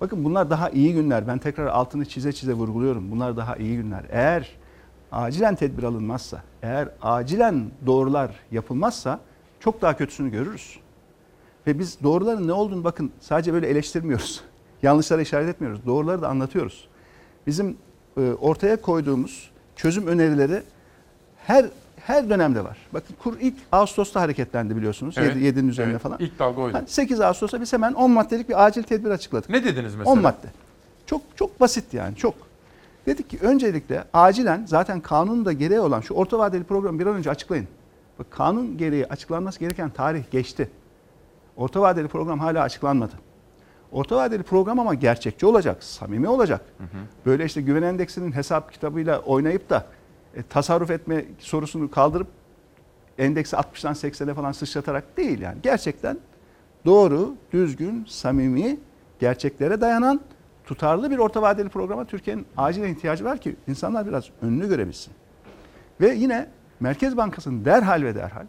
Bakın 0.00 0.24
bunlar 0.24 0.50
daha 0.50 0.70
iyi 0.70 0.94
günler. 0.94 1.28
Ben 1.28 1.38
tekrar 1.38 1.66
altını 1.66 2.04
çize 2.04 2.32
çize 2.32 2.52
vurguluyorum. 2.52 3.10
Bunlar 3.10 3.36
daha 3.36 3.56
iyi 3.56 3.76
günler. 3.76 4.04
Eğer 4.10 4.50
acilen 5.12 5.54
tedbir 5.54 5.82
alınmazsa, 5.82 6.42
eğer 6.62 6.88
acilen 7.02 7.70
doğrular 7.86 8.30
yapılmazsa 8.50 9.20
çok 9.60 9.82
daha 9.82 9.96
kötüsünü 9.96 10.30
görürüz. 10.30 10.78
Ve 11.68 11.78
biz 11.78 11.98
doğruların 12.02 12.48
ne 12.48 12.52
olduğunu 12.52 12.84
bakın 12.84 13.10
sadece 13.20 13.52
böyle 13.52 13.66
eleştirmiyoruz. 13.66 14.40
Yanlışlara 14.82 15.22
işaret 15.22 15.48
etmiyoruz. 15.48 15.80
Doğruları 15.86 16.22
da 16.22 16.28
anlatıyoruz. 16.28 16.88
Bizim 17.46 17.76
e, 18.16 18.20
ortaya 18.20 18.80
koyduğumuz 18.80 19.50
çözüm 19.76 20.06
önerileri 20.06 20.62
her 21.46 21.66
her 21.96 22.30
dönemde 22.30 22.64
var. 22.64 22.78
Bakın 22.92 23.14
kur 23.22 23.36
ilk 23.40 23.54
Ağustos'ta 23.72 24.20
hareketlendi 24.20 24.76
biliyorsunuz. 24.76 25.14
Evet, 25.18 25.36
7, 25.36 25.58
7'nin 25.58 25.68
üzerinde 25.68 25.92
evet. 25.92 26.02
falan. 26.02 26.16
İlk 26.20 26.38
dalga 26.38 26.60
oydu. 26.60 26.76
Yani 26.76 26.88
8 26.88 27.20
Ağustos'ta 27.20 27.60
biz 27.60 27.72
hemen 27.72 27.92
10 27.92 28.10
maddelik 28.10 28.48
bir 28.48 28.66
acil 28.66 28.82
tedbir 28.82 29.10
açıkladık. 29.10 29.50
Ne 29.50 29.64
dediniz 29.64 29.94
mesela? 29.94 30.12
10 30.12 30.22
madde. 30.22 30.46
Çok 31.06 31.22
çok 31.36 31.60
basit 31.60 31.94
yani 31.94 32.16
çok. 32.16 32.34
Dedik 33.06 33.30
ki 33.30 33.38
öncelikle 33.42 34.04
acilen 34.12 34.64
zaten 34.66 35.00
kanunda 35.00 35.52
gereği 35.52 35.80
olan 35.80 36.00
şu 36.00 36.14
orta 36.14 36.38
vadeli 36.38 36.64
programı 36.64 36.98
bir 36.98 37.06
an 37.06 37.14
önce 37.14 37.30
açıklayın. 37.30 37.68
Bak 38.18 38.30
kanun 38.30 38.78
gereği 38.78 39.06
açıklanması 39.06 39.60
gereken 39.60 39.90
tarih 39.90 40.30
geçti. 40.30 40.70
Orta 41.58 41.80
vadeli 41.80 42.08
program 42.08 42.38
hala 42.38 42.62
açıklanmadı. 42.62 43.12
Orta 43.92 44.16
vadeli 44.16 44.42
program 44.42 44.78
ama 44.78 44.94
gerçekçi 44.94 45.46
olacak, 45.46 45.84
samimi 45.84 46.28
olacak. 46.28 46.60
Böyle 47.26 47.44
işte 47.44 47.60
güven 47.60 47.82
endeksinin 47.82 48.32
hesap 48.32 48.72
kitabıyla 48.72 49.18
oynayıp 49.18 49.70
da 49.70 49.86
e, 50.34 50.42
tasarruf 50.42 50.90
etme 50.90 51.24
sorusunu 51.38 51.90
kaldırıp 51.90 52.26
endeksi 53.18 53.56
60'dan 53.56 53.94
80'e 53.94 54.34
falan 54.34 54.52
sıçratarak 54.52 55.16
değil 55.16 55.40
yani. 55.40 55.58
Gerçekten 55.62 56.18
doğru, 56.84 57.34
düzgün, 57.52 58.04
samimi, 58.08 58.78
gerçeklere 59.20 59.80
dayanan 59.80 60.20
tutarlı 60.66 61.10
bir 61.10 61.18
orta 61.18 61.42
vadeli 61.42 61.68
programa 61.68 62.04
Türkiye'nin 62.04 62.46
acilen 62.56 62.88
ihtiyacı 62.88 63.24
var 63.24 63.38
ki 63.38 63.56
insanlar 63.68 64.06
biraz 64.06 64.24
önünü 64.42 64.68
görebilsin. 64.68 65.12
Ve 66.00 66.14
yine 66.14 66.48
Merkez 66.80 67.16
Bankası'nın 67.16 67.64
derhal 67.64 68.02
ve 68.02 68.14
derhal 68.14 68.46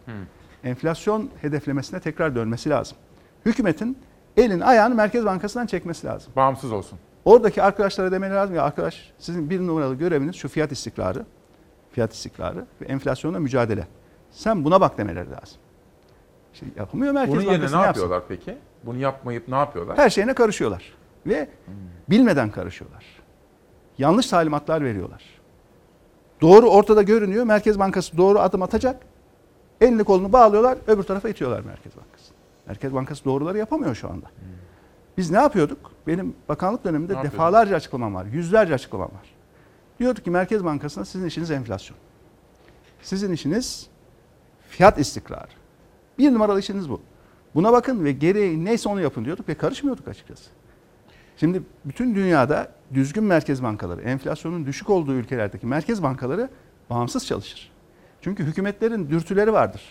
enflasyon 0.64 1.30
hedeflemesine 1.42 2.00
tekrar 2.00 2.36
dönmesi 2.36 2.70
lazım. 2.70 2.98
Hükümetin 3.46 3.98
elin 4.38 4.60
ayağını 4.60 4.96
Merkez 4.96 5.26
Bankası'ndan 5.26 5.66
çekmesi 5.66 6.08
lazım. 6.08 6.34
Bağımsız 6.36 6.72
olsun. 6.72 7.00
Oradaki 7.26 7.64
arkadaşlara 7.64 8.12
demeleri 8.12 8.36
lazım 8.36 8.56
ya 8.56 8.64
arkadaş 8.64 9.12
sizin 9.18 9.50
bir 9.50 9.60
numaralı 9.60 9.96
göreviniz 9.96 10.36
şu 10.36 10.50
fiyat 10.50 10.72
istikrarı, 10.72 11.26
fiyat 11.92 12.14
istikrarı 12.14 12.66
ve 12.82 12.86
enflasyonla 12.86 13.40
mücadele. 13.40 13.88
Sen 14.32 14.66
buna 14.66 14.82
bak 14.82 14.98
demeleri 14.98 15.32
lazım. 15.32 15.58
İşte 16.54 16.66
yapamıyor 16.78 17.14
Merkez 17.14 17.36
Bunun 17.36 17.42
yerine 17.42 17.58
Bankası 17.58 17.76
ne 17.76 17.82
ne 17.82 17.86
yapsın? 17.86 18.02
yapıyorlar 18.02 18.28
peki? 18.28 18.58
Bunu 18.84 18.98
yapmayıp 18.98 19.48
ne 19.48 19.56
yapıyorlar? 19.56 19.98
Her 19.98 20.10
şeyine 20.10 20.34
karışıyorlar. 20.34 20.94
Ve 21.28 21.50
bilmeden 22.10 22.52
karışıyorlar. 22.52 23.06
Yanlış 23.98 24.28
talimatlar 24.28 24.84
veriyorlar. 24.84 25.24
Doğru 26.42 26.70
ortada 26.70 27.02
görünüyor. 27.02 27.46
Merkez 27.46 27.80
Bankası 27.80 28.18
doğru 28.18 28.40
adım 28.40 28.62
atacak. 28.62 29.02
Elini 29.82 30.04
kolunu 30.04 30.34
bağlıyorlar. 30.34 30.78
Öbür 30.88 31.04
tarafa 31.04 31.30
itiyorlar 31.30 31.62
Merkez 31.62 31.98
Bankası. 31.98 32.34
Merkez 32.68 32.94
Bankası 32.94 33.26
doğruları 33.26 33.58
yapamıyor 33.58 33.96
şu 33.96 34.10
anda. 34.10 34.26
Biz 35.18 35.32
ne 35.32 35.38
yapıyorduk? 35.38 35.92
Benim 36.08 36.36
bakanlık 36.50 36.84
döneminde 36.84 37.18
Ne 37.18 37.24
defalarca 37.24 37.76
açıklamam 37.76 38.16
var. 38.16 38.26
Yüzlerce 38.26 38.74
açıklamam 38.74 39.08
var. 39.08 39.30
Diyorduk 40.00 40.24
ki 40.24 40.32
Merkez 40.32 40.66
Bankası'na 40.66 41.06
sizin 41.06 41.26
işiniz 41.26 41.52
enflasyon. 41.52 41.98
Sizin 43.02 43.32
işiniz 43.32 43.88
fiyat 44.70 45.00
istikrarı. 45.00 45.52
Bir 46.18 46.34
numaralı 46.34 46.60
işiniz 46.60 46.90
bu. 46.90 47.02
Buna 47.56 47.72
bakın 47.74 48.04
ve 48.04 48.12
gereği 48.12 48.66
neyse 48.66 48.90
onu 48.90 49.02
yapın 49.02 49.26
diyorduk 49.26 49.50
ve 49.50 49.56
karışmıyorduk 49.56 50.08
açıkçası. 50.08 50.50
Şimdi 51.38 51.64
bütün 51.86 52.16
dünyada 52.16 52.72
düzgün 52.94 53.24
merkez 53.24 53.64
bankaları, 53.64 54.02
enflasyonun 54.02 54.66
düşük 54.66 54.90
olduğu 54.90 55.14
ülkelerdeki 55.14 55.66
merkez 55.66 56.04
bankaları 56.04 56.50
bağımsız 56.90 57.28
çalışır. 57.28 57.72
Çünkü 58.22 58.44
hükümetlerin 58.44 59.10
dürtüleri 59.10 59.54
vardır. 59.54 59.82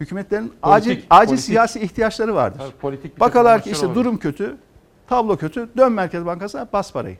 Hükümetlerin 0.00 0.52
acil 0.62 1.02
acil 1.10 1.28
politik. 1.28 1.44
siyasi 1.44 1.80
ihtiyaçları 1.80 2.34
vardır. 2.34 2.58
Tabii, 2.58 2.76
politik 2.80 3.20
Bakarlar 3.20 3.62
ki 3.62 3.70
işte 3.70 3.86
olabilir. 3.86 4.04
durum 4.04 4.18
kötü, 4.18 4.56
tablo 5.08 5.36
kötü, 5.36 5.68
dön 5.76 5.92
Merkez 5.92 6.26
Bankası'na 6.26 6.68
bas 6.72 6.92
parayı. 6.92 7.18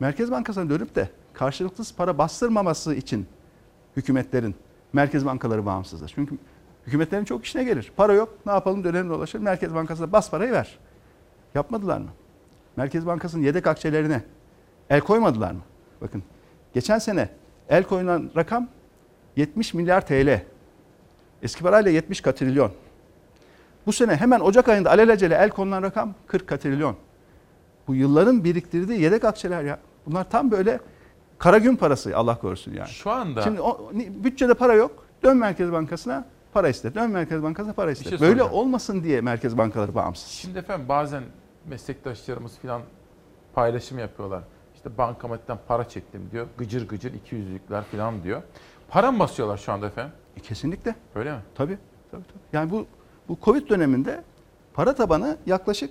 Merkez 0.00 0.30
Bankası'na 0.30 0.70
dönüp 0.70 0.94
de 0.94 1.08
karşılıksız 1.32 1.94
para 1.94 2.18
bastırmaması 2.18 2.94
için 2.94 3.26
hükümetlerin 3.96 4.54
merkez 4.92 5.26
bankaları 5.26 5.66
bağımsızdır. 5.66 6.12
Çünkü 6.14 6.38
hükümetlerin 6.86 7.24
çok 7.24 7.44
işine 7.44 7.64
gelir. 7.64 7.92
Para 7.96 8.12
yok, 8.12 8.38
ne 8.46 8.52
yapalım 8.52 8.84
dönelim 8.84 9.10
dolaşalım. 9.10 9.44
Merkez 9.44 9.74
Bankası'na 9.74 10.12
bas 10.12 10.30
parayı 10.30 10.52
ver. 10.52 10.78
Yapmadılar 11.54 11.98
mı? 11.98 12.08
Merkez 12.76 13.06
Bankası'nın 13.06 13.42
yedek 13.42 13.66
akçelerine 13.66 14.22
el 14.90 15.00
koymadılar 15.00 15.52
mı? 15.52 15.60
Bakın 16.00 16.22
geçen 16.74 16.98
sene 16.98 17.28
el 17.68 17.84
koyulan 17.84 18.30
rakam 18.36 18.68
70 19.36 19.74
milyar 19.74 20.06
TL. 20.06 20.40
Eski 21.42 21.62
parayla 21.62 21.90
70 21.90 22.20
katrilyon. 22.20 22.72
Bu 23.86 23.92
sene 23.92 24.16
hemen 24.16 24.40
Ocak 24.40 24.68
ayında 24.68 24.90
alelacele 24.90 25.34
el 25.34 25.50
konulan 25.50 25.82
rakam 25.82 26.14
40 26.26 26.46
katrilyon. 26.46 26.96
Bu 27.88 27.94
yılların 27.94 28.44
biriktirdiği 28.44 29.00
yedek 29.00 29.24
akçeler 29.24 29.62
ya. 29.64 29.78
Bunlar 30.06 30.30
tam 30.30 30.50
böyle 30.50 30.80
kara 31.38 31.58
gün 31.58 31.76
parası 31.76 32.16
Allah 32.16 32.38
korusun 32.38 32.72
yani. 32.72 32.88
Şu 32.88 33.10
anda 33.10 33.42
Şimdi 33.42 33.60
o, 33.60 33.90
bütçede 34.24 34.54
para 34.54 34.74
yok. 34.74 35.06
Dön 35.22 35.36
Merkez 35.36 35.72
Bankası'na 35.72 36.24
para 36.52 36.68
iste. 36.68 36.94
Dön 36.94 37.10
Merkez 37.10 37.42
Bankası'na 37.42 37.72
para 37.72 37.90
iste. 37.90 38.04
şey 38.10 38.20
Böyle 38.20 38.30
soracağım. 38.40 38.52
olmasın 38.52 39.04
diye 39.04 39.20
merkez 39.20 39.58
bankaları 39.58 39.94
bağımsız. 39.94 40.28
Şimdi 40.30 40.58
efendim 40.58 40.88
bazen 40.88 41.22
meslektaşlarımız 41.68 42.58
filan 42.58 42.82
paylaşım 43.54 43.98
yapıyorlar. 43.98 44.42
İşte 44.74 44.98
bankamatikten 44.98 45.58
para 45.68 45.88
çektim 45.88 46.28
diyor. 46.32 46.46
Gıcır 46.58 46.88
gıcır 46.88 47.12
200'lükler 47.12 47.82
filan 47.90 48.22
diyor. 48.22 48.42
Para 48.88 49.12
mı 49.12 49.18
basıyorlar 49.18 49.56
şu 49.56 49.72
anda 49.72 49.86
efendim? 49.86 50.12
E, 50.36 50.40
kesinlikle. 50.40 50.94
Öyle 51.14 51.32
mi? 51.32 51.38
Tabii. 51.54 51.78
tabii, 52.10 52.22
tabii. 52.22 52.42
Yani 52.52 52.70
bu 52.70 52.86
bu 53.28 53.38
Covid 53.42 53.68
döneminde 53.68 54.22
para 54.74 54.94
tabanı 54.94 55.36
yaklaşık 55.46 55.90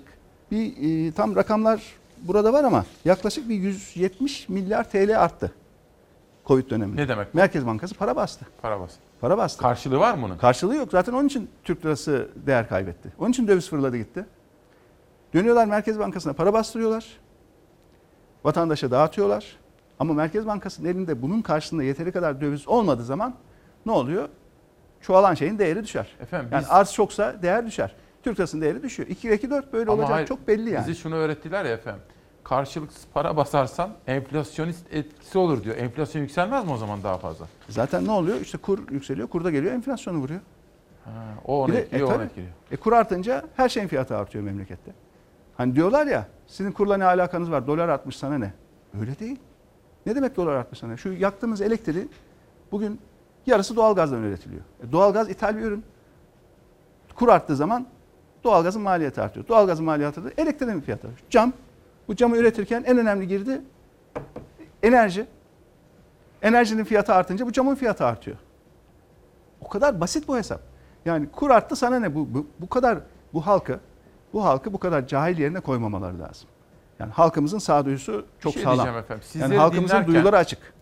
bir 0.52 0.74
e, 1.08 1.12
tam 1.12 1.36
rakamlar 1.36 1.84
burada 2.22 2.54
var 2.54 2.64
ama 2.64 2.86
yaklaşık 3.06 3.50
bir 3.50 3.56
170 3.56 4.50
milyar 4.50 4.90
TL 4.90 5.20
arttı. 5.24 5.52
Covid 6.46 6.70
döneminde. 6.70 7.02
Ne 7.02 7.08
demek? 7.08 7.34
Merkez 7.34 7.66
Bankası 7.66 7.96
para 7.96 8.16
bastı. 8.16 8.46
Para 8.62 8.80
bas. 8.80 8.92
Para 9.22 9.38
bastı. 9.38 9.62
Karşılığı 9.62 10.00
var 10.00 10.14
mı 10.14 10.22
bunun? 10.24 10.38
Karşılığı 10.38 10.76
yok. 10.76 10.90
Zaten 10.92 11.14
onun 11.14 11.28
için 11.28 11.50
Türk 11.64 11.86
lirası 11.86 12.30
değer 12.36 12.70
kaybetti. 12.70 13.14
Onun 13.20 13.30
için 13.30 13.48
döviz 13.48 13.70
fırladı 13.70 13.98
gitti. 13.98 14.26
Dönüyorlar 15.34 15.66
Merkez 15.66 16.00
Bankası'na 16.00 16.34
para 16.34 16.54
bastırıyorlar. 16.54 17.06
Vatandaşa 18.44 18.92
dağıtıyorlar. 18.92 19.58
Ama 20.00 20.14
Merkez 20.14 20.46
Bankası'nın 20.48 20.88
elinde 20.90 21.22
bunun 21.22 21.42
karşılığında 21.42 21.84
yeteri 21.84 22.12
kadar 22.12 22.42
döviz 22.42 22.68
olmadığı 22.68 23.04
zaman 23.04 23.34
ne 23.86 23.92
oluyor? 23.92 24.30
Çoğalan 25.02 25.34
şeyin 25.34 25.60
değeri 25.60 25.84
düşer. 25.84 26.08
Efendim 26.22 26.50
yani 26.52 26.62
biz- 26.62 26.72
arz 26.72 26.94
çoksa 26.94 27.42
değer 27.42 27.66
düşer. 27.66 27.96
Türk 28.24 28.40
lirasının 28.40 28.62
değeri 28.62 28.84
düşüyor. 28.84 29.10
2 29.10 29.32
2 29.32 29.50
4 29.50 29.74
böyle 29.74 29.92
Ama 29.92 29.94
olacak 30.02 30.16
hayır, 30.16 30.28
çok 30.28 30.48
belli 30.48 30.70
yani. 30.70 30.88
Bizi 30.88 31.00
şunu 31.02 31.16
öğrettiler 31.16 31.66
ya 31.66 31.72
efendim. 31.72 32.02
Karşılıksız 32.44 33.06
para 33.14 33.38
basarsan 33.38 33.90
enflasyonist 34.08 34.94
etkisi 34.94 35.38
olur 35.38 35.64
diyor. 35.64 35.78
Enflasyon 35.78 36.22
yükselmez 36.22 36.66
mi 36.66 36.72
o 36.72 36.78
zaman 36.78 37.04
daha 37.04 37.18
fazla? 37.18 37.46
Zaten 37.70 38.06
ne 38.06 38.12
oluyor? 38.12 38.42
İşte 38.42 38.58
kur 38.58 38.80
yükseliyor. 38.92 39.28
Kurda 39.28 39.52
geliyor 39.52 39.74
enflasyonu 39.74 40.18
vuruyor. 40.18 40.40
Ha, 41.06 41.12
o 41.46 41.64
onu 41.64 41.74
de- 41.74 41.80
etkiliyor, 41.80 42.08
o 42.08 42.10
tabii. 42.12 42.18
onu 42.18 42.26
etkiliyor. 42.26 42.52
E, 42.72 42.78
kur 42.78 42.94
artınca 42.94 43.44
her 43.56 43.70
şeyin 43.70 43.88
fiyatı 43.88 44.18
artıyor 44.18 44.44
memlekette. 44.44 44.92
Hani 45.58 45.76
diyorlar 45.76 46.08
ya 46.08 46.28
sizin 46.48 46.72
kurla 46.72 46.98
ne 46.98 47.06
alakanız 47.06 47.52
var? 47.52 47.68
Dolar 47.68 47.90
artmış 47.90 48.16
sana 48.16 48.38
ne? 48.38 48.54
Öyle 49.00 49.20
değil. 49.20 49.40
Ne 50.06 50.16
demek 50.16 50.36
dolar 50.36 50.54
artmış 50.54 50.80
sana? 50.80 50.98
Şu 50.98 51.10
yaktığımız 51.10 51.62
elektriği 51.62 52.08
bugün 52.72 53.00
yarısı 53.46 53.76
doğalgazdan 53.76 54.24
üretiliyor. 54.24 54.62
E, 54.88 54.92
doğalgaz 54.92 55.30
ithal 55.30 55.58
bir 55.58 55.62
ürün. 55.62 55.84
Kur 57.16 57.28
arttığı 57.28 57.56
zaman 57.56 57.88
doğalgazın 58.44 58.82
maliyeti 58.82 59.22
artıyor. 59.22 59.48
Doğalgazın 59.48 59.86
maliyeti 59.86 60.24
de 60.24 60.34
elektriğin 60.38 60.82
fiyatı. 60.82 61.10
Cam. 61.30 61.54
Bu 62.08 62.16
camı 62.16 62.38
üretirken 62.38 62.84
en 62.88 62.98
önemli 62.98 63.28
girdi 63.28 63.62
enerji. 64.84 65.26
Enerjinin 66.42 66.84
fiyatı 66.84 67.14
artınca 67.14 67.48
bu 67.48 67.52
camın 67.52 67.76
fiyatı 67.76 68.06
artıyor. 68.06 68.38
O 69.62 69.70
kadar 69.70 70.02
basit 70.02 70.28
bu 70.28 70.38
hesap. 70.38 70.62
Yani 71.06 71.30
kur 71.32 71.50
arttı 71.50 71.76
sana 71.76 72.00
ne? 72.00 72.16
Bu, 72.16 72.34
bu, 72.34 72.48
bu 72.60 72.70
kadar 72.70 73.00
bu 73.34 73.48
halkı 73.48 73.80
bu 74.34 74.44
halkı 74.46 74.74
bu 74.74 74.78
kadar 74.78 75.08
cahil 75.08 75.40
yerine 75.40 75.60
koymamaları 75.60 76.20
lazım. 76.20 76.50
Yani 77.00 77.12
halkımızın 77.12 77.58
sağduyusu 77.58 78.26
çok 78.40 78.54
şey 78.54 78.64
sağlam. 78.64 78.98
efendim, 78.98 79.24
Yani 79.40 79.58
halkımızın 79.58 80.08
duyuları 80.08 80.38
açık. 80.38 80.74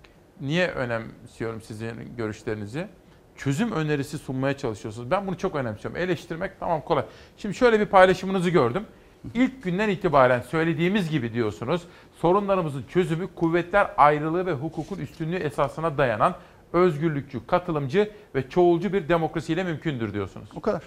Niye 0.41 0.67
önemsiyorum 0.67 1.61
sizin 1.61 1.93
görüşlerinizi? 2.17 2.87
Çözüm 3.35 3.71
önerisi 3.71 4.17
sunmaya 4.17 4.57
çalışıyorsunuz. 4.57 5.11
Ben 5.11 5.27
bunu 5.27 5.37
çok 5.37 5.55
önemsiyorum. 5.55 6.01
Eleştirmek 6.01 6.59
tamam 6.59 6.81
kolay. 6.81 7.05
Şimdi 7.37 7.55
şöyle 7.55 7.79
bir 7.79 7.85
paylaşımınızı 7.85 8.49
gördüm. 8.49 8.85
İlk 9.33 9.63
günden 9.63 9.89
itibaren 9.89 10.41
söylediğimiz 10.41 11.09
gibi 11.09 11.33
diyorsunuz. 11.33 11.81
Sorunlarımızın 12.21 12.83
çözümü 12.89 13.27
kuvvetler 13.35 13.91
ayrılığı 13.97 14.45
ve 14.45 14.53
hukukun 14.53 14.97
üstünlüğü 14.97 15.35
esasına 15.35 15.97
dayanan 15.97 16.35
özgürlükçü, 16.73 17.47
katılımcı 17.47 18.11
ve 18.35 18.49
çoğulcu 18.49 18.93
bir 18.93 19.09
demokrasiyle 19.09 19.63
mümkündür 19.63 20.13
diyorsunuz. 20.13 20.49
O 20.55 20.61
kadar. 20.61 20.81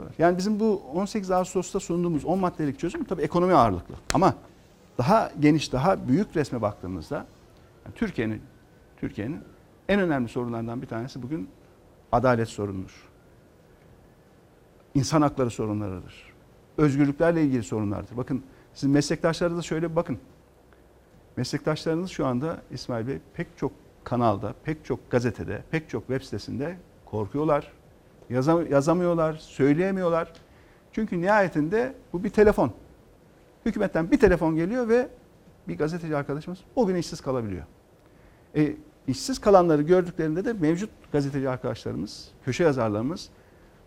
O 0.00 0.02
kadar. 0.02 0.14
Yani 0.18 0.38
bizim 0.38 0.60
bu 0.60 0.82
18 0.94 1.30
Ağustos'ta 1.30 1.80
sunduğumuz 1.80 2.24
10 2.24 2.38
maddelik 2.38 2.78
çözüm 2.78 3.04
tabii 3.04 3.22
ekonomi 3.22 3.54
ağırlıklı. 3.54 3.94
Ama 4.14 4.34
daha 4.98 5.32
geniş, 5.40 5.72
daha 5.72 6.08
büyük 6.08 6.36
resme 6.36 6.62
baktığımızda 6.62 7.16
yani 7.84 7.94
Türkiye'nin 7.94 8.42
Türkiye'nin 8.96 9.40
en 9.88 10.00
önemli 10.00 10.28
sorunlarından 10.28 10.82
bir 10.82 10.86
tanesi 10.86 11.22
bugün 11.22 11.48
adalet 12.12 12.48
sorunudur. 12.48 13.08
İnsan 14.94 15.22
hakları 15.22 15.50
sorunlarıdır. 15.50 16.32
Özgürlüklerle 16.78 17.44
ilgili 17.44 17.62
sorunlardır. 17.62 18.16
Bakın 18.16 18.42
sizin 18.74 18.90
meslektaşlarınıza 18.90 19.62
şöyle 19.62 19.96
bakın. 19.96 20.18
Meslektaşlarınız 21.36 22.10
şu 22.10 22.26
anda 22.26 22.62
İsmail 22.70 23.06
Bey 23.06 23.18
pek 23.34 23.46
çok 23.56 23.72
kanalda, 24.04 24.54
pek 24.64 24.84
çok 24.84 25.10
gazetede, 25.10 25.62
pek 25.70 25.90
çok 25.90 26.06
web 26.06 26.22
sitesinde 26.22 26.76
korkuyorlar. 27.06 27.72
Yazam- 28.30 28.70
yazamıyorlar, 28.70 29.32
söyleyemiyorlar. 29.34 30.32
Çünkü 30.92 31.20
nihayetinde 31.20 31.94
bu 32.12 32.24
bir 32.24 32.30
telefon. 32.30 32.72
Hükümetten 33.66 34.10
bir 34.10 34.18
telefon 34.20 34.56
geliyor 34.56 34.88
ve 34.88 35.08
bir 35.68 35.78
gazeteci 35.78 36.16
arkadaşımız 36.16 36.58
o 36.76 36.86
gün 36.86 36.94
işsiz 36.94 37.20
kalabiliyor. 37.20 37.64
E, 38.56 38.72
işsiz 39.06 39.38
kalanları 39.38 39.82
gördüklerinde 39.82 40.44
de 40.44 40.52
mevcut 40.52 40.90
gazeteci 41.12 41.48
arkadaşlarımız, 41.48 42.28
köşe 42.44 42.64
yazarlarımız 42.64 43.28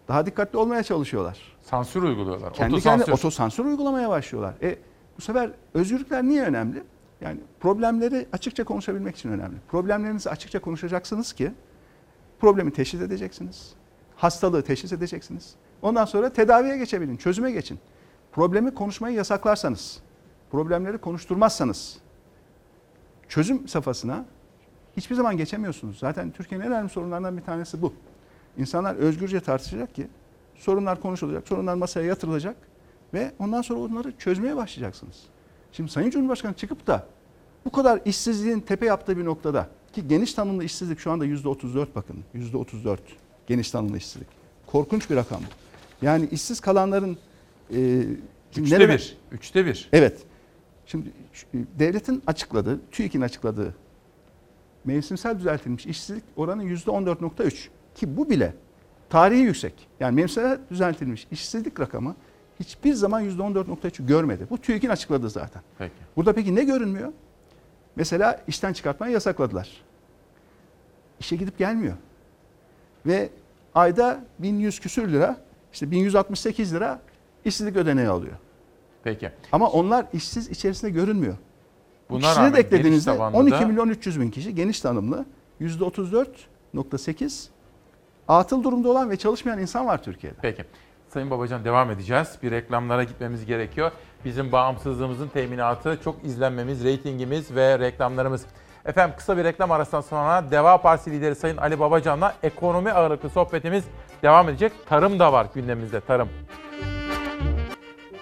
daha 0.08 0.26
dikkatli 0.26 0.58
olmaya 0.58 0.84
çalışıyorlar. 0.84 1.58
Sansür 1.62 2.04
uyguluyorlar. 2.04 2.54
Kendi 2.54 2.74
Otosansür. 2.76 3.00
kendine 3.00 3.14
otosansür 3.16 3.66
uygulamaya 3.66 4.10
başlıyorlar. 4.10 4.54
E, 4.62 4.76
bu 5.18 5.22
sefer 5.22 5.52
özgürlükler 5.74 6.24
niye 6.24 6.44
önemli? 6.44 6.84
Yani 7.22 7.40
problemleri 7.60 8.28
açıkça 8.34 8.64
konuşabilmek 8.64 9.16
için 9.16 9.30
önemli. 9.32 9.56
Problemlerinizi 9.68 10.30
açıkça 10.30 10.60
konuşacaksınız 10.62 11.34
ki 11.34 11.52
problemi 12.40 12.72
teşhis 12.74 13.02
edeceksiniz. 13.02 13.74
Hastalığı 14.16 14.64
teşhis 14.64 14.94
edeceksiniz. 14.94 15.56
Ondan 15.82 16.06
sonra 16.06 16.34
tedaviye 16.34 16.78
geçebilin, 16.78 17.18
çözüme 17.18 17.52
geçin. 17.52 17.80
Problemi 18.32 18.74
konuşmayı 18.74 19.16
yasaklarsanız, 19.16 20.00
problemleri 20.52 20.98
konuşturmazsanız 20.98 21.98
çözüm 23.30 23.68
safhasına 23.68 24.26
hiçbir 24.98 25.16
zaman 25.16 25.38
geçemiyorsunuz. 25.38 26.00
Zaten 26.00 26.32
Türkiye'nin 26.32 26.66
en 26.66 26.72
önemli 26.72 26.90
sorunlarından 26.90 27.38
bir 27.38 27.44
tanesi 27.44 27.82
bu. 27.82 27.94
İnsanlar 28.58 28.96
özgürce 28.96 29.40
tartışacak 29.40 29.96
ki 29.96 30.08
sorunlar 30.56 31.02
konuşulacak, 31.02 31.48
sorunlar 31.48 31.76
masaya 31.76 32.06
yatırılacak 32.06 32.56
ve 33.14 33.32
ondan 33.40 33.62
sonra 33.62 33.80
onları 33.80 34.18
çözmeye 34.18 34.56
başlayacaksınız. 34.56 35.24
Şimdi 35.72 35.92
Sayın 35.92 36.10
Cumhurbaşkanı 36.10 36.54
çıkıp 36.54 36.88
da 36.88 37.08
bu 37.66 37.72
kadar 37.72 38.00
işsizliğin 38.06 38.60
tepe 38.60 38.86
yaptığı 38.86 39.18
bir 39.18 39.26
noktada 39.26 39.70
ki 39.94 40.08
geniş 40.08 40.34
tanımlı 40.34 40.64
işsizlik 40.64 41.00
şu 41.00 41.12
anda 41.12 41.26
%34 41.26 41.88
bakın. 41.96 42.24
%34 42.36 42.98
geniş 43.48 43.72
tanımlı 43.72 43.98
işsizlik. 43.98 44.28
Korkunç 44.68 45.10
bir 45.10 45.16
rakam 45.16 45.42
bu. 45.42 46.06
Yani 46.06 46.28
işsiz 46.32 46.60
kalanların 46.60 47.18
e, 47.76 48.04
Üçte 48.58 48.76
nerede- 48.80 48.94
bir. 48.94 49.18
Üçte 49.32 49.66
bir. 49.66 49.90
Evet. 49.94 50.24
Şimdi 50.86 51.10
şu- 51.34 51.48
devletin 51.80 52.24
açıkladığı, 52.28 52.80
TÜİK'in 52.92 53.22
açıkladığı 53.22 53.76
mevsimsel 54.86 55.40
düzeltilmiş 55.40 55.86
işsizlik 55.86 56.24
oranı 56.36 56.64
%14.3 56.64 57.70
ki 57.96 58.18
bu 58.18 58.30
bile 58.30 58.54
tarihi 59.10 59.40
yüksek. 59.42 59.88
Yani 60.00 60.16
mevsimsel 60.16 60.60
düzeltilmiş 60.72 61.28
işsizlik 61.32 61.80
rakamı 61.80 62.16
hiçbir 62.60 62.94
zaman 62.94 63.24
%14.3'ü 63.24 64.08
görmedi. 64.08 64.48
Bu 64.50 64.58
TÜİK'in 64.58 64.90
açıkladığı 64.90 65.30
zaten. 65.30 65.62
Peki. 65.78 65.94
Burada 66.16 66.34
peki 66.34 66.56
ne 66.56 66.64
görünmüyor? 66.64 67.12
Mesela 67.96 68.44
işten 68.48 68.74
çıkartmayı 68.74 69.14
yasakladılar. 69.14 69.70
İşe 71.20 71.36
gidip 71.36 71.58
gelmiyor. 71.58 71.94
Ve 73.06 73.30
ayda 73.76 74.20
1100 74.40 74.80
küsür 74.80 75.12
lira, 75.12 75.38
işte 75.74 75.92
1168 75.92 76.74
lira 76.74 77.00
işsizlik 77.46 77.76
ödeneği 77.76 78.08
alıyor. 78.08 78.34
Peki. 79.04 79.32
Ama 79.52 79.70
onlar 79.70 80.06
işsiz 80.14 80.50
içerisinde 80.50 80.92
görünmüyor. 80.92 81.38
Bu 82.10 82.14
Buna 82.14 82.36
rağmen 82.36 82.54
de 82.54 82.60
eklediğinizde 82.60 83.12
geniş 83.12 83.18
tabanlı 83.20 83.38
12 83.38 83.52
da- 83.62 83.68
milyon 83.68 83.90
300 83.90 84.22
bin 84.22 84.32
kişi 84.32 84.56
geniş 84.56 84.80
tanımlı 84.82 85.26
%34.8 85.62 87.50
atıl 88.28 88.64
durumda 88.64 88.90
olan 88.90 89.10
ve 89.10 89.18
çalışmayan 89.18 89.60
insan 89.60 89.86
var 89.86 90.04
Türkiye'de. 90.04 90.38
Peki. 90.42 90.66
Sayın 91.10 91.32
Babacan 91.32 91.66
devam 91.66 91.92
edeceğiz. 91.92 92.28
Bir 92.44 92.52
reklamlara 92.52 93.04
gitmemiz 93.04 93.46
gerekiyor. 93.46 93.92
Bizim 94.26 94.52
bağımsızlığımızın 94.52 95.28
teminatı, 95.28 96.00
çok 96.04 96.26
izlenmemiz, 96.26 96.84
reytingimiz 96.84 97.56
ve 97.56 97.80
reklamlarımız. 97.80 98.46
Efendim 98.86 99.16
kısa 99.18 99.38
bir 99.38 99.44
reklam 99.44 99.72
arasından 99.72 100.02
sonra 100.02 100.52
Deva 100.52 100.78
Partisi 100.78 101.12
lideri 101.12 101.36
Sayın 101.36 101.58
Ali 101.58 101.80
Babacan'la 101.80 102.34
ekonomi 102.44 102.92
ağırlıklı 102.92 103.30
sohbetimiz 103.30 103.84
devam 104.24 104.50
edecek. 104.50 104.72
Tarım 104.90 105.20
da 105.20 105.34
var 105.34 105.48
gündemimizde, 105.54 106.02
tarım. 106.02 106.30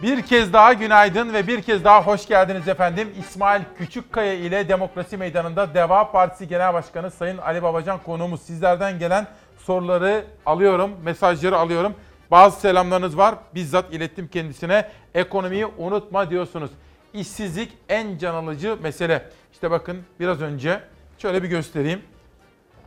Bir 0.02 0.22
kez 0.22 0.54
daha 0.54 0.74
günaydın 0.74 1.34
ve 1.34 1.48
bir 1.48 1.62
kez 1.62 1.84
daha 1.84 2.04
hoş 2.04 2.28
geldiniz 2.28 2.68
efendim. 2.68 3.10
İsmail 3.20 3.62
Küçükkaya 3.78 4.34
ile 4.34 4.70
Demokrasi 4.70 5.18
Meydanı'nda 5.18 5.74
Deva 5.74 6.12
Partisi 6.12 6.48
Genel 6.48 6.74
Başkanı 6.74 7.12
Sayın 7.12 7.38
Ali 7.38 7.64
Babacan 7.64 8.00
konuğumuz. 8.06 8.42
Sizlerden 8.42 9.00
gelen 9.00 9.28
soruları 9.58 10.26
alıyorum, 10.46 10.92
mesajları 11.04 11.58
alıyorum. 11.58 11.94
Bazı 12.32 12.60
selamlarınız 12.60 13.18
var. 13.18 13.36
Bizzat 13.56 13.94
ilettim 13.94 14.28
kendisine. 14.28 14.90
Ekonomiyi 15.14 15.66
unutma 15.66 16.30
diyorsunuz. 16.30 16.72
İşsizlik 17.14 17.74
en 17.90 18.18
can 18.18 18.36
alıcı 18.36 18.78
mesele. 18.84 19.30
İşte 19.52 19.72
bakın 19.72 20.04
biraz 20.20 20.42
önce 20.42 20.84
şöyle 21.18 21.44
bir 21.44 21.50
göstereyim. 21.50 22.02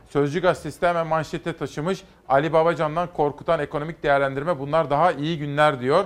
Sözcü 0.09 0.41
gazetesi 0.41 0.81
de 0.81 0.87
hemen 0.87 1.07
manşete 1.07 1.57
taşımış. 1.57 2.03
Ali 2.29 2.53
Babacan'dan 2.53 3.13
korkutan 3.13 3.59
ekonomik 3.59 4.03
değerlendirme 4.03 4.59
bunlar 4.59 4.89
daha 4.89 5.11
iyi 5.11 5.37
günler 5.37 5.81
diyor. 5.81 6.05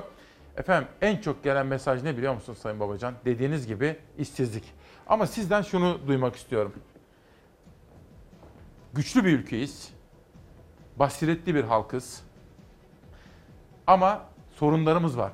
Efendim 0.57 0.87
en 1.01 1.17
çok 1.17 1.43
gelen 1.43 1.67
mesaj 1.67 2.03
ne 2.03 2.17
biliyor 2.17 2.33
musunuz 2.33 2.59
Sayın 2.59 2.79
Babacan? 2.79 3.13
Dediğiniz 3.25 3.67
gibi 3.67 3.95
işsizlik. 4.17 4.63
Ama 5.07 5.27
sizden 5.27 5.61
şunu 5.61 5.99
duymak 6.07 6.35
istiyorum. 6.35 6.73
Güçlü 8.93 9.25
bir 9.25 9.39
ülkeyiz. 9.39 9.89
Basiretli 10.95 11.55
bir 11.55 11.63
halkız. 11.63 12.21
Ama 13.87 14.21
sorunlarımız 14.55 15.17
var. 15.17 15.31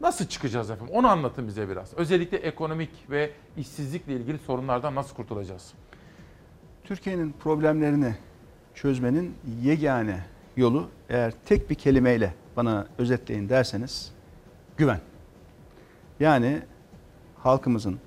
Nasıl 0.00 0.26
çıkacağız 0.26 0.70
efendim? 0.70 0.94
Onu 0.94 1.08
anlatın 1.08 1.46
bize 1.46 1.68
biraz. 1.68 1.94
Özellikle 1.94 2.36
ekonomik 2.36 2.90
ve 3.10 3.30
işsizlikle 3.56 4.12
ilgili 4.12 4.38
sorunlardan 4.38 4.94
nasıl 4.94 5.14
kurtulacağız? 5.14 5.72
Türkiye'nin 6.84 7.34
problemlerini 7.40 8.14
çözmenin 8.74 9.34
yegane 9.62 10.24
yolu 10.56 10.88
eğer 11.08 11.32
tek 11.46 11.70
bir 11.70 11.74
kelimeyle 11.74 12.34
bana 12.56 12.86
özetleyin 12.98 13.48
derseniz 13.48 14.12
güven. 14.76 15.00
Yani 16.20 16.62
halkımızın, 17.36 17.98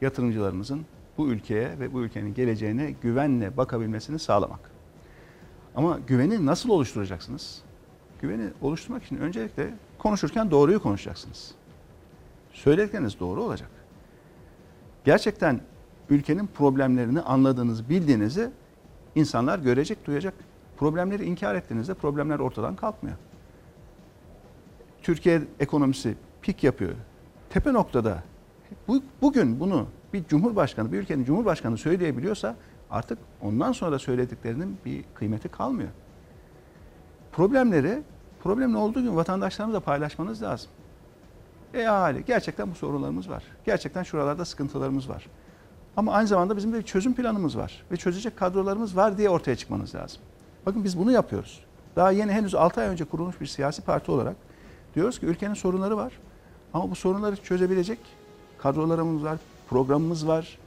yatırımcılarımızın 0.00 0.86
bu 1.18 1.28
ülkeye 1.28 1.78
ve 1.80 1.92
bu 1.92 2.02
ülkenin 2.02 2.34
geleceğine 2.34 2.90
güvenle 2.90 3.56
bakabilmesini 3.56 4.18
sağlamak. 4.18 4.70
Ama 5.74 5.98
güveni 6.06 6.46
nasıl 6.46 6.70
oluşturacaksınız? 6.70 7.62
Güveni 8.20 8.50
oluşturmak 8.62 9.04
için 9.04 9.16
öncelikle 9.16 9.74
konuşurken 9.98 10.50
doğruyu 10.50 10.82
konuşacaksınız. 10.82 11.54
Söyledikleriniz 12.52 13.20
doğru 13.20 13.42
olacak. 13.42 13.70
Gerçekten 15.04 15.60
ülkenin 16.10 16.46
problemlerini 16.46 17.20
anladığınızı, 17.20 17.88
bildiğinizi 17.88 18.50
insanlar 19.14 19.58
görecek, 19.58 20.06
duyacak. 20.06 20.34
Problemleri 20.76 21.24
inkar 21.24 21.54
ettiğinizde 21.54 21.94
problemler 21.94 22.38
ortadan 22.38 22.76
kalkmıyor. 22.76 23.16
Türkiye 25.02 25.42
ekonomisi 25.60 26.14
pik 26.42 26.64
yapıyor. 26.64 26.94
Tepe 27.50 27.72
noktada 27.72 28.22
bu, 28.88 29.02
bugün 29.22 29.60
bunu 29.60 29.86
bir 30.12 30.24
cumhurbaşkanı, 30.24 30.92
bir 30.92 30.98
ülkenin 30.98 31.24
cumhurbaşkanı 31.24 31.78
söyleyebiliyorsa 31.78 32.56
artık 32.90 33.18
ondan 33.42 33.72
sonra 33.72 33.98
söylediklerinin 33.98 34.78
bir 34.84 35.04
kıymeti 35.14 35.48
kalmıyor. 35.48 35.88
Problemleri, 37.32 38.02
problemin 38.42 38.74
olduğu 38.74 39.02
gün 39.02 39.16
vatandaşlarımızla 39.16 39.80
paylaşmanız 39.80 40.42
lazım. 40.42 40.70
E 41.74 41.82
hali 41.82 42.24
gerçekten 42.24 42.70
bu 42.70 42.74
sorunlarımız 42.74 43.30
var. 43.30 43.42
Gerçekten 43.64 44.02
şuralarda 44.02 44.44
sıkıntılarımız 44.44 45.08
var. 45.08 45.26
Ama 45.96 46.12
aynı 46.12 46.28
zamanda 46.28 46.56
bizim 46.56 46.72
de 46.72 46.78
bir 46.78 46.82
çözüm 46.82 47.14
planımız 47.14 47.58
var 47.58 47.82
ve 47.92 47.96
çözecek 47.96 48.36
kadrolarımız 48.36 48.96
var 48.96 49.18
diye 49.18 49.30
ortaya 49.30 49.56
çıkmanız 49.56 49.94
lazım. 49.94 50.20
Bakın 50.66 50.84
biz 50.84 50.98
bunu 50.98 51.12
yapıyoruz. 51.12 51.60
Daha 51.96 52.10
yeni 52.10 52.32
henüz 52.32 52.54
6 52.54 52.80
ay 52.80 52.86
önce 52.86 53.04
kurulmuş 53.04 53.40
bir 53.40 53.46
siyasi 53.46 53.82
parti 53.82 54.10
olarak 54.10 54.36
diyoruz 54.94 55.20
ki 55.20 55.26
ülkenin 55.26 55.54
sorunları 55.54 55.96
var. 55.96 56.12
Ama 56.74 56.90
bu 56.90 56.94
sorunları 56.94 57.36
çözebilecek 57.36 57.98
kadrolarımız 58.58 59.24
var, 59.24 59.38
programımız 59.68 60.28
var. 60.28 60.58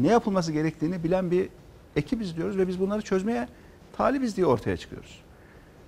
Ne 0.00 0.08
yapılması 0.08 0.52
gerektiğini 0.52 1.04
bilen 1.04 1.30
bir 1.30 1.48
ekibiz 1.96 2.36
diyoruz 2.36 2.56
ve 2.56 2.68
biz 2.68 2.80
bunları 2.80 3.02
çözmeye 3.02 3.48
talibiz 3.96 4.36
diye 4.36 4.46
ortaya 4.46 4.76
çıkıyoruz. 4.76 5.20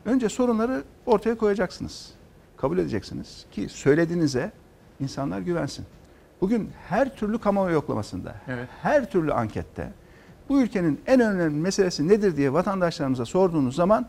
Önce 0.04 0.28
sorunları 0.28 0.82
ortaya 1.06 1.34
koyacaksınız. 1.38 2.10
Kabul 2.56 2.78
edeceksiniz 2.78 3.46
ki 3.52 3.68
söylediğinize 3.68 4.52
insanlar 5.00 5.40
güvensin. 5.40 5.84
Bugün 6.40 6.70
her 6.88 7.16
türlü 7.16 7.38
kamuoyu 7.38 7.74
yoklamasında, 7.74 8.34
Evet. 8.48 8.68
her 8.82 9.10
türlü 9.10 9.32
ankette 9.32 9.92
bu 10.48 10.60
ülkenin 10.62 11.00
en 11.06 11.20
önemli 11.20 11.60
meselesi 11.60 12.08
nedir 12.08 12.36
diye 12.36 12.52
vatandaşlarımıza 12.52 13.24
sorduğunuz 13.24 13.76
zaman 13.76 14.06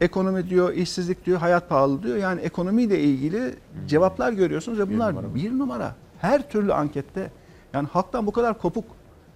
ekonomi 0.00 0.50
diyor, 0.50 0.72
işsizlik 0.72 1.26
diyor, 1.26 1.38
hayat 1.38 1.68
pahalı 1.68 2.02
diyor. 2.02 2.16
Yani 2.16 2.40
ekonomiyle 2.40 3.00
ilgili 3.00 3.54
cevaplar 3.86 4.32
görüyorsunuz 4.32 4.78
ve 4.78 4.94
bunlar 4.94 5.12
numara. 5.14 5.34
bir 5.34 5.58
numara. 5.58 5.94
Her 6.20 6.50
türlü 6.50 6.72
ankette 6.74 7.30
yani 7.72 7.88
halktan 7.88 8.26
bu 8.26 8.32
kadar 8.32 8.58
kopuk, 8.58 8.84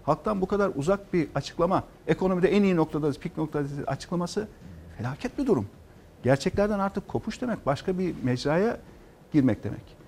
halktan 0.02 0.40
bu 0.40 0.46
kadar 0.46 0.70
uzak 0.76 1.12
bir 1.12 1.28
açıklama, 1.34 1.82
ekonomide 2.06 2.48
en 2.48 2.62
iyi 2.62 2.76
noktadayız, 2.76 3.18
pik 3.18 3.36
noktadayız 3.38 3.72
açıklaması 3.86 4.48
felaket 4.98 5.38
bir 5.38 5.46
durum. 5.46 5.66
Gerçeklerden 6.22 6.78
artık 6.78 7.08
kopuş 7.08 7.40
demek, 7.42 7.66
başka 7.66 7.98
bir 7.98 8.14
mecraya 8.22 8.78
girmek 9.32 9.64
demek. 9.64 9.98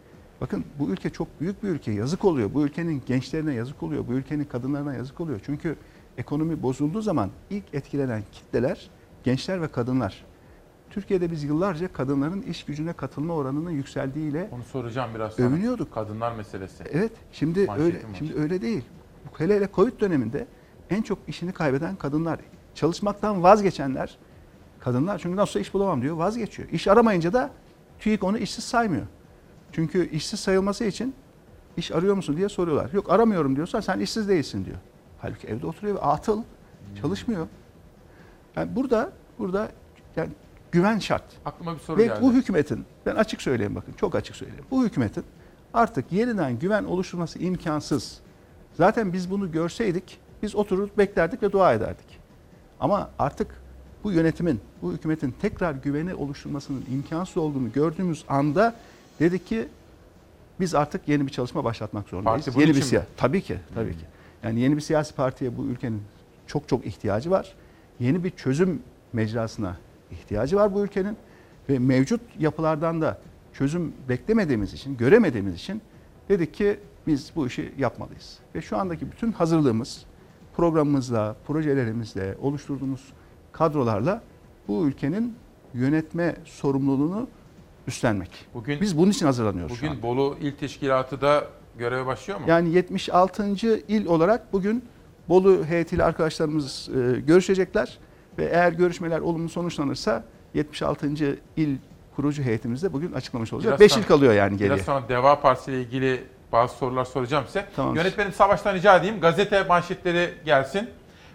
Bakın 0.41 0.65
bu 0.79 0.89
ülke 0.89 1.11
çok 1.11 1.41
büyük 1.41 1.62
bir 1.62 1.69
ülke. 1.69 1.93
Yazık 1.93 2.25
oluyor. 2.25 2.55
Bu 2.55 2.62
ülkenin 2.62 3.03
gençlerine 3.07 3.55
yazık 3.55 3.83
oluyor. 3.83 4.07
Bu 4.09 4.12
ülkenin 4.12 4.45
kadınlarına 4.45 4.95
yazık 4.95 5.21
oluyor. 5.21 5.41
Çünkü 5.47 5.77
ekonomi 6.19 6.62
bozulduğu 6.62 7.03
zaman 7.03 7.31
ilk 7.51 7.65
etkilenen 7.73 8.23
kitleler 8.33 8.91
gençler 9.25 9.62
ve 9.62 9.69
kadınlar. 9.69 10.25
Türkiye'de 10.91 11.31
biz 11.31 11.45
yıllarca 11.45 11.93
kadınların 11.93 12.43
iş 12.43 12.65
gücüne 12.65 12.93
katılma 12.93 13.35
oranının 13.35 13.71
yükseldiğiyle 13.71 14.49
Onu 14.53 14.62
soracağım 14.62 15.11
biraz 15.15 15.33
sonra. 15.33 15.49
övünüyorduk. 15.49 15.95
Kadınlar 15.95 16.33
meselesi. 16.33 16.85
Evet, 16.93 17.12
şimdi 17.33 17.67
Manşetim 17.67 17.87
öyle 17.87 17.97
var. 17.99 18.15
şimdi 18.19 18.35
öyle 18.35 18.62
değil. 18.62 18.85
Hele 19.39 19.57
hele 19.57 19.69
Covid 19.75 20.01
döneminde 20.01 20.47
en 20.91 21.03
çok 21.03 21.19
işini 21.29 21.53
kaybeden 21.53 21.97
kadınlar, 21.97 22.41
çalışmaktan 22.75 23.43
vazgeçenler 23.43 24.19
kadınlar. 24.81 25.19
Çünkü 25.19 25.36
nasıl 25.36 25.61
iş 25.61 25.74
bulamam 25.74 26.02
diyor, 26.02 26.16
vazgeçiyor. 26.16 26.69
İş 26.69 26.89
aramayınca 26.89 27.32
da 27.32 27.51
TÜİK 27.98 28.24
onu 28.24 28.39
işsiz 28.39 28.65
saymıyor. 28.65 29.07
Çünkü 29.73 30.11
işsiz 30.11 30.40
sayılması 30.40 30.85
için 30.85 31.15
iş 31.77 31.93
arıyor 31.93 32.15
musun 32.15 32.36
diye 32.36 32.48
soruyorlar. 32.48 32.93
Yok 32.93 33.11
aramıyorum 33.11 33.57
diyorsa 33.57 33.82
sen 33.82 34.01
işsiz 34.01 34.28
değilsin 34.28 34.65
diyor. 34.65 34.77
Halbuki 35.20 35.47
evde 35.47 35.66
oturuyor 35.66 35.97
ve 35.97 36.01
atıl, 36.01 36.43
çalışmıyor. 37.01 37.47
Yani 38.57 38.77
burada 38.77 39.12
burada 39.39 39.69
yani 40.16 40.31
güven 40.73 40.98
şart. 40.98 41.24
Aklıma 41.44 41.74
bir 41.74 41.81
soru 41.81 41.98
Ve 41.98 42.07
geldi. 42.07 42.19
bu 42.23 42.32
hükümetin, 42.32 42.85
ben 43.07 43.16
açık 43.16 43.43
söyleyeyim 43.43 43.74
bakın, 43.74 43.93
çok 43.93 44.15
açık 44.15 44.36
söyleyeyim. 44.36 44.65
Bu 44.70 44.85
hükümetin 44.85 45.24
artık 45.74 46.12
yeniden 46.12 46.59
güven 46.59 46.85
oluşturması 46.85 47.39
imkansız. 47.39 48.20
Zaten 48.74 49.12
biz 49.12 49.31
bunu 49.31 49.52
görseydik, 49.52 50.19
biz 50.43 50.57
oturur 50.57 50.89
beklerdik 50.98 51.43
ve 51.43 51.52
dua 51.52 51.74
ederdik. 51.74 52.20
Ama 52.81 53.11
artık 53.19 53.60
bu 54.05 54.12
yönetimin, 54.12 54.60
bu 54.82 54.93
hükümetin 54.93 55.35
tekrar 55.43 55.74
güveni 55.74 56.14
oluşturmasının 56.14 56.85
imkansız 56.93 57.36
olduğunu 57.36 57.72
gördüğümüz 57.72 58.24
anda 58.28 58.74
dedik 59.20 59.47
ki 59.47 59.68
biz 60.60 60.74
artık 60.74 61.09
yeni 61.09 61.27
bir 61.27 61.32
çalışma 61.32 61.64
başlatmak 61.64 62.09
zorundayız. 62.09 62.44
Parti 62.44 62.60
yeni 62.60 62.68
bir 62.70 62.74
için 62.74 62.98
mi? 62.98 63.02
siya- 63.02 63.06
Tabii 63.16 63.43
ki, 63.43 63.59
tabii 63.74 63.93
ki. 63.93 64.05
Yani 64.43 64.60
yeni 64.60 64.77
bir 64.77 64.81
siyasi 64.81 65.14
partiye 65.14 65.56
bu 65.56 65.64
ülkenin 65.64 66.02
çok 66.47 66.68
çok 66.68 66.86
ihtiyacı 66.86 67.31
var. 67.31 67.55
Yeni 68.01 68.24
bir 68.24 68.31
çözüm 68.31 68.82
mecrasına 69.12 69.77
ihtiyacı 70.10 70.56
var 70.56 70.74
bu 70.74 70.85
ülkenin 70.85 71.16
ve 71.68 71.78
mevcut 71.78 72.20
yapılardan 72.39 73.01
da 73.01 73.18
çözüm 73.52 73.93
beklemediğimiz 74.09 74.72
için, 74.74 74.97
göremediğimiz 74.97 75.55
için 75.55 75.82
dedik 76.28 76.55
ki 76.55 76.81
biz 77.06 77.32
bu 77.36 77.47
işi 77.47 77.72
yapmalıyız. 77.78 78.39
Ve 78.55 78.62
şu 78.62 78.77
andaki 78.77 79.12
bütün 79.12 79.32
hazırlığımız 79.32 80.05
programımızla, 80.56 81.36
projelerimizle, 81.47 82.36
oluşturduğumuz 82.43 83.12
kadrolarla 83.52 84.22
bu 84.68 84.86
ülkenin 84.86 85.36
yönetme 85.74 86.36
sorumluluğunu 86.44 87.28
üstlenmek. 87.86 88.31
Bugün 88.55 88.81
Biz 88.81 88.98
bunun 88.98 89.10
için 89.10 89.27
hazırlanıyoruz 89.27 89.78
şu 89.78 89.86
an. 89.86 89.93
Bugün 89.93 90.02
Bolu 90.02 90.36
İl 90.40 90.52
Teşkilatı 90.52 91.20
da 91.20 91.44
göreve 91.78 92.06
başlıyor 92.06 92.40
mu? 92.40 92.44
Yani 92.48 92.74
76. 92.74 93.47
il 93.89 94.06
olarak 94.06 94.52
bugün 94.52 94.85
Bolu 95.28 95.64
heyetiyle 95.64 96.05
arkadaşlarımız 96.05 96.89
e, 96.89 97.20
görüşecekler 97.20 97.98
ve 98.39 98.44
eğer 98.44 98.72
görüşmeler 98.72 99.20
olumlu 99.20 99.48
sonuçlanırsa 99.48 100.24
76. 100.55 101.06
il 101.56 101.77
kurucu 102.16 102.43
heyetimizde 102.43 102.93
bugün 102.93 103.12
açıklamış 103.12 103.52
olacak. 103.52 103.70
Biraz 103.70 103.81
5 103.81 103.93
sonra- 103.93 104.05
il 104.05 104.09
kalıyor 104.09 104.32
yani 104.32 104.56
geriye. 104.56 104.74
Biraz 104.74 104.86
sonra 104.86 105.09
Deva 105.09 105.40
Partisi 105.40 105.70
ile 105.70 105.81
ilgili 105.81 106.24
bazı 106.52 106.77
sorular 106.77 107.05
soracağım 107.05 107.44
size. 107.47 107.66
Tamam. 107.77 107.97
Yönetmenim 107.97 108.32
Savaş'tan 108.32 108.74
rica 108.74 108.97
edeyim. 108.97 109.20
Gazete 109.20 109.62
manşetleri 109.62 110.35
gelsin. 110.44 110.89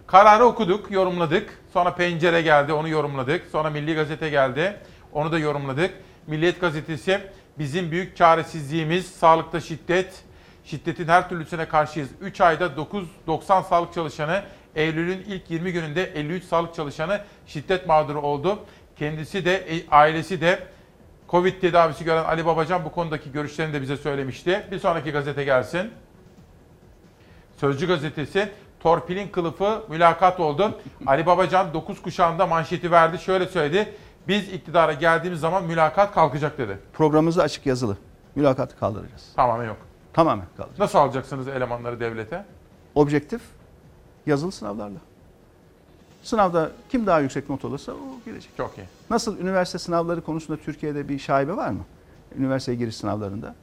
Kararı 0.07 0.45
okuduk, 0.45 0.91
yorumladık. 0.91 1.59
Sonra 1.73 1.95
Pencere 1.95 2.41
geldi, 2.41 2.73
onu 2.73 2.89
yorumladık. 2.89 3.45
Sonra 3.51 3.69
Milli 3.69 3.95
Gazete 3.95 4.29
geldi, 4.29 4.77
onu 5.13 5.31
da 5.31 5.39
yorumladık. 5.39 5.93
Milliyet 6.27 6.61
Gazetesi, 6.61 7.21
bizim 7.59 7.91
büyük 7.91 8.17
çaresizliğimiz, 8.17 9.07
sağlıkta 9.07 9.59
şiddet, 9.59 10.23
şiddetin 10.65 11.07
her 11.07 11.29
türlüsüne 11.29 11.67
karşıyız. 11.67 12.09
3 12.21 12.41
ayda 12.41 12.77
990 12.77 13.61
sağlık 13.61 13.93
çalışanı, 13.93 14.43
Eylül'ün 14.75 15.19
ilk 15.27 15.51
20 15.51 15.71
gününde 15.73 16.03
53 16.03 16.43
sağlık 16.43 16.75
çalışanı 16.75 17.21
şiddet 17.47 17.87
mağduru 17.87 18.21
oldu. 18.21 18.59
Kendisi 18.95 19.45
de, 19.45 19.55
e, 19.55 19.89
ailesi 19.91 20.41
de 20.41 20.59
Covid 21.29 21.61
tedavisi 21.61 22.03
gören 22.03 22.23
Ali 22.23 22.45
Babacan 22.45 22.85
bu 22.85 22.91
konudaki 22.91 23.31
görüşlerini 23.31 23.73
de 23.73 23.81
bize 23.81 23.97
söylemişti. 23.97 24.67
Bir 24.71 24.79
sonraki 24.79 25.11
gazete 25.11 25.43
gelsin. 25.43 25.91
Sözcü 27.57 27.87
gazetesi 27.87 28.49
torpilin 28.85 29.27
kılıfı 29.27 29.83
mülakat 29.89 30.39
oldu. 30.39 30.71
Ali 31.05 31.25
Babacan 31.25 31.73
9 31.73 32.01
kuşağında 32.01 32.47
manşeti 32.47 32.91
verdi. 32.91 33.19
Şöyle 33.19 33.47
söyledi. 33.47 33.93
Biz 34.27 34.53
iktidara 34.53 34.93
geldiğimiz 34.93 35.39
zaman 35.39 35.63
mülakat 35.63 36.13
kalkacak 36.13 36.57
dedi. 36.57 36.79
Programımızda 36.93 37.43
açık 37.43 37.65
yazılı. 37.65 37.97
Mülakatı 38.35 38.79
kaldıracağız. 38.79 39.31
Tamamen 39.35 39.65
yok. 39.65 39.77
Tamamen 40.13 40.45
kaldıracağız. 40.57 40.79
Nasıl 40.79 40.99
alacaksınız 40.99 41.47
elemanları 41.47 41.99
devlete? 41.99 42.45
Objektif 42.95 43.41
yazılı 44.25 44.51
sınavlarla. 44.51 44.99
Sınavda 46.23 46.71
kim 46.89 47.07
daha 47.07 47.19
yüksek 47.19 47.49
not 47.49 47.65
alırsa 47.65 47.91
o 47.91 48.25
gelecek. 48.25 48.51
Çok 48.57 48.77
iyi. 48.77 48.87
Nasıl 49.09 49.39
üniversite 49.39 49.77
sınavları 49.77 50.21
konusunda 50.21 50.59
Türkiye'de 50.59 51.09
bir 51.09 51.19
şaibe 51.19 51.57
var 51.57 51.69
mı? 51.69 51.81
Üniversiteye 52.37 52.77
giriş 52.77 52.95
sınavlarında. 52.95 53.55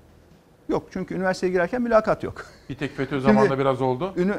Yok 0.73 0.83
çünkü 0.91 1.15
üniversiteye 1.15 1.53
girerken 1.53 1.83
mülakat 1.83 2.23
yok. 2.25 2.45
Bir 2.69 2.75
tek 2.75 2.97
FETÖ 2.97 3.11
Şimdi- 3.11 3.23
zamanında 3.23 3.59
biraz 3.59 3.83
oldu. 3.83 4.13
Ünü, 4.17 4.35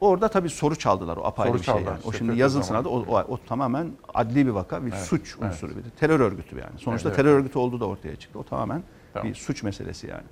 orada 0.00 0.28
tabii 0.28 0.48
soru 0.48 0.76
çaldılar 0.76 1.16
o 1.16 1.24
apayrı 1.24 1.50
Soru 1.50 1.58
bir 1.60 1.64
şey 1.64 1.74
çaldılar 1.74 1.92
yani. 1.92 2.02
O 2.04 2.12
şimdi 2.12 2.48
zamanı. 2.48 2.64
sınavda 2.64 2.88
o, 2.88 3.00
o, 3.08 3.18
o 3.28 3.38
tamamen 3.46 3.90
adli 4.14 4.46
bir 4.46 4.50
vaka, 4.50 4.86
bir 4.86 4.92
Evet, 4.92 5.00
suç 5.02 5.34
evet. 5.40 5.52
unsuru 5.52 5.70
bir 5.70 5.84
de. 5.84 5.90
Terör 6.00 6.20
örgütü 6.20 6.56
yani. 6.56 6.78
Sonuçta 6.78 7.08
Evet, 7.08 7.16
terör 7.16 7.28
evet. 7.30 7.40
örgütü 7.40 7.58
olduğu 7.58 7.80
da 7.80 7.86
ortaya 7.86 8.16
çıktı. 8.16 8.38
O 8.38 8.42
tamamen 8.42 8.82
Tamam. 9.12 9.28
bir 9.28 9.34
suç 9.34 9.62
meselesi 9.62 10.06
yani. 10.06 10.22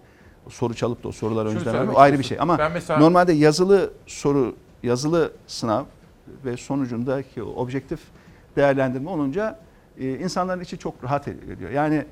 O 0.46 0.50
soru 0.50 0.74
çalıp 0.74 1.04
da 1.04 1.08
o 1.08 1.12
soruları 1.12 1.48
Şunu 1.48 1.58
önceden 1.58 1.74
vermek 1.74 1.98
ayrı 1.98 2.18
bir 2.18 2.24
şey. 2.24 2.38
Ama 2.40 2.70
mesela- 2.74 3.00
normalde 3.00 3.32
yazılı 3.32 3.92
soru, 4.06 4.56
yazılı 4.82 5.32
sınav 5.46 5.84
ve 6.44 6.56
sonucundaki 6.56 7.42
objektif 7.42 8.00
değerlendirme 8.56 9.10
olunca 9.10 9.58
e, 9.98 10.10
insanların 10.18 10.60
içi 10.60 10.78
çok 10.78 11.04
rahat 11.04 11.28
ediyor. 11.28 11.70
Yani 11.70 12.04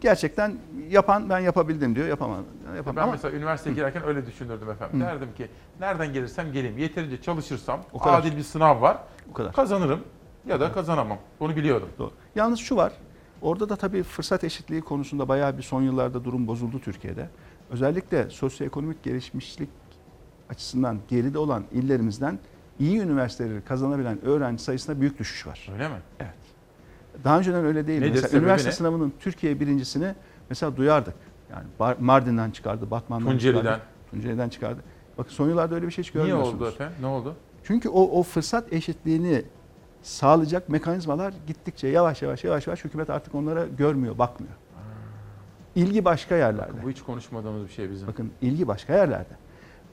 gerçekten 0.00 0.56
yapan 0.90 1.30
ben 1.30 1.38
yapabildim 1.38 1.94
diyor, 1.96 2.06
yapamadım. 2.08 2.46
yapamadım. 2.76 2.96
Ben 2.96 3.02
Ama 3.02 3.12
mesela 3.12 3.36
üniversiteye 3.36 3.74
girerken 3.76 4.04
öyle 4.06 4.26
düşünürdüm 4.26 4.70
efendim. 4.70 5.00
Hı. 5.00 5.04
Derdim 5.04 5.28
ki 5.36 5.48
nereden 5.80 6.12
gelirsem 6.12 6.52
geleyim. 6.52 6.78
Yeterince 6.78 7.22
çalışırsam 7.22 7.80
O 7.92 7.98
kadar. 7.98 8.18
adil 8.20 8.36
bir 8.36 8.42
sınav 8.42 8.80
var. 8.80 8.98
O 9.30 9.32
kadar. 9.32 9.52
Kazanırım 9.52 10.00
ya 10.46 10.60
da 10.60 10.72
kazanamam. 10.72 11.18
Bunu 11.40 11.56
biliyordum. 11.56 11.88
Doğru. 11.98 12.10
Yalnız 12.34 12.58
şu 12.58 12.76
var. 12.76 12.92
Orada 13.42 13.68
da 13.68 13.76
tabii 13.76 14.02
fırsat 14.02 14.44
eşitliği 14.44 14.80
konusunda 14.80 15.28
bayağı 15.28 15.58
bir 15.58 15.62
son 15.62 15.82
yıllarda 15.82 16.24
durum 16.24 16.46
bozuldu 16.46 16.80
Türkiye'de. 16.80 17.28
Özellikle 17.70 18.30
sosyoekonomik 18.30 19.02
gelişmişlik 19.02 19.68
açısından 20.50 20.98
geride 21.08 21.38
olan 21.38 21.64
illerimizden 21.72 22.38
iyi 22.78 23.00
üniversiteleri 23.00 23.60
kazanabilen 23.64 24.24
öğrenci 24.24 24.62
sayısında 24.62 25.00
büyük 25.00 25.18
düşüş 25.18 25.46
var. 25.46 25.68
Öyle 25.72 25.88
mi? 25.88 25.94
Evet. 26.20 26.34
Daha 27.24 27.38
önceden 27.38 27.64
öyle 27.64 27.86
değildi. 27.86 28.04
Nedir, 28.10 28.22
Mesela 28.22 28.40
üniversite 28.42 28.70
ne? 28.70 28.74
sınavının 28.74 29.12
Türkiye 29.20 29.60
birincisini 29.60 30.14
mesela 30.50 30.76
duyardık. 30.76 31.14
Yani 31.52 31.94
Mardin'den 32.00 32.50
çıkardı, 32.50 32.90
Batman'dan 32.90 33.30
Tunceli'den. 33.30 33.60
çıkardı. 33.60 33.82
Tunceli'den 34.10 34.48
çıkardı. 34.48 34.80
Bakın 35.18 35.30
son 35.30 35.48
yıllarda 35.48 35.74
öyle 35.74 35.86
bir 35.86 35.92
şey 35.92 36.04
hiç 36.04 36.14
Niye 36.14 36.26
görmüyorsunuz. 36.26 36.62
oldu 36.62 36.68
efendim? 36.70 36.94
Ne 37.00 37.06
oldu? 37.06 37.34
Çünkü 37.64 37.88
o, 37.88 38.18
o 38.18 38.22
fırsat 38.22 38.72
eşitliğini 38.72 39.42
sağlayacak 40.02 40.68
mekanizmalar 40.68 41.34
gittikçe 41.46 41.88
yavaş 41.88 42.22
yavaş 42.22 42.44
yavaş 42.44 42.66
yavaş 42.66 42.84
hükümet 42.84 43.10
artık 43.10 43.34
onlara 43.34 43.66
görmüyor, 43.66 44.18
bakmıyor. 44.18 44.54
İlgi 45.74 46.04
başka 46.04 46.36
yerlerde. 46.36 46.82
Bu 46.84 46.90
hiç 46.90 47.02
konuşmadığımız 47.02 47.64
bir 47.64 47.72
şey 47.72 47.90
bizim. 47.90 48.08
Bakın 48.08 48.30
ilgi 48.42 48.68
başka 48.68 48.94
yerlerde. 48.94 49.34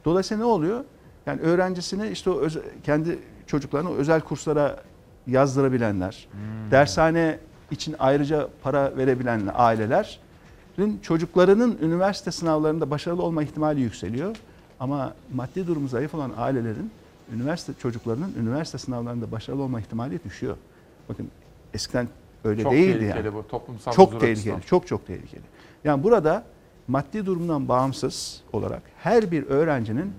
Dolayısıyla 0.05 0.43
ne 0.45 0.51
oluyor? 0.51 0.83
Yani 1.25 1.41
öğrencisini 1.41 2.07
işte 2.07 2.29
o 2.29 2.41
öze- 2.41 2.81
kendi 2.83 3.19
çocuklarını 3.47 3.89
özel 3.95 4.21
kurslara 4.21 4.79
yazdırabilenler, 5.27 6.27
Hmm. 6.31 6.71
dershane 6.71 7.39
için 7.71 7.95
ayrıca 7.99 8.47
para 8.63 8.97
verebilen 8.97 9.41
ailelerin 9.53 10.99
çocuklarının 11.01 11.77
üniversite 11.81 12.31
sınavlarında 12.31 12.89
başarılı 12.91 13.23
olma 13.23 13.43
ihtimali 13.43 13.81
yükseliyor. 13.81 14.35
Ama 14.79 15.13
maddi 15.33 15.67
durumu 15.67 15.87
zayıf 15.87 16.15
olan 16.15 16.31
ailelerin 16.37 16.91
üniversite 17.35 17.73
çocuklarının 17.81 18.33
üniversite 18.41 18.77
sınavlarında 18.77 19.31
başarılı 19.31 19.63
olma 19.63 19.79
ihtimali 19.79 20.23
düşüyor. 20.23 20.57
Bakın 21.09 21.27
eskiden 21.73 22.07
öyle 22.43 22.63
Çok 22.63 22.71
değildi 22.71 22.99
tehlikeli 22.99 23.25
yani. 23.25 23.33
bu, 23.33 23.47
toplumsal 23.47 23.91
çok 23.91 24.11
tehlikeli, 24.11 24.31
açısından. 24.31 24.59
çok 24.59 24.87
çok 24.87 25.07
tehlikeli. 25.07 25.41
Yani 25.83 26.03
burada 26.03 26.43
maddi 26.87 27.25
durumdan 27.25 27.67
bağımsız 27.67 28.41
olarak 28.53 28.81
her 28.97 29.31
bir 29.31 29.43
öğrencinin 29.43 30.13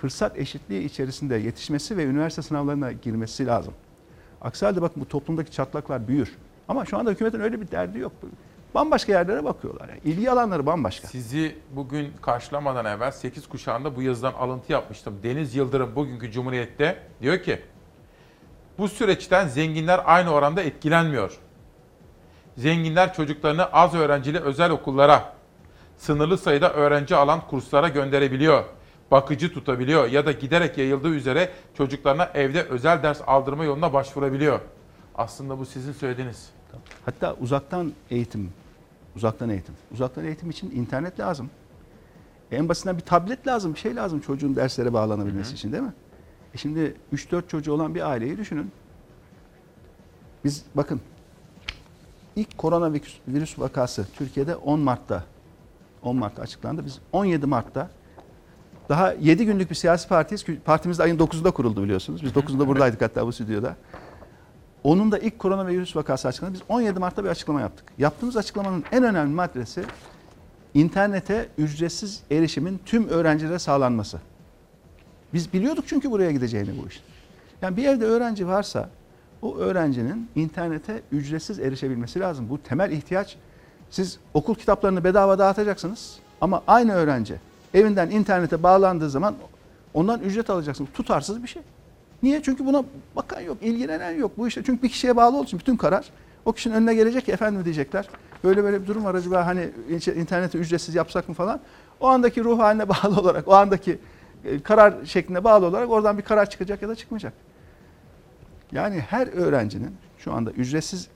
fırsat 0.00 0.38
eşitliği 0.38 0.84
içerisinde 0.84 1.36
yetişmesi 1.36 1.96
ve 1.96 2.04
üniversite 2.04 2.42
sınavlarına 2.42 2.92
girmesi 2.92 3.46
lazım. 3.46 3.74
Aksi 4.42 4.66
halde 4.66 4.82
bakın 4.82 5.02
bu 5.02 5.08
toplumdaki 5.08 5.50
çatlaklar 5.50 6.08
büyür. 6.08 6.38
Ama 6.68 6.84
şu 6.84 6.98
anda 6.98 7.10
hükümetin 7.10 7.40
öyle 7.40 7.60
bir 7.60 7.70
derdi 7.70 7.98
yok. 7.98 8.12
Bambaşka 8.74 9.12
yerlere 9.12 9.44
bakıyorlar. 9.44 9.88
Yani 9.88 10.00
ilgi 10.04 10.30
alanları 10.30 10.66
bambaşka. 10.66 11.08
Sizi 11.08 11.56
bugün 11.70 12.12
karşılamadan 12.22 12.84
evvel 12.84 13.10
8 13.10 13.48
kuşağında 13.48 13.96
bu 13.96 14.02
yazıdan 14.02 14.32
alıntı 14.32 14.72
yapmıştım. 14.72 15.20
Deniz 15.22 15.54
Yıldırım 15.54 15.96
bugünkü 15.96 16.30
Cumhuriyet'te 16.30 16.98
diyor 17.22 17.42
ki 17.42 17.62
bu 18.78 18.88
süreçten 18.88 19.48
zenginler 19.48 20.00
aynı 20.04 20.30
oranda 20.30 20.62
etkilenmiyor. 20.62 21.38
Zenginler 22.56 23.14
çocuklarını 23.14 23.64
az 23.64 23.94
öğrencili 23.94 24.38
özel 24.38 24.70
okullara, 24.70 25.32
sınırlı 25.96 26.38
sayıda 26.38 26.72
öğrenci 26.72 27.16
alan 27.16 27.40
kurslara 27.46 27.88
gönderebiliyor. 27.88 28.64
Bakıcı 29.12 29.52
tutabiliyor 29.52 30.08
ya 30.08 30.26
da 30.26 30.32
giderek 30.32 30.78
yayıldığı 30.78 31.14
üzere 31.14 31.50
çocuklarına 31.74 32.30
evde 32.34 32.62
özel 32.62 33.02
ders 33.02 33.20
aldırma 33.26 33.64
yoluna 33.64 33.92
başvurabiliyor. 33.92 34.60
Aslında 35.14 35.58
bu 35.58 35.66
sizin 35.66 35.92
söylediğiniz. 35.92 36.50
Hatta 37.04 37.34
uzaktan 37.34 37.92
eğitim, 38.10 38.50
uzaktan 39.16 39.50
eğitim. 39.50 39.74
Uzaktan 39.92 40.24
eğitim 40.24 40.50
için 40.50 40.70
internet 40.70 41.20
lazım. 41.20 41.50
En 42.52 42.68
basitinden 42.68 42.96
bir 42.96 43.02
tablet 43.02 43.46
lazım, 43.46 43.74
bir 43.74 43.78
şey 43.78 43.96
lazım 43.96 44.20
çocuğun 44.20 44.56
derslere 44.56 44.92
bağlanabilmesi 44.92 45.54
için 45.54 45.72
değil 45.72 45.82
mi? 45.82 45.92
E 46.54 46.58
şimdi 46.58 46.94
3-4 47.14 47.48
çocuğu 47.48 47.72
olan 47.72 47.94
bir 47.94 48.10
aileyi 48.10 48.38
düşünün. 48.38 48.72
Biz 50.44 50.64
bakın 50.74 51.00
ilk 52.36 52.58
koronavirüs 52.58 53.18
virüs 53.28 53.58
vakası 53.58 54.06
Türkiye'de 54.16 54.56
10 54.56 54.80
Mart'ta 54.80 55.24
10 56.02 56.16
Mart'ta 56.16 56.42
açıklandı. 56.42 56.84
Biz 56.84 56.98
17 57.12 57.46
Mart'ta 57.46 57.90
daha 58.88 59.12
7 59.12 59.46
günlük 59.46 59.70
bir 59.70 59.74
siyasi 59.74 60.08
partiyiz. 60.08 60.44
Partimiz 60.64 60.98
de 60.98 61.02
ayın 61.02 61.18
9'unda 61.18 61.52
kuruldu 61.52 61.82
biliyorsunuz. 61.82 62.22
Biz 62.22 62.32
9'unda 62.32 62.66
buradaydık 62.66 63.02
hatta 63.02 63.26
bu 63.26 63.32
stüdyoda. 63.32 63.76
Onun 64.84 65.12
da 65.12 65.18
ilk 65.18 65.38
koronavirüs 65.38 65.96
vakası 65.96 66.28
açıklandı. 66.28 66.54
Biz 66.54 66.62
17 66.68 67.00
Mart'ta 67.00 67.24
bir 67.24 67.28
açıklama 67.28 67.60
yaptık. 67.60 67.84
Yaptığımız 67.98 68.36
açıklamanın 68.36 68.84
en 68.92 69.04
önemli 69.04 69.34
maddesi 69.34 69.84
internete 70.74 71.48
ücretsiz 71.58 72.22
erişimin 72.30 72.80
tüm 72.86 73.08
öğrencilere 73.08 73.58
sağlanması. 73.58 74.20
Biz 75.34 75.52
biliyorduk 75.52 75.84
çünkü 75.88 76.10
buraya 76.10 76.32
gideceğini 76.32 76.82
bu 76.82 76.88
işin. 76.88 77.02
Yani 77.62 77.76
bir 77.76 77.84
evde 77.84 78.04
öğrenci 78.04 78.48
varsa 78.48 78.88
o 79.42 79.56
öğrencinin 79.56 80.28
internete 80.34 81.02
ücretsiz 81.12 81.58
erişebilmesi 81.58 82.20
lazım. 82.20 82.50
Bu 82.50 82.62
temel 82.62 82.90
ihtiyaç. 82.90 83.36
Siz 83.90 84.18
okul 84.34 84.54
kitaplarını 84.54 85.04
bedava 85.04 85.38
dağıtacaksınız 85.38 86.18
ama 86.40 86.62
aynı 86.66 86.92
öğrenci 86.92 87.36
evinden 87.74 88.10
internete 88.10 88.62
bağlandığı 88.62 89.10
zaman 89.10 89.34
ondan 89.94 90.20
ücret 90.20 90.50
alacaksınız. 90.50 90.90
Tutarsız 90.94 91.42
bir 91.42 91.48
şey. 91.48 91.62
Niye? 92.22 92.42
Çünkü 92.42 92.66
buna 92.66 92.84
bakan 93.16 93.40
yok, 93.40 93.56
ilgilenen 93.60 94.10
yok. 94.10 94.38
Bu 94.38 94.48
işte 94.48 94.62
çünkü 94.66 94.82
bir 94.82 94.88
kişiye 94.88 95.16
bağlı 95.16 95.36
olduğu 95.36 95.46
için 95.46 95.58
bütün 95.58 95.76
karar 95.76 96.10
o 96.44 96.52
kişinin 96.52 96.74
önüne 96.74 96.94
gelecek 96.94 97.24
ki 97.24 97.32
efendim 97.32 97.64
diyecekler. 97.64 98.08
Böyle 98.44 98.64
böyle 98.64 98.82
bir 98.82 98.86
durum 98.86 99.04
var 99.04 99.14
acaba 99.14 99.46
hani 99.46 99.70
interneti 100.16 100.58
ücretsiz 100.58 100.94
yapsak 100.94 101.28
mı 101.28 101.34
falan. 101.34 101.60
O 102.00 102.08
andaki 102.08 102.44
ruh 102.44 102.58
haline 102.58 102.88
bağlı 102.88 103.20
olarak, 103.20 103.48
o 103.48 103.54
andaki 103.54 103.98
e, 104.44 104.62
karar 104.62 104.94
şekline 105.04 105.44
bağlı 105.44 105.66
olarak 105.66 105.90
oradan 105.90 106.18
bir 106.18 106.22
karar 106.22 106.50
çıkacak 106.50 106.82
ya 106.82 106.88
da 106.88 106.94
çıkmayacak. 106.94 107.32
Yani 108.72 109.00
her 109.00 109.26
öğrencinin 109.26 109.96
şu 110.18 110.32
anda 110.32 110.50
ücretsiz 110.50 111.08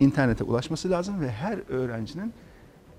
internete 0.00 0.44
ulaşması 0.44 0.90
lazım 0.90 1.20
ve 1.20 1.30
her 1.30 1.58
öğrencinin 1.68 2.32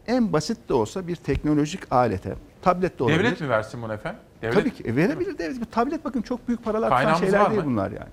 en 0.08 0.34
basit 0.34 0.70
de 0.70 0.74
olsa 0.74 1.08
bir 1.08 1.16
teknolojik 1.16 1.92
alete, 1.92 2.36
tablet 2.66 3.00
de 3.00 3.04
olabilir. 3.04 3.24
Devlet 3.24 3.42
mi 3.42 3.50
versin 3.50 3.82
bunu 3.82 3.94
efendim? 3.94 4.20
Devlet 4.42 4.56
Tabii 4.56 4.74
ki 4.74 4.84
e, 4.84 4.96
verebilir 4.96 5.38
devlet. 5.38 5.62
Bu 5.62 5.66
tablet 5.66 6.06
bakın 6.06 6.22
çok 6.22 6.48
büyük 6.48 6.64
paralar 6.64 6.90
tutan 7.00 7.14
şeyler 7.14 7.50
değil 7.50 7.62
mı? 7.62 7.66
bunlar 7.66 7.92
yani. 7.92 8.10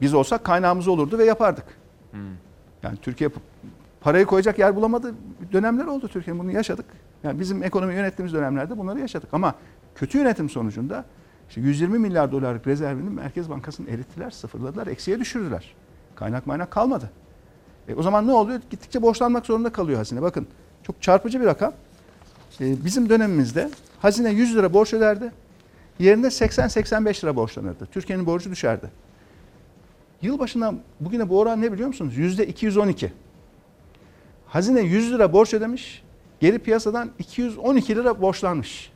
Biz 0.00 0.14
olsak 0.14 0.44
kaynağımız 0.44 0.88
olurdu 0.88 1.18
ve 1.18 1.24
yapardık. 1.24 1.64
Hmm. 2.10 2.20
Yani 2.82 2.96
Türkiye 2.96 3.30
parayı 4.00 4.26
koyacak 4.26 4.58
yer 4.58 4.76
bulamadı 4.76 5.14
dönemler 5.52 5.84
oldu 5.84 6.08
Türkiye'nin 6.08 6.42
bunu 6.42 6.52
yaşadık. 6.52 6.86
Yani 7.22 7.40
bizim 7.40 7.62
ekonomi 7.62 7.94
yönettiğimiz 7.94 8.34
dönemlerde 8.34 8.78
bunları 8.78 9.00
yaşadık 9.00 9.28
ama 9.32 9.54
kötü 9.94 10.18
yönetim 10.18 10.48
sonucunda 10.48 11.04
işte 11.48 11.60
120 11.60 11.98
milyar 11.98 12.32
dolarlık 12.32 12.66
rezervini 12.66 13.10
Merkez 13.10 13.50
Bankası'nın 13.50 13.88
erittiler, 13.88 14.30
sıfırladılar, 14.30 14.86
eksiye 14.86 15.20
düşürdüler. 15.20 15.74
Kaynak 16.14 16.46
maynak 16.46 16.70
kalmadı. 16.70 17.10
E, 17.88 17.94
o 17.94 18.02
zaman 18.02 18.26
ne 18.26 18.32
oluyor? 18.32 18.60
Gittikçe 18.70 19.02
borçlanmak 19.02 19.46
zorunda 19.46 19.72
kalıyor 19.72 19.98
hazine. 19.98 20.22
Bakın 20.22 20.46
çok 20.82 21.02
çarpıcı 21.02 21.40
bir 21.40 21.46
rakam. 21.46 21.72
E, 22.60 22.84
bizim 22.84 23.08
dönemimizde 23.08 23.70
hazine 24.00 24.30
100 24.30 24.56
lira 24.56 24.72
borç 24.72 24.94
öderdi. 24.94 25.32
Yerine 25.98 26.26
80-85 26.26 27.24
lira 27.24 27.36
borçlanırdı. 27.36 27.86
Türkiye'nin 27.86 28.26
borcu 28.26 28.50
düşerdi. 28.50 28.90
Yılbaşından 30.22 30.80
bugüne 31.00 31.28
bu 31.28 31.38
oran 31.38 31.60
ne 31.60 31.72
biliyor 31.72 31.88
musunuz? 31.88 32.16
Yüzde 32.16 32.46
212. 32.46 33.12
Hazine 34.46 34.80
100 34.80 35.12
lira 35.12 35.32
borç 35.32 35.54
ödemiş. 35.54 36.02
Geri 36.40 36.58
piyasadan 36.58 37.10
212 37.18 37.96
lira 37.96 38.20
borçlanmış. 38.20 38.92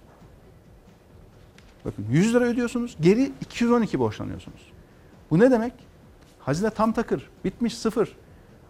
Bakın 1.84 2.06
100 2.10 2.34
lira 2.34 2.44
ödüyorsunuz, 2.44 2.96
geri 3.00 3.32
212 3.40 3.98
borçlanıyorsunuz. 3.98 4.72
Bu 5.30 5.38
ne 5.38 5.50
demek? 5.50 5.72
Hazine 6.40 6.70
tam 6.70 6.92
takır, 6.92 7.30
bitmiş 7.44 7.78
sıfır. 7.78 8.16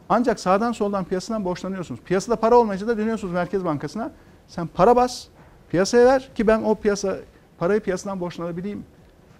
Ancak 0.09 0.41
sağdan 0.41 0.73
soldan 0.73 1.05
piyasadan 1.05 1.45
borçlanıyorsunuz. 1.45 2.01
Piyasada 2.01 2.37
para 2.37 2.57
olmayınca 2.57 2.87
da 2.87 2.99
dönüyorsunuz 2.99 3.35
Merkez 3.35 3.65
Bankası'na. 3.65 4.13
Sen 4.53 4.67
para 4.67 4.97
bas, 4.97 5.27
piyasaya 5.71 6.07
ver 6.07 6.31
ki 6.35 6.47
ben 6.47 6.63
o 6.63 6.75
piyasa 6.75 7.17
parayı 7.59 7.81
piyasadan 7.81 8.21
borçlanabileyim 8.21 8.85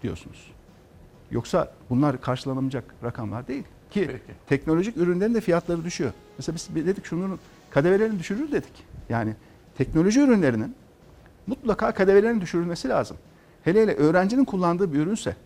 diyorsunuz. 0.03 0.51
Yoksa 1.31 1.73
bunlar 1.91 2.21
karşılanamayacak 2.21 2.85
rakamlar 3.05 3.49
değil. 3.49 3.65
Ki 3.91 4.07
Peki. 4.07 4.39
teknolojik 4.47 4.97
ürünlerin 4.97 5.35
de 5.35 5.41
fiyatları 5.41 5.85
düşüyor. 5.85 6.13
Mesela 6.39 6.57
biz 6.57 6.87
dedik 6.87 7.05
şunun 7.05 7.39
kademelerini 7.71 8.19
düşürür 8.19 8.53
dedik. 8.53 8.85
Yani 9.09 9.35
teknoloji 9.79 10.21
ürünlerinin 10.21 10.75
mutlaka 11.47 11.93
kademelerin 11.93 12.41
düşürülmesi 12.41 12.89
lazım. 12.89 13.17
Hele 13.65 13.83
hele 13.83 13.95
öğrencinin 13.95 14.45
kullandığı 14.45 14.93
bir 14.93 14.99
ürünse 14.99 15.37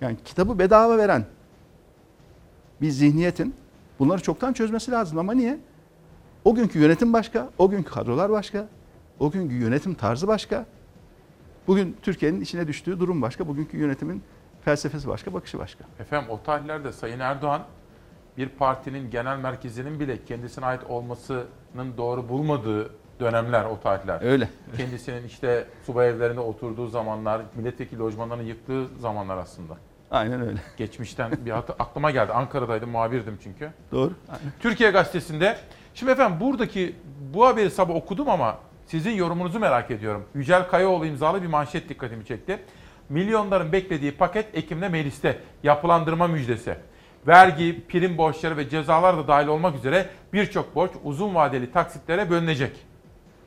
yani 0.00 0.16
kitabı 0.24 0.58
bedava 0.58 0.98
veren 0.98 1.24
bir 2.80 2.90
zihniyetin 2.90 3.54
bunları 3.98 4.22
çoktan 4.22 4.52
çözmesi 4.52 4.90
lazım 4.90 5.18
ama 5.18 5.32
niye? 5.32 5.58
O 6.44 6.54
günkü 6.54 6.78
yönetim 6.78 7.12
başka, 7.12 7.50
o 7.58 7.70
günkü 7.70 7.90
kadrolar 7.90 8.30
başka, 8.30 8.68
o 9.20 9.30
günkü 9.30 9.54
yönetim 9.54 9.94
tarzı 9.94 10.28
başka. 10.28 10.66
Bugün 11.66 11.96
Türkiye'nin 12.02 12.40
içine 12.40 12.66
düştüğü 12.68 13.00
durum 13.00 13.22
başka, 13.22 13.48
bugünkü 13.48 13.76
yönetimin 13.76 14.22
felsefesi 14.64 15.08
başka, 15.08 15.34
bakışı 15.34 15.58
başka. 15.58 15.84
Efendim 15.98 16.30
o 16.30 16.42
tarihlerde 16.42 16.92
Sayın 16.92 17.20
Erdoğan 17.20 17.62
bir 18.36 18.48
partinin 18.48 19.10
genel 19.10 19.38
merkezinin 19.38 20.00
bile 20.00 20.24
kendisine 20.24 20.66
ait 20.66 20.84
olmasının 20.88 21.96
doğru 21.96 22.28
bulmadığı 22.28 22.90
dönemler 23.20 23.64
o 23.64 23.80
tarihler. 23.80 24.22
Öyle. 24.22 24.48
Kendisinin 24.76 25.24
işte 25.24 25.66
subay 25.86 26.08
evlerinde 26.08 26.40
oturduğu 26.40 26.86
zamanlar, 26.86 27.42
milletvekili 27.54 28.00
lojmanlarını 28.00 28.42
yıktığı 28.42 28.88
zamanlar 28.98 29.36
aslında. 29.36 29.76
Aynen 30.10 30.40
öyle. 30.40 30.58
Geçmişten 30.76 31.32
bir 31.46 31.50
hatı 31.50 31.72
aklıma 31.78 32.10
geldi. 32.10 32.32
Ankara'daydım, 32.32 32.90
muhabirdim 32.90 33.38
çünkü. 33.42 33.70
Doğru. 33.92 34.12
Aynen. 34.28 34.52
Türkiye 34.60 34.90
Gazetesi'nde. 34.90 35.56
Şimdi 35.94 36.12
efendim 36.12 36.40
buradaki 36.40 36.96
bu 37.34 37.46
haberi 37.46 37.70
sabah 37.70 37.94
okudum 37.94 38.28
ama 38.28 38.58
sizin 38.88 39.10
yorumunuzu 39.10 39.58
merak 39.58 39.90
ediyorum. 39.90 40.24
Yücel 40.34 40.68
Kayaoğlu 40.68 41.06
imzalı 41.06 41.42
bir 41.42 41.46
manşet 41.46 41.88
dikkatimi 41.88 42.24
çekti. 42.24 42.58
Milyonların 43.08 43.72
beklediği 43.72 44.12
paket 44.12 44.46
Ekim'de 44.54 44.88
mecliste 44.88 45.38
yapılandırma 45.62 46.26
müjdesi. 46.26 46.76
Vergi, 47.26 47.86
prim 47.88 48.18
borçları 48.18 48.56
ve 48.56 48.68
cezalar 48.68 49.16
da 49.16 49.28
dahil 49.28 49.46
olmak 49.46 49.76
üzere 49.76 50.08
birçok 50.32 50.74
borç 50.74 50.90
uzun 51.04 51.34
vadeli 51.34 51.72
taksitlere 51.72 52.30
bölünecek. 52.30 52.86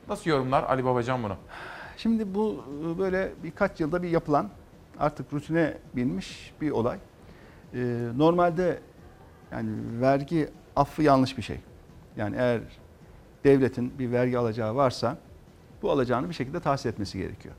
Nasıl 0.08 0.30
yorumlar 0.30 0.62
Ali 0.62 0.84
Babacan 0.84 1.22
bunu? 1.22 1.36
Şimdi 1.96 2.34
bu 2.34 2.64
e, 2.94 2.98
böyle 2.98 3.32
birkaç 3.44 3.80
yılda 3.80 4.02
bir 4.02 4.08
yapılan 4.08 4.50
artık 4.98 5.32
rutine 5.32 5.74
binmiş 5.96 6.52
bir 6.60 6.70
olay. 6.70 6.98
Ee, 7.74 7.78
normalde 8.16 8.78
yani 9.52 9.70
vergi 10.00 10.48
affı 10.76 11.02
yanlış 11.02 11.36
bir 11.36 11.42
şey. 11.42 11.60
Yani 12.16 12.36
eğer 12.38 12.60
devletin 13.44 13.98
bir 13.98 14.12
vergi 14.12 14.38
alacağı 14.38 14.74
varsa 14.74 15.16
bu 15.82 15.90
alacağını 15.90 16.28
bir 16.28 16.34
şekilde 16.34 16.60
tahsil 16.60 16.88
etmesi 16.88 17.18
gerekiyor. 17.18 17.54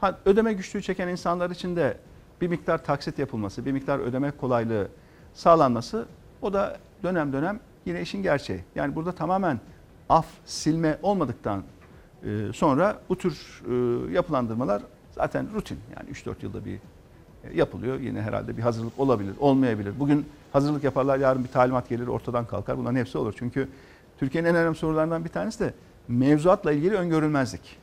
Ha, 0.00 0.18
ödeme 0.24 0.52
güçlüğü 0.52 0.82
çeken 0.82 1.08
insanlar 1.08 1.50
için 1.50 1.76
de 1.76 1.96
bir 2.40 2.48
miktar 2.48 2.84
taksit 2.84 3.18
yapılması, 3.18 3.66
bir 3.66 3.72
miktar 3.72 3.98
ödeme 3.98 4.30
kolaylığı 4.30 4.88
sağlanması 5.34 6.06
o 6.42 6.52
da 6.52 6.78
dönem 7.02 7.32
dönem 7.32 7.60
yine 7.86 8.02
işin 8.02 8.22
gerçeği. 8.22 8.60
Yani 8.74 8.94
burada 8.94 9.12
tamamen 9.12 9.60
af, 10.08 10.26
silme 10.44 10.98
olmadıktan 11.02 11.62
e, 12.24 12.52
sonra 12.54 13.00
bu 13.08 13.18
tür 13.18 13.62
e, 13.68 14.12
yapılandırmalar 14.12 14.82
zaten 15.12 15.46
rutin. 15.54 15.78
Yani 15.96 16.10
3-4 16.10 16.34
yılda 16.42 16.64
bir 16.64 16.74
e, 17.44 17.56
yapılıyor. 17.56 18.00
Yine 18.00 18.22
herhalde 18.22 18.56
bir 18.56 18.62
hazırlık 18.62 18.98
olabilir, 18.98 19.34
olmayabilir. 19.38 20.00
Bugün 20.00 20.26
hazırlık 20.52 20.84
yaparlar, 20.84 21.18
yarın 21.18 21.44
bir 21.44 21.48
talimat 21.48 21.88
gelir, 21.88 22.06
ortadan 22.06 22.46
kalkar. 22.46 22.78
Bunların 22.78 22.96
hepsi 22.96 23.18
olur. 23.18 23.34
Çünkü 23.38 23.68
Türkiye'nin 24.18 24.48
en 24.48 24.56
önemli 24.56 24.76
sorularından 24.76 25.24
bir 25.24 25.28
tanesi 25.28 25.60
de 25.60 25.74
mevzuatla 26.08 26.72
ilgili 26.72 26.94
öngörülmezlik. 26.94 27.76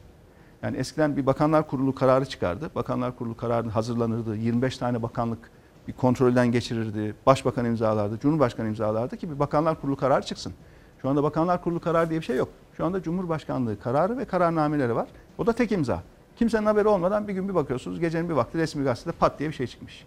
Yani 0.63 0.77
eskiden 0.77 1.17
bir 1.17 1.25
bakanlar 1.25 1.67
kurulu 1.67 1.95
kararı 1.95 2.25
çıkardı. 2.25 2.69
Bakanlar 2.75 3.15
kurulu 3.15 3.37
kararı 3.37 3.69
hazırlanırdı. 3.69 4.35
25 4.35 4.77
tane 4.77 5.03
bakanlık 5.03 5.51
bir 5.87 5.93
kontrolden 5.93 6.51
geçirirdi. 6.51 7.15
Başbakan 7.25 7.65
imzalardı, 7.65 8.19
Cumhurbaşkanı 8.19 8.67
imzalardı 8.67 9.17
ki 9.17 9.31
bir 9.31 9.39
bakanlar 9.39 9.81
kurulu 9.81 9.95
kararı 9.95 10.25
çıksın. 10.25 10.53
Şu 11.01 11.09
anda 11.09 11.23
bakanlar 11.23 11.63
kurulu 11.63 11.79
kararı 11.79 12.09
diye 12.09 12.19
bir 12.19 12.25
şey 12.25 12.35
yok. 12.35 12.49
Şu 12.77 12.85
anda 12.85 13.01
Cumhurbaşkanlığı 13.01 13.79
kararı 13.79 14.17
ve 14.17 14.25
kararnameleri 14.25 14.95
var. 14.95 15.07
O 15.37 15.45
da 15.45 15.53
tek 15.53 15.71
imza. 15.71 16.03
Kimsenin 16.35 16.65
haberi 16.65 16.87
olmadan 16.87 17.27
bir 17.27 17.33
gün 17.33 17.49
bir 17.49 17.55
bakıyorsunuz 17.55 17.99
gecenin 17.99 18.29
bir 18.29 18.33
vakti 18.33 18.57
resmi 18.57 18.83
gazetede 18.83 19.13
pat 19.13 19.39
diye 19.39 19.49
bir 19.49 19.55
şey 19.55 19.67
çıkmış. 19.67 20.05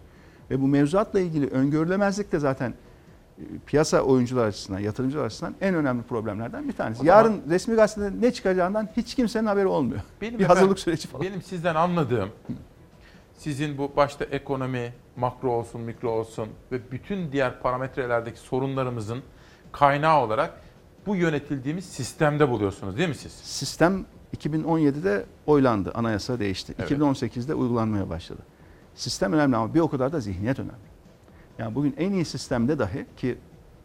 Ve 0.51 0.61
bu 0.61 0.67
mevzuatla 0.67 1.19
ilgili 1.19 1.47
öngörülemezlik 1.47 2.31
de 2.31 2.39
zaten 2.39 2.73
piyasa 3.65 4.01
oyuncular 4.01 4.47
açısından, 4.47 4.79
yatırımcılar 4.79 5.25
açısından 5.25 5.55
en 5.61 5.75
önemli 5.75 6.03
problemlerden 6.03 6.67
bir 6.67 6.73
tanesi. 6.73 6.97
Zaman- 6.97 7.07
Yarın 7.17 7.41
resmi 7.49 7.75
gazetede 7.75 8.21
ne 8.21 8.33
çıkacağından 8.33 8.89
hiç 8.97 9.15
kimsenin 9.15 9.45
haberi 9.47 9.67
olmuyor. 9.67 10.01
Benim 10.21 10.33
bir 10.39 10.43
efendim- 10.43 10.57
hazırlık 10.57 10.79
süreci 10.79 11.07
falan. 11.07 11.25
Benim 11.25 11.41
sizden 11.41 11.75
anladığım 11.75 12.29
sizin 13.37 13.77
bu 13.77 13.91
başta 13.95 14.25
ekonomi, 14.25 14.93
makro 15.15 15.51
olsun, 15.51 15.81
mikro 15.81 16.09
olsun 16.11 16.47
ve 16.71 16.91
bütün 16.91 17.31
diğer 17.31 17.59
parametrelerdeki 17.61 18.39
sorunlarımızın 18.39 19.19
kaynağı 19.71 20.19
olarak 20.21 20.61
bu 21.05 21.15
yönetildiğimiz 21.15 21.85
sistemde 21.85 22.49
buluyorsunuz 22.49 22.97
değil 22.97 23.09
mi 23.09 23.15
siz? 23.15 23.31
Sistem 23.31 24.05
2017'de 24.37 25.25
oylandı, 25.45 25.91
anayasa 25.95 26.39
değişti. 26.39 26.73
Evet. 26.79 26.91
2018'de 26.91 27.53
uygulanmaya 27.53 28.09
başladı. 28.09 28.41
Sistem 28.95 29.33
önemli 29.33 29.55
ama 29.55 29.73
bir 29.73 29.79
o 29.79 29.89
kadar 29.89 30.11
da 30.11 30.19
zihniyet 30.19 30.59
önemli. 30.59 30.90
Yani 31.61 31.75
bugün 31.75 31.95
en 31.97 32.11
iyi 32.11 32.25
sistemde 32.25 32.79
dahi 32.79 33.05
ki 33.17 33.37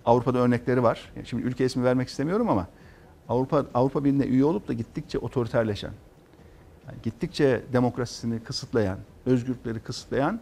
Avrupa'da 0.04 0.38
örnekleri 0.38 0.82
var. 0.82 1.12
Şimdi 1.24 1.42
ülke 1.42 1.64
ismi 1.64 1.84
vermek 1.84 2.08
istemiyorum 2.08 2.50
ama 2.50 2.68
Avrupa 3.28 3.66
Avrupa 3.74 4.04
Birliği'ne 4.04 4.24
üye 4.24 4.44
olup 4.44 4.68
da 4.68 4.72
gittikçe 4.72 5.18
otoriterleşen, 5.18 5.92
yani 6.86 6.98
gittikçe 7.02 7.62
demokrasisini 7.72 8.40
kısıtlayan, 8.40 8.98
özgürlükleri 9.26 9.80
kısıtlayan 9.80 10.40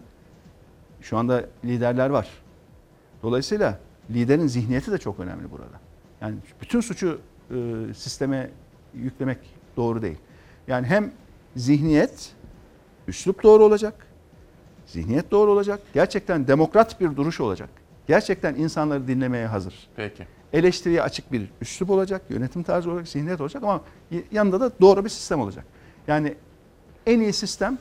şu 1.01 1.19
anda 1.19 1.45
liderler 1.65 2.11
var. 2.11 2.29
Dolayısıyla 3.23 3.79
liderin 4.11 4.47
zihniyeti 4.47 4.93
de 4.93 4.99
çok 4.99 5.21
önemli 5.21 5.51
burada. 5.51 5.81
Yani 6.21 6.37
bütün 6.61 6.81
suçu 6.81 7.21
e, 7.51 7.55
sisteme 7.95 8.51
yüklemek 8.95 9.39
doğru 9.77 10.03
değil. 10.03 10.19
Yani 10.69 10.87
hem 10.87 11.13
zihniyet, 11.57 12.35
üslup 13.09 13.43
doğru 13.43 13.65
olacak, 13.65 14.07
zihniyet 14.87 15.31
doğru 15.31 15.51
olacak, 15.51 15.81
gerçekten 15.95 16.47
demokrat 16.49 17.01
bir 17.01 17.17
duruş 17.17 17.41
olacak. 17.41 17.69
Gerçekten 18.07 18.55
insanları 18.55 19.09
dinlemeye 19.09 19.47
hazır. 19.47 19.89
Peki. 19.97 20.27
Eleştiriye 20.53 21.03
açık 21.03 21.33
bir 21.33 21.51
üslup 21.61 21.91
olacak, 21.91 22.23
yönetim 22.29 22.63
tarzı 22.63 22.91
olacak, 22.91 23.09
zihniyet 23.09 23.41
olacak 23.41 23.63
ama 23.63 23.81
yanında 24.33 24.61
da 24.61 24.71
doğru 24.81 25.05
bir 25.05 25.09
sistem 25.09 25.41
olacak. 25.41 25.65
Yani 26.07 26.35
en 27.07 27.21
iyi 27.21 27.33
sistem 27.33 27.79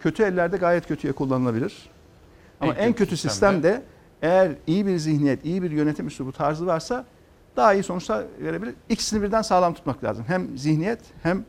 kötü 0.00 0.22
ellerde 0.22 0.56
gayet 0.56 0.88
kötüye 0.88 1.12
kullanılabilir. 1.12 1.90
Ama 2.60 2.74
En 2.74 2.78
en, 2.78 2.92
kötü 2.92 3.04
kötü 3.04 3.14
sistemde- 3.16 3.28
sistem 3.30 3.62
de 3.62 3.82
eğer 4.22 4.52
iyi 4.66 4.86
bir 4.86 4.96
zihniyet, 4.96 5.44
iyi 5.44 5.62
bir 5.62 5.70
yönetim 5.70 6.06
üslubu 6.06 6.32
tarzı 6.32 6.66
varsa 6.66 7.04
daha 7.56 7.74
iyi 7.74 7.82
sonuçlar 7.82 8.24
verebilir. 8.40 8.74
İkisini 8.88 9.22
birden 9.22 9.42
sağlam 9.42 9.74
tutmak 9.74 10.04
lazım. 10.04 10.24
Hem 10.28 10.58
zihniyet 10.58 11.00
hem 11.22 11.38
e, 11.38 11.42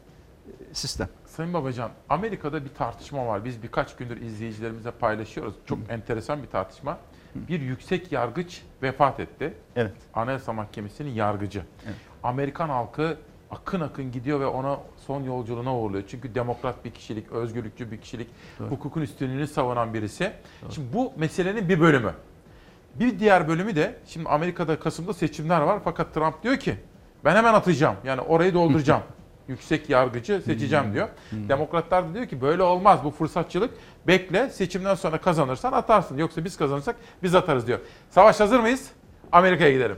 sistem. 0.73 1.07
Sayın 1.37 1.53
Babacan, 1.53 1.91
Amerika'da 2.09 2.65
bir 2.65 2.69
tartışma 2.69 3.27
var. 3.27 3.45
Biz 3.45 3.63
birkaç 3.63 3.95
gündür 3.95 4.21
izleyicilerimize 4.21 4.91
paylaşıyoruz. 4.91 5.53
Çok 5.65 5.79
enteresan 5.89 6.43
bir 6.43 6.47
tartışma. 6.47 6.97
Bir 7.35 7.61
yüksek 7.61 8.11
yargıç 8.11 8.61
vefat 8.81 9.19
etti. 9.19 9.53
Evet. 9.75 9.93
Anayasa 10.13 10.53
Mahkemesi'nin 10.53 11.09
yargıcı. 11.09 11.63
Evet. 11.85 11.95
Amerikan 12.23 12.69
halkı 12.69 13.17
akın 13.51 13.81
akın 13.81 14.11
gidiyor 14.11 14.39
ve 14.39 14.45
ona 14.45 14.79
son 15.07 15.23
yolculuğuna 15.23 15.77
uğurluyor. 15.77 16.03
Çünkü 16.07 16.35
demokrat 16.35 16.85
bir 16.85 16.91
kişilik, 16.91 17.31
özgürlükçü 17.31 17.91
bir 17.91 18.01
kişilik, 18.01 18.27
Doğru. 18.59 18.69
hukukun 18.69 19.01
üstünlüğünü 19.01 19.47
savunan 19.47 19.93
birisi. 19.93 20.31
Şimdi 20.69 20.93
bu 20.93 21.13
meselenin 21.17 21.69
bir 21.69 21.79
bölümü. 21.79 22.13
Bir 22.95 23.19
diğer 23.19 23.47
bölümü 23.47 23.75
de 23.75 23.95
şimdi 24.05 24.29
Amerika'da 24.29 24.79
Kasım'da 24.79 25.13
seçimler 25.13 25.61
var 25.61 25.79
fakat 25.83 26.13
Trump 26.13 26.43
diyor 26.43 26.57
ki 26.57 26.75
ben 27.25 27.35
hemen 27.35 27.53
atacağım. 27.53 27.95
Yani 28.03 28.21
orayı 28.21 28.53
dolduracağım. 28.53 29.01
Yüksek 29.47 29.89
yargıcı 29.89 30.41
seçeceğim 30.45 30.93
diyor. 30.93 31.07
Demokratlar 31.31 32.09
da 32.09 32.13
diyor 32.13 32.27
ki 32.27 32.41
böyle 32.41 32.63
olmaz 32.63 32.99
bu 33.03 33.11
fırsatçılık. 33.11 33.71
Bekle 34.07 34.49
seçimden 34.49 34.95
sonra 34.95 35.21
kazanırsan 35.21 35.73
atarsın. 35.73 36.17
Yoksa 36.17 36.45
biz 36.45 36.57
kazanırsak 36.57 36.95
biz 37.23 37.35
atarız 37.35 37.67
diyor. 37.67 37.79
Savaş 38.09 38.39
hazır 38.39 38.59
mıyız? 38.59 38.91
Amerika'ya 39.31 39.71
gidelim. 39.71 39.97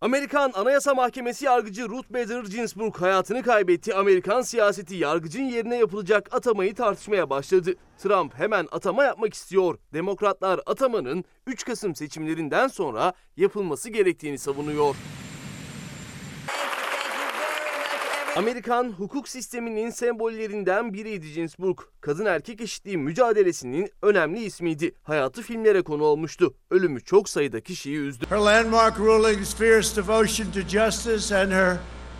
Amerikan 0.00 0.52
Anayasa 0.54 0.94
Mahkemesi 0.94 1.44
yargıcı 1.44 1.88
Ruth 1.88 2.10
Bader 2.10 2.44
Ginsburg 2.44 2.96
hayatını 2.96 3.42
kaybetti. 3.42 3.94
Amerikan 3.94 4.42
siyaseti 4.42 4.96
yargıcın 4.96 5.42
yerine 5.42 5.76
yapılacak 5.76 6.34
atamayı 6.34 6.74
tartışmaya 6.74 7.30
başladı. 7.30 7.74
Trump 7.98 8.38
hemen 8.38 8.68
atama 8.72 9.04
yapmak 9.04 9.34
istiyor. 9.34 9.78
Demokratlar 9.92 10.60
atamanın 10.66 11.24
3 11.46 11.64
Kasım 11.64 11.94
seçimlerinden 11.94 12.68
sonra 12.68 13.12
yapılması 13.36 13.90
gerektiğini 13.90 14.38
savunuyor. 14.38 14.96
Amerikan 18.36 18.92
hukuk 18.92 19.28
sisteminin 19.28 19.90
sembollerinden 19.90 20.92
biriydi 20.92 21.32
Ginsburg. 21.32 21.78
Kadın 22.00 22.26
erkek 22.26 22.60
eşitliği 22.60 22.98
mücadelesinin 22.98 23.90
önemli 24.02 24.44
ismiydi. 24.44 24.94
Hayatı 25.02 25.42
filmlere 25.42 25.82
konu 25.82 26.04
olmuştu. 26.04 26.54
Ölümü 26.70 27.00
çok 27.00 27.28
sayıda 27.28 27.60
kişiyi 27.60 27.98
üzdü. 27.98 28.26
Her 28.28 28.38
landmark 28.38 29.00
rulings, 29.00 29.54
fierce 29.54 29.96
devotion 29.96 30.52
to 30.52 30.60
justice, 30.60 31.36
and 31.36 31.52
her 31.52 31.76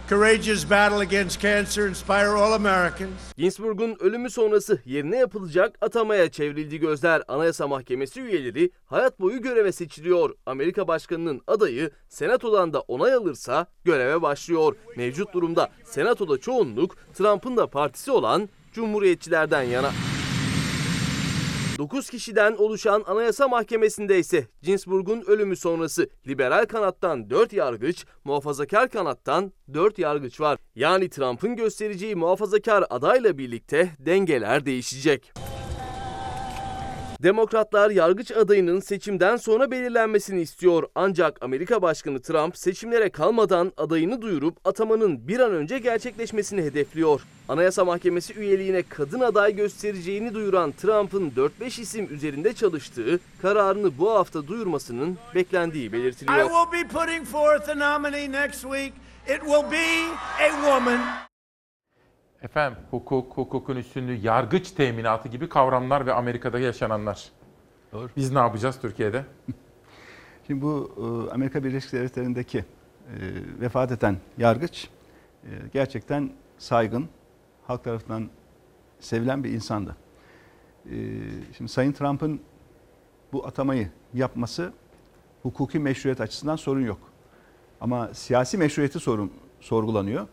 courageous 0.09 0.71
battle 0.71 1.01
against 1.01 1.41
cancer 1.41 1.89
inspire 1.89 2.37
all 2.37 2.53
Americans. 2.53 3.35
Ginsburg'un 3.37 3.97
ölümü 4.01 4.31
sonrası 4.31 4.79
yerine 4.85 5.17
yapılacak 5.17 5.77
atamaya 5.81 6.31
çevrildi 6.31 6.79
gözler. 6.79 7.23
Anayasa 7.29 7.69
Mahkemesi 7.69 8.21
üyeleri 8.21 8.71
hayat 8.87 9.21
boyu 9.21 9.43
göreve 9.43 9.73
seçiliyor. 9.73 10.35
Amerika 10.47 10.89
Başkanı'nın 10.89 11.41
adayı 11.47 11.91
Senato'dan 12.09 12.73
da 12.73 12.81
onay 12.81 13.15
alırsa 13.15 13.67
göreve 13.85 14.23
başlıyor. 14.23 14.77
Mevcut 14.97 15.35
durumda 15.35 15.71
Senato'da 15.85 16.39
çoğunluk 16.39 16.97
Trump'ın 17.15 17.57
da 17.57 17.67
partisi 17.67 18.11
olan 18.11 18.49
Cumhuriyetçilerden 18.73 19.63
yana. 19.63 19.91
9 21.79 22.11
kişiden 22.11 22.53
oluşan 22.57 23.05
Anayasa 23.07 23.49
Mahkemesi'nde 23.49 24.19
ise 24.19 24.47
Ginsburg'un 24.63 25.23
ölümü 25.27 25.57
sonrası 25.57 26.09
liberal 26.27 26.67
kanattan 26.67 27.31
4 27.31 27.53
yargıç, 27.53 28.05
muhafazakar 28.25 28.89
kanattan 28.89 29.53
4 29.75 29.99
yargıç 29.99 30.41
var. 30.41 30.59
Yani 30.75 31.09
Trump'ın 31.11 31.57
göstereceği 31.57 32.17
muhafazakar 32.17 32.85
adayla 32.91 33.39
birlikte 33.39 33.91
dengeler 33.99 34.67
değişecek. 34.67 35.33
Demokratlar 37.23 37.91
yargıç 37.91 38.31
adayının 38.31 38.81
seçimden 38.81 39.37
sonra 39.37 39.71
belirlenmesini 39.71 40.41
istiyor. 40.41 40.89
Ancak 40.95 41.45
Amerika 41.45 41.83
Başkanı 41.83 42.23
Trump 42.23 42.57
seçimlere 42.57 43.11
kalmadan 43.11 43.73
adayını 43.77 44.23
duyurup 44.23 44.57
atamanın 44.65 45.29
bir 45.29 45.41
an 45.41 45.53
önce 45.53 45.79
gerçekleşmesini 45.79 46.63
hedefliyor. 46.63 47.21
Anayasa 47.49 47.85
Mahkemesi 47.85 48.35
üyeliğine 48.35 48.83
kadın 48.83 49.21
aday 49.21 49.57
göstereceğini 49.57 50.35
duyuran 50.35 50.73
Trump'ın 50.73 51.31
4-5 51.61 51.81
isim 51.81 52.09
üzerinde 52.15 52.53
çalıştığı 52.53 53.21
kararını 53.43 53.99
bu 53.99 54.11
hafta 54.11 54.47
duyurmasının 54.47 55.19
beklendiği 55.35 55.93
belirtiliyor. 55.93 56.39
Efendim 62.43 62.79
hukuk, 62.91 63.37
hukukun 63.37 63.77
üstünlüğü, 63.77 64.15
yargıç 64.15 64.71
teminatı 64.71 65.29
gibi 65.29 65.49
kavramlar 65.49 66.07
ve 66.07 66.13
Amerika'da 66.13 66.59
yaşananlar. 66.59 67.31
Doğru. 67.93 68.09
Biz 68.17 68.33
ne 68.33 68.39
yapacağız 68.39 68.79
Türkiye'de? 68.81 69.25
Şimdi 70.47 70.63
bu 70.63 70.95
e, 70.97 71.35
Amerika 71.35 71.65
Birleşik 71.65 71.93
Devletleri'ndeki 71.93 72.59
e, 72.59 72.65
vefat 73.61 73.93
eden 73.93 74.17
yargıç 74.39 74.89
e, 75.45 75.49
gerçekten 75.73 76.31
saygın, 76.59 77.09
halk 77.67 77.85
tarafından 77.85 78.29
sevilen 79.01 79.45
bir 79.45 79.51
insandı. 79.51 79.97
E, 80.87 80.97
Şimdi 81.57 81.71
Sayın 81.71 81.93
Trump'ın 81.93 82.41
bu 83.33 83.47
atamayı 83.47 83.91
yapması 84.15 84.73
hukuki 85.43 85.79
meşruiyet 85.79 86.21
açısından 86.21 86.57
sorun 86.57 86.87
yok. 86.87 87.01
Ama 87.81 88.15
siyasi 88.15 88.59
meşruiyeti 88.59 88.99
sorun 88.99 89.33
sorgulanıyor. 89.61 90.27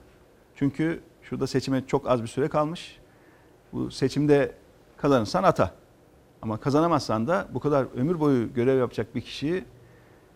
Çünkü 0.56 1.02
şurada 1.30 1.48
seçime 1.48 1.88
çok 1.88 2.10
az 2.10 2.22
bir 2.22 2.28
süre 2.28 2.48
kalmış. 2.48 3.00
Bu 3.74 3.92
seçimde 3.92 4.56
kazanırsan 4.98 5.44
ata. 5.44 5.72
Ama 6.42 6.58
kazanamazsan 6.58 7.28
da 7.28 7.48
bu 7.54 7.60
kadar 7.60 7.86
ömür 7.96 8.20
boyu 8.20 8.54
görev 8.54 8.78
yapacak 8.78 9.16
bir 9.16 9.22
kişiyi 9.22 9.64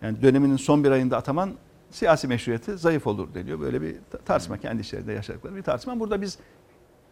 yani 0.02 0.22
döneminin 0.22 0.58
son 0.58 0.84
bir 0.84 0.92
ayında 0.92 1.18
ataman 1.18 1.54
siyasi 1.92 2.28
meşruiyeti 2.28 2.78
zayıf 2.78 3.08
olur 3.08 3.34
deniyor. 3.34 3.60
Böyle 3.60 3.82
bir 3.82 3.96
ta- 4.12 4.18
tartışma 4.18 4.58
kendi 4.58 4.82
içlerinde 4.82 5.14
yaşadıkları 5.14 5.56
bir 5.56 5.62
tartışma. 5.62 6.00
Burada 6.00 6.22
biz 6.22 6.38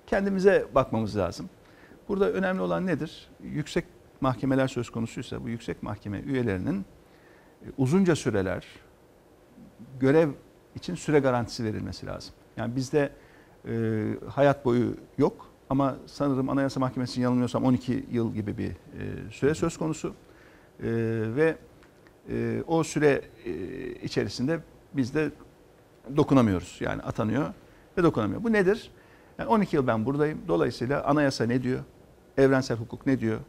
kendimize 0.08 0.68
bakmamız 0.76 1.18
lazım. 1.18 1.50
Burada 2.08 2.32
önemli 2.32 2.62
olan 2.62 2.88
nedir? 2.88 3.30
Yüksek 3.44 3.86
mahkemeler 4.22 4.68
söz 4.68 4.90
konusuysa 4.90 5.44
bu 5.44 5.50
yüksek 5.50 5.84
mahkeme 5.84 6.20
üyelerinin 6.20 6.86
e, 7.62 7.66
uzunca 7.78 8.16
süreler 8.16 8.66
görev 10.00 10.30
için 10.76 10.96
süre 10.96 11.20
garantisi 11.20 11.64
verilmesi 11.64 12.06
lazım. 12.06 12.34
Yani 12.58 12.76
bizde 12.76 13.12
e, 13.68 14.04
hayat 14.30 14.66
boyu 14.66 14.96
yok 15.18 15.52
ama 15.70 15.96
sanırım 16.06 16.50
Anayasa 16.50 16.80
Mahkemesi'nin 16.80 17.24
yanılmıyorsam 17.24 17.64
12 17.64 18.06
yıl 18.12 18.34
gibi 18.34 18.58
bir 18.58 18.70
e, 18.70 18.74
süre 19.32 19.56
söz 19.56 19.78
konusu. 19.78 20.08
E, 20.08 20.14
ve 21.36 21.56
e, 22.30 22.64
o 22.68 22.84
süre 22.84 23.22
e, 23.46 23.52
içerisinde 23.92 24.60
biz 24.94 25.16
de 25.16 25.32
dokunamıyoruz. 26.18 26.78
Yani 26.80 27.02
atanıyor 27.02 27.54
ve 27.98 28.04
dokunamıyor. 28.04 28.44
Bu 28.44 28.54
nedir? 28.54 28.92
Yani 29.38 29.50
12 29.50 29.76
yıl 29.76 29.88
ben 29.88 30.06
buradayım. 30.06 30.42
Dolayısıyla 30.48 31.04
anayasa 31.04 31.46
ne 31.46 31.64
diyor? 31.64 31.80
Evrensel 32.38 32.78
hukuk 32.78 33.06
ne 33.06 33.20
diyor? 33.20 33.40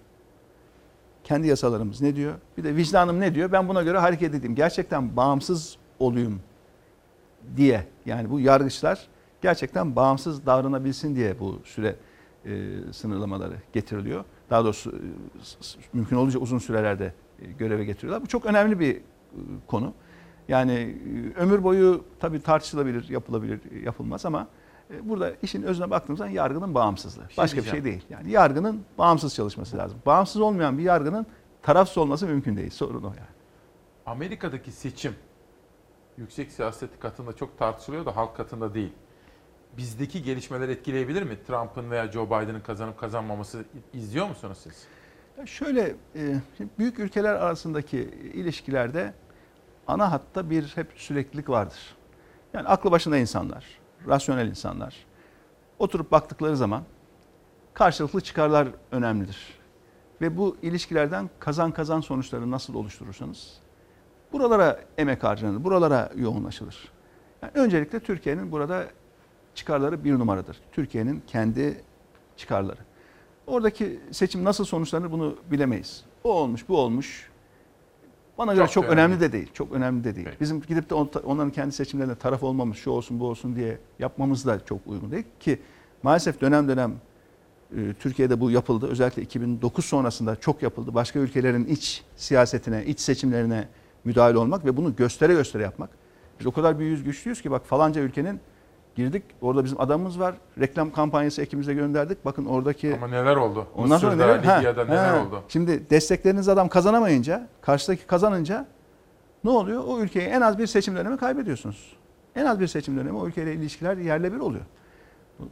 Kendi 1.24 1.46
yasalarımız 1.46 2.00
ne 2.00 2.16
diyor? 2.16 2.34
Bir 2.58 2.64
de 2.64 2.76
vicdanım 2.76 3.20
ne 3.20 3.34
diyor? 3.34 3.52
Ben 3.52 3.68
buna 3.68 3.82
göre 3.82 3.98
hareket 3.98 4.34
edeyim. 4.34 4.54
Gerçekten 4.54 5.16
bağımsız 5.16 5.76
olayım 5.98 6.40
diye. 7.56 7.86
Yani 8.06 8.30
bu 8.30 8.40
yargıçlar 8.40 9.08
gerçekten 9.42 9.96
bağımsız 9.96 10.46
davranabilsin 10.46 11.16
diye 11.16 11.40
bu 11.40 11.60
süre 11.64 11.96
e, 12.44 12.70
sınırlamaları 12.92 13.56
getiriliyor. 13.72 14.24
Daha 14.50 14.64
doğrusu 14.64 14.90
e, 14.90 15.00
mümkün 15.92 16.16
olunca 16.16 16.38
uzun 16.38 16.58
sürelerde 16.58 17.14
e, 17.42 17.52
göreve 17.52 17.84
getiriyorlar. 17.84 18.22
Bu 18.22 18.26
çok 18.26 18.46
önemli 18.46 18.80
bir 18.80 18.96
e, 18.96 19.00
konu. 19.66 19.94
Yani 20.48 20.96
e, 21.36 21.40
ömür 21.40 21.64
boyu 21.64 22.04
tabii 22.20 22.40
tartışılabilir, 22.42 23.08
yapılabilir, 23.08 23.60
e, 23.72 23.78
yapılmaz 23.78 24.26
ama 24.26 24.48
e, 24.90 25.08
burada 25.08 25.32
işin 25.42 25.62
özüne 25.62 25.90
baktığımızda 25.90 26.28
yargının 26.28 26.74
bağımsızlığı. 26.74 27.28
şey 27.28 27.36
Başka 27.36 27.58
bir 27.58 27.66
şey 27.66 27.84
değil. 27.84 28.04
Yani 28.10 28.30
yargının 28.30 28.82
bağımsız 28.98 29.34
çalışması 29.34 29.76
lazım. 29.76 29.98
Bağımsız 30.06 30.40
olmayan 30.40 30.78
bir 30.78 30.82
yargının 30.82 31.26
tarafsız 31.62 31.98
olması 31.98 32.26
mümkün 32.26 32.56
değil. 32.56 32.70
Sorun 32.70 33.02
o 33.02 33.06
yani. 33.06 33.32
Amerika'daki 34.06 34.72
seçim 34.72 35.14
yüksek 36.16 36.52
siyaset 36.52 37.00
katında 37.00 37.32
çok 37.32 37.58
tartışılıyor 37.58 38.06
da 38.06 38.16
halk 38.16 38.36
katında 38.36 38.74
değil. 38.74 38.92
Bizdeki 39.76 40.22
gelişmeler 40.22 40.68
etkileyebilir 40.68 41.22
mi? 41.22 41.38
Trump'ın 41.46 41.90
veya 41.90 42.12
Joe 42.12 42.26
Biden'ın 42.26 42.60
kazanıp 42.60 42.98
kazanmaması 42.98 43.64
izliyor 43.92 44.28
musunuz 44.28 44.58
siz? 44.62 44.86
Şöyle 45.48 45.96
e, 46.16 46.40
büyük 46.78 46.98
ülkeler 46.98 47.34
arasındaki 47.34 47.98
ilişkilerde 48.34 49.14
ana 49.86 50.12
hatta 50.12 50.50
bir 50.50 50.72
hep 50.74 50.92
süreklilik 50.96 51.48
vardır. 51.48 51.96
Yani 52.54 52.68
aklı 52.68 52.90
başında 52.90 53.16
insanlar, 53.16 53.64
rasyonel 54.08 54.48
insanlar 54.48 55.06
oturup 55.78 56.12
baktıkları 56.12 56.56
zaman 56.56 56.82
karşılıklı 57.74 58.20
çıkarlar 58.20 58.68
önemlidir. 58.90 59.62
Ve 60.20 60.36
bu 60.36 60.56
ilişkilerden 60.62 61.30
kazan 61.38 61.72
kazan 61.72 62.00
sonuçları 62.00 62.50
nasıl 62.50 62.74
oluşturursanız 62.74 63.58
buralara 64.32 64.80
emek 64.98 65.24
harcanır, 65.24 65.64
buralara 65.64 66.10
yoğunlaşılır. 66.16 66.92
Yani 67.42 67.52
öncelikle 67.54 68.00
Türkiye'nin 68.00 68.52
burada 68.52 68.86
çıkarları 69.54 70.04
bir 70.04 70.12
numaradır. 70.12 70.56
Türkiye'nin 70.72 71.22
kendi 71.26 71.80
çıkarları. 72.36 72.80
Oradaki 73.46 74.00
seçim 74.10 74.44
nasıl 74.44 74.64
sonuçlanır 74.64 75.12
bunu 75.12 75.36
bilemeyiz. 75.50 76.04
O 76.24 76.32
olmuş, 76.32 76.68
bu 76.68 76.78
olmuş. 76.78 77.30
Bana 78.38 78.54
göre 78.54 78.64
Çok 78.64 78.72
çok, 78.72 78.84
önemli 78.84 79.00
önemli 79.00 79.20
de 79.20 79.32
değil. 79.32 79.50
Çok 79.54 79.72
önemli 79.72 80.04
de 80.04 80.16
değil. 80.16 80.28
Bizim 80.40 80.60
gidip 80.60 80.90
de 80.90 80.94
on- 80.94 81.10
onların 81.24 81.50
kendi 81.52 81.72
seçimlerine 81.72 82.14
taraf 82.14 82.42
olmamız, 82.42 82.76
şu 82.76 82.90
olsun, 82.90 83.20
bu 83.20 83.26
olsun 83.26 83.56
diye 83.56 83.78
yapmamız 83.98 84.46
da 84.46 84.64
çok 84.64 84.78
uygun 84.86 85.10
değil 85.10 85.24
ki 85.40 85.58
maalesef 86.02 86.40
dönem 86.40 86.68
dönem 86.68 86.94
e, 87.76 87.94
Türkiye'de 88.00 88.40
bu 88.40 88.50
yapıldı. 88.50 88.86
Özellikle 88.86 89.22
2009 89.22 89.84
sonrasında 89.84 90.36
çok 90.36 90.62
yapıldı. 90.62 90.94
Başka 90.94 91.18
ülkelerin 91.18 91.64
iç 91.64 92.02
siyasetine, 92.16 92.84
iç 92.86 93.00
seçimlerine 93.00 93.68
müdahale 94.04 94.38
olmak 94.38 94.64
ve 94.64 94.76
bunu 94.76 94.96
göstere 94.96 95.32
göstere 95.32 95.62
yapmak. 95.62 95.90
Biz 96.40 96.46
o 96.46 96.52
kadar 96.52 96.78
bir 96.78 96.84
yüz 96.84 97.04
güçlüyüz 97.04 97.42
ki 97.42 97.50
bak 97.50 97.66
falanca 97.66 98.00
ülkenin 98.00 98.40
girdik. 98.94 99.22
Orada 99.40 99.64
bizim 99.64 99.80
adamımız 99.80 100.20
var. 100.20 100.34
Reklam 100.60 100.92
kampanyası 100.92 101.42
ekibimize 101.42 101.74
gönderdik. 101.74 102.24
Bakın 102.24 102.44
oradaki 102.44 102.94
Ama 102.94 103.08
neler 103.08 103.36
oldu? 103.36 103.66
Ondan 103.74 103.98
sonra 103.98 104.16
neler? 104.16 104.38
Ha, 104.38 104.54
Libya'da 104.56 104.84
neler 104.84 105.08
ha. 105.14 105.22
oldu? 105.26 105.42
Şimdi 105.48 105.90
destekleriniz 105.90 106.48
adam 106.48 106.68
kazanamayınca, 106.68 107.48
karşıdaki 107.60 108.06
kazanınca 108.06 108.66
ne 109.44 109.50
oluyor? 109.50 109.84
O 109.86 109.98
ülkeyi 110.00 110.26
en 110.28 110.40
az 110.40 110.58
bir 110.58 110.66
seçim 110.66 110.96
dönemi 110.96 111.16
kaybediyorsunuz. 111.16 111.96
En 112.36 112.44
az 112.46 112.60
bir 112.60 112.66
seçim 112.66 112.96
dönemi 112.98 113.18
o 113.18 113.26
ülkeyle 113.26 113.54
ilişkiler 113.54 113.96
yerle 113.96 114.32
bir 114.32 114.38
oluyor. 114.38 114.64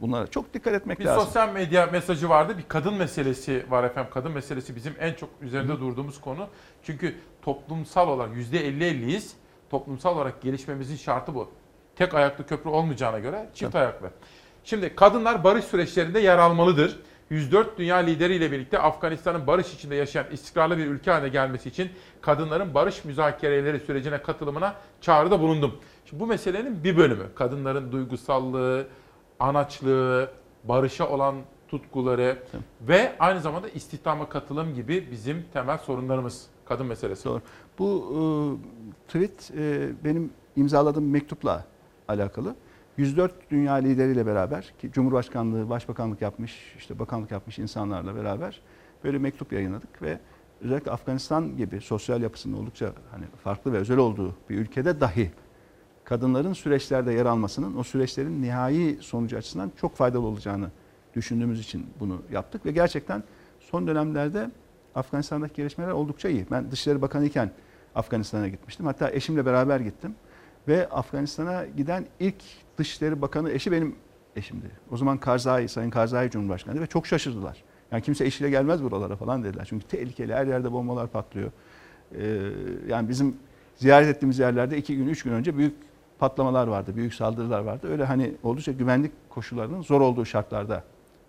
Bunlara 0.01 0.27
çok 0.27 0.53
dikkat 0.53 0.73
etmek 0.73 0.99
Bir 0.99 1.05
lazım. 1.05 1.23
sosyal 1.23 1.49
medya 1.53 1.85
mesajı 1.85 2.29
vardı. 2.29 2.57
Bir 2.57 2.63
kadın 2.67 2.93
meselesi 2.93 3.65
var 3.69 3.83
efendim. 3.83 4.11
Kadın 4.13 4.31
meselesi 4.31 4.75
bizim 4.75 4.93
en 4.99 5.13
çok 5.13 5.29
üzerinde 5.41 5.79
durduğumuz 5.79 6.21
konu. 6.21 6.47
Çünkü 6.83 7.15
toplumsal 7.41 8.07
olarak 8.07 8.35
%50-50'yiz. 8.35 9.31
Toplumsal 9.69 10.15
olarak 10.15 10.41
gelişmemizin 10.41 10.95
şartı 10.95 11.35
bu. 11.35 11.49
Tek 12.01 12.13
ayaklı 12.13 12.45
köprü 12.45 12.69
olmayacağına 12.69 13.19
göre 13.19 13.49
çift 13.53 13.75
ayaklı. 13.75 14.09
Şimdi 14.63 14.95
kadınlar 14.95 15.43
barış 15.43 15.65
süreçlerinde 15.65 16.19
yer 16.19 16.37
almalıdır. 16.37 16.99
104 17.29 17.77
dünya 17.77 17.97
lideriyle 17.97 18.51
birlikte 18.51 18.79
Afganistan'ın 18.79 19.47
barış 19.47 19.73
içinde 19.73 19.95
yaşayan 19.95 20.25
istikrarlı 20.31 20.77
bir 20.77 20.85
ülke 20.85 21.11
haline 21.11 21.29
gelmesi 21.29 21.69
için 21.69 21.89
kadınların 22.21 22.73
barış 22.73 23.05
müzakereleri 23.05 23.79
sürecine 23.79 24.21
katılımına 24.21 24.75
çağrıda 25.01 25.39
bulundum. 25.39 25.75
Şimdi 26.05 26.23
bu 26.23 26.27
meselenin 26.27 26.83
bir 26.83 26.97
bölümü 26.97 27.25
kadınların 27.35 27.91
duygusallığı, 27.91 28.87
anaçlığı, 29.39 30.31
barışa 30.63 31.09
olan 31.09 31.35
tutkuları 31.67 32.37
ve 32.81 33.15
aynı 33.19 33.41
zamanda 33.41 33.69
istihdama 33.69 34.29
katılım 34.29 34.75
gibi 34.75 35.07
bizim 35.11 35.45
temel 35.53 35.77
sorunlarımız. 35.77 36.47
Kadın 36.65 36.85
meselesi. 36.85 37.25
Doğru. 37.25 37.41
Bu 37.79 38.13
e, 38.13 38.21
tweet 39.07 39.51
e, 39.57 39.89
benim 40.03 40.33
imzaladığım 40.55 41.09
mektupla 41.09 41.70
alakalı. 42.11 42.55
104 42.97 43.51
dünya 43.51 43.73
lideriyle 43.73 44.25
beraber 44.25 44.73
ki 44.81 44.91
Cumhurbaşkanlığı, 44.91 45.69
Başbakanlık 45.69 46.21
yapmış, 46.21 46.75
işte 46.77 46.99
bakanlık 46.99 47.31
yapmış 47.31 47.59
insanlarla 47.59 48.15
beraber 48.15 48.61
böyle 49.03 49.17
mektup 49.17 49.53
yayınladık 49.53 50.01
ve 50.01 50.19
özellikle 50.61 50.91
Afganistan 50.91 51.57
gibi 51.57 51.81
sosyal 51.81 52.21
yapısının 52.21 52.57
oldukça 52.57 52.93
hani 53.11 53.25
farklı 53.43 53.73
ve 53.73 53.77
özel 53.77 53.97
olduğu 53.97 54.35
bir 54.49 54.57
ülkede 54.57 55.01
dahi 55.01 55.31
kadınların 56.03 56.53
süreçlerde 56.53 57.13
yer 57.13 57.25
almasının 57.25 57.77
o 57.77 57.83
süreçlerin 57.83 58.41
nihai 58.41 58.97
sonucu 59.01 59.37
açısından 59.37 59.71
çok 59.81 59.95
faydalı 59.95 60.25
olacağını 60.25 60.71
düşündüğümüz 61.15 61.59
için 61.59 61.85
bunu 61.99 62.21
yaptık 62.31 62.65
ve 62.65 62.71
gerçekten 62.71 63.23
son 63.59 63.87
dönemlerde 63.87 64.51
Afganistan'daki 64.95 65.55
gelişmeler 65.55 65.91
oldukça 65.91 66.29
iyi. 66.29 66.45
Ben 66.51 66.71
Dışişleri 66.71 67.01
Bakanı 67.01 67.25
iken 67.25 67.51
Afganistan'a 67.95 68.47
gitmiştim. 68.47 68.85
Hatta 68.85 69.11
eşimle 69.11 69.45
beraber 69.45 69.79
gittim. 69.79 70.15
Ve 70.67 70.89
Afganistan'a 70.89 71.65
giden 71.65 72.05
ilk 72.19 72.35
Dışişleri 72.77 73.21
Bakanı 73.21 73.51
eşi 73.51 73.71
benim 73.71 73.95
eşimdi. 74.35 74.71
O 74.91 74.97
zaman 74.97 75.17
Karzai, 75.17 75.69
Sayın 75.69 75.89
Karzai 75.89 76.29
Cumhurbaşkanı 76.29 76.81
ve 76.81 76.87
çok 76.87 77.07
şaşırdılar. 77.07 77.63
Yani 77.91 78.01
kimse 78.01 78.25
eşiyle 78.25 78.49
gelmez 78.49 78.83
buralara 78.83 79.15
falan 79.15 79.43
dediler. 79.43 79.65
Çünkü 79.69 79.87
tehlikeli 79.87 80.33
her 80.33 80.47
yerde 80.47 80.71
bombalar 80.71 81.07
patlıyor. 81.07 81.51
Ee, 82.15 82.51
yani 82.87 83.09
bizim 83.09 83.35
ziyaret 83.75 84.07
ettiğimiz 84.07 84.39
yerlerde 84.39 84.77
iki 84.77 84.97
gün, 84.97 85.07
üç 85.07 85.23
gün 85.23 85.31
önce 85.31 85.57
büyük 85.57 85.75
patlamalar 86.19 86.67
vardı, 86.67 86.95
büyük 86.95 87.13
saldırılar 87.13 87.59
vardı. 87.59 87.87
Öyle 87.91 88.05
hani 88.05 88.31
oldukça 88.43 88.71
güvenlik 88.71 89.11
koşullarının 89.29 89.81
zor 89.81 90.01
olduğu 90.01 90.25
şartlarda 90.25 90.83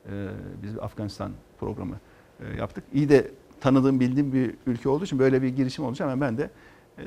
e, 0.07 0.29
biz 0.63 0.79
Afganistan 0.79 1.33
programı 1.61 1.97
e, 2.41 2.57
yaptık. 2.57 2.85
İyi 2.93 3.09
de 3.09 3.31
tanıdığım, 3.61 4.01
bildiğim 4.01 4.33
bir 4.33 4.55
ülke 4.67 4.89
olduğu 4.89 5.05
için 5.05 5.19
böyle 5.19 5.43
bir 5.43 5.49
girişim 5.49 5.85
olunca 5.85 6.05
hemen 6.05 6.21
ben 6.21 6.39
de 6.39 6.51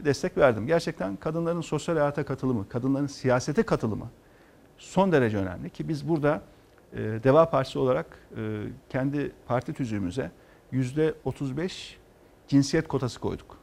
destek 0.05 0.37
verdim. 0.37 0.67
Gerçekten 0.67 1.15
kadınların 1.15 1.61
sosyal 1.61 1.95
hayata 1.95 2.25
katılımı, 2.25 2.69
kadınların 2.69 3.07
siyasete 3.07 3.63
katılımı 3.63 4.09
son 4.77 5.11
derece 5.11 5.37
önemli 5.37 5.69
ki 5.69 5.89
biz 5.89 6.09
burada 6.09 6.41
e, 6.93 6.97
Deva 6.97 7.49
Partisi 7.49 7.79
olarak 7.79 8.05
e, 8.37 8.63
kendi 8.89 9.31
parti 9.47 9.73
tüzüğümüze 9.73 10.31
yüzde 10.71 11.13
35 11.25 11.97
cinsiyet 12.47 12.87
kotası 12.87 13.19
koyduk. 13.19 13.57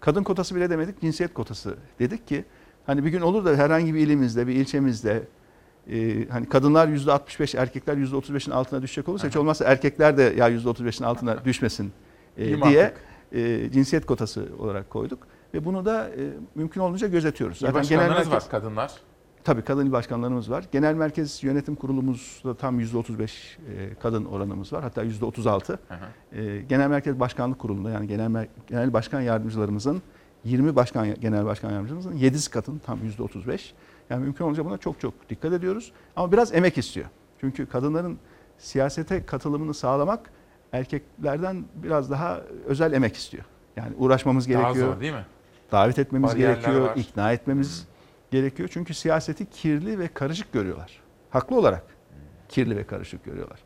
Kadın 0.00 0.22
kotası 0.22 0.54
bile 0.54 0.70
demedik, 0.70 1.00
cinsiyet 1.00 1.34
kotası 1.34 1.76
dedik 1.98 2.28
ki 2.28 2.44
hani 2.86 3.04
bir 3.04 3.10
gün 3.10 3.20
olur 3.20 3.44
da 3.44 3.56
herhangi 3.56 3.94
bir 3.94 4.00
ilimizde, 4.00 4.46
bir 4.46 4.54
ilçemizde 4.54 5.22
e, 5.90 6.28
hani 6.28 6.48
kadınlar 6.48 6.88
yüzde 6.88 7.12
65, 7.12 7.54
erkekler 7.54 7.96
yüzde 7.96 8.16
35'in 8.16 8.52
altına 8.52 8.82
düşecek 8.82 9.08
olursa 9.08 9.28
hiç 9.28 9.36
olmazsa 9.36 9.64
erkekler 9.64 10.16
de 10.16 10.34
ya 10.36 10.48
yüzde 10.48 10.68
35'in 10.68 11.04
altına 11.06 11.44
düşmesin 11.44 11.92
e, 12.36 12.62
diye 12.62 12.94
e, 13.32 13.70
cinsiyet 13.72 14.06
kotası 14.06 14.48
olarak 14.58 14.90
koyduk 14.90 15.26
ve 15.54 15.64
bunu 15.64 15.84
da 15.84 16.08
e, 16.08 16.30
mümkün 16.54 16.80
olduğunca 16.80 17.08
gözetiyoruz. 17.08 17.62
İl 17.62 17.74
başkanlarınız 17.74 18.30
var 18.30 18.42
kadınlar. 18.50 18.92
Tabii 19.44 19.62
kadın 19.62 19.86
il 19.86 19.92
başkanlarımız 19.92 20.50
var. 20.50 20.64
Genel 20.72 20.94
merkez 20.94 21.44
yönetim 21.44 21.74
kurulumuzda 21.74 22.54
tam 22.54 22.80
%35 22.80 23.22
e, 23.22 23.94
kadın 24.02 24.24
oranımız 24.24 24.72
var. 24.72 24.82
Hatta 24.82 25.04
%36. 25.04 25.78
E, 26.32 26.60
Genel 26.60 26.88
merkez 26.88 27.20
başkanlık 27.20 27.58
kurulunda 27.58 27.90
yani 27.90 28.06
genel 28.06 28.46
genel 28.66 28.92
başkan 28.92 29.20
yardımcılarımızın 29.20 30.02
20 30.44 30.76
başkan 30.76 31.14
genel 31.14 31.44
başkan 31.44 31.70
yardımcımızın 31.70 32.12
7'si 32.12 32.50
kadın 32.50 32.78
tam 32.78 32.98
%35. 33.18 33.60
Yani 34.10 34.22
mümkün 34.24 34.44
olunca 34.44 34.64
buna 34.64 34.78
çok 34.78 35.00
çok 35.00 35.14
dikkat 35.30 35.52
ediyoruz. 35.52 35.92
Ama 36.16 36.32
biraz 36.32 36.54
emek 36.54 36.78
istiyor. 36.78 37.06
Çünkü 37.40 37.66
kadınların 37.66 38.18
siyasete 38.58 39.26
katılımını 39.26 39.74
sağlamak 39.74 40.30
erkeklerden 40.72 41.64
biraz 41.74 42.10
daha 42.10 42.40
özel 42.66 42.92
emek 42.92 43.16
istiyor. 43.16 43.44
Yani 43.76 43.94
uğraşmamız 43.98 44.48
Daha 44.48 44.62
gerekiyor. 44.62 44.94
zor 44.94 45.00
değil 45.00 45.12
mi? 45.12 45.24
Davet 45.72 45.98
etmemiz 45.98 46.30
Bariyerler 46.30 46.54
gerekiyor, 46.54 46.80
var. 46.80 46.96
ikna 46.96 47.32
etmemiz 47.32 47.86
gerekiyor. 48.30 48.68
Çünkü 48.72 48.94
siyaseti 48.94 49.50
kirli 49.50 49.98
ve 49.98 50.08
karışık 50.08 50.52
görüyorlar. 50.52 51.00
Haklı 51.30 51.56
olarak 51.56 51.84
kirli 52.48 52.76
ve 52.76 52.84
karışık 52.86 53.24
görüyorlar. 53.24 53.58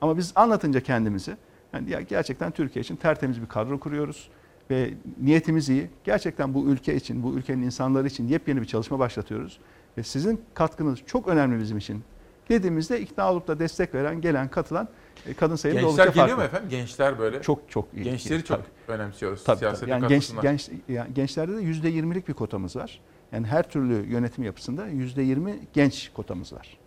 Ama 0.00 0.16
biz 0.16 0.32
anlatınca 0.34 0.80
kendimizi 0.80 1.36
yani 1.72 1.90
ya 1.90 2.00
gerçekten 2.00 2.50
Türkiye 2.50 2.80
için 2.80 2.96
tertemiz 2.96 3.42
bir 3.42 3.46
kadro 3.46 3.80
kuruyoruz 3.80 4.30
ve 4.70 4.94
niyetimiz 5.22 5.68
iyi. 5.68 5.90
Gerçekten 6.04 6.54
bu 6.54 6.66
ülke 6.66 6.94
için, 6.94 7.22
bu 7.22 7.34
ülkenin 7.34 7.62
insanları 7.62 8.06
için 8.06 8.28
yepyeni 8.28 8.60
bir 8.60 8.66
çalışma 8.66 8.98
başlatıyoruz. 8.98 9.58
Ve 9.98 10.02
sizin 10.02 10.40
katkınız 10.54 10.98
çok 11.06 11.28
önemli 11.28 11.60
bizim 11.60 11.78
için. 11.78 12.04
Dediğimizde 12.48 13.00
ikna 13.00 13.32
olup 13.32 13.48
da 13.48 13.58
destek 13.58 13.94
veren, 13.94 14.20
gelen, 14.20 14.48
katılan 14.48 14.88
e, 15.26 15.34
kadın 15.34 15.56
Gençler 15.56 15.82
oldukça 15.82 16.04
geliyor 16.04 16.26
farklı. 16.26 16.36
mu 16.36 16.42
efendim? 16.42 16.68
Gençler 16.70 17.18
böyle. 17.18 17.42
Çok 17.42 17.70
çok 17.70 17.88
iyi. 17.94 18.04
Gençleri 18.04 18.44
çok 18.44 18.58
Tabii. 18.58 18.96
önemsiyoruz. 18.96 19.44
Tabii, 19.44 19.58
Siyasete 19.58 19.80
tabii. 19.80 19.90
Yani 19.90 20.08
genç, 20.08 20.32
genç, 20.42 20.70
yani 20.88 21.14
gençlerde 21.14 21.56
de 21.56 21.60
yüzde 21.60 21.88
yirmilik 21.88 22.28
bir 22.28 22.34
kotamız 22.34 22.76
var. 22.76 23.00
Yani 23.32 23.46
her 23.46 23.70
türlü 23.70 24.06
yönetim 24.12 24.44
yapısında 24.44 24.86
yüzde 24.86 25.22
yirmi 25.22 25.58
genç 25.72 26.10
kotamız 26.14 26.52
var. 26.52 26.78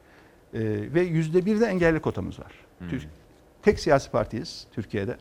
Ee, 0.53 0.59
ve 0.93 1.01
yüzde 1.01 1.45
bir 1.45 1.59
de 1.59 1.65
engelli 1.65 1.99
kotamız 1.99 2.39
var. 2.39 2.51
Hmm. 2.79 2.89
Tür- 2.89 3.07
Tek 3.61 3.79
siyasi 3.79 4.11
partiyiz 4.11 4.67
Türkiye'de 4.71 5.17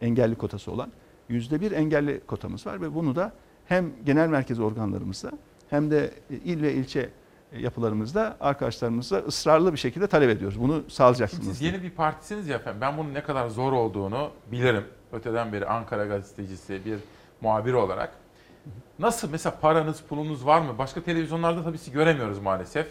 engelli 0.00 0.34
kotası 0.34 0.72
olan. 0.72 0.92
Yüzde 1.28 1.60
bir 1.60 1.72
engelli 1.72 2.20
kotamız 2.26 2.66
var 2.66 2.80
ve 2.80 2.94
bunu 2.94 3.16
da 3.16 3.32
hem 3.66 3.90
genel 4.06 4.28
merkez 4.28 4.60
organlarımızda 4.60 5.32
hem 5.70 5.90
de 5.90 6.10
il 6.44 6.62
ve 6.62 6.72
ilçe 6.74 7.08
yapılarımızda 7.56 8.36
arkadaşlarımızla 8.40 9.18
ısrarlı 9.18 9.72
bir 9.72 9.78
şekilde 9.78 10.06
talep 10.06 10.30
ediyoruz. 10.30 10.60
Bunu 10.60 10.82
sağlayacaksınız. 10.88 11.46
siz 11.46 11.60
yeni 11.60 11.82
bir 11.82 11.90
partisiniz 11.90 12.48
ya 12.48 12.56
efendim. 12.56 12.80
Ben 12.80 12.98
bunun 12.98 13.14
ne 13.14 13.22
kadar 13.22 13.48
zor 13.48 13.72
olduğunu 13.72 14.30
bilirim. 14.52 14.84
Öteden 15.12 15.52
beri 15.52 15.66
Ankara 15.66 16.06
gazetecisi, 16.06 16.84
bir 16.84 16.98
muhabir 17.40 17.72
olarak. 17.72 18.12
Nasıl 18.98 19.30
mesela 19.30 19.56
paranız, 19.60 20.00
pulunuz 20.00 20.46
var 20.46 20.60
mı? 20.60 20.78
Başka 20.78 21.02
televizyonlarda 21.02 21.64
tabii 21.64 21.78
sizi 21.78 21.92
göremiyoruz 21.92 22.38
maalesef. 22.38 22.86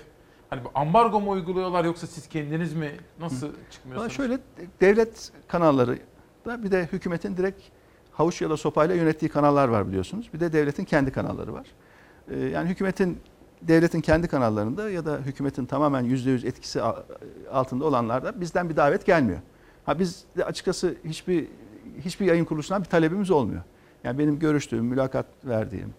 Hani 0.50 0.64
bu 0.64 0.72
ambargo 0.76 1.20
mu 1.22 1.32
uyguluyorlar 1.32 1.86
yoksa 1.86 2.08
siz 2.08 2.30
kendiniz 2.30 2.74
mi 2.74 2.92
nasıl 3.20 3.48
Valla 3.48 3.56
çıkmıyorsunuz? 3.72 4.14
şöyle 4.14 4.40
devlet 4.82 5.32
kanalları 5.48 6.00
da 6.46 6.64
bir 6.64 6.72
de 6.72 6.90
hükümetin 6.92 7.38
direkt 7.38 7.62
havuç 8.12 8.42
ya 8.42 8.50
da 8.50 8.58
sopayla 8.58 8.96
yönettiği 8.96 9.32
kanallar 9.32 9.68
var 9.68 9.88
biliyorsunuz. 9.88 10.30
Bir 10.34 10.40
de 10.40 10.54
devletin 10.54 10.86
kendi 10.86 11.12
kanalları 11.12 11.54
var. 11.54 11.68
Ee, 12.32 12.40
yani 12.40 12.70
hükümetin 12.70 13.20
devletin 13.62 14.02
kendi 14.02 14.28
kanallarında 14.28 14.90
ya 14.90 15.06
da 15.06 15.18
hükümetin 15.18 15.66
tamamen 15.66 16.06
%100 16.06 16.48
etkisi 16.48 16.82
altında 17.52 17.86
olanlarda 17.86 18.42
bizden 18.42 18.70
bir 18.70 18.76
davet 18.76 19.06
gelmiyor. 19.06 19.40
Ha 19.86 20.00
biz 20.00 20.24
de 20.38 20.46
açıkçası 20.46 20.96
hiçbir 21.06 21.48
hiçbir 22.00 22.26
yayın 22.26 22.46
kuruluşundan 22.46 22.84
bir 22.84 22.90
talebimiz 22.90 23.32
olmuyor. 23.32 23.62
Yani 24.04 24.20
benim 24.20 24.40
görüştüğüm, 24.40 24.86
mülakat 24.86 25.26
verdiğim 25.46 25.94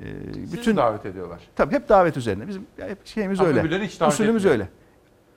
e, 0.00 0.04
Sizi 0.34 0.56
bütün 0.56 0.76
davet 0.76 1.06
ediyorlar. 1.06 1.40
Tabii 1.56 1.74
hep 1.74 1.88
davet 1.88 2.16
üzerine. 2.16 2.48
Bizim 2.48 2.66
hep 2.76 3.06
şeyimiz 3.06 3.40
öyle. 3.40 3.84
hiç 3.84 4.00
davet 4.00 4.12
Usulümüz 4.12 4.44
etmiyor. 4.44 4.60
öyle. 4.60 4.68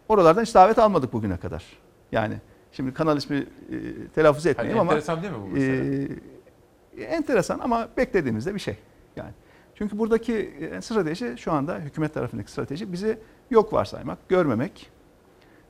Oralardan 0.09 0.41
hiç 0.41 0.55
davet 0.55 0.79
almadık 0.79 1.13
bugüne 1.13 1.37
kadar. 1.37 1.63
Yani 2.11 2.35
şimdi 2.71 2.93
kanal 2.93 3.17
ismi 3.17 3.35
e, 3.37 3.45
telaffuz 4.15 4.45
etmeyeyim 4.45 4.79
ama 4.79 4.91
enteresan 4.91 5.21
değil 5.21 5.33
mi 5.33 5.39
bu 5.41 5.47
mesele? 5.47 6.07
e, 6.97 7.03
enteresan 7.03 7.59
ama 7.59 7.87
beklediğimizde 7.97 8.55
bir 8.55 8.59
şey. 8.59 8.77
Yani 9.15 9.31
çünkü 9.83 9.99
buradaki 9.99 10.33
e, 10.33 10.81
strateji 10.81 11.35
şu 11.37 11.51
anda 11.51 11.79
hükümet 11.79 12.13
tarafındaki 12.13 12.51
strateji 12.51 12.93
bizi 12.93 13.19
yok 13.49 13.73
varsaymak, 13.73 14.29
görmemek. 14.29 14.89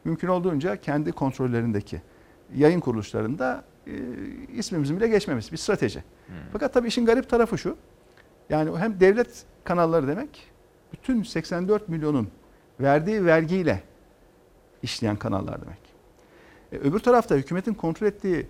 Mümkün 0.04 0.28
olduğunca 0.28 0.76
kendi 0.76 1.12
kontrollerindeki 1.12 2.02
yayın 2.56 2.80
kuruluşlarında 2.80 3.64
e, 3.88 3.92
ismimizin 4.54 4.98
bile 4.98 5.08
geçmemesi 5.08 5.52
bir 5.52 5.58
strateji. 5.58 6.04
Hmm. 6.28 6.36
Fakat 6.52 6.74
tabii 6.74 6.88
işin 6.88 7.06
garip 7.06 7.30
tarafı 7.30 7.58
şu. 7.58 7.78
Yani 8.50 8.78
hem 8.78 9.00
devlet 9.00 9.46
kanalları 9.64 10.08
demek 10.08 10.48
bütün 10.94 11.24
84 11.24 11.90
milyonun 11.90 12.28
verdiği 12.80 13.26
vergiyle 13.26 13.84
işleyen 14.84 15.16
kanallar 15.16 15.62
demek. 15.62 15.80
E, 16.72 16.78
öbür 16.78 17.00
tarafta 17.00 17.36
hükümetin 17.36 17.74
kontrol 17.74 18.08
ettiği 18.08 18.48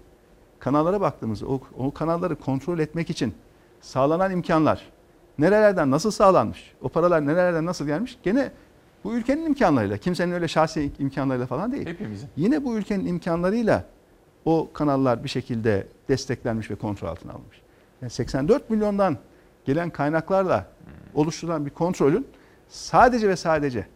kanallara 0.60 1.02
baktığımızda 1.02 1.48
o, 1.48 1.62
o 1.78 1.94
kanalları 1.94 2.36
kontrol 2.36 2.80
etmek 2.80 3.10
için 3.10 3.34
sağlanan 3.82 4.32
imkanlar 4.32 4.94
nerelerden 5.40 5.92
nasıl 5.92 6.12
sağlanmış? 6.12 6.74
O 6.82 6.90
paralar 6.90 7.26
nerelerden 7.26 7.66
nasıl 7.66 7.86
gelmiş? 7.86 8.18
Gene 8.24 8.52
bu 9.04 9.14
ülkenin 9.14 9.46
imkanlarıyla, 9.46 9.98
kimsenin 9.98 10.32
öyle 10.32 10.48
şahsi 10.48 10.92
imkanlarıyla 11.00 11.48
falan 11.48 11.72
değil. 11.72 11.88
Hepimizin. 11.88 12.30
Yine 12.36 12.64
bu 12.64 12.78
ülkenin 12.78 13.06
imkanlarıyla 13.06 13.86
o 14.46 14.70
kanallar 14.74 15.24
bir 15.24 15.30
şekilde 15.30 15.88
desteklenmiş 16.10 16.72
ve 16.72 16.76
kontrol 16.76 17.08
altına 17.08 17.32
alınmış. 17.32 17.62
Yani 18.02 18.10
84 18.10 18.70
milyondan 18.70 19.18
gelen 19.66 19.90
kaynaklarla 19.90 20.68
oluşturulan 21.14 21.66
bir 21.66 21.72
kontrolün 21.72 22.28
sadece 22.70 23.30
ve 23.30 23.36
sadece 23.36 23.88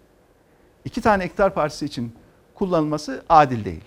iki 0.85 1.01
tane 1.01 1.25
iktidar 1.25 1.53
partisi 1.53 1.85
için 1.85 2.15
kullanılması 2.55 3.23
adil 3.29 3.65
değil. 3.65 3.83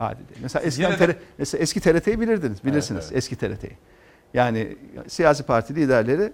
Adil 0.00 0.28
değil. 0.28 0.40
Mesela 0.42 0.62
eskiden 0.64 0.98
de- 0.98 1.16
mesela 1.38 1.62
eski 1.62 1.80
TRT'yi 1.80 2.20
bilirdiniz, 2.20 2.64
bilirsiniz 2.64 3.04
evet. 3.04 3.16
eski 3.16 3.36
TRT'yi. 3.36 3.76
Yani 4.34 4.76
siyasi 5.08 5.42
parti 5.42 5.74
liderleri 5.74 6.32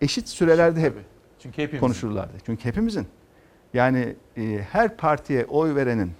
eşit 0.00 0.28
sürelerde 0.28 0.80
hep 0.80 0.94
Çünkü 1.38 1.62
hepimizin. 1.62 1.80
konuşurlardı. 1.86 2.32
Çünkü 2.46 2.64
hepimizin. 2.64 3.06
Yani 3.74 4.16
e, 4.36 4.42
her 4.72 4.96
partiye 4.96 5.44
oy 5.44 5.74
verenin 5.74 6.12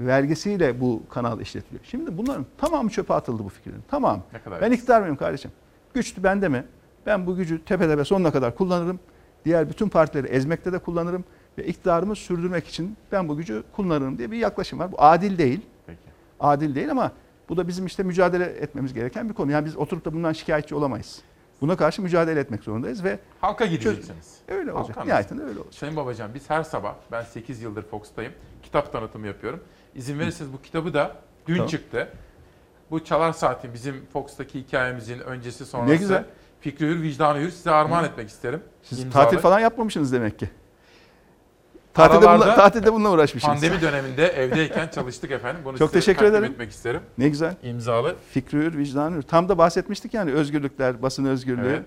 vergisiyle 0.00 0.80
bu 0.80 1.02
kanal 1.10 1.40
işletiliyor. 1.40 1.84
Şimdi 1.84 2.18
bunların 2.18 2.46
tamamı 2.58 2.90
çöpe 2.90 3.14
atıldı 3.14 3.44
bu 3.44 3.48
fikirlerin. 3.48 3.82
Tamam. 3.88 4.22
Ne 4.32 4.42
kadar 4.42 4.60
Ben 4.60 4.72
iktidar 4.72 5.00
mıyım 5.00 5.16
kardeşim? 5.16 5.50
Güçlü 5.94 6.22
bende 6.22 6.48
mi? 6.48 6.64
Ben 7.06 7.26
bu 7.26 7.36
gücü 7.36 7.64
tepe 7.64 7.88
tepe 7.88 8.04
sonuna 8.04 8.32
kadar 8.32 8.54
kullanırım. 8.56 9.00
Diğer 9.44 9.70
bütün 9.70 9.88
partileri 9.88 10.26
ezmekte 10.26 10.72
de 10.72 10.78
kullanırım. 10.78 11.24
Ve 11.58 11.66
iktidarımı 11.66 12.16
sürdürmek 12.16 12.66
için 12.68 12.96
ben 13.12 13.28
bu 13.28 13.36
gücü 13.36 13.62
kullanırım 13.72 14.18
diye 14.18 14.30
bir 14.30 14.36
yaklaşım 14.38 14.78
var. 14.78 14.92
Bu 14.92 15.02
adil 15.02 15.38
değil. 15.38 15.60
Peki. 15.86 15.98
Adil 16.40 16.74
değil 16.74 16.90
ama 16.90 17.12
bu 17.48 17.56
da 17.56 17.68
bizim 17.68 17.86
işte 17.86 18.02
mücadele 18.02 18.44
etmemiz 18.44 18.94
gereken 18.94 19.28
bir 19.28 19.34
konu. 19.34 19.50
Yani 19.52 19.66
biz 19.66 19.76
oturup 19.76 20.04
da 20.04 20.12
bundan 20.12 20.32
şikayetçi 20.32 20.74
olamayız. 20.74 21.22
Buna 21.60 21.76
karşı 21.76 22.02
mücadele 22.02 22.40
etmek 22.40 22.62
zorundayız 22.64 23.04
ve 23.04 23.18
Halka 23.40 23.66
gideceksiniz. 23.66 24.34
Öyle 24.48 24.72
olacak. 24.72 24.96
Halka 24.96 25.04
Nihayetinde 25.06 25.42
öyle 25.42 25.58
olacak. 25.58 25.74
Sayın 25.74 25.96
Babacan 25.96 26.34
biz 26.34 26.50
her 26.50 26.62
sabah 26.62 26.94
ben 27.12 27.22
8 27.22 27.62
yıldır 27.62 27.82
Fox'tayım. 27.82 28.32
Kitap 28.62 28.92
tanıtımı 28.92 29.26
yapıyorum. 29.26 29.60
İzin 29.94 30.18
verirseniz 30.18 30.52
bu 30.52 30.62
kitabı 30.62 30.94
da 30.94 31.16
dün 31.48 31.54
Tamam. 31.54 31.68
çıktı. 31.68 32.08
Bu 32.90 33.04
Çalar 33.04 33.32
Saat'in 33.32 33.74
bizim 33.74 34.06
Fox'taki 34.12 34.58
hikayemizin 34.60 35.18
öncesi 35.18 35.66
sonrası. 35.66 35.92
Ne 35.92 35.96
güzel. 35.96 36.24
Fikri 36.60 36.86
Hür, 36.86 37.02
vicdanı 37.02 37.38
hür 37.38 37.50
size 37.50 37.70
armağan 37.70 38.02
Hı. 38.02 38.06
etmek 38.06 38.28
isterim. 38.28 38.62
Siz 38.82 38.98
İmzalı. 39.02 39.22
tatil 39.24 39.38
falan 39.38 39.60
yapmamışsınız 39.60 40.12
demek 40.12 40.38
ki. 40.38 40.50
Tatilde, 41.94 42.16
bununla, 42.18 42.30
Aralarda 42.30 42.54
tatilde 42.54 42.92
bununla 42.92 43.10
uğraşmışsınız. 43.10 43.54
Pandemi 43.60 43.80
döneminde 43.82 44.26
evdeyken 44.26 44.88
çalıştık 44.88 45.30
efendim. 45.30 45.62
Bunu 45.64 45.78
Çok 45.78 45.92
teşekkür 45.92 46.24
ederim. 46.24 46.44
etmek 46.44 46.70
isterim. 46.70 47.00
Ne 47.18 47.28
güzel. 47.28 47.56
İmzalı. 47.62 48.16
Fikri 48.30 48.58
hür, 48.58 48.78
vicdanı 48.78 49.16
hür. 49.16 49.22
Tam 49.22 49.48
da 49.48 49.58
bahsetmiştik 49.58 50.14
yani 50.14 50.32
özgürlükler, 50.32 51.02
basın 51.02 51.24
özgürlüğü. 51.24 51.68
Evet. 51.68 51.86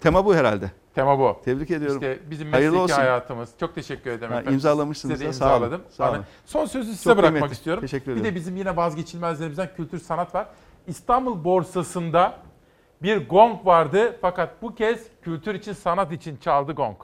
Tema 0.00 0.24
bu 0.24 0.34
herhalde. 0.34 0.70
Tema 0.94 1.18
bu. 1.18 1.40
Tebrik 1.44 1.70
ediyorum. 1.70 1.96
İşte 2.02 2.18
bizim 2.30 2.48
mesleki 2.48 2.76
olsun. 2.76 2.94
hayatımız. 2.94 3.50
Çok 3.60 3.74
teşekkür 3.74 4.10
ederim 4.10 4.32
Ha, 4.32 4.42
imzalamışsınız 4.42 5.12
Size 5.14 5.24
de 5.24 5.28
da, 5.28 5.32
sağ 5.32 5.56
olun. 5.58 5.82
Sağ 5.90 6.04
Bana- 6.06 6.10
olun. 6.16 6.24
Son 6.46 6.64
sözü 6.66 6.90
size 6.92 7.04
Çok 7.10 7.18
bırakmak 7.18 7.32
kıymetli. 7.32 7.52
istiyorum. 7.52 7.80
Teşekkür 7.80 8.06
Bir 8.06 8.12
ederim. 8.20 8.24
de 8.24 8.34
bizim 8.34 8.56
yine 8.56 8.76
vazgeçilmezlerimizden 8.76 9.68
kültür 9.76 9.98
sanat 9.98 10.34
var. 10.34 10.46
İstanbul 10.86 11.44
borsasında 11.44 12.34
bir 13.02 13.28
gong 13.28 13.66
vardı 13.66 14.16
fakat 14.20 14.62
bu 14.62 14.74
kez 14.74 15.00
kültür 15.22 15.54
için 15.54 15.72
sanat 15.72 16.12
için 16.12 16.36
çaldı 16.36 16.72
gong. 16.72 16.96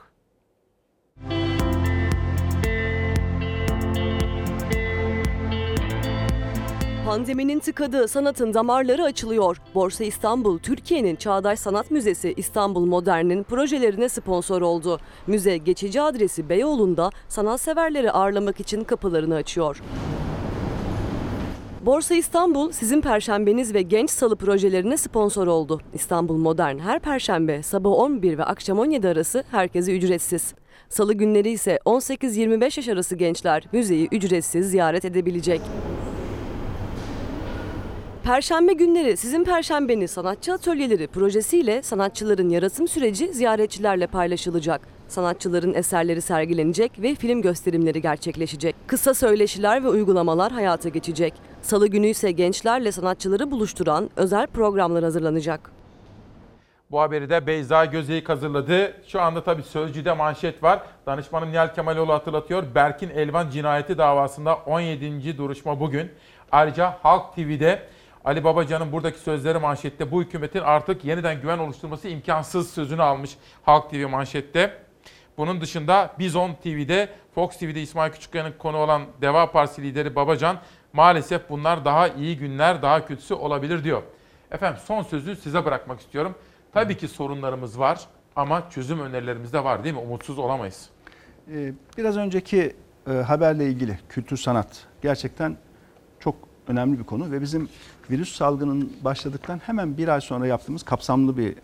Pandeminin 7.05 7.59
tıkadığı 7.59 8.07
sanatın 8.07 8.53
damarları 8.53 9.03
açılıyor. 9.03 9.57
Borsa 9.75 10.03
İstanbul, 10.03 10.59
Türkiye'nin 10.59 11.15
Çağdaş 11.15 11.59
Sanat 11.59 11.91
Müzesi 11.91 12.33
İstanbul 12.37 12.85
Modern'in 12.85 13.43
projelerine 13.43 14.09
sponsor 14.09 14.61
oldu. 14.61 14.99
Müze 15.27 15.57
geçici 15.57 16.01
adresi 16.01 16.49
Beyoğlu'nda 16.49 17.09
sanatseverleri 17.27 18.11
ağırlamak 18.11 18.59
için 18.59 18.83
kapılarını 18.83 19.35
açıyor. 19.35 19.81
Borsa 21.81 22.15
İstanbul 22.15 22.71
sizin 22.71 23.01
perşembeniz 23.01 23.73
ve 23.73 23.81
genç 23.81 24.09
salı 24.09 24.35
projelerine 24.35 24.97
sponsor 24.97 25.47
oldu. 25.47 25.81
İstanbul 25.93 26.37
Modern 26.37 26.77
her 26.77 26.99
perşembe 26.99 27.63
sabah 27.63 27.91
11 27.91 28.37
ve 28.37 28.43
akşam 28.43 28.79
17 28.79 29.07
arası 29.07 29.43
herkese 29.51 29.97
ücretsiz. 29.97 30.53
Salı 30.89 31.13
günleri 31.13 31.49
ise 31.49 31.79
18-25 31.85 32.63
yaş 32.63 32.87
arası 32.87 33.15
gençler 33.15 33.63
müzeyi 33.71 34.07
ücretsiz 34.11 34.69
ziyaret 34.69 35.05
edebilecek. 35.05 35.61
Perşembe 38.25 38.73
günleri 38.73 39.17
sizin 39.17 39.43
perşembeniz 39.43 40.11
sanatçı 40.11 40.53
atölyeleri 40.53 41.07
projesiyle 41.07 41.81
sanatçıların 41.81 42.49
yaratım 42.49 42.87
süreci 42.87 43.33
ziyaretçilerle 43.33 44.07
paylaşılacak. 44.07 44.81
Sanatçıların 45.07 45.73
eserleri 45.73 46.21
sergilenecek 46.21 46.91
ve 47.01 47.15
film 47.15 47.41
gösterimleri 47.41 48.01
gerçekleşecek. 48.01 48.75
Kısa 48.87 49.13
söyleşiler 49.13 49.83
ve 49.83 49.87
uygulamalar 49.87 50.51
hayata 50.51 50.89
geçecek. 50.89 51.33
Salı 51.61 51.87
günü 51.87 52.07
ise 52.07 52.31
gençlerle 52.31 52.91
sanatçıları 52.91 53.51
buluşturan 53.51 54.09
özel 54.15 54.47
programlar 54.47 55.03
hazırlanacak. 55.03 55.71
Bu 56.91 57.01
haberi 57.01 57.29
de 57.29 57.47
Beyza 57.47 57.85
Gözeyik 57.85 58.29
hazırladı. 58.29 58.93
Şu 59.07 59.21
anda 59.21 59.43
tabii 59.43 59.63
Sözcü'de 59.63 60.13
manşet 60.13 60.63
var. 60.63 60.81
Danışmanım 61.05 61.51
Nihal 61.51 61.73
Kemaloğlu 61.73 62.13
hatırlatıyor. 62.13 62.63
Berkin 62.75 63.09
Elvan 63.09 63.49
cinayeti 63.49 63.97
davasında 63.97 64.55
17. 64.55 65.37
duruşma 65.37 65.79
bugün. 65.79 66.11
Ayrıca 66.51 66.97
Halk 67.03 67.35
TV'de 67.35 67.94
Ali 68.25 68.43
Babacan'ın 68.43 68.91
buradaki 68.91 69.19
sözleri 69.19 69.59
manşette 69.59 70.11
bu 70.11 70.21
hükümetin 70.21 70.59
artık 70.59 71.05
yeniden 71.05 71.41
güven 71.41 71.57
oluşturması 71.57 72.07
imkansız 72.07 72.69
sözünü 72.69 73.01
almış 73.01 73.37
Halk 73.63 73.89
TV 73.89 74.07
manşette. 74.09 74.77
Bunun 75.37 75.61
dışında 75.61 76.13
Bizon 76.19 76.53
TV'de, 76.53 77.09
Fox 77.35 77.57
TV'de 77.57 77.81
İsmail 77.81 78.11
Küçükkaya'nın 78.11 78.53
konu 78.59 78.77
olan 78.77 79.01
Deva 79.21 79.51
Partisi 79.51 79.81
lideri 79.81 80.15
Babacan 80.15 80.57
maalesef 80.93 81.49
bunlar 81.49 81.85
daha 81.85 82.07
iyi 82.07 82.37
günler, 82.37 82.81
daha 82.81 83.05
kötüsü 83.05 83.33
olabilir 83.33 83.83
diyor. 83.83 84.03
Efendim 84.51 84.79
son 84.85 85.03
sözü 85.03 85.35
size 85.35 85.65
bırakmak 85.65 85.99
istiyorum. 85.99 86.35
Tabii 86.73 86.97
ki 86.97 87.07
sorunlarımız 87.07 87.79
var 87.79 87.99
ama 88.35 88.69
çözüm 88.69 88.99
önerilerimiz 88.99 89.53
de 89.53 89.63
var 89.63 89.83
değil 89.83 89.95
mi? 89.95 90.01
Umutsuz 90.01 90.39
olamayız. 90.39 90.89
Ee, 91.51 91.73
Biraz 91.97 92.17
önceki 92.17 92.75
e, 93.07 93.11
haberle 93.11 93.65
ilgili 93.65 93.99
kültür 94.09 94.37
sanat 94.37 94.85
gerçekten 95.01 95.57
çok 96.19 96.35
önemli 96.67 96.99
bir 96.99 97.03
konu 97.03 97.31
ve 97.31 97.41
bizim 97.41 97.69
virüs 98.11 98.35
salgının 98.35 98.93
başladıktan 99.01 99.57
hemen 99.57 99.97
bir 99.97 100.07
ay 100.07 100.21
sonra 100.21 100.47
yaptığımız 100.47 100.83
kapsamlı 100.83 101.37
bir 101.37 101.55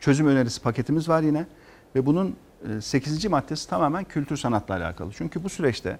çözüm 0.00 0.26
önerisi 0.26 0.62
paketimiz 0.62 1.08
var 1.08 1.22
yine 1.22 1.46
ve 1.94 2.06
bunun 2.06 2.36
8. 2.80 3.26
maddesi 3.26 3.68
tamamen 3.68 4.04
kültür 4.04 4.36
sanatla 4.36 4.74
alakalı. 4.74 5.10
Çünkü 5.12 5.44
bu 5.44 5.48
süreçte 5.48 5.98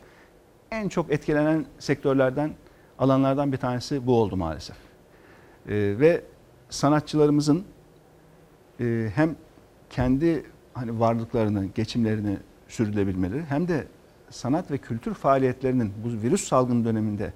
en 0.70 0.88
çok 0.88 1.12
etkilenen 1.12 1.66
sektörlerden, 1.78 2.50
alanlardan 2.98 3.52
bir 3.52 3.56
tanesi 3.56 4.06
bu 4.06 4.20
oldu 4.20 4.36
maalesef. 4.36 4.76
Ee, 4.76 5.94
ve 5.98 6.24
sanatçılarımızın 6.70 7.64
e, 8.80 9.10
hem 9.14 9.36
kendi 9.90 10.44
hani 10.74 11.00
varlıklarını, 11.00 11.64
geçimlerini 11.64 12.36
sürdürülebilmeleri 12.68 13.44
hem 13.44 13.68
de 13.68 13.86
sanat 14.30 14.70
ve 14.70 14.78
kültür 14.78 15.14
faaliyetlerinin 15.14 15.92
bu 16.04 16.22
virüs 16.22 16.48
salgını 16.48 16.84
döneminde 16.84 17.32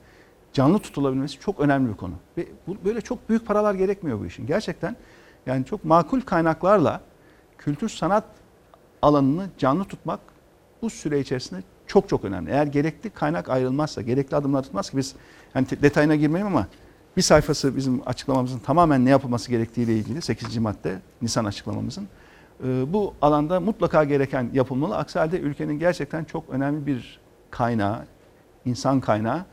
canlı 0.53 0.79
tutulabilmesi 0.79 1.41
çok 1.41 1.61
önemli 1.61 1.89
bir 1.89 1.97
konu. 1.97 2.15
Ve 2.37 2.47
bu, 2.67 2.77
böyle 2.85 3.01
çok 3.01 3.29
büyük 3.29 3.47
paralar 3.47 3.75
gerekmiyor 3.75 4.21
bu 4.21 4.27
işin. 4.27 4.47
Gerçekten 4.47 4.97
yani 5.47 5.65
çok 5.65 5.85
makul 5.85 6.21
kaynaklarla 6.21 7.01
kültür 7.59 7.89
sanat 7.89 8.25
alanını 9.03 9.49
canlı 9.59 9.85
tutmak 9.85 10.21
bu 10.83 10.91
süre 10.91 11.21
içerisinde 11.21 11.63
çok 11.87 12.09
çok 12.09 12.25
önemli. 12.25 12.51
Eğer 12.51 12.67
gerekli 12.67 13.11
kaynak 13.11 13.49
ayrılmazsa, 13.49 14.03
gerekli 14.03 14.37
adımlar 14.37 14.63
tutmazsa 14.63 14.99
biz 14.99 15.15
yani 15.55 15.67
detayına 15.71 16.17
girmeyeyim 16.17 16.57
ama 16.57 16.67
bir 17.17 17.23
sayfası 17.23 17.77
bizim 17.77 18.03
açıklamamızın 18.07 18.59
tamamen 18.59 19.05
ne 19.05 19.11
yapılması 19.11 19.51
gerektiğiyle 19.51 19.97
ilgili 19.97 20.23
8. 20.23 20.57
madde 20.59 20.99
Nisan 21.23 21.45
açıklamamızın. 21.45 22.09
Ee, 22.65 22.93
Bu 22.93 23.15
alanda 23.23 23.61
mutlaka 23.61 24.05
gereken 24.05 24.51
yapılmalı. 24.53 24.97
Aksi 24.97 25.19
halde 25.19 25.39
ülkenin 25.41 25.79
gerçekten 25.79 26.25
çok 26.25 26.51
önemli 26.51 26.87
bir 26.87 27.21
kaynağı, 27.51 28.05
insan 28.65 29.01
kaynağı 29.01 29.45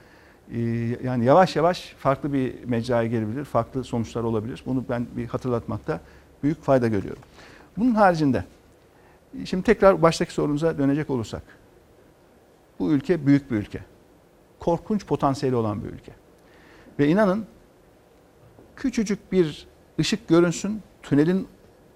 yani 1.04 1.26
yavaş 1.26 1.56
yavaş 1.56 1.96
farklı 2.00 2.34
bir 2.34 2.64
mecraya 2.66 3.08
gelebilir, 3.08 3.46
farklı 3.46 3.84
sonuçlar 3.84 4.24
olabilir. 4.24 4.64
Bunu 4.66 4.86
ben 4.90 5.08
bir 5.18 5.28
hatırlatmakta 5.28 6.02
büyük 6.44 6.62
fayda 6.62 6.88
görüyorum. 6.88 7.24
Bunun 7.78 7.96
haricinde 7.96 8.44
şimdi 9.46 9.64
tekrar 9.64 10.02
baştaki 10.02 10.34
sorumuza 10.34 10.78
dönecek 10.78 11.10
olursak. 11.10 11.44
Bu 12.80 12.92
ülke 12.92 13.26
büyük 13.26 13.52
bir 13.52 13.56
ülke. 13.56 13.80
Korkunç 14.60 15.06
potansiyeli 15.06 15.56
olan 15.56 15.84
bir 15.84 15.90
ülke. 15.90 16.12
Ve 17.00 17.08
inanın 17.08 17.46
küçücük 18.76 19.32
bir 19.32 19.68
ışık 20.00 20.28
görünsün, 20.28 20.82
tünelin 21.04 21.48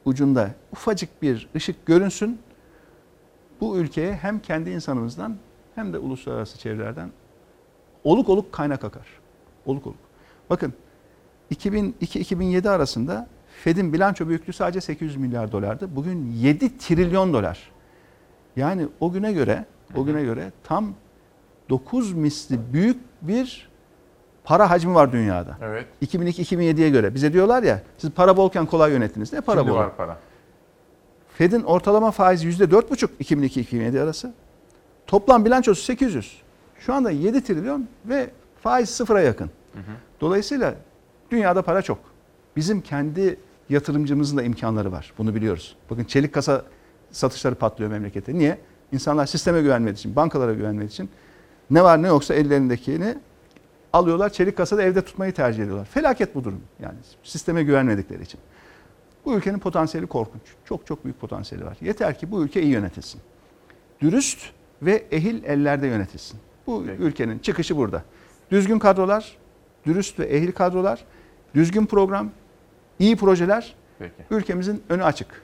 ucunda 0.06 0.52
ufacık 0.72 1.22
bir 1.22 1.50
ışık 1.56 1.86
görünsün. 1.86 2.40
Bu 3.62 3.78
ülkeye 3.78 4.16
hem 4.16 4.40
kendi 4.40 4.70
insanımızdan 4.70 5.38
hem 5.76 5.94
de 5.94 5.98
uluslararası 5.98 6.60
çevrelerden 6.60 7.12
oluk 8.04 8.30
oluk 8.30 8.52
kaynak 8.52 8.84
akar. 8.84 9.06
Oluk 9.66 9.88
oluk. 9.88 9.98
Bakın 10.50 10.74
2002-2007 11.52 12.70
arasında 12.70 13.28
Fed'in 13.64 13.94
bilanço 13.94 14.28
büyüklüğü 14.28 14.54
sadece 14.54 14.82
800 14.82 15.16
milyar 15.18 15.52
dolardı. 15.52 15.96
Bugün 15.96 16.32
7 16.32 16.78
trilyon 16.78 17.34
dolar. 17.34 17.72
Yani 18.56 18.88
o 19.00 19.12
güne 19.12 19.34
göre 19.34 19.66
o 19.96 20.06
güne 20.06 20.24
göre 20.24 20.52
tam 20.64 20.94
9 21.70 22.14
misli 22.14 22.74
büyük 22.74 22.98
bir 23.22 23.70
para 24.44 24.70
hacmi 24.70 24.96
var 24.96 25.12
dünyada. 25.12 25.58
Evet. 25.62 25.88
2002-2007'ye 26.02 26.90
göre. 26.90 27.16
Bize 27.16 27.34
diyorlar 27.34 27.64
ya 27.64 27.82
siz 27.98 28.10
para 28.10 28.38
bolken 28.38 28.66
kolay 28.66 28.92
yönettiniz. 28.92 29.34
Ne 29.34 29.42
para 29.42 29.60
Şimdi 29.60 29.72
bol? 29.72 29.78
var 29.78 29.98
para. 29.98 30.18
Fed'in 31.38 31.64
ortalama 31.64 32.12
faizi 32.12 32.50
%4,5 32.50 33.08
2002-2007 33.20 34.02
arası. 34.04 34.34
Toplam 35.08 35.46
bilançosu 35.46 35.82
800. 35.84 36.41
Şu 36.86 36.94
anda 36.94 37.12
7 37.12 37.44
trilyon 37.44 37.88
ve 38.06 38.30
faiz 38.62 38.90
sıfıra 38.90 39.22
yakın. 39.22 39.50
Dolayısıyla 40.22 40.76
dünyada 41.32 41.62
para 41.62 41.82
çok. 41.82 42.00
Bizim 42.56 42.82
kendi 42.82 43.40
yatırımcımızın 43.70 44.38
da 44.38 44.44
imkanları 44.44 44.92
var. 44.92 45.14
Bunu 45.18 45.36
biliyoruz. 45.36 45.76
Bakın 45.90 46.04
çelik 46.04 46.34
kasa 46.34 46.66
satışları 47.12 47.56
patlıyor 47.56 47.92
memlekette. 47.92 48.34
Niye? 48.34 48.58
İnsanlar 48.92 49.26
sisteme 49.26 49.62
güvenmediği 49.62 49.96
için, 49.96 50.16
bankalara 50.16 50.54
güvenmediği 50.54 50.90
için 50.90 51.10
ne 51.70 51.84
var 51.84 52.02
ne 52.02 52.08
yoksa 52.08 52.34
ellerindekini 52.34 53.18
alıyorlar. 53.94 54.30
Çelik 54.30 54.58
kasada 54.58 54.84
evde 54.84 55.02
tutmayı 55.02 55.34
tercih 55.34 55.64
ediyorlar. 55.64 55.86
Felaket 55.86 56.36
bu 56.36 56.44
durum. 56.44 56.62
Yani 56.80 56.98
sisteme 57.24 57.64
güvenmedikleri 57.64 58.24
için. 58.24 58.40
Bu 59.26 59.34
ülkenin 59.34 59.60
potansiyeli 59.60 60.08
korkunç. 60.08 60.42
Çok 60.66 60.88
çok 60.88 61.04
büyük 61.04 61.22
potansiyeli 61.22 61.66
var. 61.66 61.78
Yeter 61.82 62.18
ki 62.18 62.32
bu 62.32 62.44
ülke 62.44 62.62
iyi 62.62 62.72
yönetilsin. 62.72 63.22
Dürüst 64.02 64.40
ve 64.82 65.04
ehil 65.12 65.44
ellerde 65.44 65.88
yönetilsin. 65.88 66.40
Bu 66.72 66.84
ülkenin 67.00 67.40
çıkışı 67.40 67.78
burada. 67.78 68.04
Düzgün 68.52 68.80
kadrolar, 68.80 69.38
dürüst 69.86 70.20
ve 70.20 70.26
ehil 70.26 70.52
kadrolar, 70.52 71.00
düzgün 71.56 71.86
program, 71.86 72.30
iyi 73.00 73.16
projeler. 73.16 73.76
Peki. 74.00 74.14
Ülkemizin 74.32 74.84
önü 74.90 75.04
açık. 75.04 75.42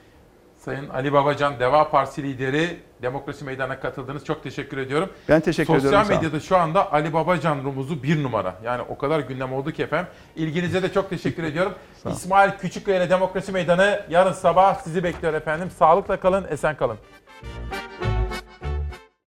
Sayın 0.58 0.90
Ali 0.90 1.14
Babacan, 1.14 1.60
Deva 1.60 1.90
Partisi 1.92 2.24
lideri, 2.24 2.80
Demokrasi 3.02 3.46
Meydanı'na 3.46 3.80
katıldınız. 3.80 4.26
Çok 4.26 4.44
teşekkür 4.44 4.78
ediyorum. 4.78 5.10
Ben 5.30 5.40
teşekkür 5.42 5.74
Sosyal 5.74 5.88
ediyorum, 5.90 6.08
olun. 6.12 6.18
medyada 6.18 6.40
şu 6.40 6.58
anda 6.58 6.94
Ali 6.94 7.14
Babacan 7.14 7.64
rumuzu 7.64 8.04
bir 8.04 8.24
numara. 8.24 8.56
Yani 8.64 8.82
o 8.82 8.98
kadar 8.98 9.20
gündem 9.20 9.54
oldu 9.54 9.72
ki 9.72 9.84
efendim. 9.84 10.08
İlginize 10.36 10.84
de 10.84 10.94
çok 10.94 11.10
teşekkür 11.10 11.44
ediyorum. 11.52 11.74
İsmail 12.10 12.52
Küçükkaya 12.52 12.98
ile 13.04 13.10
Demokrasi 13.10 13.52
Meydanı 13.52 14.00
yarın 14.10 14.32
sabah 14.34 14.76
sizi 14.76 15.04
bekliyor 15.04 15.34
efendim. 15.34 15.70
Sağlıkla 15.80 16.20
kalın, 16.20 16.46
esen 16.50 16.78
kalın. 16.78 16.98